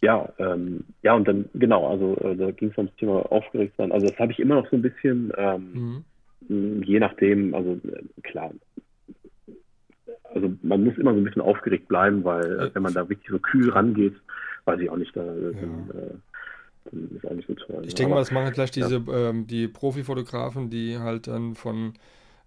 Ja, 0.02 0.32
ähm, 0.38 0.84
ja, 1.02 1.14
und 1.14 1.28
dann, 1.28 1.50
genau, 1.54 1.88
also 1.88 2.18
äh, 2.18 2.36
da 2.36 2.52
ging 2.52 2.72
es 2.72 2.78
ums 2.78 2.94
Thema 2.98 3.20
aufgeregt 3.32 3.76
sein. 3.78 3.92
Also 3.92 4.08
das 4.08 4.20
habe 4.20 4.34
ich 4.34 4.40
immer 4.40 4.56
noch 4.56 4.70
so 4.70 4.76
ein 4.76 4.82
bisschen, 4.82 5.32
ähm, 5.38 5.72
mhm 5.74 6.06
je 6.50 7.00
nachdem, 7.00 7.54
also 7.54 7.80
klar, 8.24 8.52
also 10.34 10.54
man 10.62 10.84
muss 10.84 10.98
immer 10.98 11.14
so 11.14 11.20
ein 11.20 11.24
bisschen 11.24 11.42
aufgeregt 11.42 11.88
bleiben, 11.88 12.24
weil 12.24 12.60
äh, 12.60 12.76
wenn 12.76 12.84
man 12.84 12.94
da 12.94 13.08
wirklich 13.08 13.30
so 13.30 13.40
kühl 13.40 13.70
rangeht, 13.70 14.16
weiß 14.66 14.80
ich 14.80 14.90
auch 14.90 14.98
nicht, 14.98 15.16
da 15.16 15.24
ja. 15.24 15.52
dann, 15.52 15.90
äh, 15.90 16.14
dann 16.86 17.16
ist 17.16 17.26
auch 17.26 17.34
nicht 17.34 17.48
so 17.48 17.54
toll. 17.54 17.82
Ich 17.84 17.94
ne? 17.94 17.96
denke 17.96 18.14
mal, 18.14 18.20
das 18.20 18.32
machen 18.32 18.46
halt 18.46 18.56
gleich 18.56 18.72
diese, 18.72 19.04
ja. 19.06 19.30
ähm, 19.30 19.48
die 19.48 19.68
Profifotografen, 19.68 20.70
die 20.70 20.98
halt 20.98 21.28
dann 21.28 21.56
von 21.56 21.94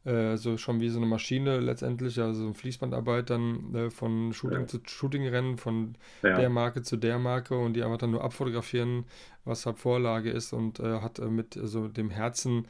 äh, 0.05 0.37
so 0.37 0.57
schon 0.57 0.81
wie 0.81 0.89
so 0.89 0.99
eine 0.99 1.07
Maschine 1.07 1.59
letztendlich, 1.59 2.21
also 2.21 2.43
so 2.43 2.49
ein 2.49 2.55
Fließbandarbeit 2.55 3.31
dann 3.31 3.75
äh, 3.75 3.91
von 3.91 4.33
Shooting 4.33 4.61
ja. 4.61 4.67
zu 4.67 4.79
Shooting 4.87 5.27
rennen, 5.27 5.59
von 5.59 5.97
der 6.23 6.49
Marke 6.49 6.83
zu 6.83 6.97
der 6.97 7.19
Marke 7.19 7.57
und 7.59 7.75
die 7.75 7.83
einfach 7.83 7.99
dann 7.99 8.13
nur 8.13 8.23
abfotografieren, 8.23 9.05
was 9.45 9.67
halt 9.67 9.79
Vorlage 9.79 10.31
ist 10.31 10.53
und 10.53 10.81
äh, 10.81 11.01
hat 11.01 11.19
äh, 11.19 11.27
mit 11.27 11.59
so 11.61 11.89
dem 11.89 12.11
Herzen 12.11 12.67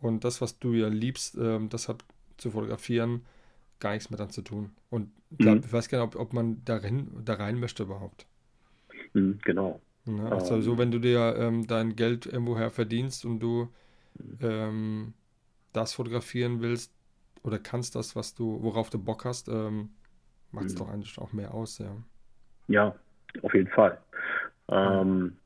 und 0.00 0.24
das, 0.24 0.40
was 0.40 0.58
du 0.58 0.72
ja 0.72 0.88
liebst, 0.88 1.36
ähm, 1.36 1.68
das 1.68 1.88
hat 1.88 2.04
zu 2.36 2.50
fotografieren, 2.50 3.22
gar 3.78 3.92
nichts 3.92 4.10
mehr 4.10 4.18
dann 4.18 4.30
zu 4.30 4.42
tun. 4.42 4.70
Und 4.90 5.10
glaub, 5.38 5.56
mhm. 5.56 5.62
ich 5.64 5.72
weiß 5.72 5.88
gar 5.88 6.04
nicht, 6.04 6.14
ob, 6.14 6.20
ob 6.20 6.32
man 6.32 6.62
darin, 6.64 7.08
da 7.24 7.34
rein 7.34 7.60
möchte 7.60 7.82
überhaupt. 7.82 8.26
Mhm, 9.12 9.38
genau. 9.44 9.80
Ja, 10.06 10.28
also 10.30 10.56
ähm. 10.56 10.62
so, 10.62 10.78
wenn 10.78 10.90
du 10.90 10.98
dir 10.98 11.36
ähm, 11.36 11.66
dein 11.66 11.96
Geld 11.96 12.26
irgendwoher 12.26 12.70
verdienst 12.70 13.24
und 13.24 13.40
du 13.40 13.68
ähm, 14.40 15.14
das 15.72 15.94
fotografieren 15.94 16.60
willst 16.60 16.92
oder 17.42 17.58
kannst 17.58 17.94
das, 17.94 18.16
was 18.16 18.34
du, 18.34 18.62
worauf 18.62 18.90
du 18.90 18.98
Bock 18.98 19.24
hast, 19.24 19.48
ähm, 19.48 19.90
macht 20.52 20.66
es 20.66 20.74
mhm. 20.74 20.78
doch 20.78 20.88
eigentlich 20.90 21.18
auch 21.18 21.32
mehr 21.32 21.54
aus, 21.54 21.78
ja. 21.78 21.96
Ja, 22.68 22.94
auf 23.42 23.54
jeden 23.54 23.68
Fall. 23.68 23.98
Ähm, 24.68 25.36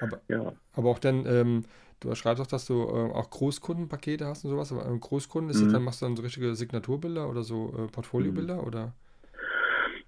aber, 0.00 0.20
ja. 0.28 0.52
aber 0.74 0.90
auch 0.90 0.98
dann, 0.98 1.26
ähm, 1.26 1.64
Du 2.00 2.14
schreibst 2.14 2.42
auch, 2.42 2.46
dass 2.46 2.66
du 2.66 2.82
äh, 2.82 3.12
auch 3.12 3.28
Großkundenpakete 3.30 4.24
hast 4.26 4.44
und 4.44 4.50
sowas, 4.50 4.72
aber 4.72 4.86
ähm, 4.86 5.00
Großkunden, 5.00 5.50
ist 5.50 5.60
mhm. 5.60 5.64
das 5.64 5.72
dann, 5.74 5.84
machst 5.84 6.02
du 6.02 6.06
dann 6.06 6.16
so 6.16 6.22
richtige 6.22 6.54
Signaturbilder 6.54 7.28
oder 7.28 7.42
so 7.42 7.74
äh, 7.76 7.92
Portfoliobilder 7.92 8.56
mhm. 8.56 8.66
oder? 8.66 8.92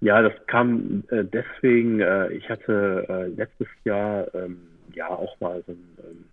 Ja, 0.01 0.21
das 0.21 0.33
kam 0.47 1.03
äh, 1.09 1.23
deswegen, 1.23 2.01
äh, 2.01 2.33
ich 2.33 2.49
hatte 2.49 3.05
äh, 3.07 3.27
letztes 3.27 3.67
Jahr 3.85 4.25
ähm, 4.33 4.57
ja 4.93 5.07
auch 5.07 5.39
mal 5.39 5.63
so 5.65 5.71
ein 5.71 5.97
ähm, 5.99 6.25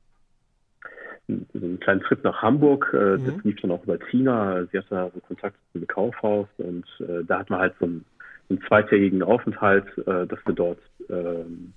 so 1.28 1.64
einen 1.64 1.78
kleinen 1.80 2.00
Trip 2.00 2.24
nach 2.24 2.42
Hamburg. 2.42 2.90
Äh, 2.92 3.18
mhm. 3.18 3.26
Das 3.26 3.44
lief 3.44 3.61
dann 3.61 3.70
auch 3.70 3.84
über 3.84 3.98
Tina. 3.98 4.66
Sie 4.72 4.78
hatte 4.78 4.88
da 4.90 5.11
so 5.14 5.20
Kontakt 5.20 5.56
zum 5.72 5.86
Kaufhaus 5.86 6.48
und 6.58 6.84
äh, 7.00 7.24
da 7.24 7.40
hat 7.40 7.50
man 7.50 7.61
halt 7.61 7.74
so 7.78 7.86
einen, 7.86 8.04
einen 8.48 8.61
zweitägigen 8.66 9.22
Aufenthalt, 9.22 9.86
äh, 9.98 10.26
dass 10.26 10.38
wir 10.44 10.54
dort 10.54 10.80
ähm, 11.08 11.72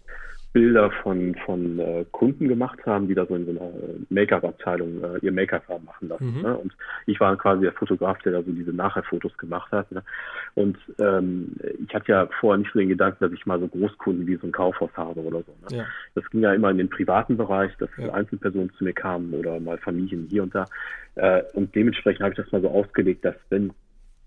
Bilder 0.54 0.92
von, 1.02 1.36
von 1.46 1.80
äh, 1.80 2.06
Kunden 2.12 2.48
gemacht 2.48 2.80
haben, 2.86 3.08
die 3.08 3.16
da 3.16 3.26
so 3.26 3.36
in 3.36 3.46
so 3.46 3.52
einer 3.52 3.62
äh, 3.62 4.00
Make-up-Abteilung 4.10 5.04
äh, 5.04 5.18
ihr 5.22 5.32
Make-up 5.32 5.68
haben 5.68 5.86
machen 5.86 6.08
lassen. 6.08 6.38
Mhm. 6.38 6.42
Ne? 6.44 6.58
Und 6.58 6.74
ich 7.08 7.20
war 7.20 7.36
quasi 7.38 7.64
der 7.64 7.74
Fotograf, 7.74 8.20
der 8.20 8.34
da 8.34 8.44
so 8.44 8.52
diese 8.52 8.72
Nachher-Fotos 8.72 9.36
gemacht 9.38 9.72
hat. 9.72 9.92
Ne? 9.92 10.04
Und 10.54 10.78
ähm, 11.00 11.56
ich 11.86 11.94
hatte 11.94 12.12
ja 12.12 12.30
vorher 12.40 12.60
nicht 12.60 12.72
so 12.72 12.80
den 12.80 12.90
Gedanken, 12.90 13.18
dass 13.24 13.34
ich 13.34 13.46
mal 13.48 13.60
so 13.60 13.68
Großkunden 13.68 14.28
wie 14.28 14.36
so 14.36 14.48
ein 14.48 14.52
Kaufhaus 14.52 14.92
habe 14.96 15.22
oder 15.22 15.40
so. 15.40 15.56
Ne? 15.70 15.78
Ja. 15.78 15.86
Das 16.14 16.30
ging 16.30 16.42
ja 16.42 16.54
immer 16.54 16.70
in 16.70 16.78
den 16.78 16.90
privaten 16.90 17.36
Bereich, 17.36 17.72
dass 17.80 17.90
ja. 17.98 18.14
Einzelpersonen 18.14 18.72
zu 18.78 18.84
mir 18.84 18.94
kamen 18.94 19.34
oder 19.34 19.60
mal 19.60 19.80
Familien 19.80 20.28
hier 20.30 20.44
und 20.44 20.54
da. 20.54 20.66
Äh, 21.16 21.42
und 21.54 21.74
dementsprechend 21.74 22.22
habe 22.22 22.34
ich 22.34 22.38
das 22.38 22.52
mal 22.52 22.62
so 22.62 22.70
ausgelegt, 22.70 23.26
dass 23.26 23.36
wenn 23.50 23.74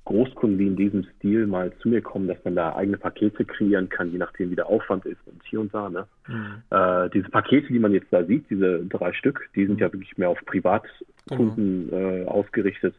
Großkunden, 0.07 0.57
die 0.59 0.69
in 0.69 0.77
diesem 0.77 1.05
Stil 1.17 1.47
mal 1.47 1.73
zu 1.83 1.89
mir 1.89 2.01
kommen, 2.01 2.29
dass 2.29 2.43
man 2.45 2.55
da 2.55 2.75
eigene 2.75 2.97
Pakete 2.97 3.45
kreieren 3.45 3.89
kann, 3.89 4.11
je 4.13 4.19
nachdem, 4.19 4.51
wie 4.51 4.57
der 4.57 4.69
Aufwand 4.69 5.05
ist 5.05 5.19
und 5.27 5.43
hier 5.45 5.61
und 5.61 5.75
da. 5.75 5.89
Ne? 5.89 6.07
Mhm. 6.29 6.63
Äh, 6.71 7.11
diese 7.11 7.29
Pakete, 7.29 7.67
die 7.73 7.79
man 7.79 7.93
jetzt 7.93 8.13
da 8.13 8.25
sieht, 8.25 8.49
diese 8.49 8.85
drei 8.87 9.13
Stück, 9.13 9.49
die 9.55 9.67
sind 9.67 9.81
ja 9.81 9.93
wirklich 9.93 10.17
mehr 10.17 10.31
auf 10.31 10.39
Privatkunden 10.47 11.87
mhm. 11.87 11.93
äh, 11.93 12.25
ausgerichtet. 12.25 12.95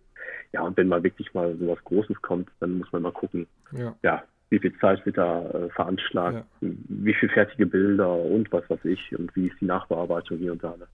Ja, 0.53 0.61
und 0.61 0.77
wenn 0.77 0.87
mal 0.87 1.01
wirklich 1.01 1.33
mal 1.33 1.55
so 1.57 1.67
was 1.69 1.83
Großes 1.85 2.21
kommt, 2.21 2.49
dann 2.59 2.77
muss 2.77 2.91
man 2.91 3.01
mal 3.01 3.11
gucken, 3.11 3.47
ja, 3.71 3.95
ja 4.03 4.23
wie 4.49 4.59
viel 4.59 4.77
Zeit 4.79 5.05
wird 5.05 5.17
da 5.17 5.45
äh, 5.49 5.69
veranschlagt, 5.69 6.45
ja. 6.61 6.69
wie 6.87 7.13
viel 7.13 7.29
fertige 7.29 7.65
Bilder 7.65 8.13
und 8.13 8.51
was 8.51 8.69
weiß 8.69 8.83
ich 8.85 9.17
und 9.17 9.35
wie 9.35 9.47
ist 9.47 9.59
die 9.59 9.65
Nachbearbeitung 9.65 10.37
hier 10.37 10.53
und 10.53 10.63
da. 10.63 10.75
Ne? 10.77 10.87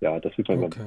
Ja, 0.00 0.18
das 0.20 0.36
wird 0.38 0.48
man 0.48 0.64
okay. 0.64 0.80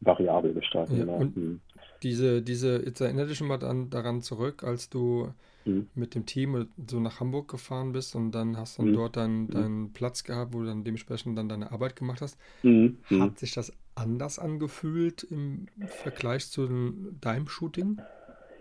variabel 0.00 0.54
gestalten. 0.54 0.96
Ja, 0.96 1.04
genau. 1.04 1.20
Mhm. 1.20 1.60
Diese, 2.02 2.42
diese, 2.42 2.82
jetzt 2.84 3.00
erinnere 3.00 3.26
dich 3.26 3.38
schon 3.38 3.48
mal 3.48 3.58
dann, 3.58 3.90
daran 3.90 4.22
zurück, 4.22 4.64
als 4.64 4.88
du 4.88 5.32
mhm. 5.64 5.88
mit 5.94 6.14
dem 6.14 6.26
Team 6.26 6.68
so 6.88 7.00
nach 7.00 7.20
Hamburg 7.20 7.48
gefahren 7.48 7.92
bist 7.92 8.14
und 8.14 8.32
dann 8.32 8.56
hast 8.56 8.78
du 8.78 8.82
mhm. 8.82 8.94
dort 8.94 9.16
deinen, 9.16 9.42
mhm. 9.44 9.50
deinen 9.50 9.92
Platz 9.92 10.24
gehabt, 10.24 10.54
wo 10.54 10.60
du 10.60 10.66
dann 10.66 10.84
dementsprechend 10.84 11.36
dann 11.36 11.48
deine 11.48 11.72
Arbeit 11.72 11.96
gemacht 11.96 12.20
hast. 12.22 12.38
Mhm. 12.62 12.98
Mhm. 13.10 13.22
Hat 13.22 13.38
sich 13.38 13.52
das 13.52 13.72
anders 13.94 14.38
angefühlt 14.38 15.24
im 15.24 15.66
Vergleich 15.86 16.48
zu 16.48 16.68
deinem 17.20 17.48
Shooting? 17.48 18.00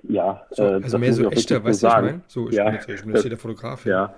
Ja, 0.04 0.46
so, 0.52 0.64
äh, 0.64 0.82
also 0.84 0.98
mehr 0.98 1.14
so 1.14 1.30
echter, 1.30 1.64
weißt 1.64 1.84
du, 1.84 1.88
so 1.88 1.96
ich 1.96 2.02
meine? 2.02 2.22
So, 2.28 2.50
ich 2.50 2.56
ja, 2.56 2.66
bin 2.66 2.74
jetzt, 2.74 2.90
ich 2.90 3.02
bin 3.02 3.12
jetzt 3.12 3.22
hier 3.22 3.30
der 3.30 3.40
Fotograf. 3.40 3.86
Ja, 3.86 4.16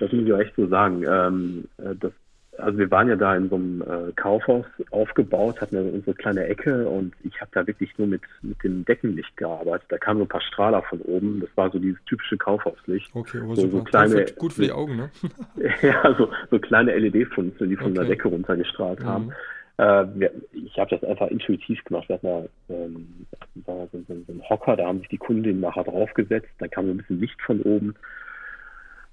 das 0.00 0.12
muss 0.12 0.24
ich 0.24 0.32
auch 0.32 0.38
echt 0.38 0.54
so 0.56 0.66
sagen. 0.68 1.04
Ähm, 1.08 1.68
äh, 1.78 1.94
das 1.96 2.12
also 2.58 2.78
wir 2.78 2.90
waren 2.90 3.08
ja 3.08 3.16
da 3.16 3.36
in 3.36 3.48
so 3.48 3.56
einem 3.56 3.82
äh, 3.82 4.12
Kaufhaus 4.16 4.66
aufgebaut, 4.90 5.60
hatten 5.60 5.76
ja 5.76 5.82
unsere 5.82 6.14
kleine 6.14 6.44
Ecke 6.46 6.88
und 6.88 7.14
ich 7.24 7.40
habe 7.40 7.50
da 7.52 7.66
wirklich 7.66 7.96
nur 7.98 8.08
mit, 8.08 8.22
mit 8.42 8.62
dem 8.62 8.84
Deckenlicht 8.84 9.36
gearbeitet. 9.36 9.86
Da 9.88 9.98
kamen 9.98 10.18
so 10.18 10.24
ein 10.24 10.28
paar 10.28 10.40
Strahler 10.40 10.82
von 10.82 11.00
oben. 11.02 11.40
Das 11.40 11.50
war 11.56 11.70
so 11.70 11.78
dieses 11.78 12.02
typische 12.04 12.36
Kaufhauslicht. 12.36 13.10
Okay, 13.14 13.40
oh, 13.46 13.54
so, 13.54 13.68
so 13.68 13.82
kleine, 13.84 14.24
gut, 14.24 14.36
gut 14.36 14.52
für 14.54 14.62
die 14.62 14.72
Augen, 14.72 14.96
ne? 14.96 15.10
ja, 15.82 16.14
so, 16.16 16.30
so 16.50 16.58
kleine 16.58 16.96
LED-Funzeln, 16.96 17.70
die 17.70 17.76
von 17.76 17.92
okay. 17.92 18.00
der 18.00 18.04
Decke 18.04 18.28
runtergestrahlt 18.28 19.00
mhm. 19.00 19.06
haben. 19.06 19.32
Äh, 19.78 20.30
ich 20.52 20.78
habe 20.78 20.90
das 20.90 21.04
einfach 21.08 21.28
intuitiv 21.28 21.82
gemacht. 21.84 22.08
Wir 22.08 22.16
hatten 22.16 22.26
da 22.26 22.74
ähm, 22.74 23.26
so, 23.66 23.88
so, 23.92 23.98
so 24.08 24.32
einen 24.32 24.48
Hocker, 24.48 24.76
da 24.76 24.86
haben 24.86 24.98
sich 24.98 25.08
die 25.08 25.18
Kundinnen 25.18 25.60
nachher 25.60 25.84
draufgesetzt. 25.84 26.50
Da 26.58 26.66
kam 26.66 26.86
so 26.86 26.92
ein 26.92 26.98
bisschen 26.98 27.20
Licht 27.20 27.40
von 27.42 27.62
oben. 27.62 27.94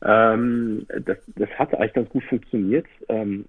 Ähm, 0.01 0.85
das, 0.87 1.17
das 1.35 1.49
hat 1.57 1.73
eigentlich 1.73 1.93
ganz 1.93 2.09
gut 2.09 2.23
funktioniert. 2.25 2.85
Ähm, 3.09 3.45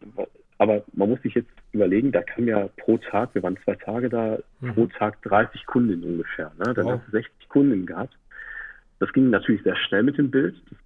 aber 0.58 0.82
man 0.94 1.10
muss 1.10 1.22
sich 1.22 1.34
jetzt 1.34 1.50
überlegen, 1.72 2.12
da 2.12 2.22
kam 2.22 2.48
ja 2.48 2.68
pro 2.78 2.96
Tag, 2.98 3.34
wir 3.34 3.42
waren 3.42 3.58
zwei 3.64 3.74
Tage 3.74 4.08
da, 4.08 4.38
mhm. 4.60 4.74
pro 4.74 4.86
Tag 4.86 5.20
30 5.22 5.66
Kunden 5.66 6.02
ungefähr. 6.02 6.52
Ne? 6.58 6.72
Dann 6.72 6.86
wow. 6.86 6.92
hast 6.94 7.06
du 7.08 7.10
60 7.12 7.48
Kunden 7.48 7.86
gehabt. 7.86 8.16
Das 8.98 9.12
ging 9.12 9.28
natürlich 9.28 9.62
sehr 9.62 9.76
schnell 9.76 10.02
mit 10.02 10.16
dem 10.16 10.30
Bild. 10.30 10.54
Das, 10.70 10.78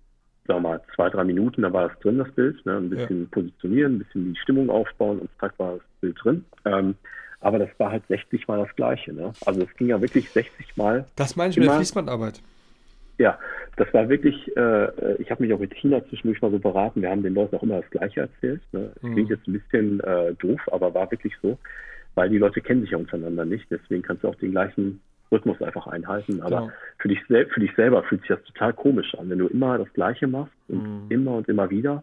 sagen 0.48 0.62
wir 0.62 0.70
mal, 0.70 0.80
zwei, 0.96 1.08
drei 1.10 1.22
Minuten, 1.22 1.62
da 1.62 1.72
war 1.72 1.88
das 1.88 1.98
drin, 2.00 2.18
das 2.18 2.32
Bild. 2.32 2.64
Ne? 2.66 2.78
Ein 2.78 2.90
bisschen 2.90 3.22
ja. 3.22 3.28
positionieren, 3.30 3.94
ein 3.94 3.98
bisschen 4.00 4.34
die 4.34 4.40
Stimmung 4.40 4.70
aufbauen 4.70 5.20
und 5.20 5.30
zack 5.38 5.56
war 5.58 5.74
das 5.74 5.82
Bild 6.00 6.16
drin. 6.22 6.44
Ähm, 6.64 6.96
aber 7.40 7.58
das 7.60 7.70
war 7.78 7.92
halt 7.92 8.02
60 8.08 8.48
Mal 8.48 8.58
das 8.58 8.74
Gleiche. 8.74 9.12
Ne? 9.12 9.32
Also 9.46 9.62
es 9.62 9.74
ging 9.76 9.88
ja 9.88 10.00
wirklich 10.00 10.28
60 10.30 10.76
Mal. 10.76 11.06
Das 11.14 11.36
meine 11.36 11.50
ich 11.50 11.56
mit 11.56 11.68
der 11.68 11.76
Fließbandarbeit. 11.76 12.42
Ja, 13.20 13.38
das 13.76 13.92
war 13.92 14.08
wirklich, 14.08 14.34
äh, 14.56 15.16
ich 15.18 15.30
habe 15.30 15.42
mich 15.42 15.52
auch 15.52 15.58
mit 15.58 15.72
Tina 15.72 16.02
zwischendurch 16.08 16.40
mal 16.40 16.50
so 16.50 16.58
beraten. 16.58 17.02
Wir 17.02 17.10
haben 17.10 17.22
den 17.22 17.34
Leuten 17.34 17.54
auch 17.54 17.62
immer 17.62 17.82
das 17.82 17.90
Gleiche 17.90 18.20
erzählt. 18.20 18.62
Ne? 18.72 18.92
Mhm. 19.02 19.12
Klingt 19.12 19.28
jetzt 19.28 19.46
ein 19.46 19.52
bisschen 19.52 20.00
äh, 20.00 20.32
doof, 20.36 20.58
aber 20.72 20.94
war 20.94 21.10
wirklich 21.10 21.34
so, 21.42 21.58
weil 22.14 22.30
die 22.30 22.38
Leute 22.38 22.62
kennen 22.62 22.80
sich 22.80 22.92
ja 22.92 22.96
untereinander 22.96 23.44
nicht. 23.44 23.66
Deswegen 23.70 24.00
kannst 24.00 24.24
du 24.24 24.28
auch 24.28 24.36
den 24.36 24.52
gleichen 24.52 25.02
Rhythmus 25.30 25.60
einfach 25.60 25.86
einhalten. 25.86 26.40
Aber 26.40 26.60
genau. 26.60 26.72
für, 26.96 27.08
dich 27.08 27.20
für 27.26 27.60
dich 27.60 27.74
selber 27.76 28.02
fühlt 28.04 28.22
sich 28.22 28.30
das 28.30 28.42
total 28.44 28.72
komisch 28.72 29.14
an, 29.16 29.28
wenn 29.28 29.38
du 29.38 29.48
immer 29.48 29.76
das 29.76 29.92
Gleiche 29.92 30.26
machst 30.26 30.54
und 30.68 30.82
mhm. 30.82 31.10
immer 31.10 31.32
und 31.32 31.46
immer 31.46 31.68
wieder. 31.68 32.02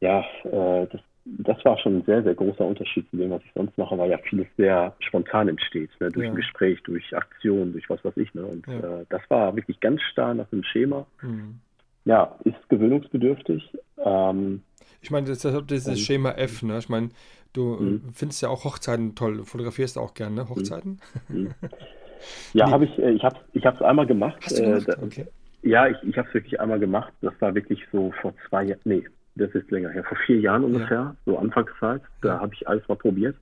Ja, 0.00 0.20
äh, 0.44 0.86
das 0.90 1.02
das 1.24 1.62
war 1.64 1.78
schon 1.78 1.98
ein 1.98 2.04
sehr, 2.04 2.22
sehr 2.22 2.34
großer 2.34 2.64
Unterschied 2.64 3.08
zu 3.10 3.16
dem, 3.16 3.30
was 3.30 3.42
ich 3.44 3.52
sonst 3.54 3.76
mache, 3.76 3.96
weil 3.98 4.10
ja 4.10 4.18
vieles 4.18 4.46
sehr 4.56 4.94
spontan 5.00 5.48
entsteht, 5.48 5.90
ne? 6.00 6.08
durch 6.08 6.24
ja. 6.24 6.32
ein 6.32 6.36
Gespräch, 6.36 6.82
durch 6.84 7.14
Aktionen, 7.14 7.72
durch 7.72 7.88
was 7.90 8.04
weiß 8.04 8.16
ich. 8.16 8.32
Ne? 8.34 8.44
Und 8.44 8.66
ja. 8.66 9.00
äh, 9.00 9.06
das 9.08 9.22
war 9.28 9.54
wirklich 9.54 9.80
ganz 9.80 10.00
starr 10.02 10.34
nach 10.34 10.48
dem 10.48 10.62
Schema. 10.64 11.06
Mhm. 11.22 11.60
Ja, 12.06 12.36
ist 12.44 12.56
gewöhnungsbedürftig. 12.68 13.70
Ähm, 13.98 14.62
ich 15.02 15.10
meine, 15.10 15.26
deshalb 15.26 15.68
dieses 15.68 16.00
Schema 16.00 16.32
F, 16.32 16.62
ne? 16.62 16.78
Ich 16.78 16.88
meine, 16.88 17.10
du 17.52 17.76
mhm. 17.76 18.02
findest 18.14 18.42
ja 18.42 18.48
auch 18.48 18.64
Hochzeiten 18.64 19.14
toll. 19.14 19.36
Du 19.38 19.44
fotografierst 19.44 19.98
auch 19.98 20.14
gerne, 20.14 20.36
ne? 20.36 20.48
Hochzeiten? 20.48 21.00
Mhm. 21.28 21.50
Ja, 22.54 22.64
nee. 22.66 22.72
habe 22.72 22.84
ich, 22.86 22.98
äh, 22.98 23.10
ich 23.10 23.22
habe 23.22 23.36
es 23.52 23.54
ich 23.54 23.66
einmal 23.82 24.06
gemacht. 24.06 24.38
Hast 24.42 24.58
du 24.58 24.62
gemacht? 24.62 24.88
Äh, 24.88 25.04
okay. 25.04 25.26
Ja, 25.62 25.86
ich, 25.88 25.96
ich 26.02 26.16
habe 26.16 26.26
es 26.28 26.34
wirklich 26.34 26.58
einmal 26.58 26.78
gemacht. 26.78 27.12
Das 27.20 27.34
war 27.40 27.54
wirklich 27.54 27.80
so 27.92 28.12
vor 28.22 28.32
zwei 28.48 28.64
Jahren, 28.64 28.80
nee, 28.84 29.04
das 29.36 29.50
ist 29.52 29.70
länger 29.70 29.90
her, 29.90 30.04
vor 30.04 30.18
vier 30.26 30.38
Jahren 30.40 30.64
ungefähr, 30.64 30.98
ja. 30.98 31.16
so 31.24 31.38
Anfangszeit. 31.38 32.02
Da 32.22 32.28
ja. 32.28 32.40
habe 32.40 32.54
ich 32.54 32.68
alles 32.68 32.86
mal 32.88 32.96
probiert. 32.96 33.36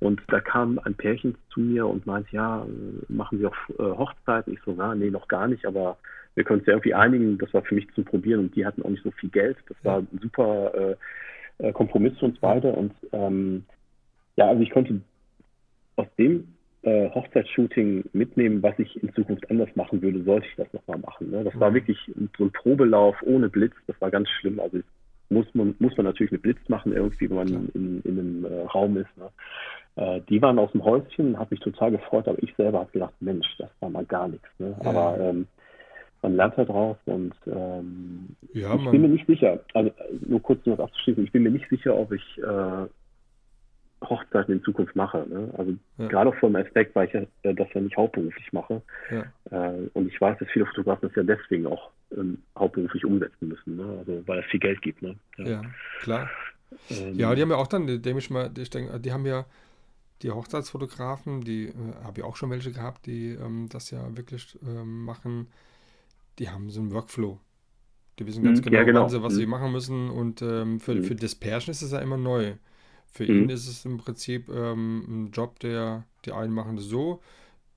Und 0.00 0.20
da 0.28 0.40
kam 0.40 0.78
ein 0.80 0.94
Pärchen 0.94 1.36
zu 1.50 1.60
mir 1.60 1.86
und 1.86 2.06
meinte, 2.06 2.34
ja, 2.34 2.66
machen 3.08 3.38
Sie 3.38 3.46
auch 3.46 3.56
äh, 3.78 3.96
Hochzeiten? 3.96 4.54
Ich 4.54 4.60
so, 4.64 4.74
na, 4.76 4.94
nee, 4.94 5.10
noch 5.10 5.28
gar 5.28 5.46
nicht, 5.46 5.64
aber 5.66 5.96
wir 6.34 6.44
können 6.44 6.60
uns 6.60 6.66
ja 6.66 6.72
irgendwie 6.72 6.94
einigen. 6.94 7.38
Das 7.38 7.52
war 7.54 7.62
für 7.62 7.74
mich 7.74 7.86
zum 7.94 8.04
Probieren 8.04 8.40
und 8.40 8.56
die 8.56 8.66
hatten 8.66 8.82
auch 8.82 8.90
nicht 8.90 9.04
so 9.04 9.10
viel 9.12 9.30
Geld. 9.30 9.56
Das 9.68 9.76
war 9.82 9.98
ein 9.98 10.20
super 10.20 10.72
äh, 10.74 11.68
äh, 11.68 11.72
Kompromiss 11.72 12.18
für 12.18 12.26
uns 12.26 12.38
beide. 12.38 12.72
Und 12.72 12.92
ähm, 13.12 13.64
ja, 14.36 14.48
also 14.48 14.62
ich 14.62 14.70
konnte 14.70 15.00
aus 15.96 16.06
dem 16.18 16.48
äh, 16.82 17.10
Hochzeitsshooting 17.10 18.04
mitnehmen, 18.12 18.62
was 18.62 18.78
ich 18.78 19.02
in 19.02 19.12
Zukunft 19.14 19.48
anders 19.50 19.74
machen 19.74 20.02
würde, 20.02 20.22
sollte 20.24 20.46
ich 20.46 20.56
das 20.56 20.72
nochmal 20.72 20.98
machen. 20.98 21.30
Ne? 21.30 21.44
Das 21.44 21.58
war 21.58 21.72
wirklich 21.72 21.98
so 22.36 22.44
ein 22.44 22.52
Probelauf 22.52 23.16
ohne 23.22 23.48
Blitz, 23.48 23.74
das 23.86 23.98
war 24.00 24.10
ganz 24.10 24.28
schlimm. 24.28 24.60
Also 24.60 24.80
muss 25.34 25.46
man, 25.54 25.74
muss 25.78 25.96
man 25.96 26.06
natürlich 26.06 26.32
mit 26.32 26.42
Blitz 26.42 26.68
machen, 26.68 26.92
irgendwie, 26.92 27.28
wenn 27.28 27.36
man 27.36 27.70
in, 27.74 28.02
in 28.02 28.18
einem 28.18 28.44
äh, 28.44 28.62
Raum 28.62 28.96
ist. 28.96 29.16
Ne? 29.16 29.28
Äh, 29.96 30.20
die 30.28 30.40
waren 30.40 30.58
aus 30.58 30.72
dem 30.72 30.84
Häuschen, 30.84 31.38
habe 31.38 31.54
mich 31.54 31.60
total 31.60 31.90
gefreut, 31.90 32.26
aber 32.26 32.42
ich 32.42 32.54
selber 32.56 32.80
habe 32.80 32.92
gedacht, 32.92 33.14
Mensch, 33.20 33.46
das 33.58 33.70
war 33.80 33.90
mal 33.90 34.04
gar 34.06 34.28
nichts. 34.28 34.48
Ne? 34.58 34.74
Ja. 34.82 34.90
Aber 34.90 35.20
ähm, 35.20 35.46
man 36.22 36.36
lernt 36.36 36.56
da 36.56 36.64
drauf 36.64 36.96
und 37.04 37.34
ähm, 37.46 38.36
ja, 38.54 38.74
ich 38.74 38.90
bin 38.90 39.02
mir 39.02 39.08
nicht 39.08 39.26
sicher, 39.26 39.60
also 39.74 39.90
nur 40.26 40.40
kurz 40.40 40.64
noch 40.64 40.78
abzuschließen, 40.78 41.22
ich 41.22 41.32
bin 41.32 41.42
mir 41.42 41.50
nicht 41.50 41.68
sicher, 41.68 41.94
ob 41.94 42.12
ich 42.12 42.38
äh, 42.38 42.86
Hochzeiten 44.08 44.54
in 44.54 44.62
Zukunft 44.62 44.94
mache. 44.96 45.26
Ne? 45.28 45.52
Also 45.56 45.74
ja. 45.98 46.08
gerade 46.08 46.30
auch 46.30 46.34
vom 46.36 46.56
Aspekt, 46.56 46.94
weil 46.94 47.08
ich 47.08 47.14
ja, 47.14 47.52
das 47.52 47.68
ja 47.74 47.80
nicht 47.80 47.96
hauptberuflich 47.96 48.52
mache. 48.52 48.82
Ja. 49.10 49.24
Äh, 49.50 49.88
und 49.92 50.08
ich 50.08 50.20
weiß, 50.20 50.38
dass 50.38 50.48
viele 50.50 50.66
Fotografen 50.66 51.08
das 51.08 51.16
ja 51.16 51.22
deswegen 51.22 51.66
auch 51.66 51.90
ähm, 52.16 52.38
hauptberuflich 52.58 53.04
umsetzen 53.04 53.48
müssen, 53.48 53.76
ne? 53.76 53.98
also 53.98 54.22
weil 54.26 54.40
es 54.40 54.46
viel 54.46 54.60
Geld 54.60 54.82
gibt. 54.82 55.02
Ne? 55.02 55.16
Ja. 55.38 55.62
klar. 56.00 56.30
Ähm, 56.90 57.14
ja, 57.14 57.34
die 57.34 57.42
haben 57.42 57.50
ja 57.50 57.56
auch 57.56 57.66
dann, 57.66 58.02
dem 58.02 58.18
ich 58.18 58.30
mal, 58.30 58.50
ich 58.56 58.70
denke, 58.70 58.98
die 59.00 59.12
haben 59.12 59.26
ja 59.26 59.44
die 60.22 60.30
Hochzeitsfotografen, 60.30 61.42
die 61.42 61.66
äh, 61.66 61.72
habe 62.02 62.20
ich 62.20 62.24
auch 62.24 62.36
schon 62.36 62.50
welche 62.50 62.72
gehabt, 62.72 63.06
die 63.06 63.32
ähm, 63.32 63.68
das 63.70 63.90
ja 63.90 64.16
wirklich 64.16 64.58
ähm, 64.66 65.04
machen, 65.04 65.48
die 66.38 66.48
haben 66.48 66.70
so 66.70 66.80
einen 66.80 66.92
Workflow. 66.92 67.38
Die 68.18 68.26
wissen 68.26 68.44
ganz 68.44 68.60
mhm, 68.60 68.64
genau, 68.64 68.84
genau. 68.84 69.08
Sie, 69.08 69.22
was 69.22 69.34
mhm. 69.34 69.38
sie 69.38 69.46
machen 69.46 69.72
müssen 69.72 70.10
und 70.10 70.40
ähm, 70.40 70.80
für, 70.80 70.94
mhm. 70.94 71.04
für 71.04 71.14
das 71.14 71.34
Pärchen 71.34 71.72
ist 71.72 71.82
es 71.82 71.92
ja 71.92 71.98
immer 71.98 72.16
neu. 72.16 72.54
Für 73.14 73.24
mhm. 73.24 73.44
ihn 73.44 73.48
ist 73.48 73.68
es 73.68 73.84
im 73.84 73.96
Prinzip 73.98 74.48
ähm, 74.48 75.04
ein 75.08 75.30
Job, 75.30 75.60
der 75.60 76.04
die 76.24 76.32
einen 76.32 76.52
machen 76.52 76.76
das 76.76 76.86
so. 76.86 77.20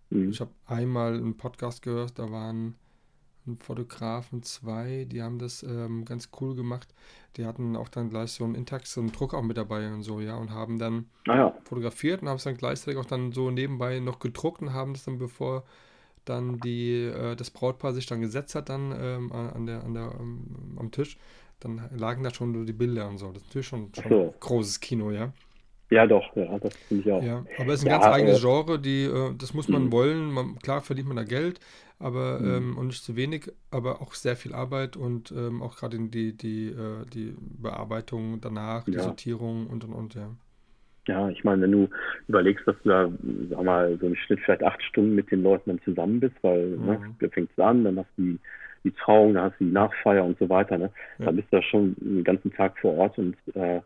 Mhm. 0.10 0.32
Ich 0.32 0.42
habe 0.42 0.52
einmal 0.66 1.14
einen 1.14 1.38
Podcast 1.38 1.84
gehört, 1.84 2.18
da 2.18 2.32
waren 2.32 2.76
Fotografen 3.60 4.42
zwei, 4.44 5.06
die 5.10 5.22
haben 5.22 5.38
das 5.38 5.64
ähm, 5.64 6.06
ganz 6.06 6.30
cool 6.42 6.56
gemacht. 6.56 6.94
Die 7.38 7.46
hatten 7.46 7.76
auch 7.76 7.88
dann 7.88 8.10
gleich 8.10 8.32
so 8.32 8.44
einen 8.44 8.56
Intax, 8.56 8.94
so 8.94 9.00
einen 9.00 9.12
Druck 9.12 9.34
auch 9.36 9.44
mit 9.44 9.58
dabei 9.58 9.94
und 9.94 10.02
so, 10.02 10.20
ja, 10.20 10.36
und 10.36 10.52
haben 10.52 10.80
dann 10.80 11.06
ah, 11.28 11.38
ja. 11.38 11.58
fotografiert 11.64 12.24
und 12.24 12.30
haben 12.30 12.38
es 12.38 12.44
dann 12.44 12.58
gleichzeitig 12.58 13.00
auch 13.00 13.06
dann 13.06 13.32
so 13.32 13.52
nebenbei 13.52 14.00
noch 14.00 14.20
gedruckt 14.20 14.62
und 14.62 14.74
haben 14.74 14.94
das 14.94 15.06
dann, 15.06 15.20
bevor 15.20 15.64
dann 16.26 16.60
die, 16.60 17.04
äh, 17.04 17.36
das 17.36 17.52
Brautpaar 17.52 17.94
sich 17.94 18.08
dann 18.08 18.22
gesetzt 18.22 18.56
hat, 18.56 18.70
dann 18.70 18.94
ähm, 19.00 19.32
an 19.32 19.66
der, 19.68 19.84
an 19.84 19.94
der, 19.94 20.14
ähm, 20.20 20.76
am 20.78 20.92
Tisch, 20.92 21.18
dann 21.60 21.82
lagen 21.96 22.24
da 22.24 22.34
schon 22.34 22.66
die 22.66 22.74
Bilder 22.74 23.08
und 23.08 23.18
so. 23.18 23.32
Das 23.32 23.42
ist 23.42 23.48
natürlich 23.48 23.68
schon, 23.68 23.92
schon 23.94 24.12
so. 24.12 24.34
großes 24.40 24.80
Kino, 24.80 25.12
ja. 25.12 25.34
Ja, 25.90 26.06
doch, 26.06 26.36
ja, 26.36 26.60
das 26.60 26.76
finde 26.76 27.04
ich 27.04 27.12
auch. 27.12 27.24
Ja, 27.24 27.46
aber 27.58 27.74
es 27.74 27.80
ist 27.80 27.86
ein 27.86 27.92
ja, 27.92 28.00
ganz 28.00 28.06
eigenes 28.14 28.40
äh, 28.40 28.42
Genre, 28.42 28.80
die, 28.80 29.04
äh, 29.06 29.34
das 29.38 29.54
muss 29.54 29.70
man 29.70 29.86
mh. 29.86 29.92
wollen. 29.92 30.32
Man, 30.32 30.60
klar 30.60 30.82
verdient 30.82 31.08
man 31.08 31.16
da 31.16 31.24
Geld, 31.24 31.62
aber 31.98 32.40
mhm. 32.40 32.56
ähm, 32.56 32.78
und 32.78 32.88
nicht 32.88 33.04
zu 33.04 33.16
wenig, 33.16 33.52
aber 33.72 34.02
auch 34.02 34.14
sehr 34.14 34.36
viel 34.36 34.54
Arbeit 34.54 34.98
und 34.98 35.32
ähm, 35.32 35.62
auch 35.62 35.78
gerade 35.78 35.98
die, 35.98 36.36
die, 36.36 36.68
äh, 36.68 37.06
die 37.14 37.34
Bearbeitung 37.40 38.42
danach, 38.42 38.84
die 38.84 38.94
ja. 38.94 39.04
Sortierung 39.04 39.68
und 39.68 39.86
und 39.86 39.94
und, 39.94 40.16
ja. 40.16 40.30
Ja, 41.08 41.30
ich 41.30 41.46
meine, 41.46 41.62
wenn 41.62 41.72
du 41.72 41.90
überlegst, 42.28 42.68
dass 42.68 42.76
du 42.84 42.90
da, 42.90 43.10
sag 43.50 43.64
mal, 43.64 43.98
so 43.98 44.08
im 44.08 44.16
Schnitt 44.16 44.42
vielleicht 44.42 44.64
acht 44.64 44.84
Stunden 44.84 45.16
mit 45.16 45.32
den 45.32 45.42
Leuten 45.42 45.70
dann 45.70 45.82
zusammen 45.84 46.20
bist, 46.20 46.36
weil 46.42 46.72
ne, 46.72 46.78
mhm. 46.78 46.88
ne, 46.88 47.16
du 47.20 47.30
fängst 47.30 47.58
an, 47.62 47.86
dann 47.86 47.98
hast 47.98 48.10
du 48.18 48.24
die 48.24 48.40
die 48.84 48.92
Trauung, 48.92 49.34
da 49.34 49.44
hast 49.44 49.60
du 49.60 49.66
die 49.66 49.72
Nachfeier 49.72 50.24
und 50.24 50.38
so 50.40 50.50
weiter. 50.50 50.78
Ne? 50.78 50.90
Ja. 51.20 51.26
Da 51.26 51.32
bist 51.32 51.48
du 51.52 51.58
ja 51.58 51.64
schon 51.64 51.96
den 52.00 52.24
ganzen 52.24 52.54
Tag 52.54 52.78
vor 52.80 52.96
Ort 52.98 53.18
und 53.18 53.36
äh, 53.54 53.82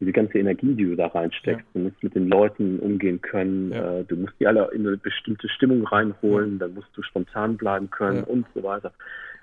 diese 0.00 0.12
ganze 0.12 0.38
Energie, 0.38 0.74
die 0.74 0.84
du 0.84 0.96
da 0.96 1.08
reinsteckst, 1.08 1.66
ja. 1.74 1.80
du 1.80 1.80
musst 1.80 2.02
mit 2.02 2.14
den 2.14 2.28
Leuten 2.28 2.78
umgehen 2.78 3.20
können, 3.20 3.72
ja. 3.72 3.98
äh, 3.98 4.04
du 4.04 4.16
musst 4.16 4.34
die 4.40 4.46
alle 4.46 4.70
in 4.72 4.86
eine 4.86 4.96
bestimmte 4.96 5.48
Stimmung 5.48 5.86
reinholen, 5.86 6.58
dann 6.58 6.74
musst 6.74 6.88
du 6.94 7.02
spontan 7.02 7.56
bleiben 7.56 7.90
können 7.90 8.24
und 8.24 8.46
so 8.54 8.62
weiter. 8.62 8.92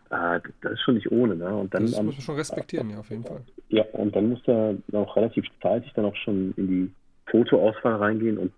Äh, 0.09 0.39
das 0.61 0.73
ist 0.73 0.81
schon 0.81 0.95
nicht 0.95 1.11
ohne. 1.11 1.35
Ne? 1.35 1.55
Und 1.55 1.73
dann, 1.73 1.83
das 1.83 2.01
muss 2.01 2.15
man 2.15 2.21
schon 2.21 2.35
respektieren, 2.35 2.89
ja, 2.89 2.99
auf 2.99 3.09
jeden 3.09 3.23
Fall. 3.23 3.41
Ja, 3.69 3.83
und 3.93 4.15
dann 4.15 4.29
musst 4.29 4.47
du 4.47 4.81
auch 4.93 5.15
relativ 5.15 5.45
zeitig 5.61 5.91
dann 5.93 6.05
auch 6.05 6.15
schon 6.15 6.53
in 6.57 6.67
die 6.67 6.91
Fotoauswahl 7.29 7.95
reingehen 7.95 8.37
und 8.37 8.51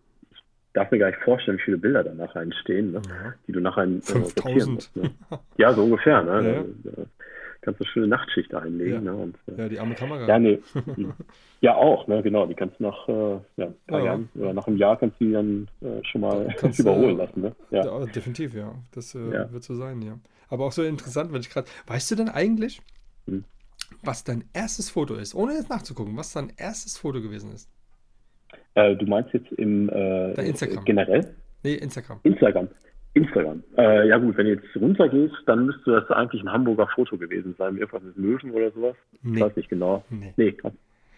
darf 0.80 0.92
mir 0.92 0.98
gar 0.98 1.08
nicht 1.08 1.20
vorstellen, 1.20 1.58
wie 1.58 1.64
viele 1.64 1.78
Bilder 1.78 2.04
da 2.04 2.14
nachher 2.14 2.42
entstehen, 2.42 2.94
ne? 2.94 3.02
ja. 3.08 3.34
die 3.48 3.52
du 3.52 3.60
nachher 3.60 3.84
äh, 3.84 4.02
5000. 4.02 4.74
Musst, 4.74 4.96
ne? 4.96 5.12
Ja, 5.58 5.74
so 5.74 5.84
ungefähr. 5.84 6.24
Ne? 6.24 6.66
Ja. 6.84 6.92
Da, 6.92 7.04
kannst 7.62 7.82
du 7.82 7.84
eine 7.84 7.92
schöne 7.92 8.08
Nachtschicht 8.08 8.54
einlegen. 8.56 9.06
Ja, 9.06 9.12
ne? 9.12 9.14
Und, 9.14 9.36
äh, 9.48 9.62
ja 9.62 9.70
die 9.70 9.80
arme 9.80 9.96
Kamera. 9.96 10.26
Ja, 10.26 10.40
nee. 10.40 10.60
ja, 11.62 11.76
auch, 11.76 12.08
ne? 12.08 12.24
genau. 12.24 12.46
Die 12.46 12.54
kannst 12.54 12.80
du 12.80 12.84
nach 12.84 13.10
äh, 13.10 13.40
ja, 13.58 13.66
ein 13.66 13.76
paar 13.88 14.04
Jahren 14.04 14.30
oder 14.36 14.54
nach 14.54 14.68
einem 14.68 14.78
Jahr 14.78 14.98
kannst 14.98 15.20
du 15.20 15.26
die 15.26 15.34
dann 15.34 15.68
äh, 15.82 16.02
schon 16.06 16.22
mal 16.22 16.48
kannst, 16.58 16.80
überholen 16.80 17.18
lassen. 17.18 17.42
Ne? 17.42 17.56
Ja. 17.72 18.06
definitiv, 18.06 18.54
ja. 18.54 18.74
Das 18.94 19.14
äh, 19.16 19.52
wird 19.52 19.64
so 19.64 19.76
sein, 19.76 20.02
ja. 20.02 20.18
Aber 20.48 20.66
auch 20.66 20.72
so 20.72 20.84
interessant, 20.84 21.34
wenn 21.34 21.42
ich 21.42 21.50
gerade. 21.50 21.68
Weißt 21.88 22.10
du 22.10 22.16
denn 22.16 22.30
eigentlich, 22.30 22.80
hm. 23.28 23.44
was 24.02 24.24
dein 24.24 24.46
erstes 24.54 24.90
Foto 24.90 25.16
ist, 25.16 25.36
ohne 25.36 25.56
jetzt 25.56 25.70
nachzugucken, 25.70 26.16
was 26.16 26.32
dein 26.32 26.54
erstes 26.56 26.98
Foto 26.98 27.22
gewesen 27.22 27.52
ist? 27.52 27.70
Äh, 28.80 28.96
du 28.96 29.06
meinst 29.06 29.34
jetzt 29.34 29.52
im 29.54 29.90
äh, 29.90 30.32
Instagram. 30.48 30.86
generell? 30.86 31.36
Nee, 31.64 31.76
Instagram. 31.76 32.20
Instagram. 32.24 32.68
Instagram. 33.14 33.64
Äh, 33.78 34.08
ja 34.08 34.18
gut, 34.18 34.38
wenn 34.38 34.46
du 34.46 34.54
jetzt 34.54 34.76
runtergehst, 34.76 35.36
dann 35.46 35.66
müsste 35.66 35.92
das 35.92 36.10
eigentlich 36.12 36.42
ein 36.42 36.52
Hamburger 36.52 36.88
Foto 36.96 37.18
gewesen 37.18 37.56
sein, 37.58 37.78
irgendwas 37.78 38.04
mit 38.04 38.18
Möwen 38.18 38.52
oder 38.52 38.72
sowas. 38.72 38.96
Nee. 39.22 39.38
Ich 39.38 39.44
weiß 39.44 39.56
nicht 39.56 39.70
genau. 39.70 40.04
Nee. 40.10 40.34
nee. 40.38 40.56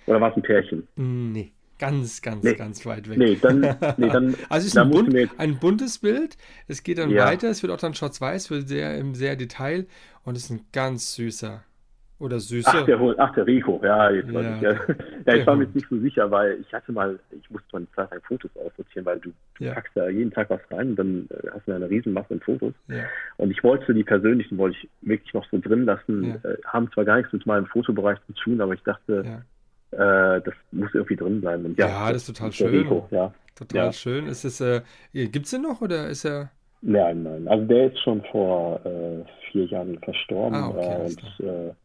Oder 0.08 0.22
war 0.22 0.32
es 0.32 0.38
ein 0.38 0.42
Pärchen? 0.42 0.88
Nee. 0.96 1.52
Ganz, 1.78 2.22
ganz, 2.22 2.44
nee. 2.44 2.54
ganz 2.54 2.86
weit 2.86 3.10
weg. 3.10 3.18
Nee, 3.18 3.38
dann, 3.42 3.62
nee, 3.98 4.10
dann 4.10 4.36
also 4.50 4.66
es 4.66 4.66
ist 4.66 4.78
ein, 4.78 4.92
bunt, 4.92 5.16
ein, 5.40 5.58
buntes 5.58 5.98
Bild. 5.98 6.38
Es 6.68 6.84
geht 6.84 7.00
dann 7.00 7.10
ja. 7.10 7.26
weiter. 7.26 7.50
Es 7.50 7.64
wird 7.64 7.74
auch 7.74 7.78
dann 7.78 7.96
schwarz-weiß, 7.96 8.52
wird 8.52 8.68
sehr, 8.68 9.04
sehr 9.14 9.36
Detail 9.36 9.88
und 10.24 10.38
es 10.38 10.44
ist 10.44 10.52
ein 10.52 10.62
ganz 10.72 11.16
süßer 11.16 11.64
oder 12.22 12.40
Süße? 12.40 12.70
Ach, 12.72 12.86
der, 12.86 13.00
ach, 13.18 13.34
der 13.34 13.48
Rico, 13.48 13.82
ja, 13.84 14.12
jetzt 14.12 14.30
ja. 14.30 14.56
Ich, 14.56 14.62
ja. 14.62 14.72
ja, 15.26 15.36
ich 15.36 15.48
war 15.48 15.56
mir 15.56 15.64
jetzt 15.64 15.76
nicht 15.76 15.90
so 15.90 16.00
sicher, 16.00 16.30
weil 16.30 16.60
ich 16.62 16.72
hatte 16.74 16.92
mal, 16.92 17.20
ich 17.32 17.50
musste 17.50 17.68
mal 17.74 17.80
eine 17.80 17.92
Zeit 17.92 18.12
lang 18.12 18.22
Fotos 18.22 18.52
aussortieren, 18.56 19.06
weil 19.06 19.20
du, 19.20 19.32
du 19.58 19.64
ja. 19.64 19.74
packst 19.74 19.92
da 19.96 20.08
jeden 20.08 20.32
Tag 20.32 20.50
was 20.50 20.62
rein 20.70 20.92
und 20.92 20.96
dann 20.98 21.28
äh, 21.32 21.48
hast 21.54 21.68
du 21.68 21.74
eine 21.74 21.90
Riesenmasse 21.90 22.36
an 22.36 22.40
Fotos. 22.40 22.74
Und 23.38 23.52
ich 23.52 23.64
wollte 23.64 23.94
die 23.94 24.04
persönlichen, 24.04 24.58
wollte 24.58 24.78
ich 24.78 24.90
wirklich 25.02 25.34
noch 25.34 25.46
so 25.50 25.58
drin 25.60 25.86
lassen, 25.86 26.36
äh, 26.44 26.58
haben 26.66 26.92
zwar 26.92 27.06
gar 27.06 27.18
nichts 27.18 27.34
mit 27.34 27.46
meinem 27.46 27.66
Fotobereich 27.66 28.20
zu 28.28 28.34
tun, 28.34 28.62
aber 28.62 28.74
ich 28.74 28.84
dachte, 28.84 29.44
äh, 29.92 29.98
das 29.98 30.54
muss 30.72 30.94
irgendwie 30.94 31.16
drin 31.16 31.42
bleiben. 31.42 31.66
Und 31.66 31.80
ja, 31.80 32.12
das 32.12 32.28
ist 32.28 32.38
total 32.38 32.52
schön. 32.52 32.70
Rico, 32.70 33.08
ja. 33.12 33.34
Total 33.56 33.94
schön. 33.94 34.28
Ist 34.28 34.46
es, 34.46 34.62
äh, 34.62 34.82
gibt 35.14 35.46
es 35.46 35.52
den 35.52 35.64
noch 35.64 35.82
oder 35.82 36.08
ist 36.08 36.26
er... 36.26 36.52
Nein, 36.84 37.24
nein. 37.24 37.48
Also 37.48 37.66
der 37.66 37.92
ist 37.92 38.00
schon 38.00 38.24
vor 38.32 38.84
äh, 38.86 39.24
vier 39.52 39.66
Jahren 39.66 40.00
verstorben. 40.00 40.56
Ah, 40.56 40.70
okay, 40.70 41.06
und 41.06 41.76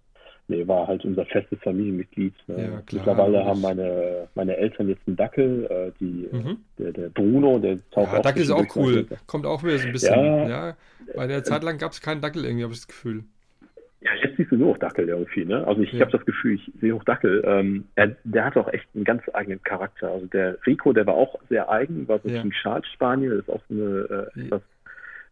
Nee, 0.48 0.66
war 0.68 0.86
halt 0.86 1.04
unser 1.04 1.26
festes 1.26 1.58
Familienmitglied. 1.60 2.34
Ne? 2.46 2.62
Ja, 2.62 2.82
Mittlerweile 2.92 3.44
haben 3.44 3.60
meine, 3.60 4.28
meine 4.36 4.56
Eltern 4.56 4.88
jetzt 4.88 5.02
einen 5.06 5.16
Dackel, 5.16 5.66
äh, 5.68 5.92
die, 5.98 6.28
mhm. 6.30 6.58
der, 6.78 6.92
der 6.92 7.08
Bruno, 7.08 7.58
der 7.58 7.78
taucht 7.90 8.12
ja, 8.12 8.18
auch 8.18 8.22
Dackel 8.22 8.42
ist 8.42 8.50
auch 8.52 8.76
cool. 8.76 9.06
Kommt 9.26 9.44
auch 9.44 9.64
wieder 9.64 9.78
so 9.78 9.86
ein 9.88 9.92
bisschen. 9.92 10.14
Ja, 10.14 10.48
ja. 10.48 10.76
Bei 11.16 11.26
der 11.26 11.42
Zeit 11.42 11.64
lang 11.64 11.78
gab 11.78 11.90
es 11.90 12.00
keinen 12.00 12.20
Dackel 12.20 12.44
irgendwie, 12.44 12.62
habe 12.62 12.72
ich 12.72 12.78
das 12.78 12.86
Gefühl. 12.86 13.24
Ja, 14.02 14.10
jetzt 14.22 14.36
siehst 14.36 14.52
du 14.52 14.56
nur 14.56 14.70
auf 14.70 14.78
Dackel 14.78 15.08
irgendwie, 15.08 15.44
ne? 15.44 15.66
Also 15.66 15.82
ich 15.82 15.92
ja. 15.92 16.02
habe 16.02 16.12
das 16.12 16.24
Gefühl, 16.24 16.54
ich 16.54 16.72
sehe 16.80 16.94
auch 16.94 17.02
Dackel. 17.02 17.42
Ähm, 17.44 17.86
er, 17.96 18.14
der 18.22 18.44
hat 18.44 18.56
auch 18.56 18.72
echt 18.72 18.86
einen 18.94 19.02
ganz 19.02 19.22
eigenen 19.32 19.60
Charakter. 19.64 20.10
Also 20.12 20.26
der 20.26 20.58
Rico, 20.64 20.92
der 20.92 21.06
war 21.06 21.14
auch 21.14 21.40
sehr 21.48 21.68
eigen, 21.68 22.06
war 22.06 22.20
so 22.20 22.28
ja. 22.28 22.40
ein 22.40 22.52
Schal-Spanier, 22.52 23.30
das 23.30 23.38
ist 23.40 23.50
auch 23.50 23.62
so 23.68 23.74
eine, 23.74 24.28
äh, 24.36 24.40
etwas, 24.42 24.62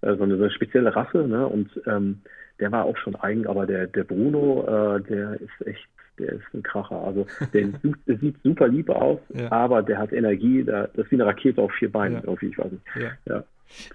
äh, 0.00 0.16
so, 0.16 0.24
eine, 0.24 0.36
so 0.36 0.42
eine 0.42 0.50
spezielle 0.50 0.96
Rasse, 0.96 1.18
ne? 1.28 1.46
Und 1.46 1.70
ähm, 1.86 2.22
der 2.61 2.72
war 2.72 2.84
auch 2.84 2.96
schon 2.96 3.16
eigen, 3.16 3.46
aber 3.46 3.66
der, 3.66 3.86
der 3.86 4.05
Bruno, 4.05 4.64
äh, 4.66 5.02
der 5.02 5.40
ist 5.40 5.66
echt, 5.66 5.88
der 6.18 6.34
ist 6.34 6.44
ein 6.52 6.62
Kracher. 6.62 7.00
Also 7.02 7.26
der, 7.52 7.68
der 8.07 8.18
sieht 8.18 8.36
super 8.42 8.68
lieb 8.68 8.88
aus, 8.90 9.20
ja. 9.32 9.50
aber 9.50 9.82
der 9.82 9.98
hat 9.98 10.12
Energie, 10.12 10.64
der, 10.64 10.88
das 10.88 11.07
ist 11.07 11.11
wie 11.11 11.16
eine 11.16 11.26
Rakete 11.26 11.61
auf 11.61 11.72
vier 11.72 11.90
Beinen, 11.90 12.18
ja. 12.18 12.24
irgendwie, 12.24 12.46
ich 12.46 12.59
weiß 12.59 12.72
nicht. 12.72 12.84
Ja. 13.26 13.44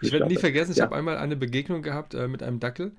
Ich 0.02 0.12
werde 0.12 0.28
nie 0.28 0.36
vergessen, 0.36 0.72
ich 0.72 0.82
habe 0.82 0.96
einmal 0.96 1.18
eine 1.18 1.36
Begegnung 1.36 1.82
gehabt 1.82 2.14
äh, 2.14 2.28
mit 2.28 2.44
einem 2.44 2.60
Dackel. 2.60 2.92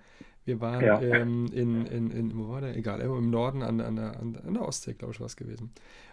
Wir 0.47 0.61
waren 0.61 0.85
ja. 0.85 1.01
ähm, 1.01 1.47
in, 1.53 1.87
in, 1.87 2.11
in, 2.11 2.39
wo 2.39 2.49
war 2.49 2.63
der? 2.63 2.77
Egal, 2.77 3.01
im 3.01 3.31
Norden 3.31 3.63
an, 3.63 3.81
an, 3.81 3.97
der, 3.97 4.19
an 4.19 4.55
der 4.55 4.63
Ostsee, 4.63 4.95
glaube 4.95 5.13
ich, 5.13 5.21
war 5.21 5.27
es 5.27 5.37
gewesen. 5.37 5.71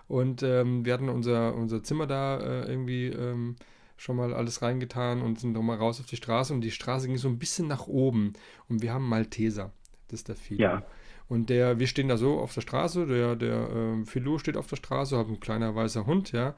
Und 0.07 0.43
ähm, 0.43 0.85
wir 0.85 0.93
hatten 0.93 1.09
unser, 1.09 1.55
unser 1.55 1.83
Zimmer 1.83 2.07
da 2.07 2.37
äh, 2.39 2.69
irgendwie 2.69 3.07
ähm, 3.07 3.55
schon 3.97 4.15
mal 4.15 4.33
alles 4.33 4.61
reingetan 4.61 5.21
und 5.21 5.39
sind 5.39 5.53
nochmal 5.53 5.77
raus 5.77 5.99
auf 5.99 6.05
die 6.05 6.15
Straße. 6.15 6.53
Und 6.53 6.61
die 6.61 6.71
Straße 6.71 7.07
ging 7.07 7.17
so 7.17 7.27
ein 7.27 7.39
bisschen 7.39 7.67
nach 7.67 7.87
oben. 7.87 8.33
Und 8.69 8.81
wir 8.81 8.93
haben 8.93 9.07
Malteser. 9.07 9.71
Das 10.07 10.21
ist 10.21 10.29
der 10.29 10.35
Filou. 10.35 10.61
Ja. 10.61 10.83
Und 11.27 11.49
der, 11.49 11.79
wir 11.79 11.87
stehen 11.87 12.07
da 12.07 12.15
so 12.15 12.39
auf 12.39 12.53
der 12.53 12.61
Straße, 12.61 13.05
der, 13.05 13.35
der 13.35 13.69
äh, 13.69 14.05
Filou 14.05 14.37
steht 14.37 14.55
auf 14.55 14.67
der 14.67 14.77
Straße, 14.77 15.17
hat 15.17 15.27
ein 15.27 15.41
kleiner 15.41 15.75
weißer 15.75 16.05
Hund, 16.05 16.31
ja. 16.31 16.55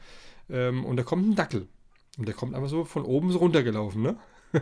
Ähm, 0.48 0.86
und 0.86 0.98
da 0.98 1.04
kommt 1.04 1.28
ein 1.28 1.36
Dackel. 1.36 1.68
Und 2.18 2.28
der 2.28 2.36
kommt 2.36 2.54
einfach 2.54 2.70
so 2.70 2.84
von 2.84 3.04
oben 3.04 3.32
so 3.32 3.40
runtergelaufen, 3.40 4.02
ne? 4.02 4.18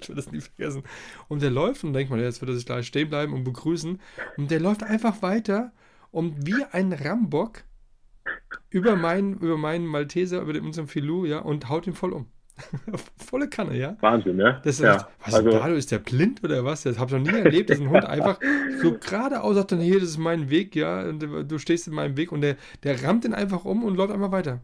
ich 0.00 0.08
will 0.08 0.16
das 0.16 0.32
nie 0.32 0.40
vergessen. 0.40 0.82
Und 1.28 1.42
der 1.42 1.50
läuft 1.50 1.84
und 1.84 1.92
denkt 1.92 2.10
mal, 2.10 2.20
jetzt 2.20 2.40
wird 2.40 2.50
er 2.50 2.56
sich 2.56 2.66
gleich 2.66 2.86
stehen 2.86 3.08
bleiben 3.08 3.32
und 3.32 3.44
begrüßen. 3.44 4.00
Und 4.36 4.50
der 4.50 4.60
läuft 4.60 4.82
einfach 4.82 5.22
weiter 5.22 5.72
und 6.10 6.46
wie 6.46 6.64
ein 6.72 6.92
Rambock 6.92 7.64
über 8.70 8.96
meinen, 8.96 9.38
über 9.38 9.56
meinen 9.56 9.86
Malteser, 9.86 10.40
über 10.40 10.52
den, 10.52 10.64
unseren 10.64 10.86
Filou, 10.86 11.24
ja, 11.24 11.38
und 11.38 11.68
haut 11.68 11.86
ihn 11.86 11.94
voll 11.94 12.12
um. 12.12 12.26
Volle 13.16 13.48
Kanne, 13.48 13.76
ja. 13.76 13.96
Wahnsinn, 14.00 14.36
ne? 14.36 14.60
Das 14.64 14.76
ist, 14.76 14.84
ja. 14.84 15.08
Was 15.24 15.34
also, 15.34 15.50
Dado, 15.50 15.74
ist 15.74 15.90
der 15.90 15.98
blind 15.98 16.44
oder 16.44 16.64
was? 16.64 16.82
Das 16.82 16.98
habe 16.98 17.16
ich 17.16 17.24
noch 17.24 17.32
nie 17.32 17.38
erlebt, 17.38 17.70
dass 17.70 17.80
ein 17.80 17.88
Hund 17.88 18.04
einfach 18.04 18.38
so 18.82 18.98
geradeaus 18.98 19.56
sagt 19.56 19.72
dann, 19.72 19.80
hier, 19.80 20.00
das 20.00 20.10
ist 20.10 20.18
mein 20.18 20.50
Weg, 20.50 20.76
ja, 20.76 21.08
und 21.08 21.20
du 21.20 21.58
stehst 21.58 21.88
in 21.88 21.94
meinem 21.94 22.16
Weg 22.16 22.30
und 22.30 22.42
der, 22.42 22.56
der 22.84 23.02
rammt 23.02 23.24
den 23.24 23.34
einfach 23.34 23.64
um 23.64 23.84
und 23.84 23.96
läuft 23.96 24.12
einfach 24.12 24.32
weiter. 24.32 24.60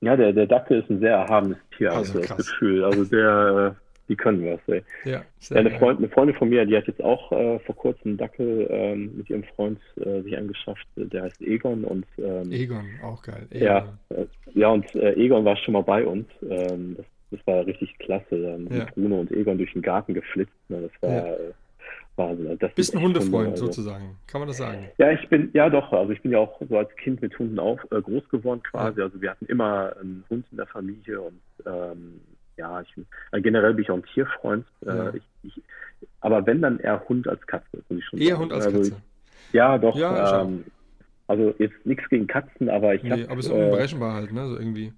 Ja, 0.00 0.16
der, 0.16 0.32
der 0.32 0.46
Dackel 0.46 0.80
ist 0.80 0.90
ein 0.90 0.98
sehr 0.98 1.14
erhabenes 1.14 1.58
Tier, 1.76 1.92
also, 1.92 2.18
also 2.18 2.34
das 2.34 2.46
Gefühl. 2.48 2.84
Also 2.84 3.04
der, 3.04 3.76
äh, 3.76 3.91
die 4.08 4.16
können 4.16 4.44
was, 4.44 4.60
ey. 4.66 4.82
Ja, 5.04 5.22
ja 5.50 5.56
eine, 5.56 5.70
Freund, 5.78 5.98
eine, 5.98 6.08
Freundin 6.08 6.36
von 6.36 6.48
mir, 6.48 6.66
die 6.66 6.76
hat 6.76 6.86
jetzt 6.86 7.02
auch 7.02 7.32
äh, 7.32 7.58
vor 7.60 7.76
kurzem 7.76 8.10
einen 8.10 8.16
Dackel 8.18 8.66
ähm, 8.70 9.16
mit 9.16 9.30
ihrem 9.30 9.44
Freund 9.44 9.78
äh, 9.96 10.22
sich 10.22 10.36
angeschafft, 10.36 10.86
der 10.96 11.22
heißt 11.22 11.40
Egon 11.42 11.84
und 11.84 12.06
ähm, 12.18 12.50
Egon, 12.50 12.86
auch 13.02 13.22
geil. 13.22 13.46
Egon. 13.50 13.66
Ja, 13.66 13.98
äh, 14.10 14.26
ja, 14.54 14.68
und 14.68 14.94
äh, 14.94 15.14
Egon 15.14 15.44
war 15.44 15.56
schon 15.56 15.74
mal 15.74 15.82
bei 15.82 16.04
uns. 16.04 16.26
Ähm, 16.42 16.96
das, 16.96 17.06
das 17.30 17.46
war 17.46 17.66
richtig 17.66 17.96
klasse. 17.98 18.42
Dann 18.42 18.68
ja. 18.70 18.86
Bruno 18.94 19.20
und 19.20 19.30
Egon 19.30 19.58
durch 19.58 19.72
den 19.72 19.82
Garten 19.82 20.14
geflitzt. 20.14 20.52
Ne? 20.68 20.82
Das 20.82 21.02
war 21.02 21.16
ja. 21.16 21.32
Äh, 21.34 21.52
Wahnsinn. 22.16 22.58
Das 22.58 22.74
Bist 22.74 22.94
ein 22.94 23.00
Hundefreund 23.00 23.52
also. 23.52 23.66
sozusagen, 23.66 24.16
kann 24.26 24.40
man 24.40 24.48
das 24.48 24.58
sagen? 24.58 24.88
Ja, 24.98 25.10
ich 25.12 25.28
bin, 25.28 25.50
ja 25.54 25.70
doch, 25.70 25.92
also 25.92 26.12
ich 26.12 26.20
bin 26.20 26.32
ja 26.32 26.38
auch 26.38 26.60
so 26.68 26.76
als 26.76 26.94
Kind 26.96 27.22
mit 27.22 27.38
Hunden 27.38 27.58
auf, 27.58 27.80
groß 27.88 28.28
geworden 28.28 28.62
quasi. 28.62 28.98
Ja. 28.98 29.06
Also 29.06 29.22
wir 29.22 29.30
hatten 29.30 29.46
immer 29.46 29.96
einen 29.98 30.24
Hund 30.28 30.44
in 30.50 30.58
der 30.58 30.66
Familie 30.66 31.20
und 31.22 31.40
ähm, 31.66 32.20
ja, 32.56 32.80
ich, 32.80 32.94
äh, 33.32 33.40
generell 33.40 33.74
bin 33.74 33.84
ich 33.84 33.90
auch 33.90 33.96
ein 33.96 34.04
Tierfreund. 34.14 34.66
Äh, 34.84 34.86
ja. 34.86 35.08
Äh, 35.08 35.16
ich, 35.16 35.22
ich, 35.42 35.62
aber 36.20 36.46
wenn 36.46 36.62
dann 36.62 36.78
eher 36.78 37.02
Hund 37.08 37.28
als 37.28 37.46
Katze, 37.46 37.82
muss 37.88 37.98
ich 37.98 38.04
schon 38.04 38.18
Eher 38.18 38.30
sagen. 38.30 38.42
Hund 38.42 38.52
als 38.52 38.66
also 38.66 38.78
Katze. 38.78 38.96
Ja, 39.52 39.78
doch. 39.78 39.96
Ja, 39.96 40.42
ähm, 40.42 40.64
also 41.26 41.54
jetzt 41.58 41.74
nichts 41.84 42.08
gegen 42.08 42.26
Katzen, 42.26 42.68
aber 42.68 42.94
ich 42.94 43.02
nee, 43.02 43.10
habe. 43.10 43.30
Aber 43.30 43.40
es 43.40 43.46
ist 43.46 43.52
unberechenbar 43.52 44.14
halt, 44.14 44.32
ne? 44.32 44.48
So 44.48 44.56
irgendwie. 44.56 44.92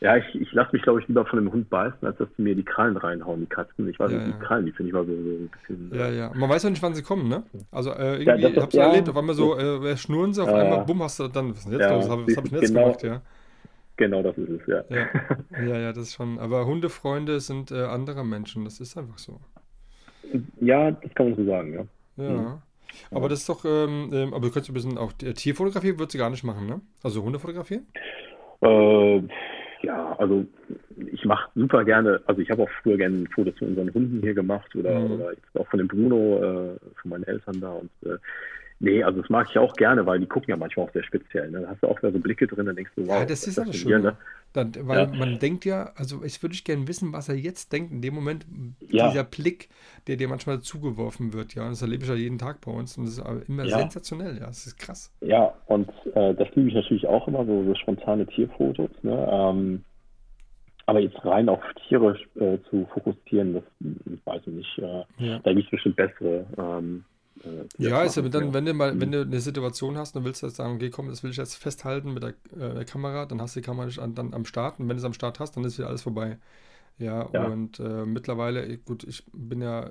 Ja, 0.00 0.16
ich, 0.16 0.32
ich 0.40 0.52
lasse 0.52 0.70
mich, 0.72 0.82
glaube 0.82 1.00
ich, 1.00 1.08
lieber 1.08 1.26
von 1.26 1.40
dem 1.40 1.52
Hund 1.52 1.68
beißen, 1.70 2.06
als 2.06 2.16
dass 2.18 2.28
sie 2.36 2.42
mir 2.42 2.54
die 2.54 2.64
Krallen 2.64 2.96
reinhauen, 2.96 3.40
die 3.40 3.46
Katzen. 3.46 3.88
Ich 3.88 3.98
weiß 3.98 4.12
ja, 4.12 4.18
nicht, 4.18 4.36
die 4.36 4.44
Krallen, 4.44 4.66
die 4.66 4.70
finde 4.70 4.90
ich 4.90 4.94
mal 4.94 5.04
so, 5.04 5.12
so, 5.12 5.18
ein 5.18 5.50
bisschen. 5.50 5.90
Ja, 5.92 6.08
ja. 6.08 6.32
Man 6.34 6.48
weiß 6.48 6.62
ja 6.62 6.70
nicht, 6.70 6.82
wann 6.82 6.94
sie 6.94 7.02
kommen, 7.02 7.28
ne? 7.28 7.42
Also, 7.72 7.90
äh, 7.90 8.22
irgendwie, 8.22 8.42
ja, 8.42 8.48
ich 8.48 8.56
hab's 8.58 8.74
ja, 8.74 8.86
erlebt, 8.86 9.08
auf 9.08 9.16
einmal 9.16 9.34
so, 9.34 9.58
äh, 9.58 9.96
schnurren 9.96 10.32
sie, 10.32 10.42
auf 10.42 10.52
einmal, 10.52 10.84
bumm, 10.84 11.02
hast 11.02 11.18
du 11.18 11.26
dann, 11.26 11.50
was 11.50 11.64
denn 11.64 11.72
jetzt? 11.72 11.90
das 11.90 12.08
habe 12.08 12.22
hab 12.36 12.44
ich 12.44 12.52
jetzt 12.52 12.68
genau, 12.68 12.84
gemacht, 12.84 13.02
ja. 13.02 13.22
Genau, 13.98 14.22
das 14.22 14.38
ist 14.38 14.48
es, 14.48 14.66
ja. 14.66 14.84
Ja, 14.88 15.08
ja, 15.66 15.78
ja 15.78 15.88
das 15.88 16.04
ist 16.04 16.14
schon. 16.14 16.38
Aber 16.38 16.66
Hundefreunde 16.66 17.40
sind 17.40 17.72
äh, 17.72 17.82
andere 17.82 18.24
Menschen, 18.24 18.64
das 18.64 18.80
ist 18.80 18.96
einfach 18.96 19.18
so. 19.18 19.40
Ja, 20.60 20.92
das 20.92 21.12
kann 21.14 21.30
man 21.30 21.36
so 21.36 21.44
sagen, 21.44 21.72
ja. 21.74 22.24
Ja. 22.24 22.30
Mhm. 22.30 22.62
Aber 23.10 23.28
das 23.28 23.40
ist 23.40 23.48
doch, 23.48 23.64
ähm, 23.64 24.10
ähm, 24.12 24.32
aber 24.32 24.46
du 24.46 24.52
könntest 24.52 24.70
ein 24.70 24.74
bisschen 24.74 24.98
auch 24.98 25.12
Tierfotografie 25.12 25.98
würdest 25.98 26.14
du 26.14 26.18
gar 26.18 26.30
nicht 26.30 26.44
machen, 26.44 26.66
ne? 26.66 26.80
Also 27.02 27.22
Hundefotografie? 27.22 27.80
Äh, 28.60 29.22
ja, 29.82 30.16
also 30.18 30.44
ich 31.12 31.24
mache 31.24 31.50
super 31.54 31.84
gerne, 31.84 32.20
also 32.26 32.40
ich 32.40 32.50
habe 32.50 32.62
auch 32.62 32.70
früher 32.82 32.96
gerne 32.96 33.24
Fotos 33.34 33.58
von 33.58 33.68
unseren 33.68 33.92
Hunden 33.92 34.20
hier 34.20 34.34
gemacht 34.34 34.74
oder, 34.76 35.00
mhm. 35.00 35.12
oder 35.12 35.32
auch 35.58 35.68
von 35.68 35.78
dem 35.78 35.88
Bruno, 35.88 36.38
äh, 36.38 36.78
von 37.00 37.10
meinen 37.10 37.24
Eltern 37.24 37.60
da 37.60 37.72
und 37.72 37.90
äh, 38.04 38.16
nee, 38.80 39.02
also 39.02 39.20
das 39.20 39.30
mag 39.30 39.48
ich 39.50 39.58
auch 39.58 39.74
gerne, 39.74 40.06
weil 40.06 40.20
die 40.20 40.26
gucken 40.26 40.50
ja 40.50 40.56
manchmal 40.56 40.86
auch 40.86 40.92
sehr 40.92 41.02
speziell. 41.02 41.50
Ne? 41.50 41.62
Da 41.62 41.68
hast 41.68 41.82
du 41.82 41.88
auch 41.88 41.98
wieder 41.98 42.12
so 42.12 42.18
Blicke 42.18 42.46
drin, 42.46 42.66
dann 42.66 42.76
denkst 42.76 42.92
du, 42.96 43.06
wow. 43.06 43.20
Ja, 43.20 43.24
das 43.24 43.46
ist 43.46 43.58
aber 43.58 43.72
schön. 43.72 44.02
Ne? 44.02 44.16
Dann, 44.52 44.72
weil 44.80 44.98
ja. 44.98 45.06
man 45.06 45.38
denkt 45.38 45.64
ja, 45.64 45.92
also 45.96 46.24
ich 46.24 46.42
würde 46.42 46.56
gerne 46.64 46.88
wissen, 46.88 47.12
was 47.12 47.28
er 47.28 47.34
jetzt 47.34 47.72
denkt, 47.72 47.92
in 47.92 48.00
dem 48.00 48.14
Moment, 48.14 48.46
ja. 48.80 49.08
dieser 49.08 49.24
Blick, 49.24 49.68
der 50.06 50.16
dir 50.16 50.28
manchmal 50.28 50.60
zugeworfen 50.60 51.32
wird, 51.34 51.54
ja, 51.54 51.64
und 51.64 51.70
das 51.70 51.82
erlebe 51.82 52.04
ich 52.04 52.08
ja 52.08 52.16
jeden 52.16 52.38
Tag 52.38 52.60
bei 52.64 52.72
uns 52.72 52.96
und 52.96 53.04
das 53.04 53.18
ist 53.18 53.48
immer 53.48 53.64
ja. 53.64 53.78
sensationell, 53.78 54.38
ja, 54.38 54.46
das 54.46 54.66
ist 54.66 54.78
krass. 54.78 55.12
Ja, 55.20 55.52
und 55.66 55.90
äh, 56.14 56.34
das 56.34 56.48
liebe 56.54 56.68
ich 56.68 56.74
natürlich 56.74 57.06
auch 57.06 57.28
immer, 57.28 57.44
so, 57.44 57.64
so 57.64 57.74
spontane 57.74 58.26
Tierfotos, 58.26 58.90
ne? 59.02 59.28
Ähm, 59.30 59.84
aber 60.86 61.00
jetzt 61.00 61.22
rein 61.22 61.50
auf 61.50 61.60
Tiere 61.86 62.18
äh, 62.36 62.56
zu 62.70 62.88
fokussieren, 62.94 63.52
das 63.52 63.64
weiß 64.24 64.40
ich 64.46 64.54
nicht. 64.54 64.78
Äh, 64.78 65.04
ja. 65.18 65.38
Da 65.40 65.52
gibt 65.52 65.66
es 65.66 65.70
bestimmt 65.70 65.96
bessere. 65.96 66.46
Ähm, 66.56 67.04
äh, 67.04 67.17
ja, 67.78 68.02
ist 68.02 68.16
ja 68.16 68.22
dann, 68.22 68.54
wenn 68.54 68.64
du 68.64 68.74
mal, 68.74 69.00
wenn 69.00 69.12
du 69.12 69.22
eine 69.22 69.40
Situation 69.40 69.96
hast 69.96 70.16
und 70.16 70.24
willst 70.24 70.42
jetzt 70.42 70.56
sagen, 70.56 70.76
okay, 70.76 70.90
komm, 70.90 71.08
das 71.08 71.22
will 71.22 71.30
ich 71.30 71.36
jetzt 71.36 71.56
festhalten 71.56 72.14
mit 72.14 72.22
der, 72.22 72.34
äh, 72.56 72.74
der 72.74 72.84
Kamera, 72.84 73.26
dann 73.26 73.40
hast 73.40 73.56
du 73.56 73.60
die 73.60 73.66
Kamera 73.66 73.86
nicht 73.86 73.98
an, 73.98 74.14
dann 74.14 74.34
am 74.34 74.44
Start 74.44 74.80
und 74.80 74.88
wenn 74.88 74.96
du 74.96 75.00
es 75.00 75.04
am 75.04 75.12
Start 75.12 75.40
hast, 75.40 75.56
dann 75.56 75.64
ist 75.64 75.78
wieder 75.78 75.88
alles 75.88 76.02
vorbei. 76.02 76.38
Ja, 76.98 77.28
ja. 77.32 77.46
und 77.46 77.78
äh, 77.78 78.04
mittlerweile, 78.04 78.76
gut, 78.78 79.04
ich 79.04 79.24
bin 79.32 79.62
ja 79.62 79.90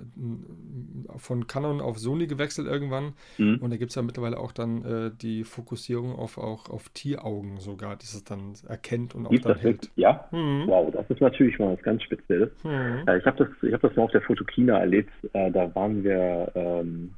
von 1.16 1.48
Canon 1.48 1.80
auf 1.80 1.98
Sony 1.98 2.28
gewechselt 2.28 2.68
irgendwann 2.68 3.14
mhm. 3.38 3.60
und 3.62 3.72
da 3.72 3.78
gibt 3.78 3.91
es 3.91 3.95
ja 3.95 4.02
mittlerweile 4.02 4.38
auch 4.38 4.52
dann 4.52 4.84
äh, 4.84 5.12
die 5.16 5.45
Fokussierung 5.45 6.16
auf, 6.16 6.38
auch 6.38 6.70
auf 6.70 6.89
Tieraugen 6.89 7.60
sogar, 7.60 7.95
die 7.95 8.04
es 8.04 8.24
dann 8.26 8.54
erkennt 8.68 9.16
und 9.16 9.26
auch 9.26 9.30
Gibt 9.30 9.45
dann 9.45 9.54
das 9.54 9.64
hält. 9.64 9.89
Ja, 9.95 10.28
mhm. 10.32 10.64
wow, 10.68 10.91
das 10.91 11.10
ist 11.10 11.22
natürlich 11.22 11.58
mal 11.60 11.74
was 11.78 11.82
ganz 11.82 12.04
Spezielles. 12.04 12.50
Mhm. 12.64 13.08
Äh, 13.08 13.18
ich 13.20 13.26
habe 13.26 13.38
das, 13.38 13.72
hab 13.72 13.82
das 13.82 13.95
mal 13.95 14.04
auf 14.04 14.12
der 14.12 14.22
Fotokina 14.22 14.78
erlebt, 14.78 15.12
äh, 15.34 15.50
da 15.50 15.74
waren 15.76 16.04
wir... 16.04 16.52
Ähm, 16.56 17.14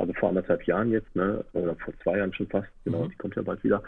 also 0.00 0.12
vor 0.14 0.30
anderthalb 0.30 0.64
Jahren 0.64 0.90
jetzt, 0.90 1.14
ne, 1.14 1.44
oder 1.52 1.76
vor 1.76 1.94
zwei 2.02 2.18
Jahren 2.18 2.32
schon 2.32 2.48
fast, 2.48 2.68
genau, 2.84 3.04
mhm. 3.04 3.10
die 3.10 3.16
kommt 3.16 3.36
ja 3.36 3.42
bald 3.42 3.62
wieder. 3.62 3.82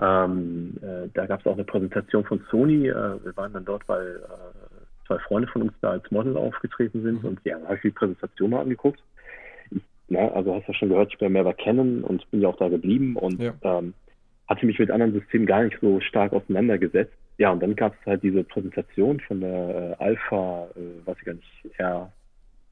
Ähm, 0.00 0.76
äh, 0.82 1.08
da 1.14 1.26
gab 1.26 1.40
es 1.40 1.46
auch 1.46 1.54
eine 1.54 1.64
Präsentation 1.64 2.24
von 2.24 2.42
Sony. 2.50 2.88
Äh, 2.88 3.24
wir 3.24 3.36
waren 3.36 3.52
dann 3.52 3.64
dort, 3.64 3.88
weil 3.88 4.16
äh, 4.16 5.06
zwei 5.06 5.18
Freunde 5.18 5.48
von 5.48 5.62
uns 5.62 5.72
da 5.80 5.90
als 5.90 6.10
Model 6.10 6.36
aufgetreten 6.36 7.02
sind 7.02 7.22
mhm. 7.22 7.28
und 7.28 7.40
ja, 7.44 7.56
habe 7.64 7.76
ich 7.76 7.82
die 7.82 7.90
Präsentation 7.90 8.50
mal 8.50 8.62
angeguckt. 8.62 9.00
Ich, 9.70 9.82
also 10.18 10.54
hast 10.54 10.68
du 10.68 10.72
ja 10.72 10.78
schon 10.78 10.88
gehört, 10.88 11.12
ich 11.12 11.18
bin 11.18 11.26
ja 11.26 11.32
mehr 11.32 11.44
bei 11.44 11.52
Canon 11.52 12.02
und 12.04 12.30
bin 12.30 12.40
ja 12.40 12.48
auch 12.48 12.58
da 12.58 12.68
geblieben 12.68 13.16
und 13.16 13.40
ja. 13.40 13.52
ähm, 13.62 13.94
hatte 14.48 14.66
mich 14.66 14.78
mit 14.78 14.90
anderen 14.90 15.12
Systemen 15.12 15.46
gar 15.46 15.64
nicht 15.64 15.78
so 15.80 16.00
stark 16.00 16.32
auseinandergesetzt. 16.32 17.12
Ja, 17.38 17.50
und 17.50 17.62
dann 17.62 17.76
gab 17.76 17.94
es 18.00 18.06
halt 18.06 18.22
diese 18.22 18.44
Präsentation 18.44 19.20
von 19.20 19.40
der 19.40 19.96
äh, 20.00 20.04
Alpha, 20.04 20.68
äh, 20.74 21.06
weiß 21.06 21.16
ich 21.18 21.24
gar 21.24 21.34
nicht, 21.34 21.78
R 21.78 22.10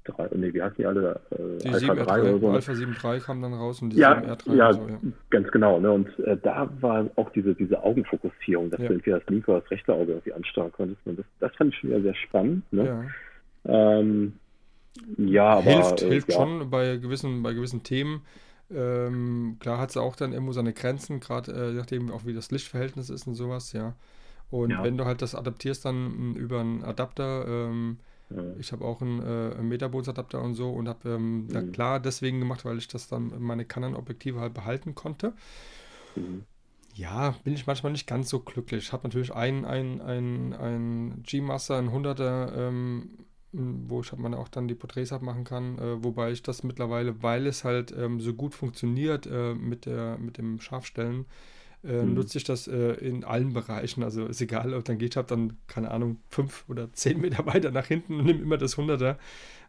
3, 0.05 0.29
nee, 0.37 0.53
wie 0.53 0.63
heißen 0.63 0.77
die 0.79 0.87
alle? 0.87 1.21
Äh, 1.31 1.59
die 1.63 1.69
Alpha 1.69 1.95
3 1.95 2.23
oder 2.23 2.39
so. 2.39 2.51
Alpha 2.51 2.73
7.3 2.73 3.21
kam 3.21 3.43
dann 3.43 3.55
raus 3.55 3.83
und 3.83 3.91
die 3.91 3.99
ja, 3.99 4.13
7R3 4.13 4.55
ja, 4.55 4.73
so, 4.73 4.89
ja. 4.89 4.99
ganz 5.31 5.51
genau. 5.51 5.81
Ne? 5.81 5.91
Und 5.91 6.19
äh, 6.21 6.37
da 6.43 6.71
war 6.81 7.07
auch 7.17 7.31
diese, 7.31 7.55
diese 7.55 7.83
Augenfokussierung, 7.83 8.71
dass 8.71 8.81
ja. 8.81 8.89
du 8.89 8.95
entweder 8.95 9.19
das 9.21 9.29
linke 9.29 9.51
oder 9.51 9.61
das 9.61 9.71
rechte 9.71 9.93
Auge 9.93 10.13
irgendwie 10.13 10.33
anstarren 10.33 10.73
konntest. 10.73 11.01
Das, 11.05 11.27
das 11.41 11.57
fand 11.57 11.73
ich 11.73 11.81
schon 11.81 11.91
wieder 11.91 12.03
sehr 12.03 12.15
spannend. 12.15 12.73
Ne? 12.73 12.85
Ja. 13.65 13.99
Ähm, 13.99 14.35
ja, 15.17 15.55
aber. 15.55 15.63
Hilft, 15.63 16.03
äh, 16.03 16.09
hilft 16.09 16.29
ja. 16.31 16.37
schon 16.37 16.71
bei 16.71 16.97
gewissen, 16.97 17.43
bei 17.43 17.53
gewissen 17.53 17.83
Themen. 17.83 18.23
Ähm, 18.71 19.57
klar 19.61 19.79
hat 19.79 19.91
es 19.91 19.97
auch 19.97 20.17
dann 20.17 20.33
irgendwo 20.33 20.53
seine 20.53 20.73
Grenzen, 20.73 21.21
gerade 21.21 21.53
äh, 21.53 21.73
nachdem 21.73 22.11
auch 22.11 22.25
wie 22.25 22.33
das 22.33 22.51
Lichtverhältnis 22.51 23.11
ist 23.11 23.27
und 23.27 23.35
sowas, 23.35 23.73
ja. 23.73 23.95
Und 24.51 24.71
ja. 24.71 24.83
wenn 24.85 24.97
du 24.97 25.05
halt 25.05 25.23
das 25.23 25.35
adaptierst 25.35 25.85
dann 25.85 26.35
über 26.37 26.61
einen 26.61 26.85
Adapter, 26.85 27.47
ähm, 27.47 27.99
ich 28.59 28.73
habe 28.73 28.85
auch 28.85 29.01
einen, 29.01 29.23
äh, 29.23 29.63
Metaboots-Adapter 29.63 30.41
und 30.41 30.55
so 30.55 30.71
und 30.71 30.89
habe 30.89 31.11
ähm, 31.11 31.47
mhm. 31.47 31.73
klar 31.73 32.01
deswegen 32.01 32.41
gemacht, 32.41 32.65
weil 32.65 32.79
ich 32.79 32.89
das 32.89 33.09
dann 33.09 33.33
meine 33.41 33.65
Canon-Objektive 33.65 34.41
halt 34.41 34.55
behalten 34.55 34.95
konnte. 34.95 35.35
Mhm. 36.17 36.45
Ja, 36.95 37.35
bin 37.43 37.55
ich 37.55 37.67
manchmal 37.67 37.93
nicht 37.93 38.07
ganz 38.07 38.31
so 38.31 38.41
glücklich. 38.41 38.85
Ich 38.85 38.93
habe 38.93 39.07
natürlich 39.09 39.35
ein, 39.35 39.65
ein, 39.65 40.01
ein, 40.01 40.53
ein 40.53 41.23
G-Master, 41.25 41.77
ein 41.77 41.91
100er, 41.91 42.57
ähm, 42.57 43.11
wo 43.53 44.01
ich 44.01 44.13
meine 44.17 44.39
auch 44.39 44.49
dann 44.49 44.69
die 44.69 44.77
Porträts 44.77 45.13
abmachen 45.13 45.45
kann, 45.45 45.79
äh, 45.79 46.03
wobei 46.05 46.31
ich 46.31 46.43
das 46.43 46.63
mittlerweile, 46.63 47.23
weil 47.23 47.47
es 47.47 47.65
halt 47.65 47.93
ähm, 47.97 48.21
so 48.21 48.35
gut 48.35 48.55
funktioniert 48.55 49.27
äh, 49.27 49.55
mit, 49.55 49.87
der, 49.87 50.19
mit 50.19 50.39
dem 50.39 50.61
Scharfstellen, 50.61 51.27
äh, 51.85 52.03
mhm. 52.03 52.15
nutze 52.15 52.39
ich 52.39 52.45
das 52.45 52.67
äh, 52.67 52.93
in 52.95 53.25
allen 53.25 53.53
Bereichen. 53.53 54.03
Also 54.03 54.27
ist 54.27 54.41
egal, 54.41 54.75
ob 54.75 54.85
dann 54.85 54.99
geht, 54.99 55.13
ich 55.13 55.17
habe 55.17 55.29
dann, 55.29 55.57
keine 55.67 55.91
Ahnung, 55.91 56.19
fünf 56.29 56.65
oder 56.69 56.93
zehn 56.93 57.21
Meter 57.21 57.47
weiter 57.47 57.71
nach 57.71 57.87
hinten 57.87 58.19
und 58.19 58.27
nehme 58.27 58.41
immer 58.41 58.59
das 58.59 58.77
Hunderter, 58.77 59.19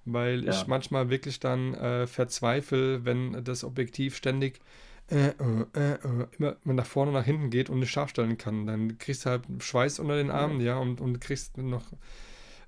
weil 0.05 0.43
ja. 0.43 0.51
ich 0.51 0.67
manchmal 0.67 1.09
wirklich 1.09 1.39
dann 1.39 1.73
äh, 1.73 2.07
verzweifle, 2.07 3.05
wenn 3.05 3.43
das 3.43 3.63
Objektiv 3.63 4.15
ständig 4.15 4.59
äh, 5.11 5.27
äh, 5.27 5.93
äh, 5.93 5.97
immer 6.37 6.73
nach 6.73 6.85
vorne 6.85 7.11
und 7.11 7.17
nach 7.17 7.25
hinten 7.25 7.51
geht 7.51 7.69
und 7.69 7.79
nicht 7.79 7.91
scharf 7.91 8.09
stellen 8.09 8.37
kann. 8.37 8.65
Dann 8.65 8.97
kriegst 8.97 9.25
du 9.25 9.29
halt 9.29 9.43
Schweiß 9.59 9.99
unter 9.99 10.15
den 10.15 10.31
Armen, 10.31 10.59
ja, 10.59 10.73
ja 10.73 10.77
und, 10.77 10.99
und 10.99 11.21
kriegst 11.21 11.57
noch 11.57 11.85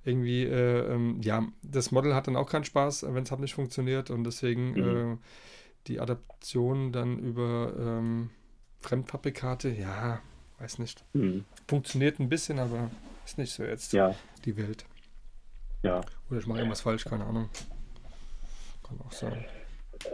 irgendwie, 0.06 0.44
äh, 0.44 0.94
ähm, 0.94 1.19
ja, 1.22 1.45
das 1.64 1.91
Model 1.91 2.15
hat 2.15 2.28
dann 2.28 2.36
auch 2.36 2.49
keinen 2.49 2.64
Spaß, 2.64 3.06
wenn 3.10 3.24
es 3.24 3.32
halt 3.32 3.41
nicht 3.41 3.56
funktioniert 3.56 4.10
und 4.10 4.24
deswegen 4.24 4.72
mhm. 4.72 5.14
äh, 5.14 5.18
die 5.88 5.99
Adaption 5.99 6.91
dann 6.91 7.19
über 7.19 7.74
ähm, 7.78 8.30
Fremdfabrikate, 8.81 9.69
ja, 9.69 10.19
weiß 10.59 10.79
nicht. 10.79 11.03
Mhm. 11.13 11.45
Funktioniert 11.67 12.19
ein 12.19 12.29
bisschen, 12.29 12.59
aber 12.59 12.89
ist 13.25 13.37
nicht 13.37 13.53
so 13.53 13.63
jetzt 13.63 13.93
ja. 13.93 14.15
die 14.45 14.57
Welt. 14.57 14.85
Ja. 15.83 16.01
Oder 16.29 16.39
ich 16.39 16.47
mache 16.47 16.59
irgendwas 16.59 16.81
falsch, 16.81 17.05
keine 17.05 17.25
Ahnung. 17.25 17.49
Kann 18.87 18.99
auch 19.05 19.11
sein. 19.11 19.45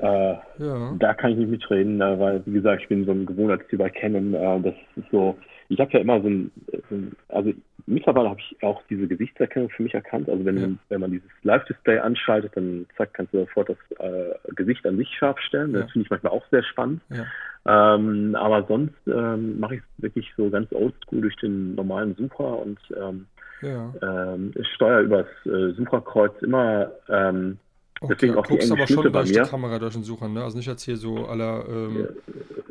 Äh, 0.02 0.34
ja. 0.60 0.96
Da 0.98 1.14
kann 1.14 1.32
ich 1.32 1.38
nicht 1.38 1.50
mitreden, 1.50 2.02
äh, 2.02 2.20
weil, 2.20 2.46
wie 2.46 2.54
gesagt, 2.54 2.84
ich 2.84 2.88
bin 2.88 3.06
so 3.06 3.12
ein 3.12 3.26
Gewohnheitstyp 3.26 3.80
bei 3.80 3.90
Canon. 3.90 4.34
Äh, 4.34 4.62
das 4.62 4.76
ist 4.96 5.12
so, 5.12 5.38
ich 5.70 5.80
habe 5.80 5.92
ja 5.92 6.00
immer 6.00 6.22
so 6.22 6.30
ein, 6.30 6.52
ein 6.90 7.16
also 7.30 7.54
mittlerweile 7.86 8.30
habe 8.30 8.40
ich 8.40 8.64
auch 8.64 8.82
diese 8.90 9.08
Gesichtserkennung 9.08 9.70
für 9.70 9.84
mich 9.84 9.94
erkannt. 9.94 10.30
Also 10.30 10.46
wenn, 10.46 10.58
ja. 10.58 10.70
wenn 10.90 11.02
man 11.02 11.12
dieses 11.12 11.30
Live-Display 11.44 12.00
anschaltet, 12.00 12.56
dann 12.56 12.86
zack, 12.98 13.14
kannst 13.14 13.34
du 13.34 13.40
sofort 13.40 13.70
das 13.70 14.00
äh, 14.00 14.34
Gesicht 14.56 14.86
an 14.86 14.98
sich 14.98 15.10
scharf 15.10 15.40
stellen. 15.40 15.74
Das 15.74 15.92
finde 15.92 16.06
ich 16.06 16.10
manchmal 16.10 16.34
auch 16.34 16.46
sehr 16.50 16.64
spannend. 16.64 17.02
Ja. 17.10 17.26
Ähm, 17.66 18.36
aber 18.36 18.66
sonst 18.68 18.96
ähm, 19.08 19.60
mache 19.60 19.76
ich 19.76 19.82
es 19.82 20.04
wirklich 20.04 20.34
so 20.36 20.50
ganz 20.50 20.72
oldschool 20.74 21.22
durch 21.22 21.36
den 21.38 21.76
normalen 21.76 22.14
Sucher 22.16 22.60
und 22.60 22.78
ähm, 23.00 23.26
ja. 23.62 23.94
ähm, 24.02 24.52
ich 24.56 24.68
steuere 24.76 25.02
übers 25.02 25.28
äh, 25.46 25.72
Sucherkreuz 25.72 26.34
immer 26.42 26.92
ähm, 27.08 27.58
Okay, 28.02 28.16
Deswegen 28.16 28.36
auch 28.36 28.46
guckst 28.46 28.68
die 28.68 28.74
aber 28.74 28.86
schon 28.86 29.14
durch 29.14 29.32
die 29.32 29.40
Kamera 29.40 29.80
durch 29.80 29.94
den 29.94 30.04
Sucher, 30.04 30.28
ne? 30.28 30.44
Also 30.44 30.58
nicht 30.58 30.68
jetzt 30.68 30.84
hier 30.84 30.98
so 30.98 31.26
aller, 31.26 31.64
ähm, 31.70 32.10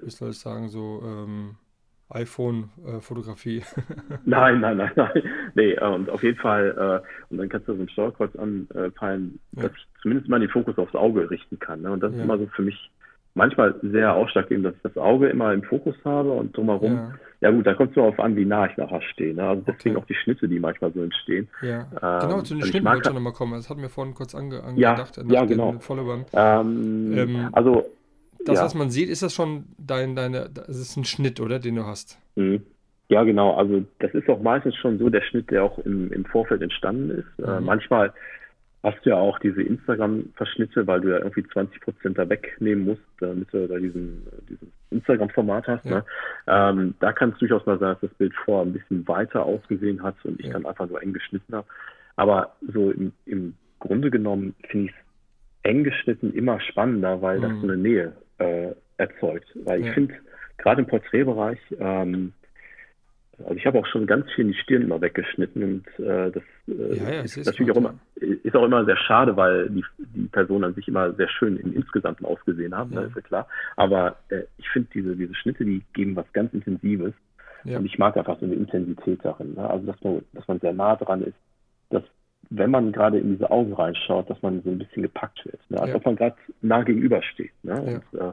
wie 0.02 0.10
soll 0.10 0.28
ich 0.28 0.39
sagen, 0.39 0.69
so 0.69 1.02
ähm, 1.02 1.55
iPhone-Fotografie. 2.10 3.59
Äh, 3.59 3.62
nein, 4.27 4.60
nein, 4.60 4.77
nein, 4.77 4.90
nein. 4.94 5.23
Nee, 5.55 5.73
äh, 5.73 5.86
und 5.86 6.10
auf 6.10 6.23
jeden 6.23 6.39
Fall, 6.39 7.02
äh, 7.02 7.31
und 7.31 7.39
dann 7.39 7.48
kannst 7.48 7.66
du 7.66 7.74
so 7.74 7.81
ein 7.81 7.89
Steuerkreuz 7.89 8.36
anpeilen, 8.36 9.39
ja. 9.52 9.62
dass 9.62 9.73
ich 9.73 9.86
zumindest 10.02 10.28
mal 10.28 10.40
den 10.40 10.51
Fokus 10.51 10.77
aufs 10.77 10.94
Auge 10.94 11.31
richten 11.31 11.59
kann. 11.59 11.81
Ne? 11.81 11.90
Und 11.90 12.02
das 12.02 12.12
ja. 12.12 12.19
ist 12.19 12.24
immer 12.24 12.36
so 12.36 12.47
für 12.55 12.62
mich 12.62 12.90
manchmal 13.35 13.75
sehr 13.83 14.15
ausschlaggebend, 14.15 14.67
dass 14.67 14.75
ich 14.75 14.83
das 14.83 14.97
Auge 14.97 15.29
immer 15.29 15.53
im 15.53 15.63
Fokus 15.63 15.95
habe 16.05 16.33
und 16.33 16.57
drumherum. 16.57 16.95
Ja, 16.95 17.13
ja 17.41 17.51
gut, 17.51 17.67
da 17.67 17.75
kommt 17.75 17.91
es 17.91 17.95
darauf 17.97 18.19
an, 18.21 18.37
wie 18.37 18.45
nah 18.45 18.67
ich 18.67 18.77
nachher 18.77 19.03
stehe. 19.03 19.35
Ne? 19.35 19.43
Also 19.43 19.63
deswegen 19.67 19.97
okay. 19.97 20.03
auch 20.03 20.07
die 20.07 20.15
Schnitte, 20.15 20.49
die 20.49 20.61
manchmal 20.61 20.93
so 20.93 21.03
entstehen. 21.03 21.49
Ja, 21.63 21.81
ähm, 21.81 22.29
genau, 22.29 22.43
zu 22.43 22.55
den 22.55 22.63
also 22.63 22.71
Schnitten 22.71 22.87
wollte 22.87 23.09
ich 23.09 23.15
nochmal 23.15 23.33
kommen. 23.33 23.55
Das 23.55 23.69
hat 23.69 23.79
mir 23.79 23.89
vorhin 23.89 24.15
kurz 24.15 24.35
ange 24.35 24.63
angedacht. 24.63 25.17
Ja, 25.17 25.25
ja 25.27 25.45
genau. 25.45 25.75
Ähm, 26.33 27.13
ähm, 27.17 27.49
also 27.53 27.85
das, 28.45 28.59
ja. 28.59 28.65
was 28.65 28.75
man 28.75 28.91
sieht, 28.91 29.09
ist 29.09 29.23
das 29.23 29.35
schon 29.35 29.65
dein, 29.79 30.15
deine, 30.15 30.49
das 30.53 30.69
ist 30.69 30.97
ein 30.97 31.05
Schnitt, 31.05 31.41
oder, 31.41 31.59
den 31.59 31.77
du 31.77 31.87
hast? 31.87 32.19
Mhm. 32.37 32.63
Ja, 33.09 33.25
genau. 33.25 33.55
Also 33.57 33.85
das 33.99 34.13
ist 34.15 34.29
auch 34.29 34.41
meistens 34.41 34.75
schon 34.77 34.99
so 34.99 35.11
der 35.11 35.23
Schnitt, 35.23 35.51
der 35.51 35.65
auch 35.65 35.79
im, 35.81 36.13
im 36.13 36.25
Vorfeld 36.25 36.63
entstanden 36.63 37.11
ist. 37.11 37.45
Äh, 37.45 37.51
mhm. 37.51 37.59
Äh, 37.59 37.61
manchmal 37.61 38.13
hast 38.83 39.05
du 39.05 39.11
ja 39.11 39.17
auch 39.17 39.39
diese 39.39 39.63
Instagram-Verschnitte, 39.63 40.87
weil 40.87 41.01
du 41.01 41.11
ja 41.11 41.19
irgendwie 41.19 41.45
20 41.45 41.81
Prozent 41.81 42.19
da 42.19 42.29
wegnehmen 42.29 42.85
musst, 42.85 43.03
damit 43.21 43.53
du 43.53 43.69
da 43.69 43.79
diesen, 43.79 44.27
diesen 44.49 44.73
Instagram-Format 44.91 45.69
hast. 45.69 45.85
Ja. 45.85 45.99
Ne? 45.99 46.05
Ähm, 46.49 46.95
da 46.99 47.13
kann 47.13 47.31
es 47.31 47.39
durchaus 47.39 47.65
mal 47.65 47.79
sein, 47.79 47.91
dass 47.93 48.11
das 48.11 48.19
Bild 48.19 48.35
vorher 48.45 48.67
ein 48.67 48.73
bisschen 48.73 49.07
weiter 49.07 49.45
ausgesehen 49.45 50.03
hat 50.03 50.17
und 50.25 50.41
ich 50.41 50.47
ja. 50.47 50.53
dann 50.53 50.67
einfach 50.67 50.89
nur 50.89 51.01
eng 51.01 51.13
geschnitten 51.13 51.55
habe. 51.55 51.67
Aber 52.17 52.57
so 52.73 52.91
im, 52.91 53.13
im 53.25 53.55
Grunde 53.79 54.11
genommen 54.11 54.55
finde 54.69 54.87
ich 54.87 54.93
es 54.93 55.71
eng 55.71 55.85
geschnitten 55.85 56.33
immer 56.33 56.61
spannender, 56.61 57.23
weil 57.23 57.39
mhm. 57.39 57.43
das 57.43 57.53
so 57.61 57.63
eine 57.63 57.77
Nähe 57.77 58.13
äh, 58.39 58.73
erzeugt. 58.97 59.47
Weil 59.65 59.81
ich 59.81 59.87
ja. 59.87 59.93
finde, 59.93 60.15
gerade 60.59 60.83
im 60.83 60.89
Porträtbereich, 60.89 61.59
ähm, 61.79 62.33
also 63.44 63.55
ich 63.55 63.66
habe 63.66 63.78
auch 63.78 63.86
schon 63.86 64.06
ganz 64.06 64.31
viel 64.32 64.47
die 64.47 64.55
Stirn 64.55 64.82
immer 64.82 65.01
weggeschnitten 65.01 65.62
und 65.62 66.05
äh, 66.05 66.31
das 66.31 66.43
äh, 66.69 66.97
ja, 66.97 67.10
ja, 67.10 67.20
ist 67.23 67.44
natürlich 67.44 67.73
auch 67.73 67.77
immer, 67.77 67.94
ist 68.16 68.56
auch 68.56 68.64
immer 68.64 68.85
sehr 68.85 68.97
schade, 68.97 69.36
weil 69.36 69.69
die, 69.70 69.85
die 69.98 70.28
Personen 70.28 70.64
an 70.64 70.74
sich 70.74 70.89
immer 70.89 71.12
sehr 71.14 71.28
schön 71.28 71.56
im 71.56 71.73
Insgesamten 71.74 72.24
ausgesehen 72.24 72.74
haben, 72.74 72.90
ne, 72.90 73.02
ja. 73.02 73.06
ist 73.06 73.16
ja 73.16 73.23
klar. 73.23 73.48
Aber 73.77 74.16
äh, 74.28 74.43
ich 74.59 74.69
finde 74.70 74.89
diese, 74.94 75.16
diese 75.16 75.35
Schnitte, 75.35 75.64
die 75.64 75.82
geben 75.93 76.16
was 76.16 76.31
ganz 76.32 76.52
Intensives. 76.52 77.14
Und 77.64 77.86
ich 77.86 77.97
mag 77.98 78.16
einfach 78.16 78.40
so 78.40 78.44
eine 78.44 78.55
Intensität 78.55 79.20
darin. 79.23 79.55
Ne? 79.55 79.69
Also 79.69 79.86
dass 79.86 80.02
man, 80.02 80.23
dass 80.32 80.48
man 80.48 80.59
sehr 80.59 80.73
nah 80.73 80.97
dran 80.97 81.23
ist, 81.23 81.36
dass 81.90 82.02
wenn 82.51 82.70
man 82.70 82.93
gerade 82.93 83.19
in 83.19 83.32
diese 83.32 83.51
Augen 83.51 83.73
reinschaut, 83.73 84.28
dass 84.28 84.43
man 84.43 84.62
so 84.62 84.70
ein 84.70 84.78
bisschen 84.78 85.02
gepackt 85.02 85.44
wird. 85.44 85.59
Ne? 85.70 85.81
Als 85.81 85.94
ob 85.94 86.05
man 86.05 86.16
gerade 86.16 86.36
nah 86.60 86.82
gegenüber 86.82 87.23
steht. 87.23 87.52
Ne? 87.62 87.81
Und, 87.81 88.20
äh, 88.20 88.32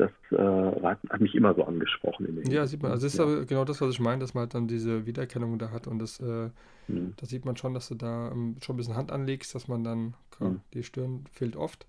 das 0.00 0.38
äh, 0.38 0.82
hat, 0.82 1.20
mich 1.20 1.34
immer 1.34 1.54
so 1.54 1.64
angesprochen. 1.64 2.42
ja, 2.50 2.66
sieht 2.66 2.82
man. 2.82 2.92
Also 2.92 3.06
das 3.06 3.14
ist 3.14 3.18
ja. 3.18 3.44
genau 3.44 3.64
das, 3.64 3.80
was 3.80 3.90
ich 3.90 4.00
meine, 4.00 4.20
dass 4.20 4.34
man 4.34 4.42
halt 4.42 4.54
dann 4.54 4.66
diese 4.66 5.06
Wiedererkennung 5.06 5.58
da 5.58 5.70
hat 5.70 5.86
und 5.86 5.98
das, 5.98 6.20
äh, 6.20 6.48
mhm. 6.88 7.14
da 7.16 7.26
sieht 7.26 7.44
man 7.44 7.56
schon, 7.56 7.74
dass 7.74 7.88
du 7.88 7.94
da 7.94 8.30
ähm, 8.30 8.56
schon 8.62 8.74
ein 8.74 8.76
bisschen 8.78 8.96
Hand 8.96 9.12
anlegst, 9.12 9.54
dass 9.54 9.68
man 9.68 9.84
dann, 9.84 10.14
klar, 10.30 10.50
mhm. 10.50 10.60
die 10.74 10.82
Stirn 10.82 11.24
fehlt 11.30 11.56
oft. 11.56 11.86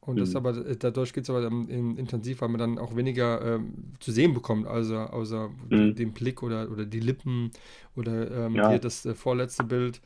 Und 0.00 0.16
mhm. 0.16 0.20
das 0.20 0.36
aber, 0.36 0.56
äh, 0.66 0.76
dadurch 0.76 1.12
geht 1.12 1.24
es 1.24 1.30
aber 1.30 1.40
dann 1.40 1.68
in, 1.68 1.96
intensiv, 1.96 2.40
weil 2.40 2.48
man 2.48 2.58
dann 2.58 2.78
auch 2.78 2.94
weniger 2.94 3.44
ähm, 3.44 3.74
zu 4.00 4.12
sehen 4.12 4.34
bekommt, 4.34 4.66
also 4.66 4.96
außer 4.96 5.50
mhm. 5.70 5.94
dem 5.94 6.12
Blick 6.12 6.42
oder, 6.42 6.70
oder 6.70 6.84
die 6.84 7.00
Lippen 7.00 7.50
oder 7.96 8.46
ähm, 8.46 8.54
ja. 8.54 8.70
hier 8.70 8.78
das 8.78 9.04
äh, 9.04 9.14
vorletzte 9.14 9.64
Bild, 9.64 10.00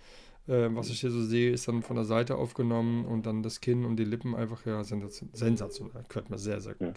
äh, 0.49 0.69
was 0.71 0.91
ich 0.91 1.01
hier 1.01 1.11
so 1.11 1.23
sehe, 1.23 1.53
ist 1.53 1.69
dann 1.69 1.83
von 1.83 1.97
der 1.97 2.05
Seite 2.05 2.37
aufgenommen 2.37 3.05
und 3.05 3.27
dann 3.27 3.43
das 3.43 3.61
Kinn 3.61 3.85
und 3.85 3.97
die 3.97 4.05
Lippen 4.05 4.35
einfach, 4.35 4.65
ja, 4.67 4.83
sensationell. 4.83 6.05
Hört 6.13 6.31
man 6.31 6.39
sehr, 6.39 6.61
sehr 6.61 6.75
gut. 6.75 6.89
Ja, 6.89 6.95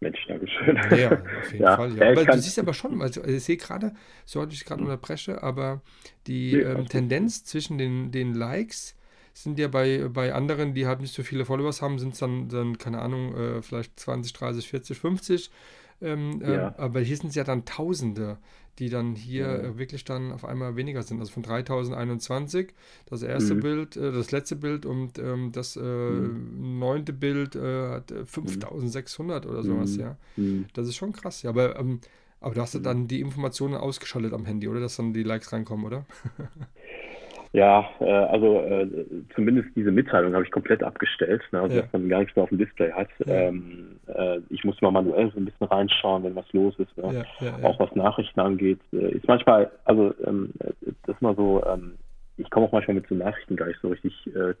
Mensch, 0.00 0.18
Dankeschön. 0.26 0.76
Ja, 0.96 1.12
auf 1.40 1.52
jeden 1.52 1.64
ja. 1.64 1.76
Fall. 1.76 1.96
Ja. 1.96 2.10
Aber 2.10 2.24
du 2.24 2.38
siehst 2.38 2.58
aber 2.58 2.74
schon, 2.74 3.00
also 3.00 3.24
ich 3.24 3.44
sehe 3.44 3.56
gerade, 3.56 3.94
sorry, 4.24 4.48
ich 4.50 4.64
gerade 4.64 4.82
unterbreche, 4.82 5.42
aber 5.42 5.80
die 6.26 6.54
nee, 6.54 6.62
ähm, 6.62 6.86
Tendenz 6.86 7.44
zwischen 7.44 7.78
den, 7.78 8.12
den 8.12 8.34
Likes 8.34 8.96
sind 9.32 9.58
ja 9.58 9.68
bei, 9.68 10.08
bei 10.08 10.32
anderen, 10.32 10.74
die 10.74 10.86
halt 10.86 11.00
nicht 11.00 11.12
so 11.12 11.22
viele 11.22 11.44
Followers 11.44 11.82
haben, 11.82 11.98
sind 11.98 12.12
es 12.12 12.20
dann, 12.20 12.48
dann, 12.48 12.78
keine 12.78 13.00
Ahnung, 13.00 13.36
äh, 13.36 13.62
vielleicht 13.62 13.98
20, 13.98 14.32
30, 14.32 14.68
40, 14.68 14.98
50. 14.98 15.50
Ähm, 16.02 16.40
ja. 16.42 16.68
äh, 16.68 16.72
aber 16.76 17.00
hier 17.00 17.16
sind 17.16 17.30
es 17.30 17.34
ja 17.34 17.44
dann 17.44 17.64
Tausende 17.64 18.38
die 18.78 18.88
dann 18.88 19.14
hier 19.14 19.46
ja. 19.46 19.56
Äh, 19.56 19.78
wirklich 19.78 20.04
dann 20.04 20.32
auf 20.32 20.44
einmal 20.44 20.76
weniger 20.76 21.02
sind. 21.02 21.20
Also 21.20 21.32
von 21.32 21.42
3021, 21.42 22.74
das 23.06 23.22
erste 23.22 23.54
mhm. 23.54 23.60
Bild, 23.60 23.96
äh, 23.96 24.12
das 24.12 24.32
letzte 24.32 24.56
Bild 24.56 24.86
und 24.86 25.18
ähm, 25.18 25.52
das 25.52 25.76
äh, 25.76 25.80
mhm. 25.80 26.78
neunte 26.78 27.12
Bild 27.12 27.56
äh, 27.56 27.88
hat 27.88 28.12
5600 28.26 29.44
äh, 29.44 29.48
oder 29.48 29.62
sowas, 29.62 29.92
mhm. 29.92 30.00
ja. 30.00 30.16
Mhm. 30.36 30.66
Das 30.74 30.88
ist 30.88 30.96
schon 30.96 31.12
krass, 31.12 31.42
ja. 31.42 31.50
Aber, 31.50 31.78
ähm, 31.78 32.00
aber 32.40 32.54
du 32.54 32.60
hast 32.60 32.74
ja 32.74 32.80
mhm. 32.80 32.84
dann 32.84 33.08
die 33.08 33.20
Informationen 33.20 33.74
ausgeschaltet 33.74 34.32
am 34.32 34.44
Handy, 34.44 34.68
oder? 34.68 34.80
Dass 34.80 34.96
dann 34.96 35.12
die 35.12 35.22
Likes 35.22 35.52
reinkommen, 35.52 35.86
oder? 35.86 36.04
Ja, 37.54 37.88
äh, 38.00 38.10
also 38.10 38.62
äh, 38.62 38.88
zumindest 39.36 39.68
diese 39.76 39.92
Mitteilung 39.92 40.34
habe 40.34 40.42
ich 40.42 40.50
komplett 40.50 40.82
abgestellt, 40.82 41.40
ne, 41.52 41.60
also 41.60 41.76
ja. 41.76 41.82
dass 41.82 41.92
man 41.92 42.08
gar 42.08 42.18
nichts 42.18 42.34
mehr 42.34 42.42
auf 42.42 42.48
dem 42.48 42.58
Display 42.58 42.90
hat. 42.90 43.06
Ja. 43.24 43.32
Ähm, 43.32 44.00
äh, 44.08 44.40
ich 44.50 44.64
muss 44.64 44.82
mal 44.82 44.90
manuell 44.90 45.30
so 45.30 45.38
ein 45.38 45.44
bisschen 45.44 45.68
reinschauen, 45.68 46.24
wenn 46.24 46.34
was 46.34 46.52
los 46.52 46.74
ist, 46.80 46.96
ne? 46.98 47.24
ja, 47.38 47.54
auch 47.62 47.78
was 47.78 47.94
Nachrichten 47.94 48.40
angeht. 48.40 48.80
Äh, 48.92 49.12
ist 49.12 49.28
manchmal, 49.28 49.70
also 49.84 50.12
ähm, 50.26 50.50
das 51.06 51.14
ist 51.14 51.22
mal 51.22 51.36
so, 51.36 51.62
ähm, 51.64 51.92
ich 52.38 52.50
komme 52.50 52.66
auch 52.66 52.72
manchmal 52.72 52.96
mit 52.96 53.06
so 53.06 53.14
Nachrichten 53.14 53.54
gar 53.54 53.66
nicht 53.68 53.80
so 53.80 53.86
richtig 53.90 54.12
äh, 54.34 54.54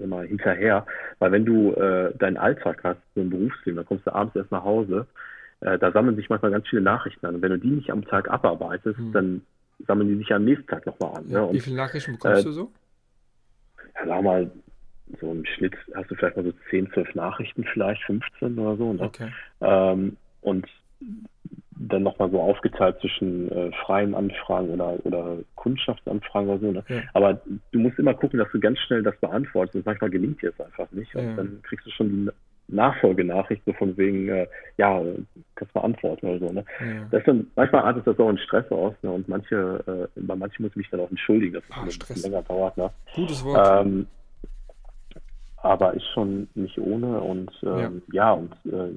immer 0.00 0.20
hinterher, 0.24 0.84
weil 1.18 1.32
wenn 1.32 1.46
du 1.46 1.72
äh, 1.72 2.14
deinen 2.18 2.36
Alltag 2.36 2.80
hast, 2.84 3.00
so 3.14 3.22
ein 3.22 3.30
Berufsleben, 3.30 3.76
dann 3.76 3.86
kommst 3.86 4.06
du 4.06 4.14
abends 4.14 4.36
erst 4.36 4.52
nach 4.52 4.64
Hause, 4.64 5.06
äh, 5.60 5.78
da 5.78 5.92
sammeln 5.92 6.16
sich 6.16 6.28
manchmal 6.28 6.50
ganz 6.50 6.68
viele 6.68 6.82
Nachrichten 6.82 7.24
an. 7.24 7.36
Und 7.36 7.42
wenn 7.42 7.52
du 7.52 7.58
die 7.58 7.70
nicht 7.70 7.90
am 7.90 8.04
Tag 8.04 8.30
abarbeitest, 8.30 8.98
hm. 8.98 9.12
dann 9.12 9.42
sammeln 9.86 10.08
die 10.08 10.16
sich 10.16 10.32
am 10.32 10.44
nächsten 10.44 10.66
Tag 10.66 10.86
nochmal 10.86 11.18
an. 11.18 11.30
Ja, 11.30 11.46
ne? 11.46 11.52
wie 11.52 11.60
viele 11.60 11.76
Nachrichten 11.76 12.12
bekommst 12.12 12.40
äh, 12.40 12.44
du 12.44 12.52
so? 12.52 12.72
Ja, 13.94 14.06
sag 14.06 14.22
mal, 14.22 14.50
so 15.20 15.32
im 15.32 15.44
Schnitt 15.44 15.74
hast 15.94 16.10
du 16.10 16.14
vielleicht 16.14 16.36
mal 16.36 16.44
so 16.44 16.52
10, 16.70 16.92
12 16.92 17.14
Nachrichten, 17.14 17.64
vielleicht 17.72 18.02
15 18.04 18.58
oder 18.58 18.76
so. 18.76 18.92
Ne? 18.92 19.02
Okay. 19.02 19.30
Ähm, 19.60 20.16
und 20.42 20.66
dann 21.80 22.02
nochmal 22.02 22.30
so 22.30 22.40
aufgeteilt 22.40 22.98
zwischen 23.00 23.50
äh, 23.50 23.72
freien 23.84 24.14
Anfragen 24.14 24.68
oder, 24.68 24.98
oder 25.04 25.38
Kundschaftsanfragen 25.54 26.50
oder 26.50 26.60
so. 26.60 26.72
Ne? 26.72 26.84
Ja. 26.88 27.02
Aber 27.14 27.40
du 27.72 27.78
musst 27.78 27.98
immer 27.98 28.14
gucken, 28.14 28.38
dass 28.38 28.50
du 28.52 28.60
ganz 28.60 28.78
schnell 28.80 29.02
das 29.02 29.16
beantwortest. 29.16 29.76
Und 29.76 29.86
manchmal 29.86 30.10
gelingt 30.10 30.42
dir 30.42 30.50
es 30.50 30.60
einfach 30.60 30.90
nicht. 30.92 31.14
Und 31.14 31.24
ja. 31.24 31.36
dann 31.36 31.62
kriegst 31.62 31.86
du 31.86 31.90
schon 31.90 32.08
die 32.10 32.30
Nachfolgenachricht, 32.72 33.62
so 33.66 33.72
von 33.72 33.96
wegen, 33.96 34.28
äh, 34.28 34.46
ja, 34.76 35.02
kannst 35.54 35.74
du 35.74 35.80
antworten 35.80 36.26
oder 36.26 36.38
so. 36.38 36.52
Ne? 36.52 36.64
Ja. 36.80 37.06
Das 37.10 37.24
dann, 37.24 37.46
manchmal 37.56 37.82
artet 37.82 38.06
das 38.06 38.18
auch 38.18 38.28
einen 38.28 38.38
Stress 38.38 38.70
aus 38.70 38.94
ne? 39.02 39.10
und 39.10 39.28
manche, 39.28 40.08
äh, 40.16 40.20
bei 40.20 40.36
manchen 40.36 40.62
muss 40.62 40.72
ich 40.72 40.76
mich 40.76 40.90
dann 40.90 41.00
auch 41.00 41.10
entschuldigen, 41.10 41.54
dass 41.54 41.64
es 41.64 41.76
ah, 41.76 41.82
ein 41.82 41.86
bisschen 41.86 42.22
länger 42.30 42.42
dauert. 42.42 42.76
Ne? 42.76 42.90
Gutes 43.14 43.44
Wort. 43.44 43.86
Ähm, 43.86 44.06
aber 45.62 45.92
ist 45.94 46.06
schon 46.14 46.48
nicht 46.54 46.78
ohne 46.78 47.20
und 47.20 47.50
ähm, 47.62 48.02
ja. 48.12 48.24
ja. 48.24 48.32
und 48.32 48.54
äh, 48.64 48.92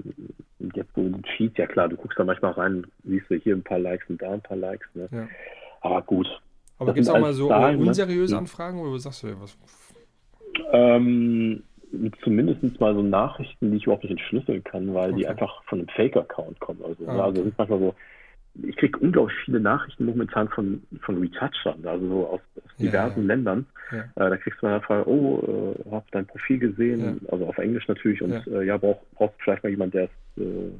jetzt 0.73 0.93
so 0.95 1.01
ein 1.01 1.21
Feed, 1.35 1.57
ja 1.57 1.67
klar, 1.67 1.89
du 1.89 1.97
guckst 1.97 2.17
da 2.17 2.23
manchmal 2.23 2.53
rein, 2.53 2.87
siehst 3.03 3.29
du 3.29 3.35
hier 3.35 3.55
ein 3.55 3.63
paar 3.63 3.79
Likes 3.79 4.09
und 4.09 4.21
da 4.21 4.31
ein 4.31 4.41
paar 4.41 4.57
Likes. 4.57 4.87
Ne? 4.93 5.09
Ja. 5.11 5.27
Aber 5.81 6.01
gut. 6.03 6.27
Aber 6.79 6.93
gibt 6.93 7.05
es 7.05 7.13
auch 7.13 7.19
mal 7.19 7.33
so 7.33 7.49
Zahlen, 7.49 7.79
ne? 7.79 7.87
unseriöse 7.87 8.33
ne? 8.33 8.39
Anfragen 8.39 8.79
oder 8.79 8.97
sagst 8.97 9.23
du 9.23 9.27
ja 9.27 9.35
was? 9.39 9.57
Ähm, 10.71 11.63
zumindest 12.23 12.79
mal 12.79 12.93
so 12.93 13.01
Nachrichten, 13.01 13.71
die 13.71 13.77
ich 13.77 13.83
überhaupt 13.83 14.03
nicht 14.03 14.11
entschlüsseln 14.11 14.63
kann, 14.63 14.93
weil 14.93 15.11
okay. 15.11 15.19
die 15.19 15.27
einfach 15.27 15.63
von 15.65 15.79
einem 15.79 15.87
Fake-Account 15.89 16.59
kommen. 16.59 16.79
Also, 16.83 17.07
ah, 17.07 17.11
okay. 17.11 17.21
also 17.21 17.41
es 17.41 17.47
ist 17.49 17.57
manchmal 17.57 17.79
so, 17.79 17.95
ich 18.63 18.75
kriege 18.77 18.99
unglaublich 18.99 19.37
viele 19.45 19.59
Nachrichten 19.59 20.05
momentan 20.05 20.47
von, 20.49 20.83
von 21.01 21.19
Retouchern, 21.19 21.85
also 21.85 22.07
so 22.07 22.27
aus, 22.27 22.41
aus 22.57 22.75
diversen 22.77 23.21
ja, 23.21 23.21
ja. 23.21 23.27
Ländern. 23.27 23.65
Ja. 23.91 23.99
Äh, 23.99 24.29
da 24.29 24.37
kriegst 24.37 24.61
du 24.61 24.65
mal 24.65 24.73
eine 24.73 24.81
Frage, 24.81 25.09
oh, 25.09 25.75
äh, 25.85 25.91
hab 25.91 26.09
dein 26.11 26.25
Profil 26.25 26.59
gesehen, 26.59 27.21
also 27.31 27.47
auf 27.47 27.57
Englisch 27.57 27.87
natürlich, 27.87 28.21
und 28.21 28.31
ja, 28.31 28.43
äh, 28.47 28.65
ja 28.65 28.77
brauch, 28.77 29.01
brauchst 29.15 29.37
du 29.39 29.43
vielleicht 29.43 29.63
mal 29.63 29.69
jemand, 29.69 29.93
der 29.93 30.05
es 30.05 30.41
äh, 30.41 30.71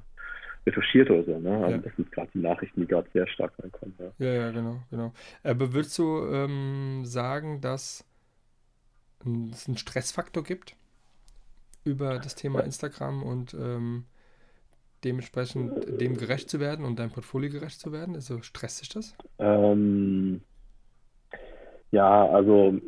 retuschiert 0.65 1.09
oder 1.09 1.23
so. 1.23 1.39
Ne? 1.39 1.65
Also 1.65 1.77
das 1.77 1.95
sind 1.95 2.11
gerade 2.11 2.29
die 2.33 2.39
Nachrichten, 2.39 2.81
die 2.81 2.87
gerade 2.87 3.09
sehr 3.13 3.27
stark 3.27 3.53
reinkommen. 3.61 3.95
Ja. 4.19 4.33
ja, 4.33 4.51
genau, 4.51 4.79
genau. 4.89 5.13
Aber 5.43 5.73
würdest 5.73 5.97
du 5.97 6.25
ähm, 6.31 7.01
sagen, 7.05 7.59
dass 7.59 8.05
es 9.51 9.67
einen 9.67 9.77
Stressfaktor 9.77 10.43
gibt 10.43 10.75
über 11.83 12.19
das 12.19 12.35
Thema 12.35 12.61
Instagram 12.61 13.23
und 13.23 13.53
ähm, 13.53 14.05
dementsprechend 15.03 16.01
dem 16.01 16.17
gerecht 16.17 16.49
zu 16.49 16.59
werden 16.59 16.85
und 16.85 16.99
deinem 16.99 17.11
Portfolio 17.11 17.49
gerecht 17.49 17.79
zu 17.79 17.91
werden? 17.91 18.15
Also 18.15 18.41
stresst 18.41 18.77
sich 18.77 18.89
das? 18.89 19.15
Ähm, 19.39 20.41
ja, 21.91 22.27
also 22.27 22.79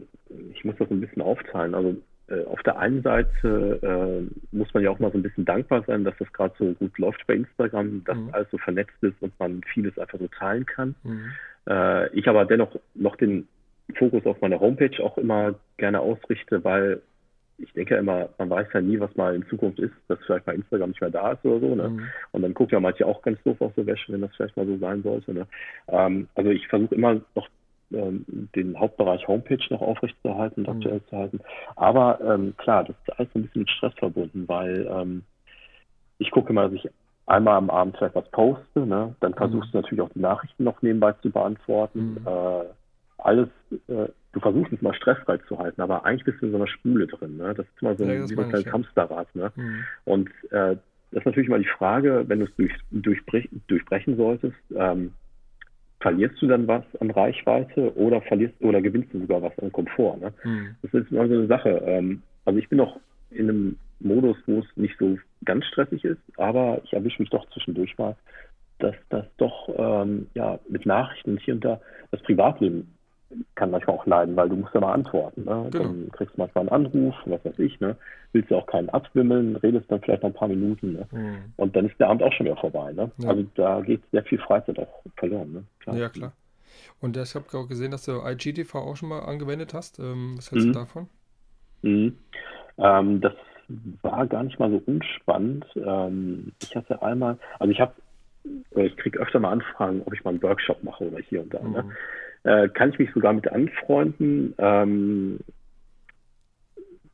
ich 0.54 0.64
muss 0.64 0.76
das 0.80 0.90
ein 0.90 1.02
bisschen 1.02 1.22
aufteilen. 1.22 1.76
Also 1.76 1.96
äh, 2.28 2.44
auf 2.46 2.62
der 2.64 2.80
einen 2.80 3.04
Seite 3.04 3.80
äh, 3.84 4.56
muss 4.56 4.74
man 4.74 4.84
ja 4.84 4.90
auch 4.90 5.00
mal 5.00 5.12
so 5.12 5.18
ein 5.18 5.24
bisschen 5.24 5.46
dankbar 5.46 5.84
sein, 5.86 6.04
dass 6.04 6.18
das 6.18 6.32
gerade 6.34 6.56
so 6.58 6.74
gut 6.74 6.98
läuft 6.98 7.26
bei 7.28 7.36
Instagram, 7.36 8.04
dass 8.06 8.18
mhm. 8.18 8.30
alles 8.32 8.48
so 8.52 8.58
vernetzt 8.58 9.02
ist 9.02 9.22
und 9.22 9.38
man 9.40 9.62
vieles 9.74 9.98
einfach 10.00 10.18
so 10.18 10.28
teilen 10.28 10.66
kann. 10.66 10.96
Mhm. 11.04 11.32
Äh, 11.70 12.10
ich 12.18 12.28
aber 12.28 12.46
dennoch 12.46 12.76
noch 12.96 13.16
den 13.16 13.48
Fokus 13.94 14.26
auf 14.26 14.42
meiner 14.42 14.60
Homepage 14.60 15.04
auch 15.04 15.18
immer 15.18 15.56
gerne 15.78 16.00
ausrichte, 16.00 16.64
weil 16.64 17.02
ich 17.58 17.72
denke 17.74 17.96
immer, 17.96 18.30
man 18.38 18.50
weiß 18.50 18.68
ja 18.74 18.82
nie, 18.82 19.00
was 19.00 19.16
mal 19.16 19.36
in 19.36 19.46
Zukunft 19.48 19.80
ist, 19.80 19.94
dass 20.08 20.20
vielleicht 20.26 20.46
mal 20.46 20.56
Instagram 20.56 20.90
nicht 20.90 21.02
mehr 21.02 21.10
da 21.10 21.32
ist 21.32 21.46
oder 21.46 21.60
so. 21.60 21.76
Ne? 21.76 21.90
Mhm. 21.90 22.08
Und 22.32 22.42
dann 22.42 22.54
guckt 22.54 22.72
ja 22.72 22.80
manche 22.80 23.06
auch 23.06 23.22
ganz 23.22 23.42
doof 23.44 23.62
aus 23.62 23.72
der 23.76 23.86
Wäsche, 23.86 24.12
wenn 24.12 24.22
das 24.22 24.36
vielleicht 24.36 24.58
mal 24.58 24.66
so 24.66 24.78
sein 24.78 25.04
sollte. 25.04 25.34
Ne? 25.34 25.48
Ähm, 25.88 26.28
also 26.36 26.50
ich 26.50 26.68
versuche 26.68 26.96
immer 26.96 27.22
noch 27.36 27.48
ähm, 27.94 28.26
den 28.56 28.80
Hauptbereich 28.80 29.28
Homepage 29.28 29.64
noch 29.70 29.82
aufrechtzuerhalten 29.82 30.66
und 30.66 30.70
mhm. 30.70 30.82
aktuell 30.82 31.02
zu 31.06 31.18
halten. 31.18 31.40
Aber 31.76 32.20
ähm, 32.22 32.56
klar, 32.58 32.84
das 32.84 32.96
ist 33.06 33.20
alles 33.20 33.30
ein 33.36 33.44
bisschen 33.44 33.62
mit 33.62 33.70
Stress 33.70 33.94
verbunden, 33.96 34.48
weil 34.48 34.88
ähm, 34.92 35.24
ich 36.18 36.32
gucke 36.32 36.50
immer, 36.50 36.64
dass 36.64 36.74
ich 36.74 36.90
einmal 37.26 37.56
am 37.56 37.70
Abend 37.70 37.98
vielleicht 37.98 38.16
was 38.16 38.30
poste, 38.32 38.86
ne? 38.86 39.16
dann 39.20 39.34
versuchst 39.34 39.70
mhm. 39.70 39.72
du 39.72 39.78
natürlich 39.78 40.02
auch 40.02 40.14
die 40.14 40.20
Nachrichten 40.20 40.64
noch 40.64 40.82
nebenbei 40.82 41.14
zu 41.14 41.32
beantworten. 41.32 42.18
Mhm. 42.22 42.28
Äh, 42.28 42.66
alles, 43.18 43.50
äh, 43.72 44.08
du 44.34 44.40
versuchst 44.40 44.74
es 44.74 44.82
mal 44.82 44.94
stressfrei 44.94 45.38
zu 45.48 45.58
halten, 45.58 45.82
aber 45.82 46.06
eigentlich 46.06 46.26
bist 46.26 46.42
du 46.42 46.48
in 46.48 46.52
so 46.52 46.58
einer 46.58 46.68
Spule 46.68 47.08
drin. 47.08 47.38
Ne? 47.38 47.54
Das 47.56 47.66
ist 47.66 47.82
immer 47.82 47.96
so 47.96 48.04
ja, 48.04 48.24
wie 48.24 48.34
so 48.34 48.42
ein 48.42 48.50
kleines 48.50 48.72
Hamsterrad. 48.72 49.34
Ne? 49.36 49.52
Mhm. 49.56 49.84
Und 50.06 50.30
äh, 50.52 50.76
das 51.12 51.22
ist 51.22 51.26
natürlich 51.26 51.50
mal 51.50 51.60
die 51.60 51.70
Frage, 51.78 52.26
wenn 52.28 52.40
du 52.40 52.46
es 52.46 52.56
durch, 52.56 52.74
durchbrech, 52.92 53.50
durchbrechen 53.68 54.18
solltest, 54.18 54.58
ähm, 54.76 55.14
verlierst 56.02 56.42
du 56.42 56.48
dann 56.48 56.68
was 56.68 56.84
an 57.00 57.10
Reichweite 57.10 57.96
oder 57.96 58.22
verlierst 58.22 58.54
oder 58.62 58.82
gewinnst 58.82 59.14
du 59.14 59.22
sogar 59.22 59.42
was 59.42 59.58
an 59.60 59.72
Komfort? 59.72 60.18
Ne? 60.18 60.34
Mhm. 60.44 60.76
Das 60.82 60.94
ist 60.94 61.12
immer 61.12 61.28
so 61.28 61.34
eine 61.34 61.48
Sache. 61.48 61.82
Ähm, 61.86 62.22
also 62.44 62.60
ich 62.60 62.70
bin 62.70 62.78
noch 62.78 63.00
in 63.32 63.50
einem 63.50 63.78
Modus, 64.00 64.38
wo 64.46 64.60
es 64.60 64.66
nicht 64.76 64.98
so 65.00 65.18
ganz 65.46 65.66
stressig 65.66 66.04
ist, 66.04 66.22
aber 66.38 66.82
ich 66.84 66.94
erwische 66.94 67.22
mich 67.22 67.30
doch 67.30 67.50
zwischendurch 67.52 67.98
mal, 67.98 68.16
dass 68.80 68.96
das 69.10 69.26
doch 69.38 69.70
ähm, 69.78 70.28
ja 70.34 70.60
mit 70.68 70.86
Nachrichten 70.86 71.38
hier 71.38 71.54
und 71.54 71.64
da 71.64 71.80
das 72.12 72.22
Privatleben 72.24 72.95
kann 73.56 73.72
manchmal 73.72 73.98
auch 73.98 74.06
leiden, 74.06 74.36
weil 74.36 74.50
du 74.50 74.56
musst 74.56 74.74
ja 74.74 74.82
mal 74.82 74.94
antworten. 74.94 75.44
Ne? 75.46 75.68
Genau. 75.72 75.84
Dann 75.84 76.10
kriegst 76.12 76.36
du 76.36 76.42
manchmal 76.42 76.70
einen 76.70 76.86
Anruf, 76.86 77.16
was 77.26 77.44
weiß 77.46 77.60
ich, 77.60 77.80
ne? 77.80 77.96
willst 78.36 78.52
du 78.52 78.58
auch 78.58 78.68
keinen 78.68 78.90
abwimmeln, 78.90 79.56
redest 79.56 79.90
dann 79.90 80.02
vielleicht 80.02 80.22
noch 80.22 80.30
ein 80.30 80.36
paar 80.36 80.50
Minuten 80.50 80.94
ne? 80.94 81.08
Mhm. 81.12 81.38
und 81.56 81.76
dann 81.76 81.86
ist 81.86 81.98
der 82.00 82.10
Abend 82.10 82.22
auch 82.22 82.34
schon 82.34 82.46
wieder 82.46 82.58
vorbei. 82.58 82.92
Ne? 82.92 83.10
Ja. 83.18 83.30
Also 83.30 83.46
da 83.56 83.82
geht 83.82 84.02
sehr 84.12 84.24
viel 84.24 84.40
Freizeit 84.40 84.78
auch 84.78 85.02
verloren. 85.18 85.54
Ne? 85.54 85.64
Klar. 85.80 85.96
Ja, 85.96 86.10
klar. 86.10 86.34
Und 87.00 87.18
ich 87.18 87.36
habe 87.36 87.46
auch 87.58 87.68
gesehen, 87.68 87.92
dass 87.92 88.06
du 88.06 88.22
IGTV 88.26 88.76
auch 88.76 88.96
schon 88.98 89.10
mal 89.10 89.20
angewendet 89.20 89.74
hast. 89.74 90.00
Ähm, 90.00 90.34
was 90.36 90.52
hältst 90.52 90.68
mhm. 90.68 90.74
du 90.74 90.80
davon? 90.80 91.08
Mhm. 91.82 92.18
Ähm, 92.78 93.22
das 93.22 93.34
war 94.02 94.28
gar 94.28 94.44
nicht 94.44 94.60
mal 94.60 94.70
so 94.70 94.82
unspannend. 94.86 95.66
Ähm, 95.76 96.52
ich 96.62 96.76
hatte 96.76 97.02
einmal, 97.02 97.38
also 97.60 97.72
ich 97.72 97.80
habe, 97.80 97.94
ich 98.76 98.98
kriege 98.98 99.20
öfter 99.20 99.40
mal 99.40 99.52
Anfragen, 99.52 100.02
ob 100.06 100.14
ich 100.14 100.24
mal 100.24 100.32
einen 100.32 100.44
Workshop 100.44 100.84
mache 100.84 101.08
oder 101.08 101.20
hier 101.20 101.42
und 101.42 101.54
da. 101.54 101.62
Ne? 101.62 101.86
Äh, 102.46 102.70
kann 102.70 102.92
ich 102.92 103.00
mich 103.00 103.12
sogar 103.12 103.34
mit 103.34 103.52
anfreunden, 103.52 104.54
ähm, 104.60 105.40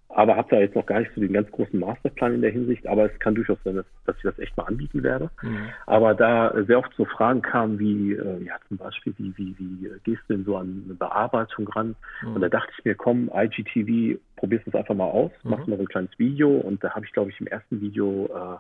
aber 0.09 0.35
habe 0.35 0.49
da 0.51 0.59
jetzt 0.59 0.75
noch 0.75 0.85
gar 0.85 0.99
nicht 0.99 1.11
so 1.15 1.21
den 1.21 1.31
ganz 1.31 1.49
großen 1.51 1.79
Masterplan 1.79 2.35
in 2.35 2.41
der 2.41 2.51
Hinsicht, 2.51 2.85
aber 2.85 3.05
es 3.05 3.19
kann 3.19 3.33
durchaus 3.33 3.57
sein, 3.63 3.77
dass, 3.77 3.85
dass 4.05 4.17
ich 4.17 4.23
das 4.23 4.37
echt 4.39 4.57
mal 4.57 4.65
anbieten 4.65 5.03
werde. 5.03 5.31
Mhm. 5.41 5.69
Aber 5.85 6.13
da 6.15 6.53
sehr 6.67 6.79
oft 6.79 6.93
so 6.97 7.05
Fragen 7.05 7.41
kamen 7.41 7.79
wie, 7.79 8.11
äh, 8.11 8.43
ja 8.43 8.55
zum 8.67 8.75
Beispiel, 8.75 9.13
wie, 9.17 9.33
wie, 9.37 9.55
wie 9.57 9.89
gehst 10.03 10.21
du 10.27 10.33
denn 10.33 10.43
so 10.43 10.57
an 10.57 10.83
eine 10.85 10.95
Bearbeitung 10.95 11.65
ran? 11.69 11.95
Mhm. 12.23 12.35
Und 12.35 12.41
da 12.41 12.49
dachte 12.49 12.73
ich 12.77 12.83
mir, 12.83 12.95
komm, 12.95 13.31
IGTV, 13.33 14.19
probierst 14.35 14.65
du 14.65 14.71
es 14.71 14.75
einfach 14.75 14.95
mal 14.95 15.05
aus, 15.05 15.31
mhm. 15.43 15.51
machst 15.51 15.67
mal 15.69 15.77
so 15.77 15.83
ein 15.83 15.87
kleines 15.87 16.19
Video 16.19 16.49
und 16.49 16.83
da 16.83 16.93
habe 16.93 17.05
ich, 17.05 17.13
glaube 17.13 17.31
ich, 17.31 17.39
im 17.39 17.47
ersten 17.47 17.79
Video 17.79 18.25
äh, 18.25 18.57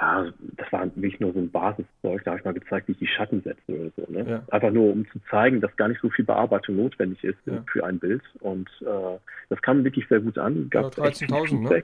ja, 0.00 0.26
das 0.56 0.72
war 0.72 0.84
wirklich 0.96 1.20
nur 1.20 1.32
so 1.32 1.38
ein 1.38 1.50
Basiszeug. 1.50 2.24
Da 2.24 2.32
habe 2.32 2.38
ich 2.38 2.44
mal 2.44 2.54
gezeigt, 2.54 2.88
wie 2.88 2.92
ich 2.92 2.98
die 2.98 3.06
Schatten 3.06 3.42
setze 3.42 3.60
oder 3.68 3.90
so. 3.96 4.12
Ne? 4.12 4.28
Ja. 4.28 4.42
Einfach 4.50 4.72
nur, 4.72 4.92
um 4.92 5.06
zu 5.10 5.20
zeigen, 5.30 5.60
dass 5.60 5.76
gar 5.76 5.88
nicht 5.88 6.00
so 6.00 6.10
viel 6.10 6.24
Bearbeitung 6.24 6.76
notwendig 6.76 7.22
ist 7.22 7.38
ja. 7.46 7.62
für 7.72 7.84
ein 7.84 7.98
Bild. 8.00 8.22
Und 8.40 8.68
äh, 8.80 9.18
das 9.50 9.62
kam 9.62 9.84
wirklich 9.84 10.06
sehr 10.08 10.20
gut 10.20 10.36
an. 10.36 10.68
Gab 10.70 10.96
ja, 10.96 11.04
13.000, 11.04 11.70
ne? 11.70 11.82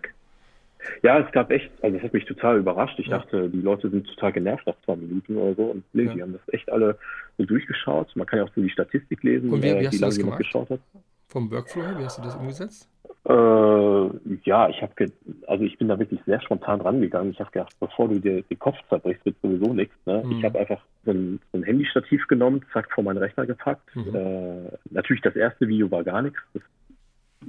Ja, 1.03 1.19
es 1.19 1.31
gab 1.33 1.51
echt, 1.51 1.71
also 1.83 1.97
das 1.97 2.05
hat 2.05 2.15
mich 2.15 2.25
total 2.25 2.59
überrascht. 2.59 2.99
Ich 2.99 3.07
ja. 3.07 3.19
dachte, 3.19 3.49
die 3.49 3.61
Leute 3.61 3.91
sind 3.91 4.07
total 4.09 4.33
genervt 4.33 4.67
nach 4.67 4.77
zwei 4.85 4.97
Minuten 4.97 5.37
oder 5.37 5.55
so. 5.55 5.63
Und 5.65 5.85
nee, 5.93 6.09
die 6.09 6.23
haben 6.23 6.33
das 6.33 6.55
echt 6.55 6.71
alle 6.73 6.99
so 7.39 7.45
durchgeschaut. 7.45 8.15
Man 8.17 8.27
kann 8.27 8.39
ja 8.39 8.45
auch 8.45 8.55
so 8.55 8.63
die 8.63 8.71
Statistik 8.71 9.23
lesen, 9.23 9.51
Und 9.51 9.63
wie, 9.63 9.67
wie, 9.67 9.85
äh, 9.85 9.93
wie 9.93 9.99
lange 9.99 10.15
jemand 10.15 10.39
geschaut 10.39 10.71
hat. 10.71 10.81
Vom 11.29 11.51
Workflow 11.51 11.83
her, 11.83 11.97
wie 11.99 12.05
hast 12.05 12.19
du 12.19 12.23
das 12.23 12.35
umgesetzt? 12.35 12.89
Äh, 13.29 14.11
ja, 14.45 14.69
ich 14.69 14.81
habe, 14.81 15.13
also 15.47 15.65
ich 15.65 15.77
bin 15.79 15.89
da 15.89 15.99
wirklich 15.99 16.21
sehr 16.25 16.41
spontan 16.41 16.81
rangegangen. 16.81 17.33
Ich 17.33 17.41
habe 17.41 17.51
gedacht, 17.51 17.75
bevor 17.79 18.09
du 18.09 18.19
dir 18.19 18.43
den 18.43 18.59
Kopf 18.59 18.77
zerbrichst, 18.89 19.25
wird 19.25 19.37
sowieso 19.43 19.75
nichts. 19.75 19.95
Ne? 20.07 20.23
Mhm. 20.25 20.33
Ich 20.33 20.45
habe 20.45 20.59
einfach 20.59 20.81
so 21.05 21.11
ein, 21.11 21.41
so 21.53 21.59
ein 21.59 21.65
Handystativ 21.65 22.27
genommen, 22.29 22.65
zack, 22.73 22.91
vor 22.93 23.05
meinen 23.05 23.19
Rechner 23.19 23.47
gepackt. 23.47 23.95
Mhm. 23.95 24.15
Äh, 24.15 24.73
natürlich, 24.91 25.23
das 25.23 25.37
erste 25.37 25.69
Video 25.69 25.91
war 25.91 26.03
gar 26.03 26.23
nichts. 26.23 26.39
Das 26.55 26.63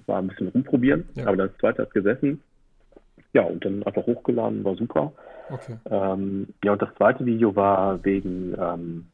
war 0.07 0.19
ein 0.19 0.27
bisschen 0.27 0.49
rumprobieren, 0.49 1.07
ja. 1.15 1.27
aber 1.27 1.37
das 1.37 1.57
zweite 1.59 1.83
hat 1.83 1.93
gesessen. 1.93 2.41
Ja, 3.33 3.43
und 3.43 3.63
dann 3.63 3.83
einfach 3.83 4.05
hochgeladen, 4.05 4.63
war 4.65 4.75
super. 4.75 5.13
Okay. 5.49 5.77
Ähm, 5.89 6.47
ja, 6.63 6.73
und 6.73 6.81
das 6.81 6.93
zweite 6.95 7.25
Video 7.25 7.55
war 7.55 8.03
wegen 8.03 8.55
ähm, 8.59 9.05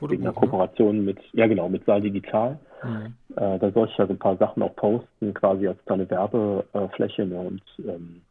wegen 0.00 0.22
einer 0.22 0.32
Kooperation 0.32 1.04
mit, 1.04 1.18
ja 1.32 1.46
genau, 1.46 1.68
mit 1.68 1.84
Saal 1.84 2.00
Digital. 2.00 2.58
Mhm. 2.82 3.14
Äh, 3.36 3.58
da 3.58 3.70
soll 3.70 3.88
ich 3.88 3.96
ja 3.96 4.06
so 4.06 4.12
ein 4.12 4.18
paar 4.18 4.36
Sachen 4.36 4.62
auch 4.62 4.74
posten, 4.76 5.34
quasi 5.34 5.68
als 5.68 5.84
kleine 5.84 6.08
Werbefläche. 6.08 7.26
Ne? 7.26 7.38
Und 7.38 7.62
ähm, 7.78 8.22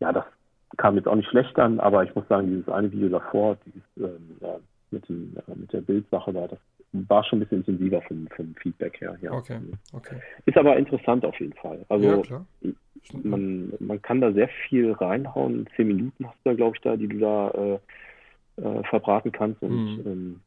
ja, 0.00 0.12
das 0.12 0.24
kam 0.76 0.96
jetzt 0.96 1.08
auch 1.08 1.14
nicht 1.14 1.28
schlecht 1.28 1.58
an, 1.58 1.80
aber 1.80 2.04
ich 2.04 2.14
muss 2.14 2.28
sagen, 2.28 2.48
dieses 2.48 2.68
eine 2.68 2.90
Video 2.92 3.08
davor, 3.08 3.56
dieses, 3.64 3.82
ähm, 3.96 4.36
ja, 4.40 4.56
mit, 4.90 5.08
dem, 5.08 5.36
äh, 5.36 5.54
mit 5.54 5.72
der 5.72 5.80
Bildsache 5.80 6.32
da, 6.32 6.46
das 6.48 6.58
war 6.92 7.24
schon 7.24 7.38
ein 7.38 7.40
bisschen 7.40 7.58
intensiver 7.58 8.00
vom, 8.02 8.28
vom 8.34 8.54
Feedback 8.56 9.00
her. 9.00 9.16
Ja. 9.20 9.32
Okay, 9.32 9.58
okay. 9.92 10.16
Ist 10.46 10.56
aber 10.56 10.76
interessant 10.76 11.24
auf 11.24 11.38
jeden 11.38 11.52
Fall. 11.54 11.84
Also 11.88 12.22
ja, 12.22 12.44
man, 13.22 13.72
man 13.78 14.00
kann 14.00 14.20
da 14.20 14.32
sehr 14.32 14.48
viel 14.48 14.92
reinhauen. 14.92 15.68
Zehn 15.76 15.88
Minuten 15.88 16.26
hast 16.26 16.36
du 16.44 16.50
da, 16.50 16.54
glaube 16.54 16.76
ich, 16.76 16.82
da, 16.82 16.96
die 16.96 17.08
du 17.08 17.18
da 17.18 17.50
äh, 17.50 17.78
äh, 18.62 18.82
verbraten 18.84 19.32
kannst. 19.32 19.62
Und 19.62 19.96
mhm. 19.96 20.06
ähm, 20.06 20.40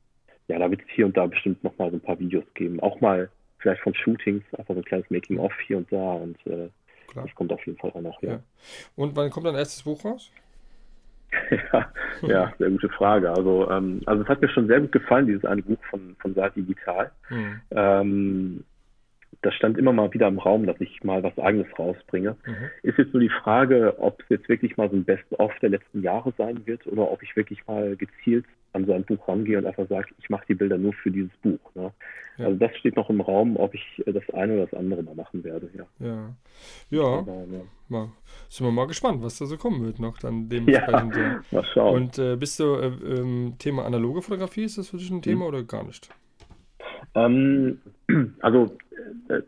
ja, 0.47 0.59
da 0.59 0.69
wird 0.69 0.81
es 0.81 0.89
hier 0.93 1.05
und 1.05 1.15
da 1.15 1.25
bestimmt 1.25 1.63
noch 1.63 1.77
mal 1.77 1.89
so 1.89 1.97
ein 1.97 2.01
paar 2.01 2.19
Videos 2.19 2.45
geben. 2.53 2.79
Auch 2.79 2.99
mal 3.01 3.29
vielleicht 3.59 3.81
von 3.81 3.93
Shootings, 3.93 4.43
einfach 4.57 4.73
so 4.73 4.81
ein 4.81 4.85
kleines 4.85 5.09
Making-of 5.09 5.53
hier 5.67 5.77
und 5.77 5.91
da 5.91 6.13
und 6.13 6.37
äh, 6.47 6.69
das 7.13 7.35
kommt 7.35 7.51
auf 7.51 7.65
jeden 7.65 7.77
Fall 7.77 7.91
auch 7.91 8.01
noch, 8.01 8.21
ja. 8.21 8.31
ja. 8.33 8.39
Und 8.95 9.15
wann 9.15 9.29
kommt 9.29 9.45
dein 9.45 9.55
erstes 9.55 9.83
Buch 9.83 10.03
raus? 10.05 10.31
ja, 11.51 11.91
ja, 12.21 12.53
sehr 12.57 12.69
gute 12.69 12.89
Frage. 12.89 13.29
Also, 13.29 13.69
ähm, 13.69 14.01
also 14.05 14.23
es 14.23 14.29
hat 14.29 14.41
mir 14.41 14.49
schon 14.49 14.67
sehr 14.67 14.81
gut 14.81 14.91
gefallen, 14.91 15.27
dieses 15.27 15.45
eine 15.45 15.61
Buch 15.61 15.79
von, 15.89 16.15
von 16.19 16.33
Saat 16.33 16.55
Digital. 16.55 17.11
Mhm. 17.29 17.61
Ähm, 17.71 18.63
das 19.41 19.53
stand 19.55 19.77
immer 19.77 19.93
mal 19.93 20.13
wieder 20.13 20.27
im 20.27 20.39
Raum, 20.39 20.65
dass 20.65 20.79
ich 20.79 21.03
mal 21.03 21.23
was 21.23 21.37
eigenes 21.39 21.67
rausbringe. 21.77 22.35
Mhm. 22.45 22.69
Ist 22.83 22.97
jetzt 22.97 23.13
nur 23.13 23.21
die 23.21 23.29
Frage, 23.29 23.95
ob 23.99 24.21
es 24.21 24.29
jetzt 24.29 24.49
wirklich 24.49 24.77
mal 24.77 24.89
so 24.89 24.95
ein 24.95 25.05
Best-of 25.05 25.51
der 25.61 25.69
letzten 25.69 26.03
Jahre 26.03 26.33
sein 26.37 26.65
wird 26.65 26.85
oder 26.87 27.09
ob 27.09 27.23
ich 27.23 27.35
wirklich 27.35 27.65
mal 27.65 27.95
gezielt 27.95 28.45
an 28.73 28.85
so 28.85 28.93
ein 28.93 29.03
Buch 29.03 29.27
rangehe 29.27 29.57
und 29.57 29.65
einfach 29.65 29.87
sage, 29.89 30.09
ich 30.19 30.29
mache 30.29 30.45
die 30.47 30.53
Bilder 30.53 30.77
nur 30.77 30.93
für 30.93 31.11
dieses 31.11 31.31
Buch. 31.41 31.59
Ne? 31.75 31.91
Ja. 32.37 32.45
Also 32.45 32.57
das 32.57 32.75
steht 32.77 32.95
noch 32.95 33.09
im 33.09 33.19
Raum, 33.19 33.57
ob 33.57 33.73
ich 33.73 34.03
das 34.05 34.23
eine 34.33 34.53
oder 34.53 34.67
das 34.67 34.79
andere 34.79 35.03
mal 35.03 35.15
machen 35.15 35.43
werde. 35.43 35.69
Ja, 35.73 35.85
ja, 35.99 36.35
ja. 36.89 37.03
Aber, 37.03 37.45
ja. 37.51 37.61
Mal, 37.89 38.09
sind 38.47 38.65
wir 38.65 38.71
mal 38.71 38.87
gespannt, 38.87 39.21
was 39.21 39.37
da 39.37 39.45
so 39.45 39.57
kommen 39.57 39.83
wird 39.83 39.99
noch 39.99 40.17
dann 40.19 40.47
dementsprechend. 40.49 41.15
Ja, 41.15 41.41
mal 41.51 41.65
schauen. 41.73 41.95
Und 41.95 42.19
äh, 42.19 42.35
bist 42.37 42.59
du 42.59 42.75
äh, 42.75 42.87
ähm, 42.87 43.55
Thema 43.59 43.85
analoge 43.85 44.21
Fotografie, 44.21 44.63
ist 44.63 44.77
das 44.77 44.89
für 44.89 44.97
dich 44.97 45.09
ein 45.09 45.21
Thema 45.21 45.41
hm. 45.41 45.47
oder 45.47 45.63
gar 45.63 45.83
nicht? 45.83 46.09
Ähm, 47.15 47.79
also 48.41 48.77
äh, 49.29 49.41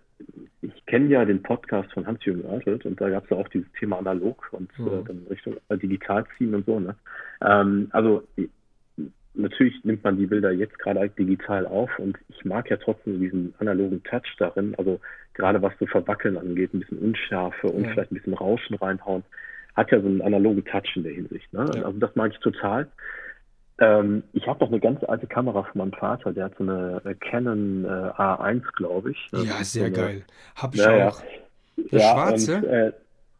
ich 0.61 0.85
kenne 0.85 1.07
ja 1.07 1.25
den 1.25 1.43
Podcast 1.43 1.91
von 1.93 2.07
Hans-Jürgen 2.07 2.45
Oertelt 2.45 2.85
und 2.85 2.99
da 2.99 3.09
gab 3.09 3.25
es 3.25 3.29
ja 3.29 3.37
auch 3.37 3.47
dieses 3.49 3.71
Thema 3.79 3.97
analog 3.97 4.47
und 4.51 4.69
mhm. 4.79 4.87
äh, 4.87 5.03
dann 5.05 5.27
Richtung 5.29 5.57
äh, 5.69 5.77
digital 5.77 6.25
ziehen 6.37 6.55
und 6.55 6.65
so. 6.65 6.79
Ne? 6.79 6.95
Ähm, 7.41 7.87
also 7.91 8.23
natürlich 9.33 9.83
nimmt 9.83 10.03
man 10.03 10.17
die 10.17 10.27
Bilder 10.27 10.51
jetzt 10.51 10.77
gerade 10.79 10.99
halt 10.99 11.17
digital 11.17 11.65
auf 11.65 11.89
und 11.99 12.17
ich 12.29 12.45
mag 12.45 12.69
ja 12.69 12.77
trotzdem 12.77 13.19
diesen 13.19 13.53
analogen 13.59 14.03
Touch 14.03 14.35
darin. 14.37 14.75
Also 14.77 14.99
gerade 15.33 15.61
was 15.61 15.73
so 15.79 15.85
Verwackeln 15.85 16.37
angeht, 16.37 16.73
ein 16.73 16.79
bisschen 16.79 16.99
Unschärfe 16.99 17.67
und 17.67 17.85
ja. 17.85 17.91
vielleicht 17.91 18.11
ein 18.11 18.15
bisschen 18.15 18.33
Rauschen 18.33 18.75
reinhauen, 18.75 19.23
hat 19.75 19.91
ja 19.91 19.99
so 19.99 20.07
einen 20.07 20.21
analogen 20.21 20.63
Touch 20.65 20.95
in 20.95 21.03
der 21.03 21.13
Hinsicht. 21.13 21.51
Ne? 21.51 21.69
Ja. 21.75 21.83
Also 21.83 21.99
das 21.99 22.15
mag 22.15 22.31
ich 22.31 22.39
total. 22.39 22.87
Ähm, 23.79 24.23
ich 24.33 24.47
habe 24.47 24.59
noch 24.59 24.71
eine 24.71 24.79
ganz 24.79 25.03
alte 25.03 25.27
Kamera 25.27 25.63
von 25.63 25.79
meinem 25.79 25.93
Vater, 25.93 26.31
der 26.31 26.45
hat 26.45 26.53
so 26.57 26.63
eine 26.63 27.01
Canon 27.19 27.85
äh, 27.85 27.87
A1, 27.87 28.61
glaube 28.75 29.11
ich. 29.11 29.29
Ja, 29.31 29.63
sehr 29.63 29.65
so 29.65 29.79
eine, 29.85 29.91
geil. 29.91 30.23
Hab 30.55 30.75
ich 30.75 30.81
ja, 30.81 31.07
auch. 31.07 31.21
Der 31.77 31.99
ja, 31.99 32.11
schwarze? 32.13 32.57
Und, 32.57 32.63
äh, 32.65 32.91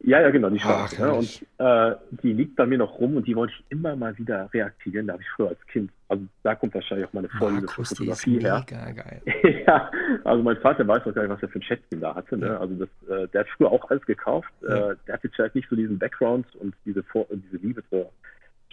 ja, 0.06 0.20
ja, 0.20 0.30
genau, 0.30 0.50
die 0.50 0.58
schwarze. 0.58 0.96
Ach, 0.98 1.06
ne? 1.06 1.14
Und 1.14 1.42
äh, 1.58 1.96
die 2.22 2.32
liegt 2.34 2.56
bei 2.56 2.66
mir 2.66 2.76
noch 2.76 2.98
rum 2.98 3.16
und 3.16 3.26
die 3.26 3.34
wollte 3.34 3.54
ich 3.56 3.64
immer 3.70 3.96
mal 3.96 4.16
wieder 4.18 4.50
reaktivieren. 4.52 5.06
Da 5.06 5.14
habe 5.14 5.22
ich 5.22 5.28
früher 5.30 5.48
als 5.48 5.66
Kind, 5.68 5.90
also 6.08 6.24
da 6.42 6.54
kommt 6.54 6.74
wahrscheinlich 6.74 7.08
auch 7.08 7.12
meine 7.14 7.28
Vorliebe 7.30 7.66
für 7.68 7.84
Fotografie 7.84 8.38
her. 8.38 8.62
Geil. 8.66 9.22
ja, 9.66 9.90
also 10.24 10.42
mein 10.42 10.58
Vater 10.58 10.86
weiß 10.86 11.06
auch 11.06 11.14
gar 11.14 11.22
nicht, 11.22 11.30
was 11.30 11.42
er 11.42 11.48
für 11.48 11.58
ein 11.58 11.62
Schätzchen 11.62 12.00
da 12.00 12.14
hatte. 12.14 12.36
Ne? 12.36 12.58
Also 12.58 12.74
das, 12.74 12.88
äh, 13.08 13.28
der 13.28 13.40
hat 13.40 13.48
früher 13.56 13.70
auch 13.70 13.88
alles 13.88 14.04
gekauft. 14.04 14.52
Ja. 14.62 14.90
Äh, 14.90 14.96
der 15.06 15.14
hat 15.14 15.24
jetzt 15.24 15.36
vielleicht 15.36 15.54
nicht 15.54 15.70
so 15.70 15.76
diesen 15.76 15.98
Background 15.98 16.46
und 16.56 16.74
diese, 16.84 17.02
Vor 17.04 17.26
diese 17.30 17.56
Liebe 17.64 17.82
zur, 17.88 18.10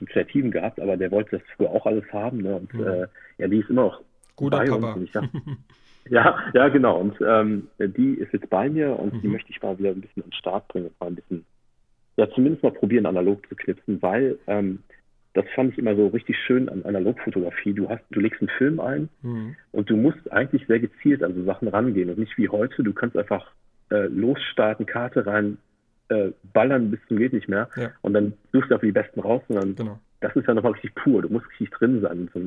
zum 0.01 0.07
Kreativen 0.07 0.49
gehabt, 0.49 0.79
aber 0.79 0.97
der 0.97 1.11
wollte 1.11 1.37
das 1.37 1.47
früher 1.55 1.69
auch 1.69 1.85
alles 1.85 2.03
haben. 2.11 2.39
Ne? 2.39 2.55
Und 2.55 2.73
mhm. 2.73 2.87
äh, 2.87 3.07
ja, 3.37 3.47
die 3.47 3.59
ist 3.59 3.69
immer 3.69 3.83
noch 3.83 4.01
Guter 4.35 4.57
bei 4.57 4.65
Papa. 4.65 4.93
uns. 4.93 5.11
Ja, 6.09 6.39
ja, 6.55 6.67
genau. 6.69 6.99
Und 6.99 7.15
ähm, 7.21 7.67
die 7.77 8.15
ist 8.15 8.33
jetzt 8.33 8.49
bei 8.49 8.67
mir 8.67 8.97
und 8.97 9.13
mhm. 9.13 9.21
die 9.21 9.27
möchte 9.27 9.51
ich 9.51 9.61
mal 9.61 9.77
wieder 9.77 9.91
ein 9.91 10.01
bisschen 10.01 10.23
an 10.23 10.29
den 10.29 10.33
Start 10.33 10.67
bringen 10.67 10.87
und 10.87 10.99
mal 10.99 11.05
ein 11.05 11.15
bisschen, 11.15 11.45
ja, 12.17 12.27
zumindest 12.31 12.63
mal 12.63 12.71
probieren, 12.71 13.05
analog 13.05 13.47
zu 13.47 13.55
knipsen, 13.55 14.01
weil 14.01 14.39
ähm, 14.47 14.79
das 15.33 15.45
fand 15.53 15.73
ich 15.73 15.77
immer 15.77 15.95
so 15.95 16.07
richtig 16.07 16.37
schön 16.39 16.69
an 16.69 16.83
Analogfotografie. 16.83 17.73
Du 17.73 17.87
hast, 17.87 18.03
du 18.09 18.19
legst 18.19 18.41
einen 18.41 18.49
Film 18.57 18.79
ein 18.79 19.09
mhm. 19.21 19.55
und 19.71 19.91
du 19.91 19.95
musst 19.95 20.31
eigentlich 20.31 20.65
sehr 20.65 20.79
gezielt 20.79 21.21
an 21.21 21.35
so 21.35 21.43
Sachen 21.43 21.67
rangehen 21.67 22.09
und 22.09 22.17
nicht 22.17 22.35
wie 22.35 22.49
heute. 22.49 22.81
Du 22.81 22.93
kannst 22.93 23.15
einfach 23.15 23.51
äh, 23.91 24.07
losstarten, 24.07 24.87
Karte 24.87 25.27
rein, 25.27 25.59
äh, 26.11 26.31
ballern 26.53 26.91
bis 26.91 26.99
zum 27.07 27.17
geht 27.17 27.33
nicht 27.33 27.47
mehr 27.47 27.69
ja. 27.75 27.91
und 28.01 28.13
dann 28.13 28.33
suchst 28.51 28.69
du 28.69 28.75
einfach 28.75 28.85
die 28.85 28.91
besten 28.91 29.19
raus 29.19 29.41
und 29.47 29.55
dann 29.55 29.75
genau 29.75 29.99
das 30.21 30.35
ist 30.35 30.47
ja 30.47 30.53
nochmal 30.53 30.73
richtig 30.73 30.95
pur. 30.95 31.23
Du 31.23 31.29
musst 31.29 31.47
richtig 31.49 31.71
drin 31.71 31.99
sein, 32.01 32.29
so, 32.33 32.39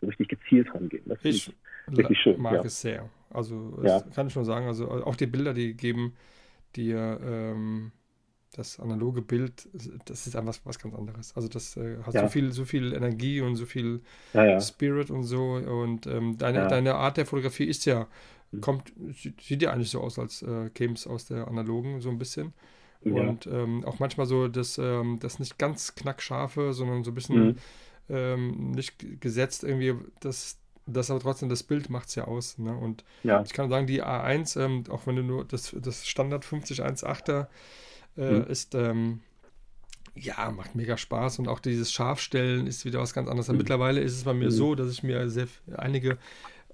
so 0.00 0.06
richtig 0.06 0.28
gezielt 0.28 0.74
rangehen. 0.74 1.04
Das 1.06 1.18
ich 1.22 1.54
richtig 1.96 2.18
schön. 2.18 2.40
mag 2.40 2.54
ja. 2.54 2.64
es 2.64 2.80
sehr. 2.80 3.08
Also 3.30 3.80
ja. 3.82 4.02
kann 4.14 4.26
ich 4.26 4.32
schon 4.32 4.44
sagen, 4.44 4.66
also 4.66 4.90
auch 4.90 5.16
die 5.16 5.26
Bilder, 5.26 5.54
die 5.54 5.74
geben 5.74 6.14
dir 6.74 7.20
ähm, 7.24 7.92
das 8.54 8.80
analoge 8.80 9.22
Bild, 9.22 9.68
das 10.04 10.26
ist 10.26 10.36
einfach 10.36 10.58
was 10.64 10.78
ganz 10.78 10.94
anderes. 10.94 11.34
Also 11.36 11.48
das 11.48 11.76
äh, 11.76 11.98
hat 12.02 12.14
ja. 12.14 12.22
so 12.22 12.28
viel, 12.28 12.52
so 12.52 12.64
viel 12.64 12.92
Energie 12.92 13.40
und 13.40 13.54
so 13.54 13.64
viel 13.64 14.00
Spirit 14.60 15.10
und 15.10 15.22
so. 15.22 15.54
Und 15.54 16.08
ähm, 16.08 16.36
deine, 16.36 16.66
deine 16.66 16.96
Art 16.96 17.16
der 17.16 17.26
Fotografie 17.26 17.64
ist 17.64 17.86
ja. 17.86 18.08
Kommt, 18.60 18.92
sieht 19.40 19.62
ja 19.62 19.72
eigentlich 19.72 19.90
so 19.90 20.00
aus, 20.00 20.18
als 20.18 20.42
äh, 20.42 20.70
käme 20.70 20.94
es 20.94 21.06
aus 21.06 21.26
der 21.26 21.48
analogen 21.48 22.00
so 22.00 22.10
ein 22.10 22.18
bisschen. 22.18 22.52
Und 23.04 23.46
ähm, 23.46 23.84
auch 23.84 23.98
manchmal 23.98 24.26
so 24.26 24.48
das, 24.48 24.78
ähm, 24.78 25.18
das 25.18 25.38
nicht 25.38 25.58
ganz 25.58 25.94
knackscharfe, 25.94 26.72
sondern 26.72 27.02
so 27.02 27.10
ein 27.10 27.14
bisschen 27.14 27.46
mhm. 27.46 27.56
ähm, 28.08 28.70
nicht 28.70 29.20
gesetzt 29.20 29.64
irgendwie, 29.64 29.94
das, 30.20 30.58
das 30.86 31.10
aber 31.10 31.20
trotzdem 31.20 31.48
das 31.48 31.62
Bild 31.62 31.90
macht 31.90 32.08
es 32.08 32.14
ja 32.14 32.24
aus. 32.24 32.58
Ne? 32.58 32.76
Und 32.76 33.04
ja. 33.24 33.42
ich 33.42 33.52
kann 33.52 33.68
sagen, 33.68 33.86
die 33.86 34.04
A1, 34.04 34.60
ähm, 34.60 34.84
auch 34.88 35.06
wenn 35.06 35.16
du 35.16 35.22
nur 35.22 35.44
das, 35.44 35.74
das 35.80 36.06
Standard 36.06 36.44
5018er 36.44 37.48
äh, 38.16 38.30
mhm. 38.30 38.44
ist, 38.44 38.74
ähm, 38.74 39.20
ja, 40.14 40.50
macht 40.50 40.74
mega 40.74 40.96
Spaß 40.96 41.38
und 41.38 41.48
auch 41.48 41.58
dieses 41.58 41.90
Scharfstellen 41.90 42.66
ist 42.66 42.84
wieder 42.84 43.00
was 43.00 43.14
ganz 43.14 43.28
anderes. 43.28 43.48
Mhm. 43.48 43.56
Mittlerweile 43.56 44.00
ist 44.00 44.12
es 44.12 44.24
bei 44.24 44.34
mir 44.34 44.46
mhm. 44.46 44.50
so, 44.50 44.74
dass 44.74 44.90
ich 44.92 45.02
mir 45.02 45.28
sehr 45.30 45.48
einige 45.74 46.18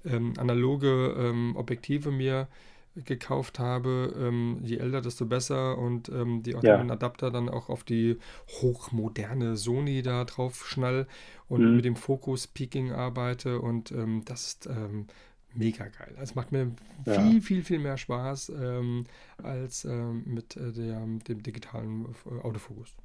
ähm, 0.05 0.33
analoge 0.37 1.33
Objektive 1.55 2.11
mir 2.11 2.47
gekauft 2.95 3.59
habe, 3.59 4.13
ähm, 4.19 4.59
je 4.63 4.77
älter, 4.77 5.01
desto 5.01 5.25
besser 5.25 5.77
und 5.77 6.09
ähm, 6.09 6.43
die 6.43 6.55
auch 6.55 6.63
ja. 6.63 6.77
den 6.77 6.91
Adapter 6.91 7.31
dann 7.31 7.49
auch 7.49 7.69
auf 7.69 7.83
die 7.83 8.17
hochmoderne 8.61 9.55
Sony 9.55 10.01
da 10.01 10.25
drauf 10.25 10.67
schnall 10.67 11.07
und 11.47 11.61
mhm. 11.63 11.75
mit 11.77 11.85
dem 11.85 11.95
Fokus 11.95 12.47
Peaking 12.47 12.91
arbeite 12.91 13.59
und 13.59 13.91
ähm, 13.91 14.23
das 14.25 14.47
ist 14.47 14.67
ähm, 14.67 15.07
mega 15.53 15.85
geil. 15.85 16.15
Es 16.21 16.35
macht 16.35 16.51
mir 16.51 16.71
ja. 17.05 17.13
viel, 17.13 17.41
viel, 17.41 17.63
viel 17.63 17.79
mehr 17.79 17.97
Spaß 17.97 18.53
ähm, 18.59 19.05
als 19.41 19.85
ähm, 19.85 20.23
mit 20.25 20.57
äh, 20.57 20.71
der, 20.71 21.01
dem 21.27 21.43
digitalen 21.43 22.05
äh, 22.25 22.41
Autofokus. 22.45 22.95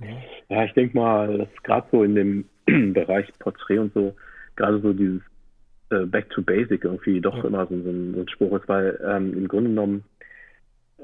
Ja. 0.00 0.16
ja, 0.48 0.64
ich 0.64 0.72
denke 0.74 0.96
mal, 0.96 1.38
dass 1.38 1.48
gerade 1.64 1.88
so 1.90 2.04
in 2.04 2.14
dem 2.14 2.44
Bereich 2.94 3.26
Porträt 3.40 3.78
und 3.78 3.92
so, 3.94 4.14
gerade 4.54 4.80
so 4.80 4.92
dieses 4.92 5.22
äh, 5.90 6.06
Back 6.06 6.30
to 6.30 6.42
Basic 6.42 6.84
irgendwie 6.84 7.20
doch 7.20 7.36
ja. 7.38 7.44
immer 7.44 7.66
so, 7.66 7.80
so, 7.80 7.90
ein, 7.90 8.14
so, 8.14 8.20
ein, 8.20 8.28
Spruch 8.28 8.60
ist, 8.60 8.68
weil 8.68 8.98
ähm, 9.04 9.32
im 9.34 9.48
Grunde 9.48 9.70
genommen 9.70 10.04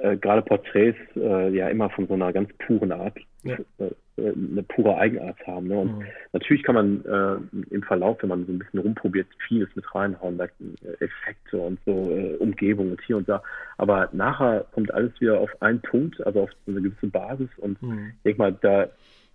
äh, 0.01 0.17
gerade 0.17 0.43
Porträts 0.43 0.99
äh, 1.17 1.51
ja 1.51 1.69
immer 1.69 1.91
von 1.91 2.07
so 2.07 2.15
einer 2.15 2.33
ganz 2.33 2.51
puren 2.59 2.93
Art, 2.93 3.17
ja. 3.43 3.57
Äh, 3.79 3.91
eine 4.17 4.63
pure 4.63 4.97
Eigenart 4.97 5.45
haben. 5.45 5.67
Ne? 5.67 5.77
Und 5.77 5.99
mhm. 5.99 6.05
natürlich 6.33 6.63
kann 6.63 6.77
man 6.77 7.05
äh, 7.05 7.75
im 7.75 7.83
Verlauf, 7.83 8.19
wenn 8.23 8.29
man 8.29 8.47
so 8.47 8.53
ein 8.53 8.61
bisschen 8.61 8.79
rumprobiert, 8.79 9.27
vieles 9.49 9.69
mit 9.75 9.93
reinhauen, 9.93 10.37
like, 10.37 10.53
äh, 10.61 11.05
Effekte 11.05 11.59
und 11.59 11.81
so, 11.85 11.93
Umgebung 12.39 12.93
und 12.93 13.01
hier 13.03 13.17
und 13.17 13.29
da. 13.29 13.43
Aber 13.77 14.09
nachher 14.13 14.67
kommt 14.73 14.95
alles 14.95 15.21
wieder 15.21 15.41
auf 15.41 15.51
einen 15.61 15.81
Punkt, 15.81 16.25
also 16.25 16.43
auf 16.43 16.51
eine 16.69 16.81
gewisse 16.81 17.09
Basis. 17.09 17.49
Und 17.57 17.83
mhm. 17.83 18.13
ich 18.17 18.23
denke 18.23 18.39
mal, 18.39 18.57
da 18.61 18.89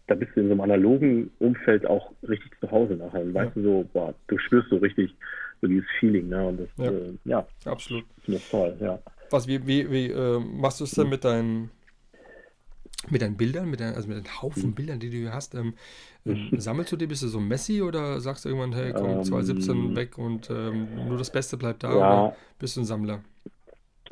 da 0.10 0.16
bist 0.16 0.32
du 0.36 0.42
in 0.42 0.48
so 0.48 0.54
einem 0.54 0.62
analogen 0.62 1.30
Umfeld 1.40 1.86
auch 1.86 2.12
richtig 2.28 2.52
zu 2.60 2.70
Hause 2.72 2.96
nachher. 2.96 3.22
Und 3.22 3.34
weißt 3.34 3.56
du 3.56 3.62
so, 3.62 3.90
boah, 3.94 4.14
du 4.28 4.38
spürst 4.40 4.70
so 4.70 4.78
richtig 4.78 5.16
so 5.62 5.68
dieses 5.68 5.86
Feeling, 6.00 6.30
ne? 6.30 6.48
Und 6.48 6.60
das, 6.62 6.70
ja, 6.78 6.92
äh, 6.92 7.14
ja 7.26 7.48
absolut. 7.66 8.06
Finde 8.24 8.40
ich 8.40 8.50
toll, 8.50 8.76
ja. 8.80 9.00
Was, 9.30 9.48
wie, 9.48 9.66
wie, 9.68 9.90
wie 9.92 10.08
äh, 10.08 10.40
machst 10.40 10.80
du 10.80 10.86
es 10.86 10.92
denn 10.92 11.06
mhm. 11.06 11.10
mit 11.12 11.24
deinen 11.24 11.72
mit 13.10 13.22
deinen 13.22 13.38
Bildern, 13.38 13.70
mit 13.70 13.80
deinen, 13.80 13.96
also 13.96 14.10
mit 14.10 14.18
den 14.18 14.42
Haufen 14.42 14.72
mhm. 14.72 14.76
Bildern, 14.76 15.00
die 15.00 15.10
du 15.10 15.18
hier 15.18 15.34
hast, 15.34 15.56
ähm, 15.56 15.74
ähm, 16.26 16.50
sammelst 16.58 16.92
du 16.92 16.98
die, 16.98 17.08
bist 17.08 17.24
du 17.24 17.28
so 17.28 17.40
Messi 17.40 17.82
oder 17.82 18.20
sagst 18.20 18.44
du 18.44 18.50
irgendwann, 18.50 18.74
hey, 18.74 18.92
komm, 18.92 19.24
2017 19.24 19.76
ähm, 19.76 19.96
weg 19.96 20.18
und 20.18 20.50
ähm, 20.50 21.08
nur 21.08 21.18
das 21.18 21.32
Beste 21.32 21.56
bleibt 21.56 21.84
da 21.84 21.92
ja, 21.92 21.96
oder 21.96 22.36
bist 22.58 22.76
du 22.76 22.82
ein 22.82 22.86
Sammler? 22.86 23.22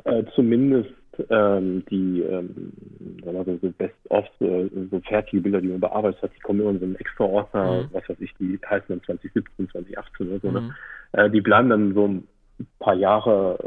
Äh, 0.03 0.23
zumindest 0.35 0.93
ähm, 1.29 1.83
die 1.89 2.21
ähm, 2.21 2.73
wir 2.99 3.43
so, 3.43 3.57
so 3.61 3.71
Best-of, 3.71 4.25
so, 4.39 4.99
fertige 5.07 5.41
Bilder, 5.41 5.61
die 5.61 5.67
man 5.67 5.79
bearbeitet 5.79 6.21
hat, 6.21 6.31
die 6.35 6.39
kommen 6.39 6.61
immer 6.61 6.71
in 6.71 6.79
so 6.79 6.85
einen 6.85 6.95
extra 6.95 7.23
Ordner, 7.23 7.83
mhm. 7.83 7.89
was 7.91 8.07
weiß 8.07 8.17
ich, 8.19 8.33
die 8.39 8.59
heißen 8.63 8.87
dann 8.87 9.03
2017, 9.03 9.69
2018 9.69 10.29
oder 10.29 10.39
so. 10.39 10.51
Ne? 10.51 10.61
Mhm. 10.61 10.73
Äh, 11.13 11.29
die 11.29 11.41
bleiben 11.41 11.69
dann 11.69 11.93
so 11.93 12.07
ein 12.07 12.27
paar 12.79 12.95
Jahre 12.95 13.57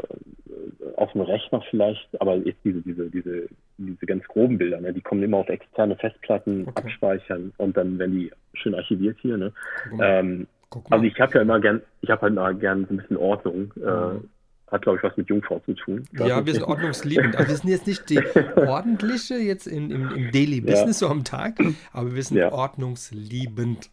äh, 0.49 0.95
auf 0.95 1.11
dem 1.13 1.21
Rechner 1.21 1.61
vielleicht, 1.69 2.09
aber 2.21 2.35
jetzt 2.37 2.59
diese, 2.63 2.81
diese, 2.81 3.09
diese, 3.09 3.47
diese 3.77 4.05
ganz 4.05 4.23
groben 4.27 4.57
Bilder, 4.57 4.81
ne, 4.81 4.93
die 4.93 5.01
kommen 5.01 5.23
immer 5.23 5.37
auf 5.37 5.49
externe 5.49 5.95
Festplatten, 5.95 6.67
okay. 6.67 6.83
abspeichern 6.83 7.53
und 7.57 7.77
dann 7.77 7.99
werden 7.99 8.15
die 8.15 8.31
schön 8.53 8.75
archiviert 8.75 9.17
hier. 9.21 9.37
Ne? 9.37 9.51
Ähm, 10.01 10.47
also 10.89 11.05
ich 11.05 11.19
habe 11.19 11.33
ja 11.35 11.41
immer 11.41 11.59
gern, 11.59 11.81
ich 12.01 12.09
habe 12.09 12.21
halt 12.21 12.33
mal 12.33 12.55
gern 12.55 12.85
so 12.85 12.93
ein 12.93 12.97
bisschen 12.97 13.17
Ordnung. 13.17 13.73
Äh, 13.77 14.13
mhm. 14.13 14.29
Hat, 14.71 14.83
glaube 14.83 14.97
ich, 14.97 15.03
was 15.03 15.17
mit 15.17 15.27
Jungfrau 15.29 15.59
zu 15.65 15.73
tun. 15.73 16.05
Ja, 16.13 16.45
wir 16.45 16.53
sind 16.53 16.63
ordnungsliebend. 16.63 17.35
Aber 17.35 17.47
wir 17.47 17.55
sind 17.55 17.69
jetzt 17.69 17.87
nicht 17.87 18.09
die 18.09 18.19
ordentliche 18.55 19.35
jetzt 19.35 19.67
in, 19.67 19.91
im, 19.91 20.09
im 20.11 20.31
Daily 20.31 20.61
Business 20.61 21.01
ja. 21.01 21.07
so 21.07 21.09
am 21.09 21.23
Tag, 21.23 21.59
aber 21.91 22.15
wir 22.15 22.23
sind 22.23 22.37
ja. 22.37 22.51
ordnungsliebend. 22.51 23.89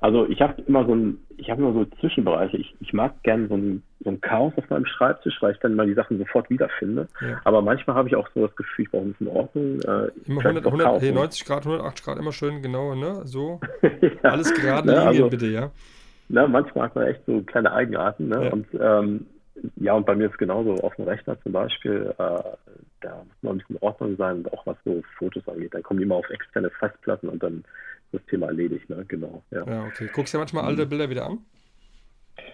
Also 0.00 0.28
ich 0.28 0.40
habe 0.40 0.62
immer 0.62 0.86
so 0.86 0.94
ein, 0.94 1.18
ich 1.36 1.50
habe 1.50 1.60
immer 1.60 1.72
so 1.72 1.84
Zwischenbereiche. 2.00 2.56
Ich, 2.56 2.74
ich 2.80 2.92
mag 2.92 3.20
gerne 3.24 3.48
so 3.48 3.56
ein, 3.56 3.82
so 4.04 4.10
ein 4.10 4.20
Chaos 4.20 4.52
auf 4.56 4.70
meinem 4.70 4.86
Schreibtisch, 4.86 5.36
weil 5.40 5.52
ich 5.52 5.58
dann 5.58 5.74
mal 5.74 5.86
die 5.86 5.94
Sachen 5.94 6.18
sofort 6.18 6.48
wiederfinde. 6.50 7.08
Ja. 7.20 7.40
Aber 7.44 7.62
manchmal 7.62 7.96
habe 7.96 8.08
ich 8.08 8.14
auch 8.14 8.28
so 8.32 8.46
das 8.46 8.54
Gefühl, 8.54 8.84
ich 8.84 8.90
brauche 8.92 9.02
ein 9.02 9.12
bisschen 9.12 9.28
Ordnung. 9.28 9.80
Äh, 9.80 10.10
immer 10.26 10.40
100, 10.40 10.66
100 10.66 10.86
Chaos, 10.86 11.02
hey, 11.02 11.12
90 11.12 11.44
Grad, 11.44 11.66
180 11.66 12.04
Grad, 12.04 12.18
immer 12.18 12.32
schön 12.32 12.62
genau, 12.62 12.94
ne? 12.94 13.22
So. 13.24 13.60
Alles 14.22 14.54
gerade 14.54 14.86
ne, 14.86 14.92
Linien, 14.92 15.08
also, 15.08 15.30
bitte, 15.30 15.46
ja. 15.46 15.70
Ne, 16.28 16.46
manchmal 16.46 16.84
hat 16.84 16.94
man 16.94 17.06
echt 17.06 17.22
so 17.26 17.42
kleine 17.42 17.72
Eigenarten, 17.72 18.28
ne? 18.28 18.52
Und 18.52 18.66
ähm, 18.80 19.26
ja, 19.76 19.94
und 19.94 20.06
bei 20.06 20.14
mir 20.14 20.26
ist 20.26 20.32
es 20.32 20.38
genauso 20.38 20.74
auf 20.76 20.94
dem 20.96 21.06
Rechner 21.06 21.40
zum 21.42 21.52
Beispiel. 21.52 22.14
Äh, 22.18 22.42
da 23.00 23.24
muss 23.24 23.42
man 23.42 23.54
ein 23.54 23.58
bisschen 23.58 23.78
Ordnung 23.80 24.16
sein 24.16 24.44
auch 24.52 24.66
was 24.66 24.76
so 24.84 25.02
Fotos 25.18 25.46
angeht. 25.48 25.74
Dann 25.74 25.82
kommen 25.82 25.98
die 25.98 26.04
immer 26.04 26.16
auf 26.16 26.30
externe 26.30 26.70
Festplatten 26.70 27.28
und 27.28 27.42
dann 27.42 27.58
ist 27.58 28.20
das 28.20 28.26
Thema 28.26 28.46
erledigt, 28.46 28.88
ne? 28.88 29.04
Genau. 29.08 29.42
Ja, 29.50 29.64
ja 29.66 29.84
okay. 29.84 30.08
Guckst 30.12 30.32
du 30.32 30.38
ja 30.38 30.40
manchmal 30.40 30.64
alte 30.64 30.86
Bilder 30.86 31.10
wieder 31.10 31.26
an? 31.26 31.38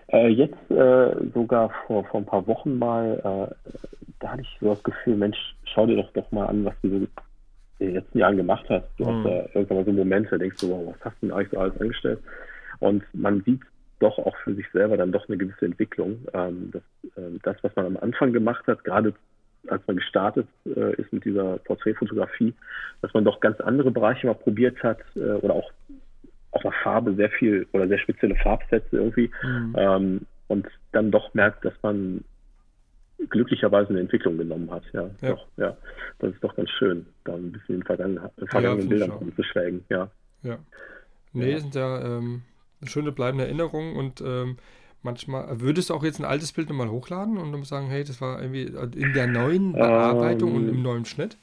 Äh, 0.09 0.29
jetzt 0.29 0.71
äh, 0.71 1.15
sogar 1.33 1.71
vor, 1.87 2.05
vor 2.05 2.21
ein 2.21 2.27
paar 2.27 2.47
Wochen 2.47 2.79
mal, 2.79 3.19
äh, 3.19 3.73
da 4.21 4.33
hatte 4.33 4.43
ich 4.43 4.59
so 4.61 4.75
das 4.75 4.83
Gefühl, 4.83 5.17
Mensch, 5.17 5.39
schau 5.65 5.87
dir 5.87 5.97
doch 5.97 6.13
doch 6.13 6.31
mal 6.31 6.47
an, 6.47 6.65
was 6.65 6.75
du 6.83 6.89
so 6.89 6.97
in 6.97 7.09
den 7.87 7.95
letzten 7.95 8.19
Jahren 8.19 8.37
gemacht 8.37 8.65
hast. 8.69 8.87
Du 8.99 9.05
mhm. 9.05 9.09
hast 9.09 9.25
da 9.25 9.31
irgendwann 9.55 9.77
mal 9.79 9.85
so 9.85 9.93
Momente, 9.93 10.39
denkst 10.39 10.57
du, 10.61 10.71
wow, 10.71 10.95
was 10.95 11.05
hast 11.05 11.23
du 11.23 11.27
denn 11.27 11.37
eigentlich 11.37 11.51
so 11.51 11.59
alles 11.59 11.81
angestellt? 11.81 12.21
Und 12.81 13.03
man 13.15 13.43
sieht 13.45 13.61
doch 14.01 14.19
auch 14.19 14.37
für 14.39 14.55
sich 14.55 14.67
selber 14.73 14.97
dann 14.97 15.13
doch 15.13 15.29
eine 15.29 15.39
gewisse 15.39 15.67
Entwicklung. 15.67 16.27
Ähm, 16.33 16.71
das, 16.73 16.83
äh, 17.17 17.39
das, 17.43 17.57
was 17.63 17.75
man 17.77 17.87
am 17.87 17.97
Anfang 17.97 18.33
gemacht 18.33 18.67
hat, 18.67 18.85
gerade 18.85 19.15
als 19.69 19.83
man 19.87 19.97
gestartet 19.97 20.47
äh, 20.67 20.95
ist 21.01 21.13
mit 21.13 21.25
dieser 21.25 21.59
Porträtfotografie, 21.59 22.55
dass 23.01 23.15
man 23.15 23.25
doch 23.25 23.41
ganz 23.41 23.61
andere 23.61 23.91
Bereiche 23.91 24.27
mal 24.27 24.35
probiert 24.35 24.83
hat 24.83 24.99
äh, 25.17 25.21
oder 25.21 25.55
auch 25.55 25.71
auch 26.55 26.65
nach 26.65 26.83
Farbe 26.83 27.15
sehr 27.15 27.31
viel 27.31 27.67
oder 27.73 27.89
sehr 27.89 27.99
spezielle 27.99 28.37
Farbsätze 28.37 28.97
irgendwie 28.97 29.31
mhm. 29.43 29.75
ähm, 29.77 30.21
und 30.47 30.67
dann 30.93 31.11
doch 31.11 31.35
merkt, 31.35 31.65
dass 31.65 31.75
man 31.83 32.23
glücklicherweise 33.29 33.91
eine 33.91 34.01
Entwicklung 34.01 34.39
genommen 34.39 34.71
hat. 34.71 34.85
Ja, 34.93 35.11
ja. 35.21 35.31
Doch, 35.31 35.47
ja. 35.57 35.77
Das 36.19 36.33
ist 36.33 36.45
doch 36.45 36.55
ganz 36.55 36.71
schön, 36.71 37.07
da 37.25 37.35
ein 37.35 37.53
bisschen 37.53 37.77
in 37.77 37.83
vergangenen, 37.83 38.29
vergangenen 38.47 38.85
ja, 38.85 38.89
Bildern 38.89 39.11
rumzuschwelgen. 39.11 39.85
Ja. 39.89 40.11
ja. 40.43 40.59
Nee, 41.33 41.59
sind 41.59 41.75
ja 41.75 42.19
ähm, 42.19 42.43
schöne 42.87 43.13
bleibende 43.13 43.45
Erinnerungen 43.45 43.97
und 43.97 44.21
ähm, 44.21 44.57
manchmal, 45.05 45.61
würdest 45.61 45.91
du 45.91 45.95
auch 45.95 46.03
jetzt 46.03 46.19
ein 46.19 46.25
altes 46.25 46.53
Bild 46.53 46.69
nochmal 46.69 46.89
hochladen 46.89 47.39
und 47.39 47.53
dann 47.53 47.63
sagen, 47.65 47.89
hey, 47.89 48.03
das 48.05 48.21
war 48.21 48.41
irgendwie 48.41 48.65
in 48.99 49.13
der 49.13 49.27
neuen 49.27 49.73
Bearbeitung 49.73 50.51
ähm, 50.51 50.57
und 50.57 50.69
im 50.69 50.83
neuen 50.83 51.05
Schnitt? 51.05 51.37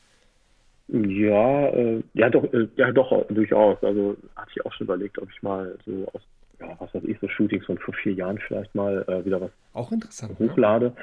Ja, 0.87 1.67
äh, 1.67 2.03
ja 2.13 2.29
doch, 2.29 2.43
äh, 2.51 2.67
ja 2.75 2.91
doch, 2.91 3.25
durchaus. 3.29 3.81
Also 3.81 4.17
hatte 4.35 4.51
ich 4.53 4.65
auch 4.65 4.73
schon 4.73 4.85
überlegt, 4.85 5.17
ob 5.19 5.29
ich 5.31 5.41
mal 5.41 5.77
so 5.85 6.07
aus, 6.13 6.21
ja, 6.59 6.75
was 6.79 6.93
weiß 6.93 7.03
ich, 7.05 7.17
so 7.19 7.29
Shootings 7.29 7.65
von 7.65 7.77
vor 7.77 7.93
vier 7.93 8.13
Jahren 8.13 8.37
vielleicht 8.39 8.75
mal 8.75 9.05
äh, 9.07 9.23
wieder 9.23 9.39
was 9.39 9.51
auch 9.73 9.91
interessant, 9.93 10.37
hochlade. 10.37 10.93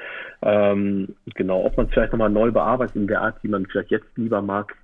Ja. 0.43 0.71
Ähm, 0.71 1.15
genau, 1.33 1.65
ob 1.65 1.75
man 1.75 1.87
es 1.87 1.93
vielleicht 1.93 2.11
nochmal 2.11 2.29
neu 2.29 2.51
bearbeitet 2.51 2.97
in 2.97 3.07
der 3.07 3.21
Art, 3.21 3.41
die 3.41 3.47
man 3.47 3.65
vielleicht 3.65 3.89
jetzt 3.89 4.05
lieber 4.15 4.43
mag, 4.43 4.75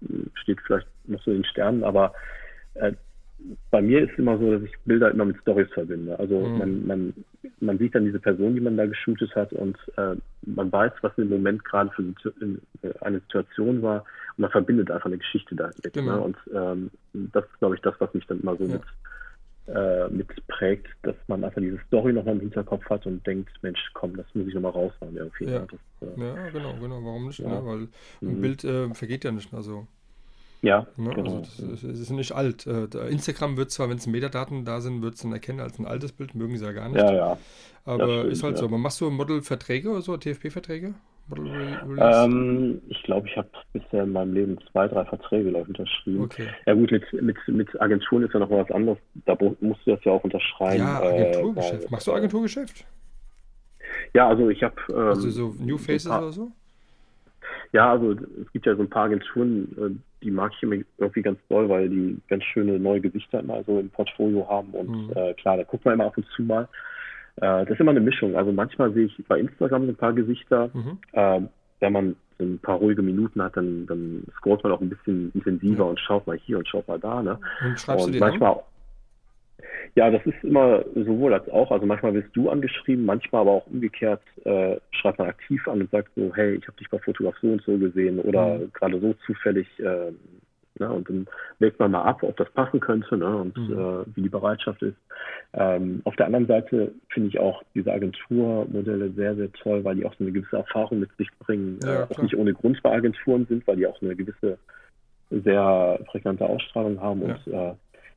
steht 0.42 0.60
vielleicht 0.66 0.88
noch 1.06 1.22
so 1.22 1.30
in 1.30 1.38
den 1.38 1.46
Sternen, 1.46 1.84
aber 1.84 2.14
äh, 2.74 2.94
bei 3.72 3.82
mir 3.82 4.04
ist 4.04 4.14
es 4.14 4.20
immer 4.20 4.38
so, 4.38 4.52
dass 4.52 4.64
ich 4.64 4.72
Bilder 4.86 5.12
immer 5.12 5.26
mit 5.26 5.38
Stories 5.42 5.72
verbinde. 5.74 6.18
Also 6.18 6.40
mhm. 6.40 6.58
man, 6.58 6.88
man, 6.88 7.14
man 7.60 7.78
sieht 7.78 7.94
dann 7.94 8.06
diese 8.06 8.20
Person, 8.20 8.56
die 8.56 8.62
man 8.62 8.78
da 8.78 8.86
geshootet 8.86 9.36
hat 9.36 9.54
und 9.54 9.78
äh, 9.98 10.16
man 10.46 10.72
weiß, 10.72 10.94
was 11.02 11.12
im 11.18 11.30
Moment 11.30 11.64
gerade 11.66 11.92
für 11.92 12.34
eine 13.02 13.20
Situation 13.20 13.82
war 13.82 14.06
und 14.38 14.40
man 14.40 14.52
verbindet 14.52 14.90
einfach 14.92 15.08
eine 15.08 15.18
Geschichte 15.18 15.56
damit. 15.56 15.84
Ne? 15.84 15.92
Genau. 15.92 16.16
Ne? 16.16 16.22
Und 16.22 16.38
ähm, 16.54 16.92
das 17.14 17.46
ist, 17.46 17.60
glaube 17.60 17.76
ich, 17.76 17.82
das, 17.82 17.96
was 18.00 18.14
mich 18.14 18.26
dann 18.28 18.40
immer 18.42 18.56
so 18.56 18.66
ja. 18.66 18.74
mit, 18.74 18.84
äh, 19.68 20.08
mit 20.10 20.48
prägt, 20.48 20.88
dass 21.04 21.16
man 21.28 21.44
einfach 21.44 21.62
diese 21.62 21.80
Story 21.88 22.14
nochmal 22.14 22.36
im 22.36 22.42
Hinterkopf 22.42 22.86
hat 22.90 23.06
und 23.06 23.26
denkt, 23.28 23.52
Mensch, 23.62 23.80
komm, 23.94 24.16
das 24.16 24.26
muss 24.34 24.48
ich 24.48 24.54
nochmal 24.54 24.72
raushauen 24.72 25.16
irgendwie. 25.16 25.46
Ja. 25.46 25.66
Das, 26.00 26.10
äh, 26.18 26.22
ja, 26.22 26.50
genau, 26.50 26.74
genau, 26.80 27.04
warum 27.04 27.28
nicht? 27.28 27.40
Ja. 27.40 27.50
Ne? 27.50 27.66
Weil 27.66 27.88
ein 28.22 28.38
mhm. 28.38 28.42
Bild 28.42 28.64
äh, 28.64 28.94
vergeht 28.94 29.24
ja 29.24 29.32
nicht. 29.32 29.54
Also 29.54 29.88
ja, 30.66 30.88
ne? 30.98 31.12
genau. 31.14 31.38
Also 31.38 31.40
das, 31.40 31.84
ist, 31.84 32.00
ist 32.02 32.10
nicht 32.10 32.32
alt. 32.32 32.66
Äh, 32.66 32.88
Instagram 33.10 33.58
wird 33.58 33.72
zwar, 33.72 33.90
wenn 33.90 33.98
es 33.98 34.08
Metadaten 34.08 34.66
da 34.66 34.82
sind, 34.82 35.02
wird 35.02 35.16
es 35.16 35.22
dann 35.22 35.32
erkennen 35.32 35.60
als 35.60 35.80
ein 35.80 35.86
altes 35.86 36.12
Bild, 36.12 36.36
mögen 36.36 36.58
sie 36.58 36.66
ja 36.66 36.72
gar 36.72 36.90
nicht. 36.90 36.98
Ja, 36.98 37.14
ja. 37.14 37.38
Aber 37.86 38.20
stimmt, 38.20 38.34
ist 38.34 38.44
halt 38.44 38.56
ja. 38.56 38.60
so. 38.62 38.66
Aber 38.66 38.78
machst 38.78 39.00
du 39.00 39.10
Model-Verträge 39.10 39.90
oder 39.90 40.02
so, 40.02 40.18
TFP-Verträge? 40.18 40.96
Ähm, 41.98 42.82
ich 42.88 43.02
glaube, 43.04 43.28
ich 43.28 43.38
habe 43.38 43.50
bisher 43.74 44.04
in 44.04 44.12
meinem 44.12 44.34
Leben 44.34 44.58
zwei, 44.72 44.88
drei 44.88 45.06
Verträge 45.06 45.50
ich, 45.50 45.68
unterschrieben. 45.68 46.24
Okay. 46.24 46.48
Ja 46.66 46.74
gut, 46.74 46.92
mit, 46.92 47.04
mit, 47.14 47.38
mit 47.48 47.82
Agenturen 47.82 48.24
ist 48.24 48.34
ja 48.34 48.40
noch 48.40 48.50
was 48.50 48.70
anderes. 48.72 49.00
Da 49.26 49.36
musst 49.40 49.86
du 49.86 49.96
das 49.96 50.04
ja 50.04 50.12
auch 50.12 50.24
unterschreiben. 50.24 50.84
Ja, 50.84 51.02
Agenturgeschäft. 51.02 51.86
Äh, 51.86 51.88
Machst 51.90 52.08
du 52.08 52.14
Agenturgeschäft? 52.14 52.86
Ja, 54.14 54.30
also 54.30 54.50
ich 54.50 54.62
habe... 54.64 54.76
Ähm, 54.90 54.98
also 54.98 55.30
so 55.30 55.56
New 55.60 55.78
Faces 55.78 56.08
oder 56.08 56.32
so? 56.32 56.52
Ja, 57.76 57.92
also 57.92 58.14
es 58.14 58.50
gibt 58.54 58.66
ja 58.66 58.74
so 58.74 58.84
ein 58.84 58.90
paar 58.90 59.04
Agenturen, 59.04 59.68
äh, 59.78 60.24
die 60.24 60.32
mag 60.32 60.54
ich 60.56 60.64
immer 60.64 60.78
irgendwie 60.98 61.22
ganz 61.22 61.40
doll, 61.50 61.68
weil 61.68 61.90
die 61.90 62.18
ganz 62.30 62.46
schöne 62.46 62.80
neue 62.80 63.02
Gesichter 63.02 63.42
immer 63.42 63.66
so 63.66 63.78
im 63.82 63.90
Portfolio 63.90 64.48
haben 64.48 64.70
und 64.70 65.08
mhm. 65.08 65.14
äh, 65.14 65.34
klar, 65.34 65.58
da 65.58 65.64
guckt 65.64 65.84
man 65.84 65.96
immer 65.96 66.06
ab 66.06 66.16
und 66.16 66.26
zu 66.34 66.44
mal. 66.44 66.70
Äh, 67.36 67.66
das 67.66 67.72
ist 67.72 67.82
immer 67.82 67.92
eine 67.92 68.00
Mischung. 68.00 68.38
Also 68.38 68.54
manchmal 68.54 68.94
sehe 68.94 69.08
ich 69.08 69.22
bei 69.28 69.40
Instagram 69.40 69.90
ein 69.90 69.96
paar 69.98 70.14
Gesichter. 70.14 70.70
Mhm. 70.74 71.00
Äh, 71.12 71.42
wenn 71.82 71.92
man 71.92 72.16
so 72.40 72.46
ein 72.46 72.60
paar 72.60 72.78
ruhige 72.78 73.02
Minuten 73.02 73.42
hat, 73.42 73.58
dann, 73.58 73.86
dann 73.88 74.24
scrollt 74.38 74.64
man 74.64 74.72
auch 74.72 74.80
ein 74.80 74.90
bisschen 74.90 75.32
intensiver 75.34 75.84
ja. 75.84 75.90
und 75.90 76.00
schaut 76.00 76.26
mal 76.28 76.38
hier 76.38 76.60
und 76.60 76.70
schaut 76.70 76.88
mal 76.88 77.00
da. 77.00 77.22
Ne? 77.22 77.38
Und 77.62 77.78
schreibst 77.78 78.06
und 78.06 78.14
du 78.14 78.14
die 78.14 78.20
manchmal, 78.22 78.54
an? 78.54 78.60
Ja, 79.96 80.10
das 80.12 80.26
ist 80.26 80.44
immer 80.44 80.84
sowohl 80.94 81.34
als 81.34 81.48
auch. 81.50 81.72
Also 81.72 81.86
manchmal 81.86 82.14
wirst 82.14 82.36
du 82.36 82.50
angeschrieben, 82.50 83.06
manchmal 83.06 83.42
aber 83.42 83.52
auch 83.52 83.68
umgekehrt 83.68 84.22
äh, 84.44 84.78
schreibt 84.92 85.20
man 85.20 85.30
aktiv 85.30 85.66
an 85.68 85.82
und 85.82 85.92
sagt 85.92 86.10
so, 86.16 86.34
hey, 86.36 86.56
ich 86.56 86.68
habe 86.68 86.78
dich 86.78 86.90
bei 86.90 87.00
Fotograf 87.00 87.36
so 87.42 87.48
und 87.48 87.62
so 87.64 87.78
gesehen 87.78 88.20
oder 88.20 88.60
mhm. 88.60 88.72
gerade 88.74 89.00
so 89.00 89.14
zufällig. 89.26 89.68
Äh, 89.80 90.12
ne, 90.80 90.92
und 90.92 91.10
dann 91.10 91.28
wägt 91.60 91.80
man 91.80 91.92
mal 91.92 92.04
ab, 92.04 92.24
ob 92.24 92.36
das 92.36 92.50
passen 92.52 92.80
könnte 92.82 93.16
ne, 93.18 93.38
und 93.38 93.58
mhm. 93.58 93.74
äh, 93.74 94.16
wie 94.16 94.24
die 94.24 94.30
Bereitschaft 94.30 94.82
ist. 94.82 94.98
Ähm, 95.54 96.02
auf 96.04 96.16
der 96.18 96.26
anderen 96.26 96.48
Seite 96.48 96.92
finde 97.10 97.30
ich 97.30 97.40
auch 97.40 97.64
diese 97.74 97.94
Agenturmodelle 97.94 99.12
sehr, 99.12 99.36
sehr 99.36 99.52
toll, 99.54 99.84
weil 99.86 99.96
die 99.96 100.06
auch 100.06 100.14
so 100.16 100.26
eine 100.26 100.34
gewisse 100.34 100.58
Erfahrung 100.58 101.00
mit 101.00 101.16
sich 101.18 101.30
bringen. 101.40 101.80
Ja, 101.84 102.02
äh, 102.02 102.08
auch 102.10 102.22
nicht 102.22 102.36
ohne 102.36 102.54
Grund 102.54 102.82
bei 102.84 102.92
Agenturen 102.92 103.46
sind, 103.46 103.66
weil 103.68 103.78
die 103.78 103.88
auch 103.88 104.02
eine 104.02 104.16
gewisse 104.16 104.58
sehr 105.30 106.00
prägnante 106.08 106.46
Ausstrahlung 106.46 107.00
haben 107.00 107.22
ja. 107.22 107.28
und 107.28 107.54
äh, 107.54 107.74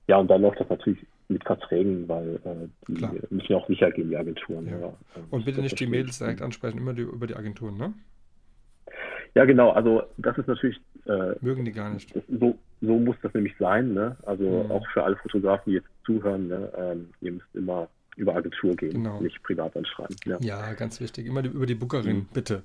ja, 0.08 0.16
und 0.16 0.28
dann 0.28 0.42
läuft 0.42 0.58
das 0.58 0.68
natürlich 0.68 0.98
mit 1.28 1.44
Verträgen, 1.44 2.08
weil 2.08 2.36
äh, 2.44 2.68
die 2.88 2.94
Klar. 2.94 3.14
müssen 3.30 3.52
ja 3.52 3.56
auch 3.56 3.68
sicher 3.68 3.90
gehen, 3.90 4.08
die 4.08 4.16
Agenturen. 4.16 4.66
Ja. 4.66 4.78
Ja, 4.78 4.94
und 5.30 5.44
bitte 5.44 5.60
nicht 5.60 5.78
die 5.78 5.86
Mails 5.86 6.18
direkt 6.18 6.42
ansprechen, 6.42 6.78
immer 6.78 6.94
die, 6.94 7.02
über 7.02 7.26
die 7.26 7.36
Agenturen, 7.36 7.76
ne? 7.76 7.92
Ja, 9.34 9.44
genau. 9.44 9.70
Also 9.70 10.02
das 10.16 10.36
ist 10.38 10.48
natürlich. 10.48 10.80
Äh, 11.06 11.34
Mögen 11.40 11.64
die 11.64 11.72
gar 11.72 11.90
nicht. 11.90 12.14
Das, 12.14 12.22
so, 12.40 12.58
so 12.80 12.98
muss 12.98 13.16
das 13.22 13.32
nämlich 13.34 13.54
sein. 13.58 13.92
Ne? 13.94 14.16
Also 14.24 14.64
mhm. 14.64 14.70
auch 14.70 14.86
für 14.92 15.04
alle 15.04 15.16
Fotografen, 15.16 15.70
die 15.70 15.76
jetzt 15.76 15.88
zuhören, 16.04 16.48
ne? 16.48 16.72
ähm, 16.76 17.10
ihr 17.20 17.32
müsst 17.32 17.54
immer 17.54 17.88
über 18.16 18.34
Agentur 18.34 18.74
gehen, 18.74 18.94
genau. 18.94 19.20
nicht 19.20 19.40
privat 19.44 19.76
anschreiben. 19.76 20.16
Ja. 20.24 20.38
ja, 20.40 20.72
ganz 20.74 21.00
wichtig. 21.00 21.26
Immer 21.26 21.42
die, 21.42 21.50
über 21.50 21.66
die 21.66 21.76
Bookerin, 21.76 22.16
mhm. 22.16 22.28
bitte. 22.32 22.62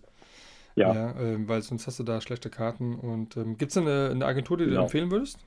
Ja. 0.76 0.94
ja 0.94 1.12
äh, 1.22 1.48
weil 1.48 1.62
sonst 1.62 1.86
hast 1.86 2.00
du 2.00 2.04
da 2.04 2.22
schlechte 2.22 2.50
Karten. 2.50 2.96
Und 2.96 3.38
ähm, 3.38 3.58
gibt 3.58 3.72
es 3.72 3.78
eine, 3.78 4.10
eine 4.12 4.26
Agentur, 4.26 4.58
die 4.58 4.66
genau. 4.66 4.78
du 4.78 4.84
empfehlen 4.84 5.12
würdest? 5.12 5.38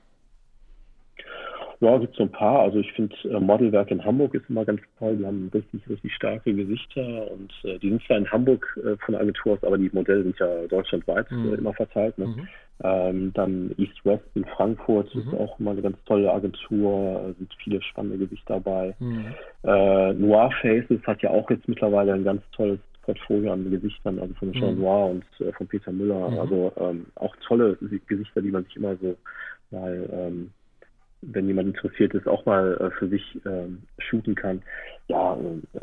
Ja, 1.79 1.97
gibt 1.99 2.15
so 2.15 2.23
ein 2.23 2.31
paar. 2.31 2.59
Also 2.59 2.79
ich 2.79 2.91
finde 2.93 3.15
äh, 3.29 3.39
Modelwerk 3.39 3.91
in 3.91 4.03
Hamburg 4.03 4.33
ist 4.33 4.49
immer 4.49 4.65
ganz 4.65 4.81
toll. 4.97 5.17
Die 5.17 5.25
haben 5.25 5.49
richtig, 5.53 5.87
richtig 5.87 6.13
starke 6.13 6.53
Gesichter 6.53 7.31
und 7.31 7.53
äh, 7.63 7.77
die 7.77 7.89
sind 7.89 8.03
zwar 8.05 8.17
in 8.17 8.31
Hamburg 8.31 8.65
äh, 8.77 8.97
von 8.97 9.13
der 9.13 9.21
Agentur 9.21 9.53
aus, 9.53 9.63
aber 9.63 9.77
die 9.77 9.91
Modelle 9.93 10.23
sind 10.23 10.39
ja 10.39 10.65
deutschlandweit 10.67 11.29
mhm. 11.31 11.53
Äh, 11.53 11.57
immer 11.57 11.73
verteilt. 11.73 12.17
Ne? 12.17 12.27
Mhm. 12.27 12.47
Ähm, 12.83 13.31
dann 13.33 13.75
East 13.77 14.03
West 14.03 14.23
in 14.33 14.45
Frankfurt 14.45 15.13
mhm. 15.13 15.21
ist 15.21 15.33
auch 15.33 15.59
immer 15.59 15.71
eine 15.71 15.81
ganz 15.81 15.97
tolle 16.05 16.31
Agentur, 16.31 17.29
äh, 17.29 17.33
sind 17.37 17.53
viele 17.63 17.81
spannende 17.83 18.17
Gesichter 18.17 18.59
dabei. 18.59 18.95
Mhm. 18.99 19.33
Noir 19.63 20.51
Faces 20.61 21.01
hat 21.05 21.21
ja 21.21 21.29
auch 21.29 21.49
jetzt 21.49 21.67
mittlerweile 21.67 22.13
ein 22.13 22.23
ganz 22.23 22.41
tolles 22.51 22.79
Portfolio 23.03 23.53
an 23.53 23.69
Gesichtern, 23.69 24.19
also 24.19 24.33
von 24.35 24.53
Jean 24.53 24.75
mhm. 24.75 24.81
Noir 24.81 25.11
und 25.11 25.55
von 25.55 25.67
Peter 25.67 25.91
Müller. 25.91 26.29
Mhm. 26.29 26.39
Also 26.39 26.71
ähm, 26.77 27.05
auch 27.15 27.35
tolle 27.47 27.77
Gesichter, 28.07 28.41
die 28.41 28.51
man 28.51 28.63
sich 28.65 28.75
immer 28.77 28.95
so 28.97 29.15
mal 29.71 30.09
ähm, 30.11 30.51
wenn 31.21 31.47
jemand 31.47 31.69
interessiert 31.69 32.13
ist, 32.13 32.27
auch 32.27 32.45
mal 32.45 32.77
äh, 32.77 32.91
für 32.97 33.09
sich 33.09 33.39
ähm, 33.45 33.83
shooten 33.99 34.35
kann. 34.35 34.61
Ja, 35.07 35.35
äh, 35.35 35.79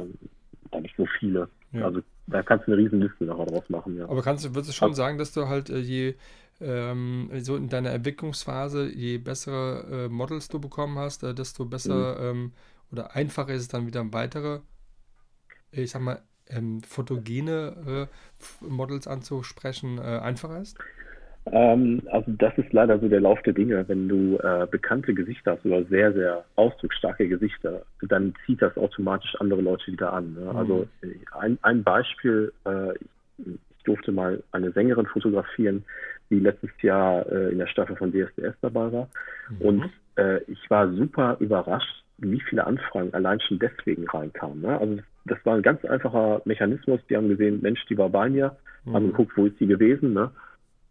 da 0.71 0.81
gibt 0.81 0.93
es 0.93 0.97
so 0.97 1.07
viele. 1.19 1.49
Ja. 1.73 1.87
Also 1.87 2.01
da 2.27 2.43
kannst 2.43 2.67
du 2.67 2.73
eine 2.73 2.83
riesen 2.83 3.01
Liste 3.01 3.27
draus 3.27 3.69
machen. 3.69 3.97
Ja. 3.97 4.09
Aber 4.09 4.23
kannst 4.23 4.45
du, 4.45 4.55
würdest 4.55 4.71
du 4.71 4.73
schon 4.73 4.91
also, 4.91 4.97
sagen, 4.97 5.19
dass 5.19 5.33
du 5.33 5.49
halt 5.49 5.71
äh, 5.71 5.79
je 5.79 6.15
ähm, 6.61 7.31
so 7.41 7.57
in 7.57 7.69
deiner 7.69 7.93
Entwicklungsphase, 7.93 8.89
je 8.89 9.19
bessere 9.19 10.07
äh, 10.07 10.09
Models 10.09 10.49
du 10.49 10.61
bekommen 10.61 10.99
hast, 10.99 11.25
äh, 11.25 11.35
desto 11.35 11.65
besser 11.65 12.33
mhm. 12.33 12.39
ähm, 12.39 12.53
oder 12.93 13.17
einfacher 13.17 13.53
ist 13.53 13.63
es 13.63 13.69
dann 13.69 13.87
wieder 13.87 14.05
weitere, 14.13 14.61
ich 15.73 15.91
sag 15.91 16.03
mal, 16.03 16.23
ähm, 16.47 16.83
fotogene 16.83 18.09
äh, 18.63 18.65
Models 18.65 19.09
anzusprechen, 19.09 19.99
einfacher 19.99 20.61
ist? 20.61 20.79
Ähm, 21.53 22.03
also 22.11 22.33
das 22.39 22.57
ist 22.57 22.73
leider 22.73 22.99
so 22.99 23.09
der 23.09 23.21
Lauf 23.21 23.41
der 23.43 23.53
Dinge. 23.53 23.87
Wenn 23.87 24.09
du 24.09 24.39
äh, 24.39 24.67
bekannte 24.71 25.13
Gesichter 25.15 25.53
hast 25.53 25.67
oder 25.67 25.85
sehr, 25.85 26.13
sehr 26.13 26.45
ausdrucksstarke 26.57 27.29
Gesichter, 27.29 27.83
dann 28.03 28.35
zieht 28.47 28.63
das 28.63 28.77
automatisch 28.77 29.35
andere 29.41 29.61
Leute 29.61 29.93
wieder 29.93 30.13
an. 30.13 30.35
Ne? 30.35 30.51
Mhm. 30.53 30.57
Also 30.57 30.89
ein, 31.39 31.59
ein 31.63 31.83
Beispiel, 31.85 32.53
äh, 32.65 32.95
ich 33.39 33.85
durfte 33.85 34.13
mal 34.13 34.43
eine 34.53 34.73
Sängerin 34.73 35.07
fotografieren, 35.07 35.85
die 36.31 36.41
letztes 36.41 36.71
Jahr 36.81 37.27
äh, 37.31 37.51
in 37.51 37.59
der 37.59 37.67
Staffel 37.67 37.97
von 37.97 38.11
DSDS 38.13 38.55
dabei 38.63 38.91
war. 38.93 39.09
Mhm. 39.51 39.61
Und 39.61 39.91
äh, 40.17 40.41
ich 40.45 40.71
war 40.71 40.91
super 40.93 41.37
überrascht, 41.41 42.05
wie 42.19 42.41
viele 42.41 42.67
Anfragen 42.67 43.13
allein 43.13 43.41
schon 43.41 43.59
deswegen 43.59 44.09
reinkamen. 44.09 44.63
Ne? 44.63 44.79
Also 44.79 44.99
das 45.27 45.39
war 45.45 45.57
ein 45.57 45.63
ganz 45.63 45.85
einfacher 45.85 46.41
Mechanismus. 46.45 47.01
Die 47.11 47.17
haben 47.17 47.29
gesehen, 47.29 47.61
Mensch, 47.61 47.85
die 47.87 47.99
war 47.99 48.09
bei 48.09 48.31
mir, 48.31 48.57
mhm. 48.85 48.95
haben 48.95 49.07
geguckt, 49.09 49.33
wo 49.37 49.47
ist 49.47 49.59
sie 49.59 49.67
gewesen. 49.67 50.15
Ne? 50.15 50.31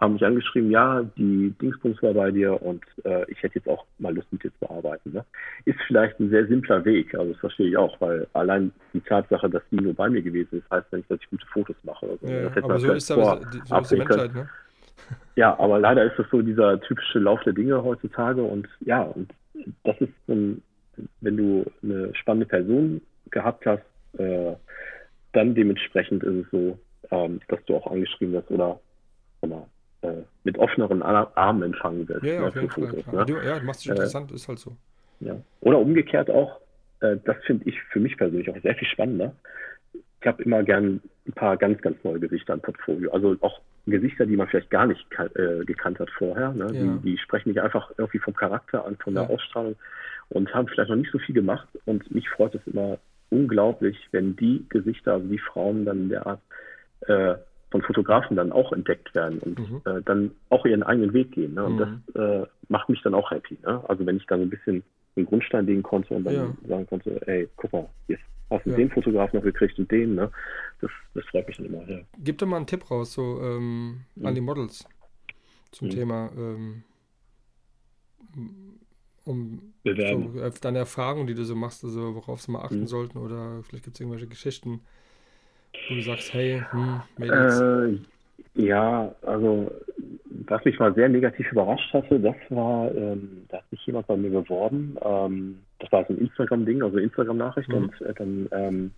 Haben 0.03 0.13
mich 0.13 0.25
angeschrieben, 0.25 0.69
ja, 0.69 1.01
die 1.17 1.53
Dingsbums 1.61 2.01
war 2.03 2.13
bei 2.13 2.31
dir 2.31 2.61
und 2.61 2.83
äh, 3.05 3.29
ich 3.31 3.41
hätte 3.41 3.55
jetzt 3.55 3.67
auch 3.67 3.85
mal 3.99 4.13
Lust 4.13 4.31
mit 4.31 4.43
dir 4.43 4.51
zu 4.59 4.69
arbeiten. 4.69 5.13
Ne? 5.13 5.25
Ist 5.65 5.79
vielleicht 5.87 6.19
ein 6.19 6.29
sehr 6.29 6.45
simpler 6.47 6.83
Weg, 6.85 7.15
also 7.15 7.31
das 7.31 7.39
verstehe 7.39 7.69
ich 7.69 7.77
auch, 7.77 7.99
weil 8.01 8.27
allein 8.33 8.71
die 8.93 9.01
Tatsache, 9.01 9.49
dass 9.49 9.63
die 9.71 9.77
nur 9.77 9.93
bei 9.93 10.09
mir 10.09 10.21
gewesen 10.21 10.59
ist, 10.59 10.69
heißt 10.69 10.87
ja 10.91 10.97
nicht, 10.97 11.09
dass 11.09 11.19
ich 11.21 11.29
gute 11.29 11.47
Fotos 11.47 11.75
mache. 11.83 12.05
Also, 12.07 12.27
ja, 12.27 12.51
aber 12.61 12.79
so 12.79 12.91
ist, 12.91 13.11
aber, 13.11 13.41
so 13.65 13.77
ist 13.77 13.91
die 13.91 13.95
Menschheit, 13.97 14.33
ne? 14.33 14.49
Ja, 15.35 15.57
aber 15.59 15.79
leider 15.79 16.03
ist 16.05 16.17
das 16.17 16.27
so 16.29 16.41
dieser 16.41 16.79
typische 16.81 17.19
Lauf 17.19 17.41
der 17.43 17.53
Dinge 17.53 17.83
heutzutage 17.83 18.41
und 18.43 18.67
ja, 18.81 19.01
und 19.01 19.33
das 19.83 19.99
ist, 19.99 20.13
ein, 20.27 20.61
wenn 21.21 21.37
du 21.37 21.65
eine 21.81 22.13
spannende 22.13 22.45
Person 22.45 23.01
gehabt 23.31 23.65
hast, 23.65 23.83
äh, 24.19 24.53
dann 25.33 25.55
dementsprechend 25.55 26.23
ist 26.23 26.45
es 26.45 26.51
so, 26.51 26.77
ähm, 27.11 27.41
dass 27.47 27.59
du 27.65 27.75
auch 27.75 27.91
angeschrieben 27.91 28.33
wirst 28.33 28.51
oder, 28.51 28.79
oder 29.41 29.57
äh, 29.57 29.82
mit 30.43 30.57
offeneren 30.57 31.01
Armen 31.01 31.63
empfangen 31.63 32.07
wird. 32.07 32.23
Ja, 32.23 32.33
ja, 32.33 32.39
ne, 32.41 32.47
auf 32.47 32.55
jeden 32.55 32.69
Fall. 32.69 32.87
Fotos, 32.87 33.13
ne? 33.13 33.25
du, 33.25 33.33
ja, 33.37 33.59
du 33.59 33.65
machst 33.65 33.81
dich 33.81 33.89
äh, 33.89 33.93
interessant, 33.93 34.31
ist 34.31 34.47
halt 34.47 34.59
so. 34.59 34.75
ja. 35.19 35.35
Oder 35.61 35.79
umgekehrt 35.79 36.29
auch, 36.29 36.59
äh, 37.01 37.17
das 37.23 37.37
finde 37.45 37.69
ich 37.69 37.79
für 37.91 37.99
mich 37.99 38.17
persönlich 38.17 38.49
auch 38.49 38.61
sehr 38.61 38.75
viel 38.75 38.87
spannender. 38.87 39.33
Ich 40.21 40.27
habe 40.27 40.43
immer 40.43 40.63
gern 40.63 41.01
ein 41.27 41.33
paar 41.33 41.57
ganz, 41.57 41.81
ganz 41.81 41.97
neue 42.03 42.19
Gesichter 42.19 42.53
im 42.53 42.61
Portfolio. 42.61 43.11
Also 43.11 43.35
auch 43.41 43.59
Gesichter, 43.85 44.25
die 44.25 44.37
man 44.37 44.47
vielleicht 44.47 44.69
gar 44.69 44.85
nicht 44.85 45.05
äh, 45.35 45.65
gekannt 45.65 45.99
hat 45.99 46.09
vorher. 46.11 46.51
Ne? 46.53 46.65
Ja. 46.65 46.69
Die, 46.71 46.99
die, 47.11 47.17
sprechen 47.17 47.49
mich 47.49 47.61
einfach 47.61 47.91
irgendwie 47.97 48.19
vom 48.19 48.33
Charakter 48.33 48.85
an, 48.85 48.97
von 48.97 49.13
der 49.13 49.23
ja. 49.23 49.29
Ausstrahlung 49.29 49.75
und 50.29 50.53
haben 50.53 50.67
vielleicht 50.67 50.89
noch 50.89 50.95
nicht 50.95 51.11
so 51.11 51.19
viel 51.19 51.35
gemacht. 51.35 51.67
Und 51.85 52.09
mich 52.13 52.29
freut 52.29 52.55
es 52.55 52.61
immer 52.65 52.97
unglaublich, 53.29 53.97
wenn 54.11 54.35
die 54.35 54.65
Gesichter, 54.69 55.13
also 55.13 55.27
die 55.27 55.39
Frauen 55.39 55.85
dann 55.85 56.03
in 56.03 56.09
der 56.09 56.25
Art 56.25 56.41
äh, 57.07 57.35
von 57.73 57.81
Fotografen 57.81 58.37
dann 58.37 58.51
auch 58.51 58.71
entdeckt 58.71 59.15
werden 59.15 59.39
und 59.39 59.57
mhm. 59.57 59.81
äh, 59.85 60.03
dann 60.05 60.29
auch 60.49 60.63
ihren 60.63 60.83
eigenen 60.83 61.11
Weg 61.11 61.31
gehen. 61.31 61.55
Ne? 61.55 61.65
Und 61.65 61.77
mhm. 61.77 62.03
das 62.13 62.43
äh, 62.43 62.47
macht 62.69 62.87
mich 62.87 63.01
dann 63.01 63.15
auch 63.15 63.31
happy. 63.31 63.57
Ne? 63.65 63.83
Also 63.89 64.05
wenn 64.05 64.17
ich 64.17 64.27
dann 64.27 64.41
ein 64.41 64.49
bisschen 64.51 64.83
den 65.15 65.25
Grundstein 65.25 65.65
legen 65.65 65.81
konnte 65.81 66.13
und 66.13 66.23
dann 66.23 66.35
ja. 66.35 66.55
sagen 66.67 66.85
konnte, 66.85 67.19
ey, 67.27 67.49
guck 67.55 67.73
mal, 67.73 67.89
jetzt 68.07 68.21
hast 68.51 68.63
du 68.67 68.69
ja. 68.69 68.75
den 68.75 68.91
Fotografen 68.91 69.37
noch 69.37 69.43
gekriegt 69.43 69.79
und 69.79 69.89
den, 69.89 70.13
ne? 70.13 70.31
Das, 70.81 70.91
das 71.15 71.25
freut 71.25 71.47
mich 71.47 71.57
dann 71.57 71.65
immer. 71.65 71.83
Ja. 71.89 71.97
Gib 72.19 72.37
doch 72.37 72.45
mal 72.45 72.57
einen 72.57 72.67
Tipp 72.67 72.91
raus, 72.91 73.13
so 73.13 73.41
ähm, 73.41 74.01
mhm. 74.13 74.25
an 74.25 74.35
die 74.35 74.41
Models 74.41 74.87
zum 75.71 75.87
mhm. 75.87 75.91
Thema 75.91 76.29
ähm, 76.37 76.83
um 79.25 79.73
so, 79.83 79.91
äh, 79.91 80.51
deine 80.61 80.77
Erfahrungen, 80.77 81.25
die 81.25 81.33
du 81.33 81.43
so 81.43 81.55
machst, 81.55 81.83
also 81.83 82.13
worauf 82.13 82.39
sie 82.39 82.51
mal 82.51 82.61
achten 82.61 82.81
mhm. 82.81 82.87
sollten 82.87 83.17
oder 83.17 83.63
vielleicht 83.63 83.85
gibt 83.85 83.95
es 83.95 84.01
irgendwelche 84.01 84.27
Geschichten, 84.27 84.81
wo 85.89 85.95
du 85.95 86.01
sagst, 86.01 86.33
hey, 86.33 86.63
hm, 86.71 87.01
Mädels. 87.17 87.59
Äh, 87.59 87.97
ja, 88.55 89.13
also 89.23 89.71
was 90.47 90.63
mich 90.65 90.79
mal 90.79 90.93
sehr 90.93 91.09
negativ 91.09 91.51
überrascht 91.51 91.93
hatte, 91.93 92.19
das 92.19 92.35
war, 92.49 92.93
ähm, 92.93 93.45
da 93.49 93.57
hat 93.57 93.69
sich 93.69 93.85
jemand 93.85 94.07
bei 94.07 94.17
mir 94.17 94.29
beworben. 94.29 94.97
Ähm, 95.03 95.59
das 95.79 95.91
war 95.91 96.05
so 96.05 96.13
ein 96.13 96.19
Instagram-Ding, 96.19 96.83
also 96.83 96.97
Instagram-Nachricht. 96.97 97.69
Mhm. 97.69 97.75
Und 97.75 98.01
äh, 98.01 98.13
dann, 98.13 98.49
ähm, 98.51 98.91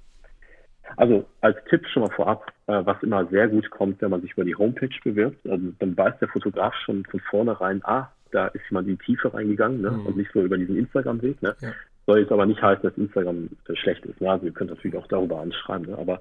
also 0.97 1.25
als 1.41 1.57
Tipp 1.69 1.85
schon 1.87 2.03
mal 2.03 2.11
vorab, 2.11 2.51
äh, 2.67 2.81
was 2.85 3.01
immer 3.03 3.25
sehr 3.27 3.47
gut 3.47 3.69
kommt, 3.69 4.01
wenn 4.01 4.11
man 4.11 4.21
sich 4.21 4.33
über 4.33 4.43
die 4.43 4.55
Homepage 4.55 4.89
bewirbt, 5.03 5.47
also 5.47 5.71
dann 5.79 5.97
weiß 5.97 6.19
der 6.19 6.27
Fotograf 6.27 6.73
schon 6.85 7.05
von 7.05 7.19
vornherein, 7.21 7.81
ah, 7.83 8.11
da 8.31 8.47
ist 8.47 8.63
jemand 8.69 8.87
in 8.87 8.97
die 8.97 9.05
Tiefe 9.05 9.33
reingegangen 9.33 9.81
ne? 9.81 9.91
Mhm. 9.91 10.05
und 10.05 10.17
nicht 10.17 10.31
so 10.33 10.41
über 10.41 10.57
diesen 10.57 10.77
Instagram-Weg. 10.77 11.41
Ne? 11.41 11.55
Ja. 11.61 11.71
Soll 12.07 12.19
jetzt 12.19 12.31
aber 12.31 12.45
nicht 12.45 12.61
heißen, 12.61 12.83
dass 12.83 12.97
Instagram 12.97 13.49
äh, 13.67 13.75
schlecht 13.75 14.05
ist. 14.05 14.21
Ne? 14.21 14.29
Also 14.29 14.45
ihr 14.45 14.53
könnt 14.53 14.69
natürlich 14.69 14.97
auch 14.97 15.07
darüber 15.07 15.39
anschreiben. 15.39 15.87
Ne? 15.87 15.97
Aber 15.97 16.19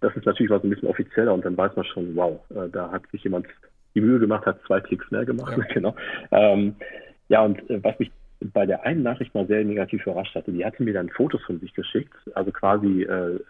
das 0.00 0.14
ist 0.16 0.26
natürlich 0.26 0.50
was 0.50 0.62
ein 0.62 0.70
bisschen 0.70 0.88
offizieller 0.88 1.32
und 1.32 1.44
dann 1.44 1.56
weiß 1.56 1.74
man 1.76 1.84
schon, 1.86 2.14
wow, 2.14 2.40
äh, 2.50 2.68
da 2.70 2.90
hat 2.90 3.02
sich 3.10 3.24
jemand 3.24 3.46
die 3.94 4.00
Mühe 4.00 4.18
gemacht, 4.18 4.46
hat 4.46 4.60
zwei 4.66 4.80
Klicks 4.80 5.10
mehr 5.10 5.24
gemacht. 5.24 5.56
Ja. 5.56 5.64
genau. 5.74 5.94
Ähm, 6.30 6.76
ja, 7.28 7.42
und 7.42 7.58
äh, 7.70 7.82
was 7.82 7.98
mich 7.98 8.10
bei 8.52 8.66
der 8.66 8.84
einen 8.84 9.02
Nachricht 9.02 9.34
mal 9.34 9.46
sehr 9.46 9.64
negativ 9.64 10.06
überrascht 10.06 10.34
hatte, 10.34 10.52
die 10.52 10.64
hatte 10.64 10.82
mir 10.82 10.92
dann 10.92 11.08
Fotos 11.08 11.42
von 11.42 11.60
sich 11.60 11.72
geschickt, 11.72 12.14
also 12.34 12.50
quasi 12.50 13.02
äh, 13.02 13.40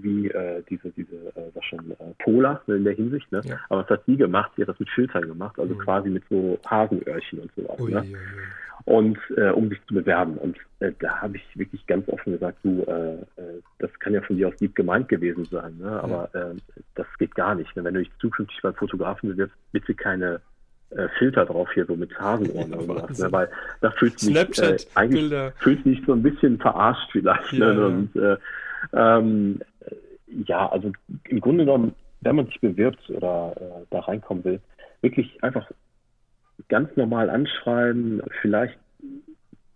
wie 0.00 0.28
äh, 0.28 0.62
diese, 0.68 0.90
diese, 0.90 1.16
äh, 1.34 1.50
was 1.54 1.64
schon, 1.64 1.90
äh, 1.90 1.94
Polar 2.22 2.62
ne, 2.66 2.76
in 2.76 2.84
der 2.84 2.94
Hinsicht, 2.94 3.30
ne? 3.32 3.40
Ja. 3.44 3.58
Aber 3.68 3.82
was 3.82 3.90
hat 3.90 4.06
die 4.06 4.16
gemacht? 4.16 4.52
Die 4.56 4.62
hat 4.62 4.68
das 4.68 4.78
mit 4.78 4.90
Filtern 4.90 5.22
gemacht, 5.22 5.58
also 5.58 5.74
mhm. 5.74 5.78
quasi 5.78 6.08
mit 6.08 6.24
so 6.30 6.58
Hasenöhrchen 6.66 7.40
und 7.40 7.50
sowas. 7.56 7.80
Ui, 7.80 7.92
ne? 7.92 8.02
Ui, 8.02 8.08
ui. 8.08 8.16
Und 8.84 9.18
äh, 9.36 9.50
um 9.50 9.68
sich 9.68 9.80
zu 9.86 9.94
bewerben. 9.94 10.36
Und 10.38 10.56
äh, 10.80 10.92
da 10.98 11.22
habe 11.22 11.36
ich 11.36 11.44
wirklich 11.56 11.86
ganz 11.86 12.08
offen 12.08 12.32
gesagt, 12.32 12.58
du, 12.64 12.82
äh, 12.82 13.14
äh, 13.40 13.60
das 13.78 13.90
kann 14.00 14.12
ja 14.12 14.20
von 14.22 14.36
dir 14.36 14.48
aus 14.48 14.58
lieb 14.58 14.74
gemeint 14.74 15.08
gewesen 15.08 15.46
sein, 15.50 15.76
ne? 15.78 16.02
aber 16.02 16.30
ja. 16.34 16.50
äh, 16.50 16.54
das 16.96 17.06
geht 17.18 17.34
gar 17.36 17.54
nicht. 17.54 17.74
Ne? 17.76 17.84
Wenn 17.84 17.94
du 17.94 18.00
dich 18.00 18.10
zukünftig 18.20 18.60
beim 18.60 18.74
Fotografen 18.74 19.30
bewirbst, 19.30 19.56
bitte 19.70 19.94
keine 19.94 20.40
äh, 20.90 21.08
Filter 21.18 21.46
drauf 21.46 21.68
hier 21.72 21.86
so 21.86 21.94
mit 21.94 22.18
Hasenohren 22.18 22.74
oder 22.74 22.82
sowas, 23.06 23.18
ne? 23.18 23.32
weil 23.32 23.48
da 23.80 23.90
fühlt 23.92 24.18
sich 24.18 24.34
äh, 24.34 24.76
eigentlich 24.94 25.32
fühlt 25.58 25.84
sich 25.84 26.02
so 26.04 26.12
ein 26.12 26.22
bisschen 26.22 26.58
verarscht 26.58 27.08
vielleicht. 27.12 27.52
Ja, 27.52 27.72
ne? 27.72 27.80
ja. 27.80 27.86
Und, 27.86 28.16
äh, 28.16 28.36
ähm, 28.92 29.60
ja, 30.46 30.68
also 30.68 30.92
im 31.28 31.40
Grunde 31.40 31.64
genommen, 31.64 31.94
wenn 32.20 32.36
man 32.36 32.46
sich 32.46 32.60
bewirbt 32.60 33.10
oder 33.10 33.54
äh, 33.56 33.86
da 33.90 34.00
reinkommen 34.00 34.44
will, 34.44 34.60
wirklich 35.00 35.42
einfach 35.42 35.70
ganz 36.68 36.94
normal 36.96 37.30
anschreiben, 37.30 38.22
vielleicht 38.40 38.78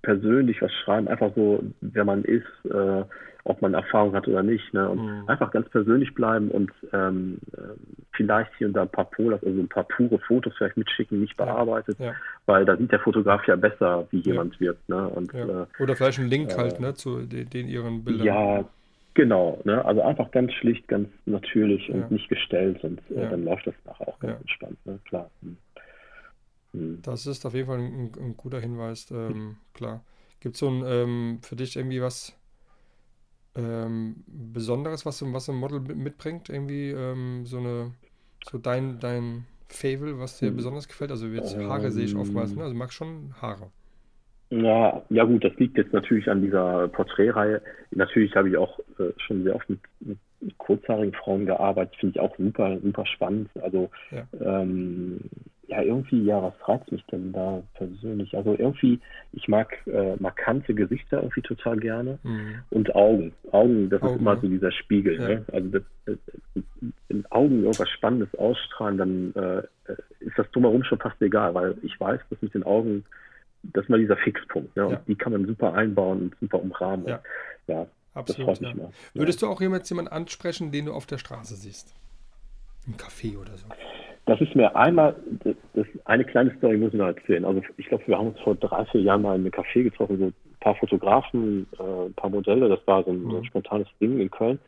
persönlich 0.03 0.63
was 0.63 0.73
schreiben, 0.73 1.09
einfach 1.09 1.33
so, 1.35 1.63
wer 1.81 2.05
man 2.05 2.23
ist, 2.23 2.47
äh, 2.65 3.05
ob 3.47 3.63
man 3.63 3.75
Erfahrung 3.75 4.15
hat 4.15 4.27
oder 4.27 4.43
nicht, 4.43 4.75
ne? 4.75 4.89
Und 4.89 5.05
mhm. 5.05 5.29
einfach 5.29 5.51
ganz 5.53 5.69
persönlich 5.69 6.15
bleiben 6.15 6.51
und 6.51 6.73
ähm, 6.93 7.39
äh, 7.53 7.75
vielleicht 8.13 8.51
hier 8.59 8.67
und 8.67 8.75
da 8.75 8.83
ein 8.83 8.89
paar 8.89 9.05
Polas, 9.11 9.43
also 9.45 9.61
ein 9.61 9.69
paar 9.69 9.85
pure 9.85 10.19
Fotos 10.19 10.53
vielleicht 10.57 10.77
mitschicken, 10.77 11.21
nicht 11.21 11.37
bearbeitet, 11.37 11.99
ja. 11.99 12.13
weil 12.47 12.65
da 12.65 12.77
sieht 12.77 12.91
der 12.91 12.99
Fotograf 13.01 13.47
ja 13.47 13.57
besser, 13.57 14.07
wie 14.11 14.19
jemand 14.19 14.55
ja. 14.55 14.61
wird, 14.61 14.89
ne? 14.89 15.09
Und, 15.09 15.33
ja. 15.33 15.63
Äh, 15.63 15.67
oder 15.81 15.95
vielleicht 15.97 16.19
ein 16.19 16.29
Link 16.29 16.53
äh, 16.53 16.57
halt, 16.57 16.81
ne, 16.81 16.95
zu 16.95 17.21
den, 17.21 17.49
den 17.49 17.69
ihren 17.69 18.05
Bildern. 18.05 18.27
Ja, 18.27 18.65
Genau, 19.17 19.59
ne? 19.65 19.83
also 19.83 20.03
einfach 20.03 20.31
ganz 20.31 20.53
schlicht, 20.53 20.89
ganz 20.89 21.09
natürlich 21.25 21.89
und 21.89 22.11
nicht 22.11 22.29
gestellt 22.29 22.85
und 22.85 23.01
äh, 23.11 23.31
dann 23.31 23.45
läuft 23.45 23.67
das 23.67 23.75
nachher 23.87 24.09
auch 24.09 24.19
ganz 24.19 24.39
entspannt, 24.43 24.85
ne? 24.85 24.99
klar. 25.07 25.31
Hm. 25.41 25.57
Hm. 26.75 26.99
Das 27.01 27.27
ist 27.27 27.47
auf 27.47 27.55
jeden 27.55 27.67
Fall 27.67 27.79
ein, 27.79 28.13
ein 28.15 28.37
guter 28.37 28.61
Hinweis, 28.61 29.11
ähm, 29.11 29.57
klar. 29.73 30.05
Gibt 30.41 30.57
es 30.57 30.61
so 30.61 30.69
ein, 30.69 30.85
ähm, 30.87 31.39
für 31.41 31.57
dich 31.57 31.77
irgendwie 31.77 32.03
was 32.03 32.37
ähm, 33.55 34.23
Besonderes, 34.27 35.07
was, 35.07 35.23
was 35.33 35.49
ein 35.49 35.57
Model 35.57 35.81
mitbringt? 35.81 36.51
Irgendwie 36.51 36.91
ähm, 36.91 37.47
so 37.47 37.57
eine, 37.57 37.95
so 38.45 38.59
dein, 38.59 39.01
dein 39.01 39.47
Fable, 39.69 40.19
was 40.19 40.41
dir 40.41 40.49
hm. 40.49 40.57
besonders 40.57 40.89
gefällt? 40.89 41.11
Also 41.11 41.27
jetzt 41.29 41.57
Haare 41.57 41.91
sehe 41.91 42.05
ich 42.05 42.15
oftmals, 42.15 42.55
ne? 42.55 42.65
Also 42.65 42.75
du 42.75 42.79
magst 42.79 42.97
schon 42.97 43.35
Haare. 43.41 43.71
Ja, 44.51 45.03
ja 45.09 45.25
gut, 45.25 45.45
das 45.45 45.55
liegt 45.57 45.77
jetzt 45.77 45.93
natürlich 45.93 46.29
an 46.31 46.43
dieser 46.43 46.89
Porträtreihe. 46.89 47.61
Natürlich 47.91 48.35
habe 48.37 48.49
ich 48.49 48.57
auch 48.57 48.79
äh, 48.99 49.13
schon 49.19 49.43
sehr 49.43 49.57
oft 49.57 49.69
mit, 49.69 49.81
mit 50.01 50.19
kurzhaarigen 50.59 51.15
Frauen 51.15 51.47
gearbeitet, 51.47 51.97
finde 51.99 52.15
ich 52.17 52.21
auch 52.21 52.37
super, 52.37 52.79
super 52.81 53.07
spannend. 53.07 53.51
Also 53.61 53.91
ja. 54.11 54.27
Ähm, 54.41 55.21
ja, 55.69 55.83
irgendwie, 55.83 56.23
ja, 56.23 56.41
was 56.43 56.69
reizt 56.69 56.93
mich 56.93 57.05
denn 57.07 57.33
da 57.33 57.63
persönlich? 57.75 58.37
Also 58.37 58.55
irgendwie, 58.57 59.01
ich 59.33 59.49
mag 59.49 59.77
äh, 59.87 60.15
markante 60.21 60.75
Gesichter 60.75 61.19
irgendwie 61.19 61.43
total 61.43 61.77
gerne 61.79 62.19
mhm. 62.23 62.61
und 62.71 62.95
Augen. 62.95 63.33
Augen, 63.51 63.91
das 63.91 64.01
Augen, 64.03 64.15
ist 64.15 64.21
immer 64.21 64.37
so 64.37 64.49
dieser 64.49 64.71
Spiegel. 64.71 65.21
Ja. 65.21 65.29
Ne? 65.29 65.45
Also 65.53 65.69
das, 65.71 65.83
das, 66.05 66.17
wenn 67.09 67.27
Augen 67.31 67.63
irgendwas 67.63 67.91
Spannendes 67.91 68.33
ausstrahlen, 68.37 68.99
dann 68.99 69.35
äh, 69.35 69.63
ist 70.21 70.39
das 70.39 70.51
drumherum 70.53 70.85
schon 70.85 70.99
fast 70.99 71.21
egal, 71.21 71.55
weil 71.55 71.75
ich 71.83 71.99
weiß, 71.99 72.21
dass 72.31 72.43
mit 72.43 72.55
den 72.55 72.63
Augen, 72.63 73.05
das 73.73 73.85
ist 73.85 73.91
mal 73.91 73.99
dieser 73.99 74.17
Fixpunkt. 74.17 74.77
Ne? 74.77 74.89
Ja. 74.91 75.03
die 75.07 75.15
kann 75.15 75.33
man 75.33 75.47
super 75.47 75.75
einbauen 75.75 76.23
und 76.23 76.37
super 76.41 76.63
umrahmen. 76.63 77.07
Ja, 77.07 77.21
ja 77.67 77.87
absolut. 78.15 78.61
Ja. 78.61 78.73
Würdest 79.15 79.43
du 79.43 79.47
auch 79.47 79.61
jemals 79.61 79.89
jemanden 79.89 80.13
ansprechen, 80.13 80.73
den 80.73 80.87
du 80.87 80.93
auf 80.93 81.07
der 81.07 81.19
Straße 81.19 81.55
siehst? 81.55 81.95
Im 82.87 82.95
Café 82.95 83.39
oder 83.39 83.57
so? 83.57 83.67
Das 84.27 84.41
ist 84.41 84.57
mir 84.57 84.75
einmal, 84.75 85.15
das, 85.75 85.87
eine 86.05 86.25
kleine 86.25 86.55
Story 86.57 86.77
muss 86.77 86.93
ich 86.93 86.99
noch 86.99 87.07
erzählen. 87.07 87.45
Also 87.45 87.63
ich 87.77 87.87
glaube, 87.87 88.07
wir 88.07 88.19
haben 88.19 88.29
uns 88.29 88.41
vor 88.41 88.57
drei, 88.57 88.85
vier 88.87 89.01
Jahren 89.01 89.23
mal 89.23 89.37
in 89.37 89.43
einem 89.43 89.53
Café 89.53 89.85
getroffen, 89.85 90.19
so 90.19 90.25
ein 90.27 90.35
paar 90.61 90.75
Fotografen, 90.75 91.67
äh, 91.79 92.07
ein 92.07 92.15
paar 92.15 92.31
Modelle, 92.31 92.69
das 92.69 92.85
war 92.87 93.05
so 93.05 93.13
ein, 93.13 93.23
mhm. 93.23 93.31
so 93.31 93.37
ein 93.39 93.45
spontanes 93.45 93.87
Ding 94.01 94.19
in 94.19 94.31
Köln. 94.31 94.59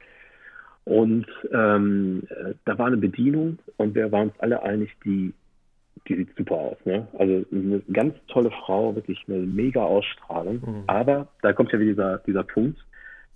Und 0.85 1.27
ähm, 1.53 2.23
äh, 2.31 2.55
da 2.65 2.79
war 2.79 2.87
eine 2.87 2.97
Bedienung 2.97 3.59
und 3.77 3.95
wir 3.95 4.11
waren 4.13 4.29
uns 4.29 4.41
alle 4.41 4.63
einig, 4.63 4.91
die, 5.05 5.35
die 6.07 6.17
sieht 6.17 6.37
super 6.37 6.55
aus. 6.55 6.77
Ne? 6.85 7.07
Also 7.19 7.45
eine 7.53 7.81
ganz 7.93 8.15
tolle 8.29 8.51
Frau, 8.51 8.95
wirklich 8.95 9.25
eine 9.29 9.39
mega 9.39 9.83
Ausstrahlung. 9.83 10.57
Mhm. 10.57 10.85
Aber 10.87 11.29
da 11.43 11.53
kommt 11.53 11.73
ja 11.73 11.79
wieder 11.79 11.91
dieser, 11.91 12.19
dieser 12.19 12.43
Punkt, 12.45 12.79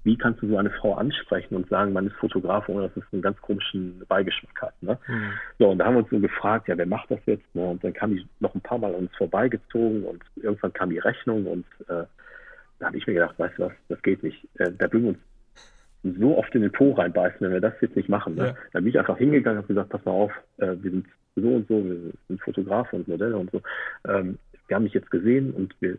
wie 0.05 0.17
kannst 0.17 0.43
du 0.43 0.49
so 0.49 0.57
eine 0.57 0.71
Frau 0.71 0.95
ansprechen 0.95 1.55
und 1.55 1.69
sagen, 1.69 1.93
man 1.93 2.09
ist 2.09 2.17
Fotograf, 2.17 2.69
ohne 2.69 2.89
dass 2.89 2.97
es 2.97 3.13
einen 3.13 3.23
ganz 3.23 3.41
komischen 3.41 4.03
Beigeschmack 4.09 4.61
hat. 4.61 4.83
Ne? 4.83 4.99
Mhm. 5.07 5.33
So, 5.59 5.69
und 5.71 5.79
da 5.79 5.87
haben 5.87 5.95
wir 5.95 6.01
uns 6.01 6.11
so 6.11 6.19
gefragt, 6.19 6.69
ja, 6.69 6.77
wer 6.77 6.87
macht 6.87 7.11
das 7.11 7.21
jetzt? 7.27 7.55
Ne? 7.55 7.65
Und 7.65 7.85
dann 7.85 7.93
kam 7.93 8.15
die 8.15 8.27
noch 8.41 8.55
ein 8.55 8.61
paar 8.61 8.79
Mal 8.79 8.95
an 8.95 9.03
uns 9.03 9.17
vorbeigezogen 9.17 10.05
und 10.05 10.23
irgendwann 10.37 10.73
kam 10.73 10.91
die 10.91 10.99
Rechnung 10.99 11.47
und 11.47 11.67
äh, 11.89 12.05
da 12.79 12.87
habe 12.87 12.97
ich 12.97 13.07
mir 13.07 13.15
gedacht, 13.15 13.39
weißt 13.39 13.59
du 13.59 13.67
was, 13.67 13.73
das 13.89 14.03
geht 14.03 14.25
nicht. 14.25 14.45
Äh, 14.59 14.73
da 14.77 14.93
würden 14.93 15.05
wir 15.05 15.11
uns 15.11 16.19
so 16.19 16.37
oft 16.37 16.53
in 16.55 16.63
den 16.63 16.73
Po 16.73 16.93
reinbeißen, 16.93 17.39
wenn 17.41 17.53
wir 17.53 17.61
das 17.61 17.75
jetzt 17.81 17.95
nicht 17.95 18.09
machen. 18.09 18.35
Ne? 18.35 18.47
Ja. 18.47 18.55
Dann 18.73 18.83
bin 18.83 18.91
ich 18.91 18.99
einfach 18.99 19.19
hingegangen 19.19 19.59
und 19.59 19.65
habe 19.65 19.75
gesagt, 19.75 19.91
pass 19.91 20.05
mal 20.05 20.11
auf, 20.11 20.33
äh, 20.57 20.75
wir 20.81 20.91
sind 20.91 21.07
so 21.37 21.49
und 21.49 21.69
so, 21.69 21.85
wir 21.85 22.13
sind 22.29 22.41
Fotografen 22.43 23.01
und 23.01 23.09
Modelle 23.09 23.37
und 23.37 23.51
so. 23.51 23.61
Ähm, 24.07 24.39
wir 24.69 24.77
haben 24.77 24.85
dich 24.85 24.95
jetzt 24.95 25.11
gesehen 25.11 25.53
und 25.53 25.75
wir 25.81 25.99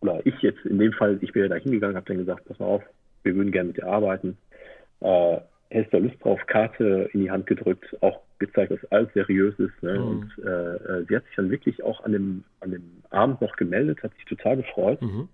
oder 0.00 0.24
ich 0.24 0.34
jetzt 0.40 0.64
in 0.64 0.78
dem 0.78 0.92
Fall, 0.92 1.18
ich 1.20 1.32
bin 1.32 1.42
ja 1.42 1.48
da 1.48 1.56
hingegangen, 1.56 1.96
habe 1.96 2.06
dann 2.06 2.18
gesagt, 2.18 2.46
pass 2.46 2.58
mal 2.58 2.66
auf, 2.66 2.82
wir 3.22 3.34
würden 3.34 3.52
gerne 3.52 3.68
mit 3.68 3.76
dir 3.76 3.86
arbeiten. 3.86 4.38
Äh, 5.00 5.38
hättest 5.68 5.92
du 5.92 5.98
Lust 5.98 6.24
drauf, 6.24 6.40
Karte 6.46 7.10
in 7.12 7.20
die 7.20 7.30
Hand 7.30 7.46
gedrückt, 7.46 7.96
auch 8.00 8.20
gezeigt, 8.38 8.72
dass 8.72 8.92
alles 8.92 9.12
seriös 9.12 9.58
ist. 9.58 9.82
Ne? 9.82 9.98
Mhm. 9.98 10.06
Und 10.06 10.44
äh, 10.44 10.48
äh, 10.48 11.04
sie 11.06 11.16
hat 11.16 11.24
sich 11.26 11.36
dann 11.36 11.50
wirklich 11.50 11.82
auch 11.82 12.02
an 12.04 12.12
dem, 12.12 12.44
an 12.60 12.70
dem 12.70 13.02
Abend 13.10 13.40
noch 13.40 13.56
gemeldet, 13.56 14.02
hat 14.02 14.14
sich 14.14 14.24
total 14.24 14.56
gefreut. 14.56 15.00
Mhm. 15.02 15.28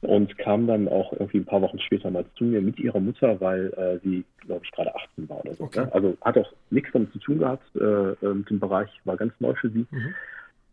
Und 0.00 0.38
kam 0.38 0.68
dann 0.68 0.86
auch 0.86 1.12
irgendwie 1.12 1.38
ein 1.38 1.44
paar 1.44 1.60
Wochen 1.60 1.80
später 1.80 2.10
mal 2.10 2.24
zu 2.36 2.44
mir 2.44 2.60
mit 2.60 2.78
ihrer 2.78 3.00
Mutter, 3.00 3.40
weil 3.40 3.72
äh, 3.72 3.98
sie, 4.04 4.24
glaube 4.46 4.64
ich, 4.64 4.70
gerade 4.70 4.94
18 4.94 5.28
war 5.28 5.44
oder 5.44 5.54
so. 5.54 5.64
Okay. 5.64 5.80
Ne? 5.80 5.92
Also 5.92 6.16
hat 6.20 6.38
auch 6.38 6.52
nichts 6.70 6.90
damit 6.92 7.12
zu 7.12 7.18
tun 7.18 7.40
gehabt 7.40 7.64
äh, 7.74 8.12
äh, 8.12 8.34
mit 8.34 8.48
dem 8.48 8.60
Bereich, 8.60 8.88
war 9.04 9.16
ganz 9.16 9.32
neu 9.40 9.54
für 9.54 9.70
sie. 9.70 9.86
Mhm. 9.90 10.14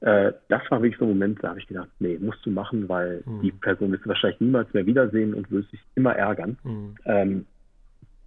äh, 0.01 0.31
das 0.49 0.61
war 0.69 0.81
wirklich 0.83 0.99
so 0.99 1.05
ein 1.05 1.09
Moment, 1.09 1.43
da 1.43 1.49
habe 1.49 1.59
ich 1.59 1.65
gedacht, 1.65 1.89
nee, 1.97 2.19
musst 2.19 2.45
du 2.45 2.51
machen, 2.51 2.87
weil 2.87 3.23
mhm. 3.25 3.41
die 3.41 3.51
Person 3.51 3.91
wirst 3.91 4.05
du 4.05 4.09
wahrscheinlich 4.09 4.41
niemals 4.41 4.71
mehr 4.73 4.85
wiedersehen 4.85 5.33
und 5.33 5.49
wirst 5.49 5.71
dich 5.71 5.81
immer 5.95 6.15
ärgern. 6.15 6.57
Mhm. 6.63 6.95
Ähm, 7.05 7.45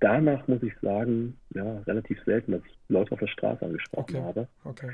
danach 0.01 0.49
muss 0.49 0.63
ich 0.65 0.75
sagen, 0.81 1.37
ja, 1.55 1.79
relativ 1.87 2.23
selten, 2.25 2.53
dass 2.53 2.63
ich 2.67 2.77
Leute 2.89 3.13
auf 3.13 3.21
der 3.21 3.29
Straße 3.29 3.65
angesprochen 3.65 4.17
okay. 4.17 4.21
habe. 4.21 4.49
Okay. 4.65 4.91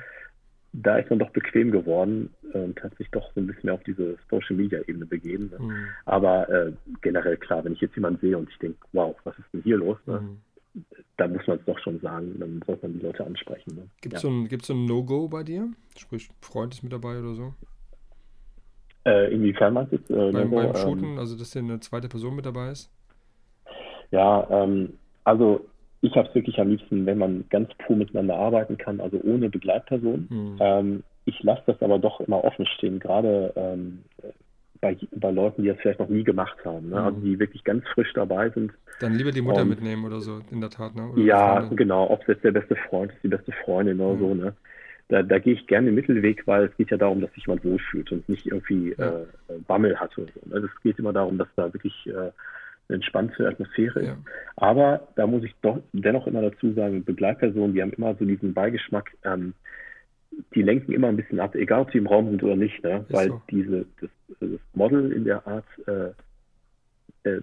Da 0.77 0.99
ist 0.99 1.09
man 1.09 1.21
doch 1.21 1.31
bequem 1.31 1.71
geworden 1.71 2.31
und 2.53 2.83
hat 2.83 2.97
sich 2.97 3.09
doch 3.11 3.33
so 3.33 3.41
ein 3.41 3.47
bisschen 3.47 3.67
mehr 3.67 3.75
auf 3.75 3.85
diese 3.85 4.17
Social 4.29 4.57
Media 4.57 4.81
Ebene 4.87 5.07
begeben. 5.07 5.51
Ne? 5.51 5.65
Mhm. 5.65 5.87
Aber 6.05 6.49
äh, 6.49 6.73
generell 7.01 7.37
klar, 7.37 7.65
wenn 7.65 7.75
ich 7.75 7.81
jetzt 7.81 7.95
jemanden 7.95 8.21
sehe 8.21 8.37
und 8.37 8.51
ich 8.51 8.59
denke, 8.59 8.79
wow, 8.93 9.15
was 9.23 9.39
ist 9.39 9.47
denn 9.53 9.63
hier 9.63 9.77
los? 9.77 9.99
Ne? 10.07 10.21
Mhm 10.21 10.39
da 11.17 11.29
muss 11.29 11.47
man 11.47 11.59
es 11.59 11.65
doch 11.67 11.79
schon 11.79 12.01
sagen, 12.01 12.35
dann 12.39 12.61
sollte 12.67 12.89
man 12.89 12.99
die 12.99 13.07
Leute 13.07 13.25
ansprechen. 13.25 13.77
Ne? 13.77 13.89
Gibt 14.01 14.17
es 14.17 14.23
ja. 14.23 14.29
so 14.29 14.35
ein, 14.35 14.49
so 14.61 14.75
ein 14.75 14.85
No-Go 14.87 15.29
bei 15.29 15.45
dir? 15.45 15.69
Sprich, 15.97 16.29
Freund 16.41 16.75
ist 16.75 16.83
mit 16.83 16.93
dabei 16.93 17.19
oder 17.19 17.35
so? 17.35 17.55
Äh, 19.05 19.33
inwiefern 19.33 19.75
meinst 19.75 19.93
du 19.93 19.97
es? 19.97 20.11
Äh, 20.11 20.33
beim, 20.33 20.51
beim 20.51 20.75
Shooten, 20.75 21.05
ähm, 21.13 21.19
also 21.19 21.37
dass 21.37 21.53
hier 21.53 21.63
eine 21.63 21.79
zweite 21.81 22.09
Person 22.09 22.35
mit 22.35 22.47
dabei 22.47 22.71
ist? 22.71 22.91
Ja, 24.11 24.49
ähm, 24.51 24.95
also 25.25 25.65
ich 26.05 26.15
habe 26.17 26.29
es 26.29 26.35
wirklich 26.35 26.59
am 26.61 26.69
liebsten, 26.69 27.07
wenn 27.07 27.17
man 27.17 27.45
ganz 27.49 27.71
pur 27.79 27.97
miteinander 27.97 28.37
arbeiten 28.37 28.77
kann, 28.77 29.01
also 29.01 29.19
ohne 29.25 29.49
Begleitperson. 29.49 30.27
Mhm. 30.29 30.57
Ähm, 30.61 31.03
ich 31.25 31.43
lasse 31.43 31.63
das 31.67 31.81
aber 31.81 31.99
doch 31.99 32.21
immer 32.21 32.45
offen 32.45 32.67
stehen, 32.67 33.01
gerade 33.01 33.55
ähm, 33.57 34.01
bei, 34.83 34.99
bei 35.13 35.31
Leuten, 35.31 35.63
die 35.63 35.69
das 35.69 35.79
vielleicht 35.81 36.01
noch 36.01 36.11
nie 36.11 36.23
gemacht 36.23 36.59
haben, 36.63 36.91
ne? 36.91 37.03
also 37.03 37.19
mhm. 37.19 37.25
die 37.25 37.39
wirklich 37.39 37.65
ganz 37.65 37.85
frisch 37.95 38.13
dabei 38.13 38.51
sind. 38.51 38.73
Dann 39.01 39.15
lieber 39.15 39.31
die 39.31 39.41
Mutter 39.41 39.63
und, 39.63 39.71
mitnehmen 39.71 40.05
oder 40.05 40.21
so, 40.21 40.41
in 40.51 40.61
der 40.61 40.69
Tat, 40.69 40.95
ne? 40.95 41.09
Oder 41.09 41.23
ja, 41.23 41.61
genau, 41.75 42.11
ob 42.11 42.21
es 42.21 42.27
jetzt 42.29 42.45
der 42.45 42.53
beste 42.53 42.77
Freund 42.77 43.11
ist, 43.11 43.23
die 43.23 43.29
beste 43.29 43.53
Freundin 43.65 43.99
oder 43.99 44.15
mhm. 44.15 44.21
so, 44.21 44.35
ne? 44.35 44.55
Da, 45.09 45.23
da 45.23 45.39
gehe 45.39 45.55
ich 45.55 45.67
gerne 45.67 45.87
den 45.87 45.95
Mittelweg, 45.95 46.47
weil 46.47 46.65
es 46.65 46.77
geht 46.77 46.91
ja 46.91 46.99
darum, 46.99 47.23
dass 47.23 47.33
sich 47.33 47.47
jemand 47.47 47.65
wohlfühlt 47.65 48.13
und 48.13 48.29
nicht 48.29 48.47
irgendwie 48.47 48.95
ja. 48.97 49.21
äh, 49.21 49.59
Bammel 49.67 49.99
hat 49.99 50.17
oder 50.19 50.33
so. 50.35 50.49
Ne? 50.49 50.67
Es 50.67 50.83
geht 50.83 50.99
immer 50.99 51.13
darum, 51.13 51.37
dass 51.37 51.49
da 51.57 51.73
wirklich 51.73 52.07
äh, 52.07 52.31
entspannte 52.89 53.49
Atmosphäre 53.49 54.01
ist. 54.01 54.07
Ja. 54.07 54.17
Aber 54.57 55.09
da 55.17 55.27
muss 55.27 55.45
ich 55.45 55.55
doch 55.63 55.81
dennoch 55.93 56.27
immer 56.27 56.43
dazu 56.43 56.73
sagen, 56.73 57.05
Begleitpersonen, 57.05 57.75
die 57.75 57.83
haben 57.83 57.93
immer 57.93 58.15
so 58.15 58.25
diesen 58.25 58.55
Beigeschmack, 58.55 59.13
ähm, 59.25 59.55
die 60.55 60.63
lenken 60.63 60.93
immer 60.93 61.09
ein 61.09 61.17
bisschen 61.17 61.41
ab, 61.41 61.55
egal 61.55 61.83
ob 61.83 61.93
sie 61.93 61.99
im 61.99 62.07
Raum 62.07 62.29
sind 62.31 62.43
oder 62.43 62.57
nicht, 62.57 62.83
ne? 62.83 63.05
weil 63.09 63.29
so. 63.29 63.43
diese, 63.51 63.87
das, 64.01 64.11
das, 64.41 64.61
Model 64.75 65.13
in 65.13 65.25
der 65.25 65.47
Art 65.47 65.67
äh, 65.87 67.29
äh, 67.29 67.41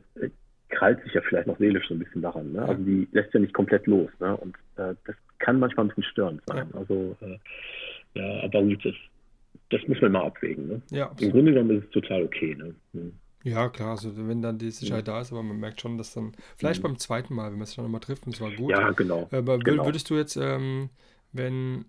krallt 0.69 1.01
sich 1.03 1.13
ja 1.13 1.21
vielleicht 1.21 1.47
noch 1.47 1.57
seelisch 1.57 1.87
so 1.87 1.93
ein 1.93 1.99
bisschen 1.99 2.21
daran. 2.21 2.51
Ne? 2.51 2.59
Ja. 2.59 2.65
Also 2.65 2.83
die 2.83 3.07
lässt 3.11 3.33
ja 3.33 3.39
nicht 3.39 3.53
komplett 3.53 3.87
los. 3.87 4.09
Ne? 4.19 4.35
Und 4.37 4.55
äh, 4.77 4.95
das 5.05 5.15
kann 5.39 5.59
manchmal 5.59 5.85
ein 5.85 5.89
bisschen 5.89 6.03
störend 6.03 6.41
sein. 6.47 6.67
Ja. 6.73 6.79
Also 6.79 7.15
äh, 7.21 7.37
ja, 8.13 8.43
aber 8.43 8.61
gut, 8.63 8.83
das, 8.85 8.95
das 9.69 9.87
muss 9.87 10.01
man 10.01 10.13
mal 10.13 10.25
abwägen. 10.25 10.67
Ne? 10.67 10.81
Ja, 10.91 11.11
Im 11.19 11.31
Grunde 11.31 11.53
genommen 11.53 11.77
ist 11.77 11.85
es 11.85 11.91
total 11.91 12.23
okay. 12.23 12.55
Ne? 12.55 12.73
Hm. 12.93 13.13
Ja, 13.43 13.69
klar, 13.69 13.91
also 13.91 14.11
wenn 14.27 14.41
dann 14.41 14.59
die 14.59 14.71
Sicherheit 14.71 15.07
ja. 15.07 15.15
da 15.15 15.21
ist, 15.21 15.31
aber 15.31 15.41
man 15.41 15.59
merkt 15.59 15.81
schon, 15.81 15.97
dass 15.97 16.13
dann, 16.13 16.33
vielleicht 16.55 16.81
mhm. 16.81 16.89
beim 16.89 16.97
zweiten 16.99 17.33
Mal, 17.33 17.51
wenn 17.51 17.57
man 17.57 17.65
sich 17.65 17.75
dann 17.75 17.85
nochmal 17.85 18.01
trifft 18.01 18.25
und 18.25 18.35
es 18.35 18.41
war 18.41 18.51
gut. 18.51 18.71
Ja, 18.71 18.91
genau. 18.91 19.27
Aber 19.31 19.57
genau. 19.57 19.85
würdest 19.85 20.09
du 20.09 20.15
jetzt, 20.15 20.35
ähm, 20.37 20.89
wenn 21.31 21.85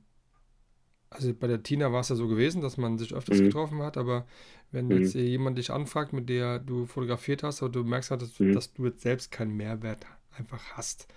also 1.14 1.32
bei 1.34 1.46
der 1.46 1.62
Tina 1.62 1.92
war 1.92 2.00
es 2.00 2.08
ja 2.08 2.16
so 2.16 2.28
gewesen, 2.28 2.62
dass 2.62 2.76
man 2.76 2.98
sich 2.98 3.14
öfters 3.14 3.38
mhm. 3.38 3.44
getroffen 3.44 3.82
hat, 3.82 3.96
aber 3.96 4.26
wenn 4.70 4.86
mhm. 4.86 5.02
jetzt 5.02 5.14
jemand 5.14 5.58
dich 5.58 5.70
anfragt, 5.70 6.12
mit 6.12 6.28
der 6.28 6.58
du 6.58 6.86
fotografiert 6.86 7.42
hast, 7.42 7.62
oder 7.62 7.72
du 7.72 7.84
merkst 7.84 8.10
halt, 8.10 8.22
dass, 8.22 8.38
mhm. 8.38 8.52
dass 8.52 8.72
du 8.72 8.86
jetzt 8.86 9.02
selbst 9.02 9.30
keinen 9.30 9.56
Mehrwert 9.56 10.06
einfach 10.36 10.62
hast 10.72 11.12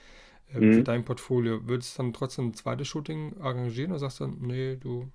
äh, 0.54 0.74
für 0.74 0.84
dein 0.84 1.06
Portfolio, 1.06 1.68
würdest 1.68 1.98
du 1.98 2.04
dann 2.04 2.14
trotzdem 2.14 2.48
ein 2.48 2.54
zweites 2.54 2.88
Shooting 2.88 3.36
arrangieren 3.40 3.92
oder 3.92 4.00
sagst 4.00 4.20
du 4.20 4.26
dann, 4.26 4.38
nee, 4.42 4.76
du. 4.76 5.10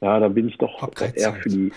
Ja, 0.00 0.18
da 0.18 0.28
bin 0.28 0.48
ich 0.48 0.58
doch 0.58 0.82
eher 1.00 1.14
Zeit. 1.14 1.42
für 1.42 1.48
die. 1.48 1.72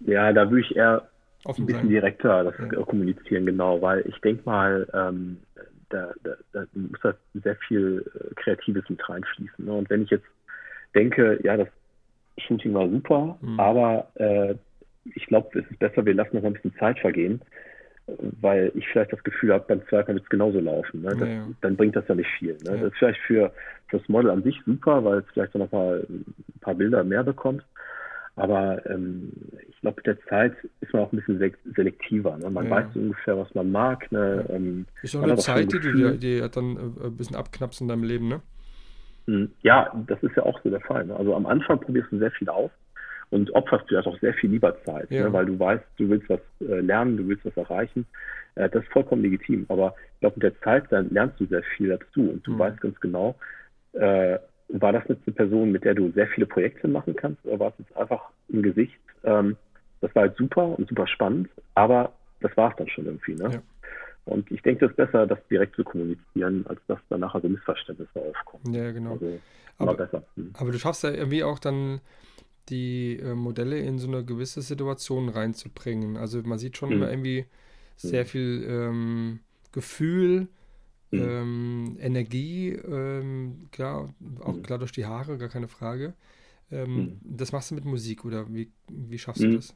Ja, 0.00 0.32
da 0.32 0.50
würde 0.50 0.66
ich 0.66 0.76
eher 0.76 1.08
Offen 1.44 1.62
ein 1.62 1.66
bisschen 1.66 1.82
sein. 1.82 1.90
direkter 1.90 2.44
das 2.44 2.54
ja. 2.58 2.82
kommunizieren, 2.82 3.46
genau, 3.46 3.80
weil 3.82 4.04
ich 4.06 4.18
denke 4.20 4.42
mal, 4.44 4.86
ähm, 4.94 5.38
da, 5.90 6.12
da, 6.22 6.34
da, 6.52 6.64
muss 6.74 7.00
da 7.02 7.14
sehr 7.34 7.56
viel 7.56 8.04
äh, 8.14 8.34
Kreatives 8.34 8.88
mit 8.88 9.08
reinfließen. 9.08 9.64
Ne? 9.64 9.72
Und 9.72 9.90
wenn 9.90 10.02
ich 10.02 10.10
jetzt 10.10 10.26
denke, 10.94 11.38
ja, 11.42 11.56
das 11.56 11.68
Shooting 12.38 12.74
war 12.74 12.88
super, 12.88 13.38
mhm. 13.40 13.60
aber 13.60 14.08
äh, 14.14 14.54
ich 15.14 15.26
glaube, 15.26 15.58
es 15.58 15.70
ist 15.70 15.78
besser, 15.78 16.04
wir 16.04 16.14
lassen 16.14 16.36
noch 16.36 16.44
ein 16.44 16.54
bisschen 16.54 16.74
Zeit 16.78 16.98
vergehen, 16.98 17.40
weil 18.40 18.72
ich 18.74 18.86
vielleicht 18.88 19.12
das 19.12 19.22
Gefühl 19.22 19.52
habe, 19.52 19.64
beim 19.66 19.86
zweiten 19.88 20.14
wird 20.14 20.24
es 20.24 20.30
genauso 20.30 20.60
laufen. 20.60 21.02
Ne? 21.02 21.10
Das, 21.10 21.28
ja. 21.28 21.48
Dann 21.60 21.76
bringt 21.76 21.96
das 21.96 22.08
ja 22.08 22.14
nicht 22.14 22.30
viel. 22.38 22.54
Ne? 22.64 22.70
Ja. 22.70 22.76
Das 22.76 22.92
ist 22.92 22.98
vielleicht 22.98 23.20
für, 23.20 23.52
für 23.88 23.98
das 23.98 24.08
Model 24.08 24.30
an 24.30 24.42
sich 24.42 24.60
super, 24.66 25.04
weil 25.04 25.18
es 25.18 25.24
vielleicht 25.32 25.54
dann 25.54 25.62
noch 25.62 25.72
mal 25.72 26.06
ein 26.08 26.60
paar 26.60 26.74
Bilder 26.74 27.04
mehr 27.04 27.22
bekommt. 27.22 27.64
Aber 28.36 28.84
ähm, 28.86 29.32
ich 29.68 29.80
glaube, 29.80 29.96
mit 29.98 30.06
der 30.06 30.20
Zeit 30.26 30.54
ist 30.80 30.92
man 30.92 31.02
auch 31.02 31.12
ein 31.12 31.18
bisschen 31.18 31.54
selektiver. 31.76 32.36
Ne? 32.36 32.50
Man 32.50 32.64
ja. 32.64 32.70
weiß 32.70 32.96
ungefähr, 32.96 33.38
was 33.38 33.54
man 33.54 33.70
mag. 33.70 34.10
Ne? 34.10 34.44
Ähm, 34.48 34.86
ist 35.02 35.14
auch 35.14 35.22
eine 35.22 35.36
Zeit, 35.36 35.72
die 35.72 35.78
du 35.78 35.92
dir, 35.92 36.12
die 36.12 36.40
dann 36.52 36.76
äh, 36.76 37.06
ein 37.06 37.16
bisschen 37.16 37.36
abknappst 37.36 37.80
in 37.80 37.88
deinem 37.88 38.02
Leben, 38.02 38.28
ne? 38.28 38.40
Hm, 39.26 39.50
ja, 39.62 39.90
das 40.06 40.22
ist 40.22 40.36
ja 40.36 40.42
auch 40.42 40.60
so 40.62 40.70
der 40.70 40.80
Fall. 40.80 41.06
Ne? 41.06 41.16
Also 41.16 41.34
am 41.34 41.46
Anfang 41.46 41.80
probierst 41.80 42.10
du 42.10 42.18
sehr 42.18 42.32
viel 42.32 42.48
aus 42.48 42.70
und 43.30 43.54
opferst 43.54 43.88
dir 43.90 44.04
auch 44.04 44.18
sehr 44.20 44.34
viel 44.34 44.50
lieber 44.50 44.76
Zeit, 44.84 45.10
ne? 45.10 45.18
ja. 45.18 45.24
ne? 45.24 45.32
weil 45.32 45.46
du 45.46 45.58
weißt, 45.58 45.84
du 45.96 46.08
willst 46.08 46.28
was 46.28 46.40
äh, 46.60 46.80
lernen, 46.80 47.16
du 47.16 47.28
willst 47.28 47.44
was 47.44 47.56
erreichen. 47.56 48.04
Äh, 48.56 48.68
das 48.68 48.82
ist 48.82 48.92
vollkommen 48.92 49.22
legitim. 49.22 49.64
Aber 49.68 49.94
ich 50.14 50.20
glaube, 50.20 50.36
mit 50.36 50.42
der 50.42 50.60
Zeit 50.60 50.84
dann 50.90 51.08
lernst 51.10 51.40
du 51.40 51.46
sehr 51.46 51.62
viel 51.76 51.90
dazu 51.90 52.30
und 52.30 52.46
du 52.46 52.52
mhm. 52.52 52.58
weißt 52.58 52.80
ganz 52.80 53.00
genau, 53.00 53.36
äh, 53.92 54.38
war 54.68 54.92
das 54.92 55.04
jetzt 55.08 55.22
eine 55.26 55.34
Person, 55.34 55.72
mit 55.72 55.84
der 55.84 55.94
du 55.94 56.10
sehr 56.12 56.26
viele 56.28 56.46
Projekte 56.46 56.88
machen 56.88 57.14
kannst 57.16 57.44
oder 57.44 57.58
war 57.58 57.68
es 57.68 57.74
jetzt 57.78 57.96
einfach 57.96 58.30
ein 58.52 58.62
Gesicht? 58.62 58.98
Ähm, 59.24 59.56
das 60.00 60.14
war 60.14 60.22
halt 60.22 60.36
super 60.36 60.78
und 60.78 60.88
super 60.88 61.06
spannend, 61.06 61.48
aber 61.74 62.12
das 62.40 62.56
war 62.56 62.70
es 62.70 62.76
dann 62.76 62.88
schon 62.88 63.06
irgendwie. 63.06 63.34
Ne? 63.34 63.50
Ja. 63.52 63.62
Und 64.26 64.50
ich 64.50 64.62
denke, 64.62 64.86
es 64.86 64.90
ist 64.90 64.96
besser, 64.96 65.26
das 65.26 65.38
direkt 65.50 65.76
zu 65.76 65.84
kommunizieren, 65.84 66.66
als 66.66 66.80
dass 66.86 66.98
danach 67.08 67.34
also 67.34 67.48
Missverständnisse 67.48 68.20
aufkommen. 68.20 68.74
Ja, 68.74 68.90
genau. 68.92 69.12
Also, 69.12 69.40
aber, 69.78 69.94
besser. 69.94 70.22
Hm. 70.36 70.52
aber 70.58 70.70
du 70.72 70.78
schaffst 70.78 71.04
ja 71.04 71.10
irgendwie 71.10 71.44
auch 71.44 71.58
dann 71.58 72.00
die 72.70 73.18
äh, 73.18 73.34
Modelle 73.34 73.78
in 73.78 73.98
so 73.98 74.08
eine 74.08 74.24
gewisse 74.24 74.62
Situation 74.62 75.28
reinzubringen. 75.28 76.16
Also 76.16 76.40
man 76.42 76.58
sieht 76.58 76.76
schon 76.76 76.90
hm. 76.90 76.96
immer 76.96 77.10
irgendwie 77.10 77.44
sehr 77.96 78.22
hm. 78.22 78.28
viel 78.28 78.66
ähm, 78.68 79.40
Gefühl, 79.72 80.48
hm. 81.18 81.28
ähm, 81.28 81.96
Energie, 82.00 82.70
ähm, 82.70 83.68
klar, 83.72 84.14
auch 84.40 84.54
hm. 84.54 84.62
klar 84.62 84.78
durch 84.78 84.92
die 84.92 85.06
Haare, 85.06 85.38
gar 85.38 85.48
keine 85.48 85.68
Frage. 85.68 86.14
Ähm, 86.70 86.96
hm. 86.96 87.20
Das 87.22 87.52
machst 87.52 87.70
du 87.70 87.74
mit 87.74 87.84
Musik 87.84 88.24
oder 88.24 88.46
wie, 88.52 88.70
wie 88.88 89.18
schaffst 89.18 89.42
du 89.42 89.56
das? 89.56 89.74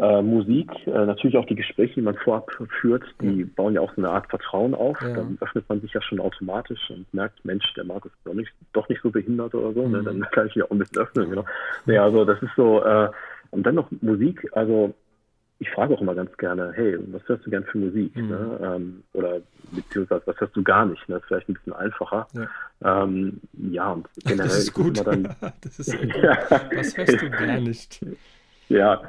Äh, 0.00 0.22
Musik, 0.22 0.70
äh, 0.86 1.04
natürlich 1.04 1.36
auch 1.36 1.44
die 1.44 1.54
Gespräche, 1.54 1.96
die 1.96 2.00
man 2.00 2.14
vorab 2.14 2.50
führt, 2.80 3.04
die 3.20 3.44
mhm. 3.44 3.52
bauen 3.52 3.74
ja 3.74 3.82
auch 3.82 3.94
so 3.94 4.00
eine 4.00 4.08
Art 4.08 4.30
Vertrauen 4.30 4.74
auf. 4.74 4.98
Ja. 5.02 5.12
Dann 5.12 5.36
öffnet 5.42 5.68
man 5.68 5.82
sich 5.82 5.92
ja 5.92 6.00
schon 6.00 6.20
automatisch 6.20 6.88
und 6.88 7.12
merkt, 7.12 7.44
Mensch, 7.44 7.70
der 7.74 7.84
Markus 7.84 8.10
ist 8.10 8.24
doch 8.24 8.32
nicht, 8.32 8.50
doch 8.72 8.88
nicht 8.88 9.02
so 9.02 9.10
behindert 9.10 9.54
oder 9.54 9.74
so. 9.74 9.86
Ne? 9.86 10.00
Mhm. 10.00 10.04
Dann 10.06 10.20
kann 10.32 10.46
ich 10.46 10.56
mich 10.56 10.64
auch 10.64 10.70
ein 10.70 10.78
bisschen 10.78 11.02
öffnen. 11.02 11.28
Genau. 11.28 11.44
Naja, 11.84 12.04
also 12.04 12.24
das 12.24 12.40
ist 12.40 12.52
so. 12.56 12.82
Äh, 12.82 13.10
und 13.50 13.64
dann 13.64 13.74
noch 13.74 13.90
Musik, 14.00 14.48
also 14.52 14.94
ich 15.60 15.68
frage 15.70 15.94
auch 15.94 16.00
immer 16.00 16.14
ganz 16.14 16.34
gerne, 16.38 16.72
hey, 16.74 16.96
was 17.12 17.20
hörst 17.28 17.44
du 17.44 17.50
gern 17.50 17.64
für 17.64 17.76
Musik? 17.76 18.16
Mhm. 18.16 18.28
Ne? 18.28 18.60
Ähm, 18.62 19.02
oder 19.12 19.40
beziehungsweise 19.70 20.22
was 20.24 20.40
hörst 20.40 20.56
du 20.56 20.62
gar 20.62 20.86
nicht? 20.86 21.06
Ne? 21.06 21.16
Das 21.16 21.22
ist 21.22 21.28
vielleicht 21.28 21.48
ein 21.50 21.54
bisschen 21.54 21.72
einfacher. 21.74 22.26
Ja, 22.32 23.02
ähm, 23.04 23.40
ja 23.70 23.92
und 23.92 24.08
generell 24.24 24.48
das 24.48 24.58
ist 24.58 24.72
gut. 24.74 25.06
Dann, 25.06 25.36
das 25.60 25.78
ist 25.78 25.92
ja. 25.92 26.38
Was 26.74 26.96
hörst 26.96 27.22
du 27.22 27.30
gar 27.30 27.60
nicht? 27.60 28.04
Ja, 28.68 29.02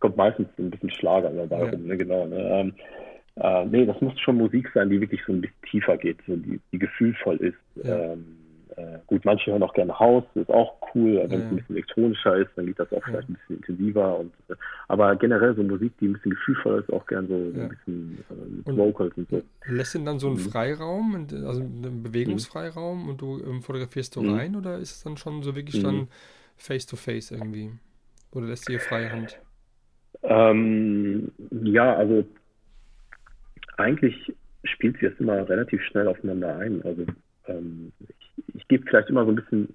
kommt 0.00 0.16
meistens 0.16 0.48
ein 0.58 0.70
bisschen 0.70 0.90
Schlager 0.90 1.30
dabei 1.30 1.64
ja. 1.66 1.70
rum, 1.70 1.86
ne? 1.86 1.96
genau. 1.98 2.26
Ne? 2.26 2.36
Ähm, 2.38 2.74
äh, 3.36 3.66
nee, 3.66 3.84
das 3.84 4.00
muss 4.00 4.18
schon 4.18 4.36
Musik 4.36 4.70
sein, 4.72 4.88
die 4.88 5.00
wirklich 5.00 5.20
so 5.26 5.32
ein 5.32 5.42
bisschen 5.42 5.62
tiefer 5.70 5.98
geht, 5.98 6.18
so 6.26 6.36
die, 6.36 6.58
die 6.72 6.78
gefühlvoll 6.78 7.36
ist. 7.36 7.86
Ja. 7.86 8.12
Ähm, 8.12 8.38
äh, 8.82 8.98
gut, 9.06 9.24
manche 9.24 9.52
hören 9.52 9.62
auch 9.62 9.74
gerne 9.74 9.96
Haus, 9.98 10.24
das 10.34 10.42
ist 10.42 10.50
auch 10.50 10.74
cool, 10.94 11.20
wenn 11.22 11.30
ja. 11.30 11.36
es 11.38 11.44
ein 11.44 11.56
bisschen 11.56 11.76
elektronischer 11.76 12.36
ist, 12.36 12.50
dann 12.56 12.66
geht 12.66 12.78
das 12.78 12.92
auch 12.92 13.02
vielleicht 13.04 13.28
ein 13.28 13.34
bisschen 13.34 13.56
intensiver. 13.56 14.18
Und, 14.18 14.32
äh, 14.48 14.54
aber 14.88 15.14
generell 15.16 15.54
so 15.54 15.62
Musik, 15.62 15.92
die 15.98 16.08
ein 16.08 16.14
bisschen 16.14 16.32
gefühlvoller 16.32 16.78
ist, 16.78 16.92
auch 16.92 17.06
gern 17.06 17.28
so, 17.28 17.34
ein 17.34 17.68
bisschen 17.68 18.24
äh, 18.30 18.68
und 18.68 18.76
Vocals 18.76 19.16
und 19.16 19.28
so. 19.30 19.42
Lässt 19.66 19.94
denn 19.94 20.04
dann 20.04 20.18
so 20.18 20.28
einen 20.28 20.36
mhm. 20.36 20.50
Freiraum, 20.50 21.26
also 21.46 21.60
einen 21.60 22.02
Bewegungsfreiraum 22.02 23.04
mhm. 23.04 23.08
und 23.10 23.20
du 23.20 23.40
ähm, 23.44 23.62
fotografierst 23.62 24.16
du 24.16 24.22
mhm. 24.22 24.34
rein 24.34 24.56
oder 24.56 24.78
ist 24.78 24.96
es 24.96 25.02
dann 25.04 25.16
schon 25.16 25.42
so 25.42 25.54
wirklich 25.54 25.82
dann 25.82 26.08
face 26.56 26.86
to 26.86 26.96
face 26.96 27.30
irgendwie? 27.30 27.70
Oder 28.32 28.46
lässt 28.46 28.68
du 28.68 28.72
ihr 28.72 28.80
freie 28.80 29.12
Hand? 29.12 29.38
Ähm, 30.22 31.30
ja, 31.50 31.94
also 31.94 32.24
eigentlich 33.76 34.32
spielt 34.64 34.98
sich 34.98 35.10
das 35.10 35.20
immer 35.20 35.48
relativ 35.48 35.82
schnell 35.82 36.08
aufeinander 36.08 36.56
ein. 36.56 36.82
Also 36.82 37.04
ähm, 37.46 37.92
ich, 38.54 38.66
gebe 38.68 38.84
vielleicht 38.88 39.08
immer 39.08 39.24
so 39.24 39.32
ein 39.32 39.36
bisschen 39.36 39.74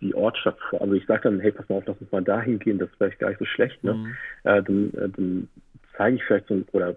die 0.00 0.14
Ortschaft 0.14 0.60
vor. 0.70 0.80
Also 0.80 0.94
ich 0.94 1.06
sage 1.06 1.22
dann, 1.22 1.40
hey, 1.40 1.52
pass 1.52 1.68
mal 1.68 1.76
auf, 1.76 1.86
lass 1.86 2.00
uns 2.00 2.12
mal 2.12 2.22
dahin 2.22 2.58
gehen, 2.58 2.78
das 2.78 2.88
ist 2.88 2.96
vielleicht 2.96 3.18
gar 3.18 3.28
nicht 3.28 3.38
so 3.38 3.44
schlecht. 3.44 3.82
Ne? 3.82 3.94
Mhm. 3.94 4.16
Äh, 4.44 4.62
dann, 4.62 4.94
äh, 4.94 5.08
dann 5.08 5.48
zeige 5.96 6.16
ich 6.16 6.24
vielleicht 6.24 6.46
so 6.46 6.62
oder 6.72 6.96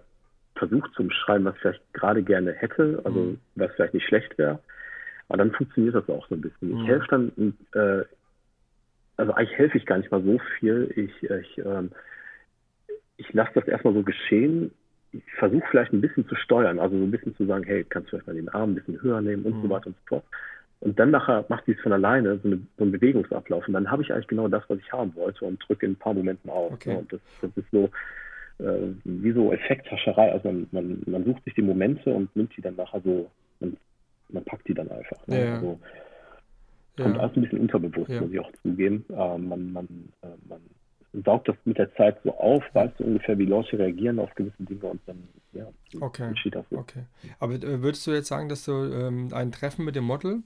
versuche 0.54 0.90
zu 0.92 1.06
beschreiben, 1.06 1.44
was 1.44 1.56
ich 1.56 1.60
vielleicht 1.62 1.92
gerade 1.94 2.22
gerne 2.22 2.52
hätte, 2.52 3.00
also 3.04 3.20
mhm. 3.20 3.38
was 3.56 3.72
vielleicht 3.74 3.94
nicht 3.94 4.06
schlecht 4.06 4.38
wäre. 4.38 4.60
Aber 5.28 5.38
dann 5.38 5.52
funktioniert 5.52 5.94
das 5.94 6.08
auch 6.08 6.28
so 6.28 6.34
ein 6.34 6.40
bisschen. 6.40 6.70
Ich 6.70 6.82
mhm. 6.82 6.86
helfe 6.86 7.06
dann 7.08 7.54
äh, 7.74 8.04
also 9.16 9.32
eigentlich 9.34 9.58
helfe 9.58 9.78
ich 9.78 9.86
gar 9.86 9.98
nicht 9.98 10.10
mal 10.10 10.22
so 10.22 10.38
viel. 10.58 10.92
Ich, 10.96 11.30
ich, 11.30 11.58
ähm, 11.58 11.90
ich 13.16 13.32
lasse 13.32 13.52
das 13.54 13.68
erstmal 13.68 13.94
so 13.94 14.02
geschehen. 14.02 14.72
Ich 15.12 15.22
versuche 15.38 15.64
vielleicht 15.70 15.92
ein 15.92 16.00
bisschen 16.00 16.26
zu 16.26 16.34
steuern, 16.36 16.78
also 16.78 16.96
so 16.96 17.04
ein 17.04 17.10
bisschen 17.10 17.36
zu 17.36 17.46
sagen, 17.46 17.64
hey, 17.64 17.84
kannst 17.84 18.08
du 18.08 18.10
vielleicht 18.10 18.26
mal 18.26 18.34
den 18.34 18.48
Arm 18.48 18.70
ein 18.70 18.74
bisschen 18.74 19.00
höher 19.02 19.20
nehmen 19.20 19.44
und 19.44 19.58
mhm. 19.58 19.62
so 19.62 19.70
weiter 19.70 19.86
und 19.88 19.96
so 19.96 20.02
fort. 20.06 20.24
Und 20.82 20.98
dann 20.98 21.12
nachher 21.12 21.44
macht 21.48 21.68
die 21.68 21.72
es 21.72 21.80
von 21.80 21.92
alleine, 21.92 22.40
so, 22.42 22.48
eine, 22.48 22.60
so 22.76 22.82
einen 22.82 22.90
Bewegungsablauf. 22.90 23.68
Und 23.68 23.74
dann 23.74 23.88
habe 23.88 24.02
ich 24.02 24.12
eigentlich 24.12 24.26
genau 24.26 24.48
das, 24.48 24.64
was 24.66 24.80
ich 24.80 24.92
haben 24.92 25.14
wollte 25.14 25.44
und 25.44 25.62
drücke 25.66 25.86
in 25.86 25.92
ein 25.92 25.96
paar 25.96 26.12
Momenten 26.12 26.50
auf. 26.50 26.72
Okay. 26.72 26.96
Und 26.96 27.12
das, 27.12 27.20
das 27.40 27.50
ist 27.54 27.70
so 27.70 27.88
äh, 28.58 28.88
wie 29.04 29.30
so 29.30 29.52
Effekthascherei. 29.52 30.32
Also 30.32 30.50
man, 30.50 30.66
man, 30.72 31.02
man 31.06 31.24
sucht 31.24 31.44
sich 31.44 31.54
die 31.54 31.62
Momente 31.62 32.12
und 32.12 32.34
nimmt 32.34 32.56
die 32.56 32.62
dann 32.62 32.74
nachher 32.74 33.00
so, 33.00 33.30
man, 33.60 33.76
man 34.30 34.44
packt 34.44 34.66
die 34.66 34.74
dann 34.74 34.90
einfach. 34.90 35.24
Ne? 35.28 35.44
Ja. 35.44 35.54
Also, 35.54 35.78
kommt 36.96 37.14
ja. 37.14 37.22
alles 37.22 37.36
ein 37.36 37.42
bisschen 37.42 37.60
unterbewusst, 37.60 38.10
ja. 38.10 38.20
muss 38.20 38.32
ich 38.32 38.40
auch 38.40 38.52
zugeben. 38.62 39.04
Äh, 39.08 39.38
man, 39.38 39.72
man, 39.72 39.86
äh, 40.22 40.26
man 40.48 40.60
saugt 41.24 41.46
das 41.46 41.56
mit 41.64 41.78
der 41.78 41.94
Zeit 41.94 42.18
so 42.24 42.36
auf, 42.36 42.64
weißt 42.72 42.98
du 42.98 43.04
ungefähr, 43.04 43.38
wie 43.38 43.46
Leute 43.46 43.78
reagieren 43.78 44.18
auf 44.18 44.34
gewisse 44.34 44.64
Dinge 44.64 44.86
und 44.86 45.00
dann 45.06 45.22
okay. 46.00 46.32
so. 46.44 46.78
Okay. 46.78 47.04
Aber 47.38 47.54
äh, 47.54 47.82
würdest 47.82 48.06
du 48.06 48.12
jetzt 48.12 48.28
sagen, 48.28 48.48
dass 48.48 48.64
du 48.64 48.72
ähm, 48.72 49.28
ein 49.32 49.52
Treffen 49.52 49.84
mit 49.84 49.96
dem 49.96 50.04
Model 50.04 50.42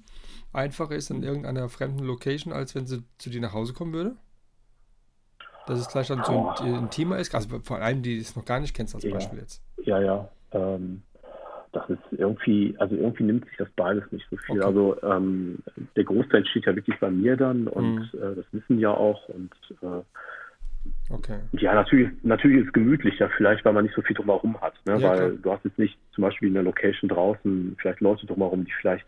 einfacher 0.52 0.94
ist 0.94 1.10
in 1.10 1.22
irgendeiner 1.22 1.68
fremden 1.68 2.04
Location, 2.04 2.52
als 2.52 2.74
wenn 2.74 2.86
sie 2.86 3.04
zu 3.18 3.30
dir 3.30 3.40
nach 3.40 3.52
Hause 3.52 3.72
kommen 3.72 3.92
würde? 3.92 4.16
Dass 5.66 5.80
es 5.80 5.88
gleich 5.88 6.08
dann 6.08 6.22
so 6.24 6.54
oh. 6.58 6.64
intimer 6.64 7.18
ist? 7.18 7.34
Also 7.34 7.60
vor 7.62 7.78
allem, 7.78 8.02
die 8.02 8.18
es 8.18 8.36
noch 8.36 8.44
gar 8.44 8.60
nicht 8.60 8.74
kennst 8.74 8.94
als 8.94 9.04
ja. 9.04 9.12
Beispiel 9.12 9.40
jetzt. 9.40 9.62
Ja, 9.84 10.00
ja. 10.00 10.28
Ähm, 10.52 11.02
das 11.72 11.90
ist 11.90 12.02
irgendwie, 12.12 12.74
also 12.78 12.94
irgendwie 12.96 13.24
nimmt 13.24 13.44
sich 13.46 13.56
das 13.58 13.68
beides 13.76 14.10
nicht 14.10 14.26
so 14.30 14.36
viel. 14.36 14.56
Okay. 14.56 14.66
Also 14.66 15.02
ähm, 15.02 15.58
der 15.94 16.04
Großteil 16.04 16.46
steht 16.46 16.66
ja 16.66 16.74
wirklich 16.74 16.98
bei 17.00 17.10
mir 17.10 17.36
dann 17.36 17.68
und 17.68 17.96
mhm. 17.96 18.10
äh, 18.14 18.34
das 18.34 18.44
wissen 18.52 18.78
ja 18.78 18.90
auch 18.90 19.28
und 19.28 19.52
äh, 19.82 20.02
Okay. 21.10 21.38
Ja, 21.52 21.74
natürlich, 21.74 22.10
natürlich 22.22 22.60
ist 22.60 22.66
es 22.68 22.72
gemütlicher, 22.72 23.30
vielleicht, 23.36 23.64
weil 23.64 23.72
man 23.72 23.84
nicht 23.84 23.94
so 23.94 24.02
viel 24.02 24.16
drumherum 24.16 24.60
hat. 24.60 24.74
Ne? 24.86 24.98
Ja, 24.98 25.10
weil 25.10 25.18
klar. 25.18 25.30
du 25.42 25.52
hast 25.52 25.64
jetzt 25.64 25.78
nicht 25.78 25.98
zum 26.12 26.22
Beispiel 26.22 26.48
in 26.48 26.54
der 26.54 26.64
Location 26.64 27.08
draußen 27.08 27.76
vielleicht 27.80 28.00
Leute 28.00 28.26
drumherum, 28.26 28.64
die 28.64 28.72
vielleicht 28.80 29.06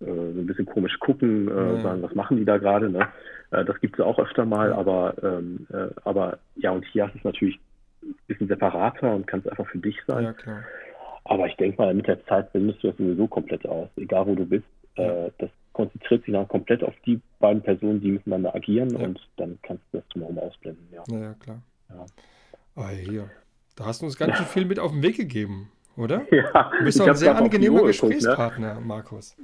äh, 0.00 0.06
so 0.06 0.40
ein 0.40 0.46
bisschen 0.46 0.66
komisch 0.66 0.98
gucken, 0.98 1.48
äh, 1.48 1.74
ja. 1.74 1.82
sagen, 1.82 2.02
was 2.02 2.14
machen 2.14 2.36
die 2.38 2.44
da 2.44 2.58
gerade. 2.58 2.90
Ne? 2.90 3.06
Äh, 3.50 3.64
das 3.64 3.80
gibt 3.80 3.98
es 3.98 4.04
auch 4.04 4.18
öfter 4.18 4.44
mal, 4.44 4.72
aber, 4.72 5.14
ähm, 5.22 5.66
äh, 5.72 5.88
aber 6.04 6.38
ja, 6.56 6.72
und 6.72 6.84
hier 6.86 7.06
ist 7.06 7.14
es 7.16 7.24
natürlich 7.24 7.58
ein 8.02 8.14
bisschen 8.26 8.48
separater 8.48 9.14
und 9.14 9.26
kann 9.26 9.40
es 9.40 9.48
einfach 9.48 9.66
für 9.68 9.78
dich 9.78 9.96
sein. 10.06 10.24
Ja, 10.24 10.32
klar. 10.32 10.64
Aber 11.24 11.46
ich 11.46 11.56
denke 11.56 11.80
mal, 11.80 11.94
mit 11.94 12.06
der 12.06 12.24
Zeit 12.26 12.52
bindest 12.52 12.82
du 12.82 12.88
das 12.88 12.96
sowieso 12.96 13.26
komplett 13.26 13.66
aus, 13.66 13.88
egal 13.96 14.26
wo 14.26 14.34
du 14.34 14.46
bist. 14.46 14.64
Äh, 14.96 15.30
das 15.38 15.50
konzentriert 15.78 16.24
sich 16.24 16.34
dann 16.34 16.48
komplett 16.48 16.82
auf 16.82 16.94
die 17.06 17.20
beiden 17.38 17.62
Personen, 17.62 18.00
die 18.00 18.10
miteinander 18.10 18.52
agieren 18.52 18.90
ja. 18.90 18.98
und 18.98 19.20
dann 19.36 19.60
kannst 19.62 19.84
du 19.92 19.98
das 19.98 20.08
drumherum 20.08 20.36
ausblenden. 20.40 20.84
Ja, 20.90 21.02
ja 21.16 21.34
klar. 21.34 21.62
Ja. 21.88 22.06
Ah, 22.74 22.88
hier. 22.88 23.30
Da 23.76 23.86
hast 23.86 24.02
du 24.02 24.06
uns 24.06 24.16
ganz 24.16 24.36
schön 24.36 24.46
viel 24.46 24.64
mit 24.64 24.80
auf 24.80 24.90
den 24.90 25.04
Weg 25.04 25.16
gegeben, 25.16 25.70
oder? 25.96 26.26
Ja. 26.32 26.72
Du 26.76 26.84
bist 26.84 26.98
doch 26.98 27.06
ein 27.06 27.14
sehr 27.14 27.36
angenehmer 27.36 27.84
Gesprächspartner, 27.84 28.74
ne? 28.74 28.80
Markus. 28.80 29.36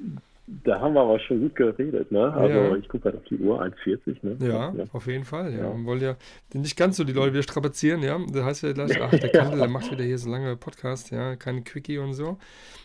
Da 0.47 0.81
haben 0.81 0.95
wir 0.95 1.03
aber 1.03 1.21
schon 1.21 1.41
gut 1.41 1.55
geredet, 1.55 2.11
ne? 2.11 2.33
Also 2.33 2.59
ja. 2.59 2.77
ich 2.77 2.89
gucke 2.89 3.05
halt 3.05 3.17
auf 3.17 3.25
die 3.31 3.39
Uhr, 3.39 3.63
1,40, 3.63 4.17
ne? 4.23 4.37
Ja, 4.41 4.75
ja, 4.75 4.85
auf 4.93 5.07
jeden 5.07 5.25
Fall, 5.25 5.53
ja. 5.53 5.59
ja. 5.59 5.77
Wir 5.77 5.85
wollen 5.85 6.01
ja 6.01 6.17
nicht 6.53 6.77
ganz 6.77 6.97
so 6.97 7.05
die 7.05 7.13
Leute 7.13 7.33
wieder 7.33 7.45
strapazieren, 7.45 8.03
ja. 8.03 8.19
Das 8.33 8.43
heißt 8.43 8.63
ja 8.65 8.73
gleich, 8.73 9.01
ach, 9.01 9.11
der 9.11 9.29
Kandel, 9.33 9.61
der 9.61 9.69
macht 9.69 9.89
wieder 9.93 10.03
hier 10.03 10.19
so 10.19 10.29
lange 10.29 10.57
Podcast, 10.57 11.13
ja, 11.13 11.37
keine 11.37 11.63
Quickie 11.63 11.99
und 11.99 12.13
so. 12.13 12.39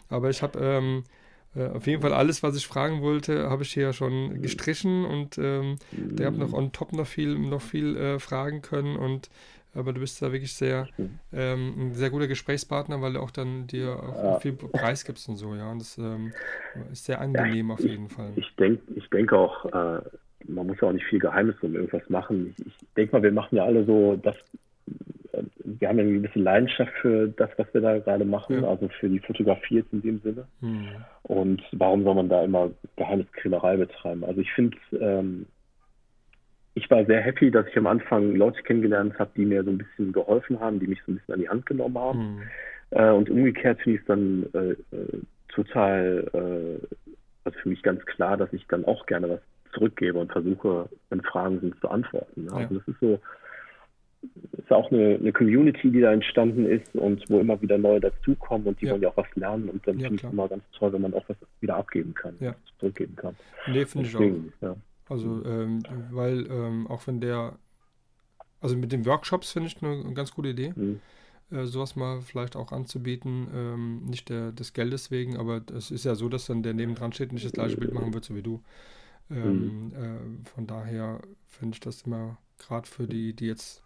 Aber 0.08 0.30
ich 0.30 0.44
habe 0.44 0.60
ähm, 0.60 1.00
äh, 1.00 1.10
auf 1.56 1.88
jeden 1.88 2.02
Fall 2.02 2.14
alles, 2.14 2.44
was 2.44 2.56
ich 2.56 2.68
fragen 2.68 3.02
wollte, 3.02 3.50
habe 3.50 3.64
ich 3.64 3.74
hier 3.74 3.84
ja 3.84 3.94
schon 3.94 4.42
gestrichen 4.42 5.06
und 5.06 5.38
ähm, 5.38 5.78
mhm. 5.92 6.16
der 6.16 6.28
hat 6.28 6.38
noch 6.38 6.54
on 6.54 6.72
top 6.72 6.94
noch 6.94 7.08
viel, 7.08 7.38
noch 7.38 7.62
viel 7.62 7.98
äh, 7.98 8.20
fragen 8.20 8.62
können 8.62 8.96
und 8.96 9.30
aber 9.76 9.94
du 9.94 10.00
bist 10.00 10.22
da 10.22 10.32
wirklich 10.32 10.54
sehr 10.54 10.88
ähm, 11.32 11.74
ein 11.78 11.94
sehr 11.94 12.10
guter 12.10 12.28
Gesprächspartner, 12.28 13.02
weil 13.02 13.14
du 13.14 13.20
auch 13.20 13.32
dann 13.32 13.68
dir 13.68 14.02
auch 14.02 14.24
ja. 14.24 14.40
viel 14.40 14.54
Preis 14.54 15.06
gibst 15.06 15.30
und 15.30 15.36
so, 15.36 15.54
ja. 15.54 15.72
Und 15.72 15.82
das 15.82 15.98
ähm, 15.98 16.34
ist 16.92 17.06
sehr 17.06 17.22
angenehm 17.22 17.68
ja, 17.68 17.74
auf 17.76 17.80
jeden 17.80 18.10
Fall. 18.10 18.32
Ich 18.36 18.56
denke, 18.56 18.82
ich 18.96 19.08
denke 19.10 19.38
auch, 19.38 19.66
äh, 19.66 20.02
man 20.48 20.68
muss 20.68 20.78
ja 20.82 20.88
auch 20.88 20.92
nicht 20.92 21.06
viel 21.06 21.20
Geheimnis 21.20 21.56
um 21.62 21.76
irgendwas 21.76 22.08
machen. 22.10 22.56
Ich, 22.58 22.66
ich 22.66 22.74
denke 22.98 23.16
mal, 23.16 23.24
wir 23.24 23.32
machen 23.32 23.56
ja 23.56 23.66
alle 23.66 23.86
so 23.86 24.16
das, 24.16 24.36
äh, 24.36 24.92
wir 25.64 25.88
haben 25.88 25.98
ja 25.98 26.04
eine 26.04 26.14
gewisse 26.14 26.40
Leidenschaft 26.40 26.92
für 27.02 27.28
das, 27.28 27.50
was 27.58 27.74
wir 27.74 27.82
da 27.82 28.00
gerade 28.00 28.26
machen, 28.26 28.62
ja. 28.62 28.70
also 28.70 28.88
für 29.00 29.10
die 29.10 29.20
Fotografie 29.20 29.76
jetzt 29.76 29.94
in 29.94 30.02
dem 30.02 30.20
Sinne. 30.20 30.48
Hm. 30.62 30.88
Und 31.24 31.62
warum 31.72 32.04
soll 32.04 32.16
man 32.16 32.30
da 32.30 32.44
immer 32.44 32.72
Geheimniskrämerei 32.96 33.78
betreiben? 33.78 34.24
Also 34.24 34.42
ich 34.42 34.52
finde, 34.54 34.78
ähm, 35.00 35.46
ich 36.76 36.90
war 36.90 37.06
sehr 37.06 37.22
happy, 37.22 37.52
dass 37.52 37.68
ich 37.68 37.78
am 37.78 37.88
Anfang 37.88 38.36
Leute 38.36 38.62
kennengelernt 38.64 39.18
habe, 39.20 39.32
die 39.36 39.46
mir 39.46 39.64
so 39.64 39.72
ein 39.72 39.80
bisschen 39.80 40.14
geholfen 40.14 40.60
haben, 40.60 40.80
die 40.80 40.88
mich 40.88 41.00
so 41.06 41.12
ein 41.12 41.16
bisschen 41.16 41.34
an 41.34 41.42
die 41.42 41.50
Hand 41.50 41.66
genommen 41.66 41.98
haben. 41.98 42.20
Mhm. 42.20 42.42
Äh, 42.92 43.10
und 43.12 43.30
umgekehrt 43.30 43.82
finde 43.82 43.98
ich 43.98 44.02
es 44.02 44.08
dann 44.08 44.46
äh, 44.54 44.96
äh, 44.96 45.22
total, 45.50 46.26
äh, 46.34 46.86
also 47.44 47.60
für 47.60 47.70
mich 47.70 47.84
ganz 47.84 48.06
klar, 48.06 48.38
dass 48.38 48.52
ich 48.54 48.66
dann 48.68 48.86
auch 48.86 49.06
gerne 49.06 49.30
was 49.30 49.40
zurückgebe 49.74 50.18
und 50.18 50.32
versuche, 50.32 50.90
wenn 51.10 51.22
Fragen 51.22 51.60
sind, 51.60 51.80
zu 51.80 51.90
antworten. 51.90 52.46
Ne? 52.46 52.52
Ja. 52.52 52.58
Also 52.58 52.76
das 52.76 52.88
ist 52.88 53.00
so, 53.00 53.20
ist 54.70 54.72
auch 54.72 54.92
eine, 54.92 55.16
eine, 55.16 55.32
Community, 55.32 55.92
die 55.92 56.02
da 56.02 56.14
entstanden 56.14 56.66
ist 56.66 56.94
und 56.96 57.28
wo 57.30 57.40
immer 57.40 57.62
wieder 57.62 57.78
neue 57.78 58.00
dazukommen 58.00 58.68
und 58.68 58.80
die 58.82 58.86
ja. 58.86 58.92
wollen 58.92 59.02
ja 59.02 59.10
auch 59.10 59.18
was 59.18 59.36
lernen 59.36 59.70
und 59.70 59.86
dann 59.88 59.98
ja, 59.98 60.08
finde 60.08 60.16
ich 60.16 60.24
es 60.24 60.32
immer 60.32 60.48
ganz 60.48 60.64
toll, 60.74 60.94
wenn 60.94 61.02
man 61.02 61.14
auch 61.14 61.28
was 61.28 61.38
wieder 61.60 61.76
abgeben 61.76 62.14
kann, 62.14 62.36
ja. 62.40 62.56
zurückgeben 62.80 63.16
kann. 63.16 63.36
Nee, 63.68 63.86
finde 63.86 64.08
ich 64.08 64.16
auch. 64.16 64.68
Ja. 64.68 64.76
Also, 65.08 65.44
ähm, 65.46 65.82
weil 66.12 66.46
ähm, 66.52 66.88
auch 66.88 67.08
wenn 67.08 67.20
der, 67.20 67.58
also 68.62 68.78
mit 68.78 68.92
den 68.92 69.06
Workshops 69.06 69.52
finde 69.52 69.68
ich 69.68 69.82
eine, 69.82 70.14
ganz 70.14 70.32
gute 70.32 70.50
Idee, 70.50 70.74
mhm. 70.76 71.00
äh, 71.52 71.66
sowas 71.66 71.96
mal 71.96 72.22
vielleicht 72.22 72.56
auch 72.56 72.72
anzubieten, 72.72 73.48
ähm, 73.54 74.06
nicht 74.06 74.30
der, 74.30 74.52
des 74.52 74.74
Geldes 74.74 75.10
wegen, 75.10 75.38
aber 75.38 75.64
es 75.76 75.90
ist 75.90 76.06
ja 76.06 76.14
so, 76.14 76.30
dass 76.30 76.46
dann 76.46 76.62
der 76.62 76.76
nebendran 76.76 77.12
steht 77.12 77.30
und 77.30 77.36
nicht 77.36 77.46
das 77.46 77.54
gleiche 77.54 77.78
Bild 77.78 77.94
machen 77.94 78.14
wird, 78.14 78.26
so 78.26 78.36
wie 78.36 78.44
du. 78.44 78.62
Ähm, 79.32 79.88
mhm. 79.88 79.94
Äh, 79.94 80.50
von 80.50 80.68
daher 80.68 81.22
finde 81.48 81.76
ich 81.76 81.80
das 81.80 82.04
immer, 82.04 82.38
gerade 82.60 82.88
für 82.88 83.08
die, 83.08 83.34
die 83.34 83.48
jetzt 83.48 83.84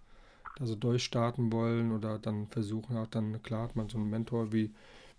also 0.60 0.76
durchstarten 0.76 1.52
wollen 1.52 1.92
oder 1.92 2.20
dann 2.20 2.48
versuchen, 2.48 2.98
auch 2.98 3.08
dann, 3.08 3.42
klar 3.44 3.64
hat 3.64 3.76
man 3.76 3.90
so 3.90 3.98
einen 3.98 4.10
Mentor 4.10 4.52
wie 4.52 4.74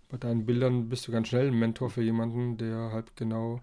bei 0.09 0.17
deinen 0.17 0.45
Bildern 0.45 0.89
bist 0.89 1.07
du 1.07 1.11
ganz 1.11 1.27
schnell 1.27 1.47
ein 1.47 1.59
Mentor 1.59 1.89
für 1.89 2.03
jemanden, 2.03 2.57
der 2.57 2.91
halt 2.91 3.15
genau 3.15 3.61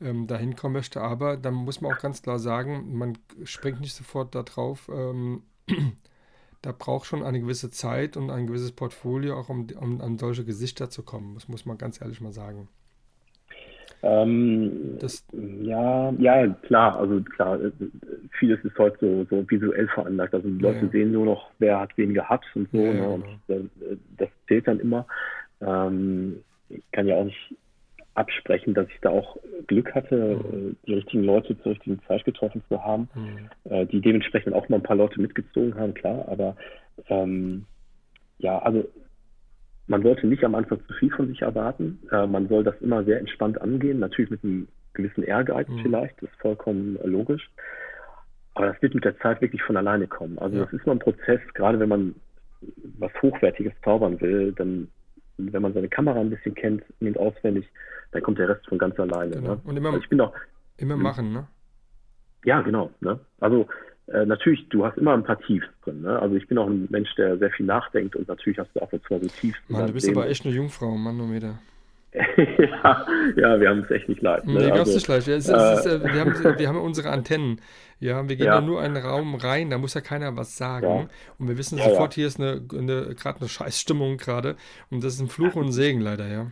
ähm, 0.00 0.26
dahin 0.26 0.56
kommen 0.56 0.74
möchte. 0.74 1.00
Aber 1.00 1.36
dann 1.36 1.54
muss 1.54 1.80
man 1.80 1.92
auch 1.92 2.00
ganz 2.00 2.22
klar 2.22 2.38
sagen, 2.38 2.96
man 2.96 3.18
springt 3.44 3.80
nicht 3.80 3.94
sofort 3.94 4.34
da 4.34 4.42
drauf. 4.42 4.90
Ähm, 4.92 5.42
da 6.62 6.72
braucht 6.72 7.06
schon 7.06 7.22
eine 7.22 7.40
gewisse 7.40 7.70
Zeit 7.70 8.16
und 8.16 8.30
ein 8.30 8.46
gewisses 8.46 8.72
Portfolio, 8.72 9.38
auch 9.38 9.48
um, 9.48 9.68
um 9.78 10.00
an 10.00 10.18
solche 10.18 10.44
Gesichter 10.44 10.90
zu 10.90 11.02
kommen. 11.02 11.34
Das 11.34 11.48
muss 11.48 11.64
man 11.64 11.78
ganz 11.78 12.00
ehrlich 12.00 12.20
mal 12.20 12.32
sagen. 12.32 12.68
Ähm, 14.02 14.98
das, 14.98 15.24
ja, 15.32 16.10
ja, 16.18 16.48
klar, 16.62 16.98
also 16.98 17.20
klar, 17.20 17.60
äh, 17.60 17.70
vieles 18.38 18.64
ist 18.64 18.78
heute 18.78 18.98
so, 18.98 19.26
so 19.28 19.50
visuell 19.50 19.88
veranlagt. 19.88 20.34
Also 20.34 20.48
die 20.48 20.58
Leute 20.58 20.86
ja. 20.86 20.88
sehen 20.88 21.12
nur 21.12 21.26
noch, 21.26 21.50
wer 21.58 21.80
hat 21.80 21.96
wen 21.96 22.14
gehabt 22.14 22.46
und 22.54 22.70
so, 22.72 22.78
ja, 22.78 22.92
ne? 22.94 23.08
und 23.08 23.24
genau. 23.46 23.64
das, 23.78 23.98
das, 24.18 24.28
zählt 24.48 24.66
dann 24.68 24.80
immer. 24.80 25.06
Ähm, 25.60 26.42
ich 26.70 26.82
kann 26.92 27.06
ja 27.06 27.16
auch 27.16 27.24
nicht 27.24 27.54
absprechen, 28.14 28.74
dass 28.74 28.88
ich 28.88 29.00
da 29.02 29.10
auch 29.10 29.36
Glück 29.66 29.94
hatte, 29.94 30.40
mhm. 30.42 30.76
die 30.86 30.94
richtigen 30.94 31.24
Leute 31.24 31.58
zur 31.62 31.72
richtigen 31.72 32.00
Zeit 32.08 32.24
getroffen 32.24 32.62
zu 32.68 32.82
haben, 32.82 33.08
mhm. 33.14 33.70
äh, 33.70 33.86
die 33.86 34.00
dementsprechend 34.00 34.54
auch 34.54 34.68
mal 34.68 34.76
ein 34.76 34.82
paar 34.82 34.96
Leute 34.96 35.20
mitgezogen 35.20 35.74
haben, 35.74 35.94
klar, 35.94 36.26
aber 36.28 36.56
ähm, 37.08 37.66
ja, 38.38 38.58
also 38.60 38.88
man 39.90 40.04
sollte 40.04 40.28
nicht 40.28 40.44
am 40.44 40.54
Anfang 40.54 40.78
zu 40.86 40.94
viel 40.94 41.10
von 41.10 41.26
sich 41.26 41.42
erwarten. 41.42 41.98
Äh, 42.12 42.28
man 42.28 42.48
soll 42.48 42.62
das 42.62 42.80
immer 42.80 43.02
sehr 43.02 43.18
entspannt 43.18 43.60
angehen, 43.60 43.98
natürlich 43.98 44.30
mit 44.30 44.44
einem 44.44 44.68
gewissen 44.94 45.24
Ehrgeiz 45.24 45.68
mhm. 45.68 45.80
vielleicht, 45.82 46.22
das 46.22 46.30
ist 46.30 46.40
vollkommen 46.40 46.96
äh, 47.02 47.08
logisch. 47.08 47.50
Aber 48.54 48.66
das 48.66 48.80
wird 48.80 48.94
mit 48.94 49.04
der 49.04 49.18
Zeit 49.18 49.40
wirklich 49.40 49.62
von 49.64 49.76
alleine 49.76 50.06
kommen. 50.06 50.38
Also 50.38 50.56
ja. 50.56 50.64
das 50.64 50.72
ist 50.72 50.86
mal 50.86 50.92
ein 50.92 51.00
Prozess, 51.00 51.40
gerade 51.54 51.80
wenn 51.80 51.88
man 51.88 52.14
was 52.98 53.10
Hochwertiges 53.20 53.72
zaubern 53.82 54.20
will, 54.20 54.52
dann, 54.52 54.86
wenn 55.38 55.62
man 55.62 55.74
seine 55.74 55.88
Kamera 55.88 56.20
ein 56.20 56.30
bisschen 56.30 56.54
kennt, 56.54 56.84
nimmt 57.00 57.18
auswendig, 57.18 57.66
dann 58.12 58.22
kommt 58.22 58.38
der 58.38 58.48
Rest 58.48 58.68
von 58.68 58.78
ganz 58.78 58.98
alleine. 59.00 59.34
Genau. 59.36 59.54
Ne? 59.54 59.60
Und 59.64 59.76
immer, 59.76 59.88
also 59.88 60.00
ich 60.00 60.08
bin 60.08 60.20
auch, 60.20 60.32
immer 60.76 60.94
hm. 60.94 61.02
machen, 61.02 61.32
ne? 61.32 61.48
Ja, 62.44 62.60
genau. 62.62 62.90
Ne? 63.00 63.18
Also 63.40 63.66
äh, 64.12 64.26
natürlich, 64.26 64.68
du 64.68 64.84
hast 64.84 64.98
immer 64.98 65.14
ein 65.14 65.24
paar 65.24 65.40
Tiefs 65.40 65.66
drin. 65.84 66.02
Ne? 66.02 66.18
Also 66.18 66.34
ich 66.36 66.46
bin 66.48 66.58
auch 66.58 66.66
ein 66.66 66.88
Mensch, 66.90 67.14
der 67.16 67.38
sehr 67.38 67.50
viel 67.50 67.66
nachdenkt 67.66 68.16
und 68.16 68.28
natürlich 68.28 68.58
hast 68.58 68.70
du 68.74 68.80
auch 68.80 68.92
jetzt 68.92 69.08
mal 69.10 69.20
so 69.20 69.28
Tiefs. 69.28 69.58
Mann, 69.68 69.86
du 69.86 69.92
bist 69.92 70.08
aber 70.08 70.28
echt 70.28 70.44
eine 70.44 70.54
Jungfrau, 70.54 70.96
Manometer. 70.96 71.58
ja, 72.12 73.06
ja, 73.36 73.60
wir 73.60 73.68
haben 73.68 73.84
es 73.84 73.90
echt 73.92 74.08
nicht 74.08 74.20
leid. 74.20 74.44
Ne? 74.44 74.54
Nee, 74.54 74.70
also, 74.72 74.92
nicht 74.92 75.06
leid. 75.06 75.28
Es, 75.28 75.48
äh, 75.48 75.54
es 75.54 75.86
ist, 75.86 75.86
äh, 75.86 76.02
wir, 76.02 76.20
haben, 76.20 76.34
wir 76.58 76.68
haben 76.68 76.80
unsere 76.80 77.10
Antennen. 77.10 77.60
Ja, 78.00 78.28
wir 78.28 78.34
gehen 78.34 78.46
ja. 78.46 78.60
nur 78.60 78.80
einen 78.80 78.96
Raum 78.96 79.36
rein, 79.36 79.70
da 79.70 79.78
muss 79.78 79.94
ja 79.94 80.00
keiner 80.00 80.36
was 80.36 80.56
sagen. 80.56 80.86
Ja. 80.86 81.08
Und 81.38 81.48
wir 81.48 81.56
wissen 81.56 81.78
ja, 81.78 81.84
sofort, 81.84 82.14
hier 82.14 82.26
ist 82.26 82.40
eine, 82.40 82.62
eine 82.72 83.14
gerade 83.14 83.40
eine 83.40 83.48
Scheißstimmung 83.48 84.16
gerade. 84.16 84.56
Und 84.90 85.04
das 85.04 85.14
ist 85.14 85.20
ein 85.20 85.28
Fluch 85.28 85.54
und 85.54 85.66
ein 85.66 85.72
Segen 85.72 86.00
leider, 86.00 86.26
ja. 86.26 86.50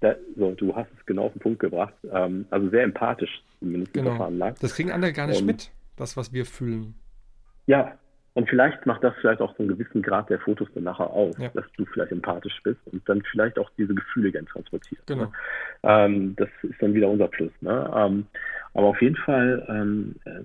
Da, 0.00 0.14
so, 0.36 0.52
du 0.52 0.74
hast 0.74 0.88
es 0.98 1.04
genau 1.04 1.24
auf 1.26 1.32
den 1.32 1.40
Punkt 1.40 1.58
gebracht. 1.58 1.94
Ähm, 2.10 2.46
also 2.50 2.70
sehr 2.70 2.84
empathisch 2.84 3.42
zumindest 3.58 3.92
genau. 3.92 4.30
Das 4.60 4.74
kriegen 4.74 4.90
andere 4.90 5.12
gar 5.12 5.26
nicht 5.26 5.40
und, 5.40 5.46
mit. 5.46 5.70
Das, 5.96 6.16
was 6.16 6.32
wir 6.32 6.44
fühlen. 6.46 6.94
Ja, 7.66 7.98
und 8.34 8.48
vielleicht 8.48 8.84
macht 8.84 9.04
das 9.04 9.14
vielleicht 9.20 9.40
auch 9.40 9.54
so 9.56 9.62
einen 9.62 9.68
gewissen 9.68 10.02
Grad 10.02 10.28
der 10.28 10.40
Fotos 10.40 10.68
dann 10.74 10.82
nachher 10.82 11.08
aus, 11.08 11.36
ja. 11.38 11.48
dass 11.54 11.64
du 11.76 11.84
vielleicht 11.86 12.10
empathisch 12.10 12.60
bist 12.64 12.80
und 12.86 13.08
dann 13.08 13.22
vielleicht 13.30 13.58
auch 13.60 13.70
diese 13.78 13.94
Gefühle 13.94 14.32
gern 14.32 14.46
transportierst. 14.46 15.06
Genau. 15.06 15.22
Ne? 15.22 15.32
Ähm, 15.84 16.36
das 16.36 16.48
ist 16.62 16.82
dann 16.82 16.94
wieder 16.94 17.08
unser 17.08 17.28
Plus. 17.28 17.52
Ne? 17.60 17.90
Ähm, 17.94 18.26
aber 18.74 18.88
auf 18.88 19.00
jeden 19.00 19.16
Fall 19.16 19.64
ähm, 19.68 20.16
äh, 20.24 20.40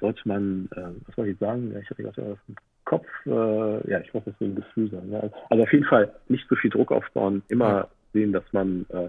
sollte 0.00 0.20
man, 0.26 0.68
äh, 0.76 0.88
was 1.06 1.16
soll 1.16 1.28
ich 1.28 1.38
sagen? 1.38 1.72
Ja, 1.72 1.80
ich 1.80 1.88
hatte 1.88 2.02
gerade 2.02 2.30
was 2.32 2.38
im 2.46 2.56
Kopf, 2.84 3.06
äh, 3.24 3.90
ja, 3.90 4.00
ich 4.00 4.12
muss 4.12 4.24
das 4.26 4.34
ein 4.42 4.56
Gefühl 4.56 4.90
sagen. 4.90 5.08
Ne? 5.08 5.32
Also 5.48 5.62
auf 5.62 5.72
jeden 5.72 5.86
Fall 5.86 6.14
nicht 6.28 6.46
so 6.50 6.56
viel 6.56 6.70
Druck 6.70 6.92
aufbauen, 6.92 7.42
immer 7.48 7.68
ja. 7.68 7.88
sehen, 8.12 8.32
dass 8.32 8.44
man 8.52 8.84
äh, 8.90 9.08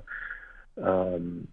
ähm, 0.78 1.50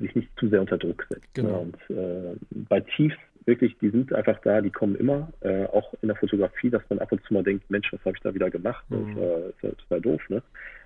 sich 0.00 0.14
nicht 0.14 0.30
zu 0.40 0.48
sehr 0.48 0.62
unter 0.62 0.78
Druck 0.78 1.06
setzt. 1.10 1.36
Ne? 1.36 1.42
Genau. 1.42 1.60
Und 1.60 1.76
äh, 1.90 2.36
bei 2.70 2.80
Tiefs 2.80 3.18
wirklich, 3.46 3.76
die 3.78 3.90
sind 3.90 4.12
einfach 4.12 4.38
da, 4.42 4.60
die 4.60 4.70
kommen 4.70 4.96
immer, 4.96 5.28
äh, 5.40 5.66
auch 5.66 5.92
in 6.02 6.08
der 6.08 6.16
Fotografie, 6.16 6.70
dass 6.70 6.82
man 6.88 6.98
ab 6.98 7.12
und 7.12 7.22
zu 7.24 7.34
mal 7.34 7.42
denkt, 7.42 7.70
Mensch, 7.70 7.92
was 7.92 8.00
habe 8.00 8.16
ich 8.16 8.22
da 8.22 8.34
wieder 8.34 8.50
gemacht? 8.50 8.84
Mhm. 8.90 9.16
Das, 9.16 9.70
äh, 9.70 9.74
total 9.76 10.00
doof, 10.00 10.22
ne? 10.28 10.42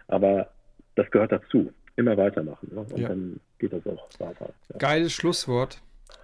Aber 0.08 0.48
das 0.94 1.10
gehört 1.10 1.32
dazu. 1.32 1.72
Immer 1.96 2.16
weitermachen. 2.16 2.70
Ne? 2.72 2.80
Und 2.80 2.98
ja. 2.98 3.08
dann 3.08 3.40
geht 3.58 3.72
das 3.72 3.84
auch 3.86 4.08
weiter. 4.20 4.50
Ja. 4.72 4.78
Geiles 4.78 5.12
Schlusswort. 5.12 5.82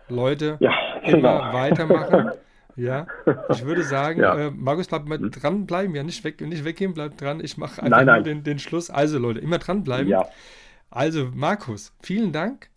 Leute, 0.08 0.56
ja, 0.60 0.72
immer 1.02 1.16
genau. 1.16 1.52
weitermachen. 1.52 2.30
Ja, 2.76 3.06
ich 3.50 3.64
würde 3.64 3.84
sagen, 3.84 4.20
ja. 4.20 4.48
äh, 4.48 4.50
Markus, 4.50 4.88
bleib 4.88 5.06
mal 5.06 5.18
hm? 5.18 5.30
dranbleiben, 5.30 5.94
ja, 5.94 6.02
nicht, 6.02 6.24
weg, 6.24 6.40
nicht 6.40 6.64
weggehen, 6.64 6.92
bleib 6.92 7.16
dran. 7.16 7.38
Ich 7.38 7.56
mache 7.56 7.80
einfach 7.80 7.98
nein, 7.98 8.06
nein. 8.06 8.24
Den, 8.24 8.42
den 8.42 8.58
Schluss. 8.58 8.90
Also, 8.90 9.20
Leute, 9.20 9.38
immer 9.38 9.58
dranbleiben. 9.58 10.08
Ja. 10.08 10.26
Also, 10.90 11.30
Markus, 11.32 11.94
vielen 12.02 12.32
Dank 12.32 12.68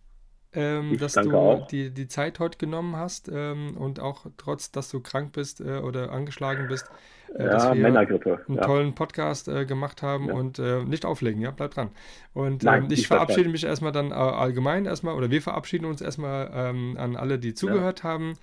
ähm, 0.54 0.96
dass 0.98 1.12
du 1.12 1.36
auch. 1.36 1.66
die, 1.66 1.90
die 1.90 2.08
Zeit 2.08 2.38
heute 2.38 2.58
genommen 2.58 2.96
hast 2.96 3.30
ähm, 3.32 3.76
und 3.76 4.00
auch 4.00 4.26
trotz, 4.36 4.70
dass 4.70 4.88
du 4.90 5.00
krank 5.00 5.32
bist 5.32 5.60
äh, 5.60 5.78
oder 5.78 6.10
angeschlagen 6.10 6.68
bist, 6.68 6.90
äh, 7.34 7.44
ja, 7.44 7.50
dass 7.50 7.74
wir 7.74 7.86
einen 7.86 8.54
ja. 8.56 8.62
tollen 8.62 8.94
Podcast 8.94 9.48
äh, 9.48 9.66
gemacht 9.66 10.02
haben 10.02 10.28
ja. 10.28 10.34
und 10.34 10.58
äh, 10.58 10.82
nicht 10.84 11.04
auflegen, 11.04 11.42
ja, 11.42 11.50
bleib 11.50 11.72
dran. 11.72 11.90
Und 12.32 12.62
Nein, 12.62 12.84
ähm, 12.84 12.90
ich 12.90 13.08
verabschiede 13.08 13.50
mich 13.50 13.64
erstmal 13.64 13.92
dann 13.92 14.10
äh, 14.10 14.14
allgemein 14.14 14.86
erstmal 14.86 15.14
oder 15.14 15.30
wir 15.30 15.42
verabschieden 15.42 15.84
uns 15.84 16.00
erstmal 16.00 16.50
ähm, 16.54 16.96
an 16.98 17.16
alle, 17.16 17.38
die 17.38 17.52
zugehört 17.52 18.02
haben. 18.02 18.38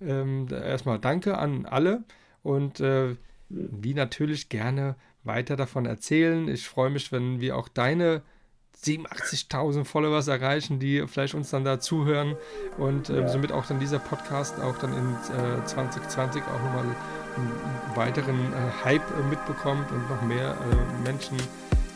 Ähm, 0.00 0.46
erstmal 0.50 1.00
danke 1.00 1.38
an 1.38 1.66
alle 1.66 2.04
und 2.44 2.78
äh, 2.78 3.16
die 3.48 3.94
natürlich 3.94 4.48
gerne 4.48 4.94
weiter 5.24 5.56
davon 5.56 5.86
erzählen. 5.86 6.46
Ich 6.48 6.68
freue 6.68 6.90
mich, 6.90 7.10
wenn 7.10 7.40
wir 7.40 7.56
auch 7.56 7.68
deine 7.68 8.22
87.000 8.84 9.84
Followers 9.84 10.28
erreichen, 10.28 10.78
die 10.78 11.04
vielleicht 11.06 11.34
uns 11.34 11.50
dann 11.50 11.64
da 11.64 11.80
zuhören 11.80 12.36
und 12.78 13.10
äh, 13.10 13.22
ja. 13.22 13.28
somit 13.28 13.52
auch 13.52 13.66
dann 13.66 13.80
dieser 13.80 13.98
Podcast 13.98 14.60
auch 14.60 14.78
dann 14.78 14.92
in 14.92 15.14
äh, 15.60 15.64
2020 15.64 16.42
auch 16.42 16.62
nochmal 16.64 16.84
einen 16.84 17.96
weiteren 17.96 18.38
äh, 18.52 18.84
Hype 18.84 19.02
äh, 19.02 19.22
mitbekommt 19.28 19.90
und 19.90 20.08
noch 20.08 20.22
mehr 20.22 20.52
äh, 20.52 21.02
Menschen 21.02 21.36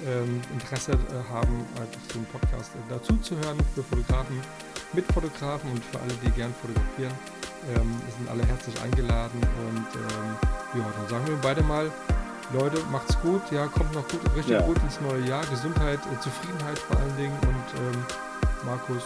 ähm, 0.06 0.40
Interesse 0.52 0.92
äh, 0.92 1.32
haben, 1.32 1.64
einfach 1.76 2.00
so 2.12 2.18
einen 2.18 2.26
Podcast 2.26 2.72
dazu 2.88 3.16
zu 3.18 3.36
hören 3.36 3.58
für 3.74 3.82
Fotografen, 3.84 4.40
mit 4.92 5.04
Fotografen 5.12 5.70
und 5.70 5.84
für 5.84 6.00
alle, 6.00 6.12
die 6.24 6.30
gern 6.30 6.52
fotografieren. 6.60 7.12
Ähm, 7.76 7.94
sind 8.18 8.28
alle 8.28 8.44
herzlich 8.44 8.74
eingeladen 8.82 9.38
und 9.40 9.86
ähm, 9.94 10.80
ja, 10.80 10.92
dann 10.98 11.08
sagen 11.08 11.28
wir 11.28 11.36
beide 11.36 11.62
mal 11.62 11.92
Leute, 12.52 12.78
macht's 12.90 13.18
gut, 13.20 13.40
ja, 13.50 13.66
kommt 13.66 13.92
noch 13.94 14.06
gut, 14.08 14.20
richtig 14.36 14.52
ja. 14.52 14.60
gut 14.62 14.76
ins 14.82 15.00
neue 15.00 15.20
Jahr. 15.26 15.44
Gesundheit, 15.46 16.00
äh, 16.12 16.20
Zufriedenheit 16.20 16.78
vor 16.78 16.98
allen 16.98 17.16
Dingen 17.16 17.36
und 17.42 17.80
ähm, 17.80 18.04
Markus, 18.64 19.04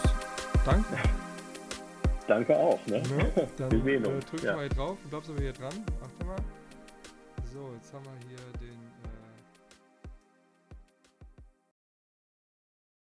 danke. 0.65 0.97
Danke 2.27 2.57
auch, 2.57 2.79
ne? 2.87 3.01
ne? 3.01 3.47
Dann. 3.57 3.87
Äh, 3.87 3.99
drück 3.99 4.43
ja. 4.43 4.55
mal 4.55 4.67
hier 4.67 4.75
drauf, 4.75 4.97
du 5.03 5.09
bleibst 5.09 5.29
aber 5.29 5.39
hier 5.39 5.53
dran. 5.53 5.73
Achte 6.03 6.25
mal. 6.25 6.35
So, 7.53 7.71
jetzt 7.73 7.93
haben 7.93 8.03
wir 8.03 8.27
hier 8.27 8.37
den 8.59 8.76